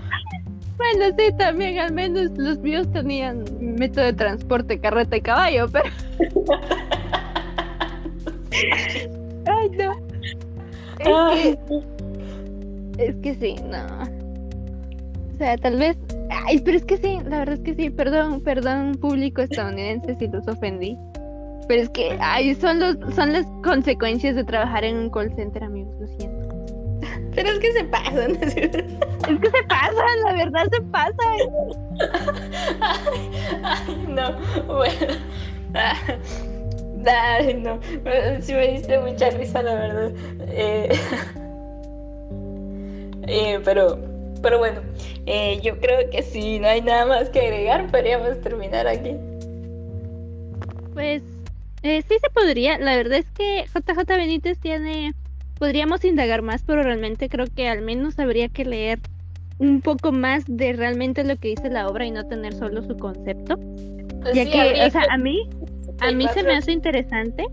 Bueno, 0.78 1.16
sí, 1.18 1.32
también 1.38 1.80
al 1.80 1.94
menos 1.94 2.32
los 2.38 2.60
míos 2.60 2.88
tenían 2.92 3.46
método 3.60 4.06
de 4.06 4.14
transporte, 4.14 4.80
carreta 4.80 5.18
y 5.18 5.22
caballo, 5.22 5.68
pero... 5.72 5.86
Ay, 9.46 9.70
no. 9.72 9.94
Es 11.00 11.08
Ay, 11.08 11.58
que, 11.68 13.06
es 13.06 13.16
que 13.18 13.36
sí, 13.36 13.56
no. 13.64 13.86
O 15.34 15.38
sea, 15.38 15.58
tal 15.58 15.78
vez... 15.78 15.98
Ay, 16.48 16.60
pero 16.60 16.78
es 16.78 16.86
que 16.86 16.98
sí, 16.98 17.20
la 17.26 17.40
verdad 17.40 17.56
es 17.56 17.62
que 17.62 17.76
sí, 17.76 17.90
perdón, 17.90 18.42
perdón, 18.42 18.96
público 19.00 19.42
estadounidense 19.42 20.16
si 20.16 20.28
los 20.28 20.48
ofendí. 20.48 20.98
Pero 21.68 21.82
es 21.84 21.90
que, 21.90 22.18
ay, 22.20 22.56
son, 22.56 22.80
los, 22.80 22.98
son 23.16 23.34
las 23.34 23.46
consecuencias 23.64 24.36
de 24.36 24.44
trabajar 24.44 24.84
en 24.84 24.98
un 24.98 25.10
call 25.10 25.34
center, 25.36 25.64
amigos, 25.64 25.96
lo 26.00 26.08
siento. 26.08 26.33
Pero 27.36 27.50
es 27.50 27.60
que 27.60 27.72
se 27.74 27.84
pasan. 27.86 28.38
Es 28.44 28.54
que 28.56 28.70
se 28.72 29.64
pasan, 29.68 30.22
la 30.26 30.34
verdad 30.34 30.68
se 30.72 30.82
pasan. 30.82 31.38
Ay, 33.64 34.06
no, 34.08 34.38
bueno. 34.68 35.14
Ay, 37.06 37.54
no. 37.56 37.80
Sí 38.42 38.54
me 38.54 38.68
diste 38.68 39.00
mucha 39.00 39.30
risa, 39.32 39.62
la 39.62 39.76
verdad. 39.76 40.12
Eh, 40.48 41.00
eh, 43.28 43.60
pero, 43.64 44.00
pero 44.42 44.60
bueno, 44.60 44.82
eh, 45.26 45.60
yo 45.62 45.80
creo 45.80 46.10
que 46.10 46.22
si 46.22 46.60
no 46.60 46.68
hay 46.68 46.82
nada 46.82 47.06
más 47.06 47.30
que 47.30 47.42
agregar, 47.42 47.88
podríamos 47.92 48.42
terminar 48.42 48.88
aquí. 48.88 49.16
Pues 50.94 51.24
eh, 51.84 52.02
sí 52.08 52.16
se 52.20 52.30
podría. 52.30 52.78
La 52.80 52.96
verdad 52.96 53.20
es 53.20 53.30
que 53.32 53.66
JJ 53.74 54.06
Benítez 54.08 54.60
tiene. 54.60 55.14
Podríamos 55.64 56.04
indagar 56.04 56.42
más, 56.42 56.62
pero 56.64 56.84
realmente 56.84 57.30
creo 57.30 57.46
que 57.48 57.70
al 57.70 57.82
menos 57.84 58.20
habría 58.20 58.50
que 58.50 58.66
leer 58.66 59.00
un 59.60 59.80
poco 59.80 60.12
más 60.12 60.44
de 60.46 60.74
realmente 60.74 61.24
lo 61.24 61.38
que 61.38 61.48
dice 61.48 61.70
la 61.70 61.88
obra 61.88 62.06
y 62.06 62.12
no 62.12 62.28
tener 62.28 62.54
solo 62.54 62.82
su 62.84 62.98
concepto. 62.98 63.58
Ya 64.34 64.44
Sí, 64.44 64.52
que, 64.52 64.60
o 64.86 64.90
sea, 64.92 65.04
que- 65.04 65.08
a 65.10 65.18
mí, 65.18 65.48
a 66.02 66.12
mí 66.12 66.28
se 66.34 66.44
me 66.44 66.52
hace 66.58 66.74
interesante 66.74 67.46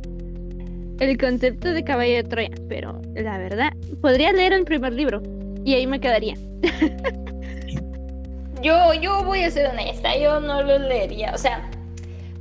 el 0.99 1.17
concepto 1.19 1.73
de 1.73 1.85
caballo 1.85 2.17
de 2.17 2.25
Troya, 2.25 2.51
pero 2.69 3.01
la 3.15 3.39
verdad, 3.39 3.73
podría 4.03 4.33
leer 4.33 4.55
el 4.55 4.65
primer 4.65 4.93
libro 4.93 5.23
y 5.65 5.75
ahí 5.75 5.87
me 5.87 6.01
quedaría. 6.01 6.35
Yo, 8.61 8.93
yo 9.01 9.23
voy 9.25 9.45
a 9.45 9.51
ser 9.53 9.69
honesta, 9.71 10.19
yo 10.19 10.41
no 10.41 10.63
lo 10.65 10.81
leería. 10.81 11.33
O 11.33 11.39
sea, 11.39 11.71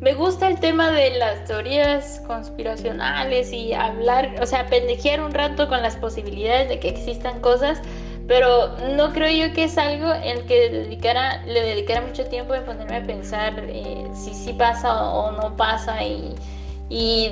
me 0.01 0.13
gusta 0.13 0.47
el 0.47 0.59
tema 0.59 0.91
de 0.91 1.11
las 1.17 1.43
teorías 1.45 2.21
conspiracionales 2.25 3.51
y 3.51 3.73
hablar, 3.73 4.33
o 4.41 4.45
sea, 4.45 4.65
pendejear 4.67 5.21
un 5.21 5.33
rato 5.33 5.67
con 5.67 5.81
las 5.81 5.97
posibilidades 5.97 6.69
de 6.69 6.79
que 6.79 6.89
existan 6.89 7.41
cosas, 7.41 7.81
pero 8.27 8.77
no 8.95 9.11
creo 9.11 9.47
yo 9.47 9.53
que 9.53 9.65
es 9.65 9.77
algo 9.77 10.13
en 10.13 10.37
el 10.37 10.45
que 10.45 10.69
dedicara, 10.69 11.43
le 11.45 11.61
dedicara 11.61 12.01
mucho 12.01 12.23
tiempo 12.25 12.53
en 12.53 12.63
ponerme 12.63 12.95
a 12.95 13.03
pensar 13.03 13.61
eh, 13.67 14.07
si 14.13 14.33
sí 14.33 14.53
pasa 14.53 15.11
o 15.11 15.31
no 15.33 15.57
pasa 15.57 15.97
y, 16.03 16.35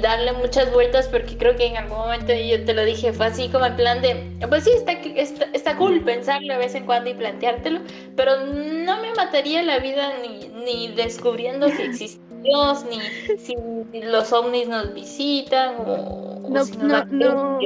darle 0.02 0.34
muchas 0.34 0.72
vueltas 0.72 1.08
porque 1.08 1.36
creo 1.36 1.56
que 1.56 1.66
en 1.66 1.78
algún 1.78 1.98
momento 1.98 2.32
yo 2.32 2.64
te 2.64 2.76
lo 2.76 2.86
dije, 2.86 3.12
fue 3.12 3.26
así 3.26 3.50
como 3.50 3.66
en 3.66 3.76
plan 3.76 4.02
de, 4.04 4.16
pues 4.48 4.66
sí, 4.66 4.72
está, 4.76 4.92
está, 4.92 5.48
está 5.54 5.76
cool 5.78 6.04
pensarlo 6.04 6.54
de 6.54 6.60
vez 6.60 6.76
en 6.76 6.86
cuando 6.86 7.10
y 7.10 7.16
planteártelo, 7.16 7.80
pero 8.16 8.38
no 8.46 9.02
me 9.02 9.14
mataría 9.16 9.64
la 9.64 9.80
vida 9.80 10.14
ni, 10.22 10.50
ni 10.64 10.90
descubriendo 10.90 11.70
si 11.70 11.82
existe 11.82 12.27
Dios, 12.44 12.86
ni 12.90 13.00
si 13.38 13.56
los 14.04 14.32
ovnis 14.34 14.68
nos 14.68 14.94
visitan 14.94 15.76
o, 15.80 16.46
o 16.46 16.50
No, 16.50 16.64
si 16.64 16.78
nos 16.78 17.08
no, 17.12 17.58
no. 17.58 17.60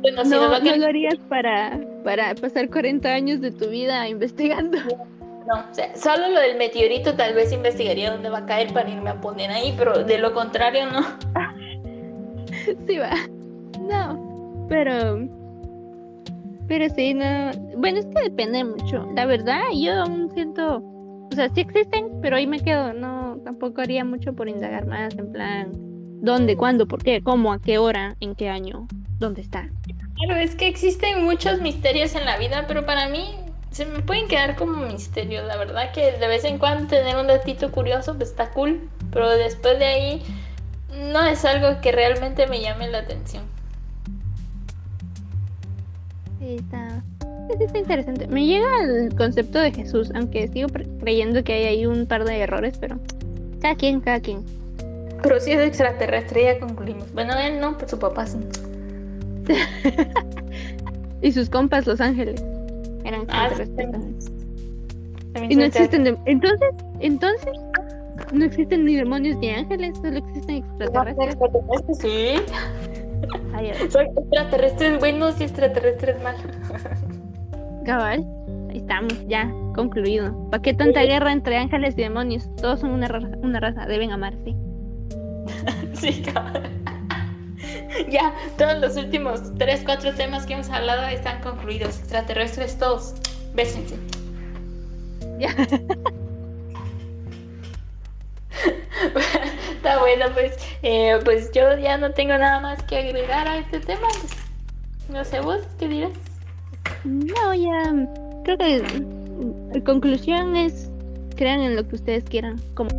Bueno, 0.00 0.24
si 0.24 0.30
No, 0.30 0.58
no 0.58 0.76
lo 0.76 0.86
harías 0.86 1.16
para, 1.28 1.78
para 2.04 2.34
pasar 2.34 2.68
40 2.70 3.08
años 3.08 3.40
de 3.40 3.52
tu 3.52 3.68
vida 3.68 4.08
investigando. 4.08 4.78
no, 5.46 5.54
o 5.70 5.74
sea, 5.74 5.94
solo 5.96 6.28
lo 6.28 6.40
del 6.40 6.56
meteorito 6.56 7.14
tal 7.14 7.34
vez 7.34 7.52
investigaría 7.52 8.12
dónde 8.12 8.30
va 8.30 8.38
a 8.38 8.46
caer 8.46 8.72
para 8.72 8.90
irme 8.90 9.10
a 9.10 9.20
poner 9.20 9.50
ahí, 9.50 9.74
pero 9.76 10.04
de 10.04 10.18
lo 10.18 10.32
contrario 10.34 10.86
no. 10.86 11.02
sí 12.86 12.98
va. 12.98 13.12
No, 13.80 14.66
pero 14.68 15.18
pero 16.68 16.88
sí, 16.94 17.12
no. 17.12 17.50
Bueno, 17.76 17.98
es 17.98 18.06
que 18.06 18.22
depende 18.22 18.64
mucho. 18.64 19.06
La 19.14 19.26
verdad, 19.26 19.60
yo 19.74 19.92
aún 19.92 20.30
siento. 20.32 20.82
O 21.32 21.34
sea, 21.34 21.48
sí 21.48 21.62
existen, 21.62 22.20
pero 22.20 22.36
ahí 22.36 22.46
me 22.46 22.60
quedo. 22.60 22.92
No, 22.92 23.38
tampoco 23.42 23.80
haría 23.80 24.04
mucho 24.04 24.34
por 24.34 24.50
indagar 24.50 24.86
más. 24.86 25.14
En 25.16 25.32
plan, 25.32 25.70
¿dónde, 26.20 26.58
cuándo, 26.58 26.86
por 26.86 27.02
qué, 27.02 27.22
cómo, 27.22 27.54
a 27.54 27.58
qué 27.58 27.78
hora, 27.78 28.16
en 28.20 28.34
qué 28.34 28.50
año, 28.50 28.86
dónde 29.18 29.40
está? 29.40 29.70
Claro, 30.14 30.38
es 30.38 30.54
que 30.54 30.68
existen 30.68 31.24
muchos 31.24 31.62
misterios 31.62 32.14
en 32.14 32.26
la 32.26 32.36
vida, 32.36 32.66
pero 32.68 32.84
para 32.84 33.08
mí 33.08 33.34
se 33.70 33.86
me 33.86 34.00
pueden 34.00 34.28
quedar 34.28 34.56
como 34.56 34.86
misterios. 34.86 35.46
La 35.46 35.56
verdad 35.56 35.90
que 35.92 36.12
de 36.12 36.28
vez 36.28 36.44
en 36.44 36.58
cuando 36.58 36.86
tener 36.86 37.16
un 37.16 37.26
datito 37.26 37.72
curioso 37.72 38.14
pues 38.14 38.28
está 38.28 38.50
cool, 38.50 38.90
pero 39.10 39.30
después 39.30 39.78
de 39.78 39.86
ahí 39.86 40.22
no 40.90 41.24
es 41.24 41.46
algo 41.46 41.80
que 41.80 41.92
realmente 41.92 42.46
me 42.46 42.60
llame 42.60 42.88
la 42.88 42.98
atención. 42.98 43.44
Sí, 46.38 46.56
está, 46.56 47.02
está 47.60 47.78
interesante. 47.78 48.26
Me 48.28 48.46
llega 48.46 48.82
el 48.82 49.14
concepto 49.14 49.58
de 49.58 49.72
Jesús, 49.72 50.10
aunque 50.14 50.48
sigo 50.48 50.68
creyendo 51.00 51.42
que 51.44 51.52
hay 51.52 51.64
ahí 51.64 51.86
un 51.86 52.06
par 52.06 52.24
de 52.24 52.38
errores, 52.40 52.76
pero 52.78 52.98
cada 53.60 53.74
quien, 53.74 54.00
cada 54.00 54.20
quien. 54.20 54.42
Pero 55.22 55.38
si 55.40 55.52
es 55.52 55.60
extraterrestre, 55.60 56.44
ya 56.44 56.58
concluimos. 56.58 57.12
Bueno, 57.12 57.34
él 57.38 57.60
no, 57.60 57.76
pero 57.76 57.88
su 57.88 57.98
papá 57.98 58.26
sí. 58.26 58.38
y 61.22 61.32
sus 61.32 61.48
compas, 61.48 61.86
los 61.86 62.00
ángeles, 62.00 62.42
eran 63.04 63.26
ah, 63.28 63.48
extraterrestres. 63.48 64.30
y 65.48 65.56
no 65.56 65.64
existen. 65.64 66.18
Entonces, 66.26 66.68
entonces, 67.00 67.52
no 68.32 68.44
existen 68.44 68.84
ni 68.84 68.96
demonios 68.96 69.36
ni 69.38 69.50
ángeles, 69.50 69.96
solo 69.98 70.18
existen 70.18 70.56
extraterrestres. 70.56 71.36
Sí. 72.00 72.34
Soy 73.90 74.06
extraterrestres 74.16 74.98
buenos 74.98 75.40
y 75.40 75.44
extraterrestres 75.44 76.22
malos. 76.22 76.42
Cabal, 77.84 78.24
ahí 78.70 78.78
estamos, 78.78 79.14
ya, 79.26 79.50
concluido. 79.74 80.32
¿Para 80.50 80.62
qué 80.62 80.72
tanta 80.72 81.02
guerra 81.02 81.32
entre 81.32 81.56
ángeles 81.56 81.94
y 81.98 82.02
demonios? 82.02 82.48
Todos 82.56 82.80
son 82.80 82.92
una 82.92 83.08
raza, 83.08 83.28
una 83.42 83.58
raza 83.58 83.86
deben 83.86 84.12
amarse. 84.12 84.54
sí, 85.94 86.22
cabal. 86.22 86.70
ya, 88.10 88.32
todos 88.56 88.78
los 88.80 88.96
últimos 88.96 89.52
3, 89.58 89.82
4 89.84 90.14
temas 90.14 90.46
que 90.46 90.54
hemos 90.54 90.70
hablado 90.70 91.08
están 91.08 91.40
concluidos. 91.42 91.98
Extraterrestres 91.98 92.78
todos. 92.78 93.14
Bésense. 93.54 93.96
Ya. 95.38 95.48
Está 99.72 99.98
bueno, 99.98 100.26
pues, 100.32 100.56
eh, 100.82 101.18
pues 101.24 101.50
yo 101.50 101.76
ya 101.78 101.98
no 101.98 102.12
tengo 102.12 102.38
nada 102.38 102.60
más 102.60 102.80
que 102.84 102.98
agregar 102.98 103.48
a 103.48 103.58
este 103.58 103.80
tema. 103.80 104.06
no 105.08 105.24
sé 105.24 105.40
vos, 105.40 105.62
¿qué 105.80 105.88
dirás? 105.88 106.12
No, 107.04 107.54
ya 107.54 108.06
creo 108.44 108.58
que 108.58 108.82
la 109.74 109.84
conclusión 109.84 110.56
es 110.56 110.90
crean 111.36 111.60
en 111.60 111.76
lo 111.76 111.86
que 111.86 111.96
ustedes 111.96 112.24
quieran. 112.24 112.60
Como... 112.74 112.90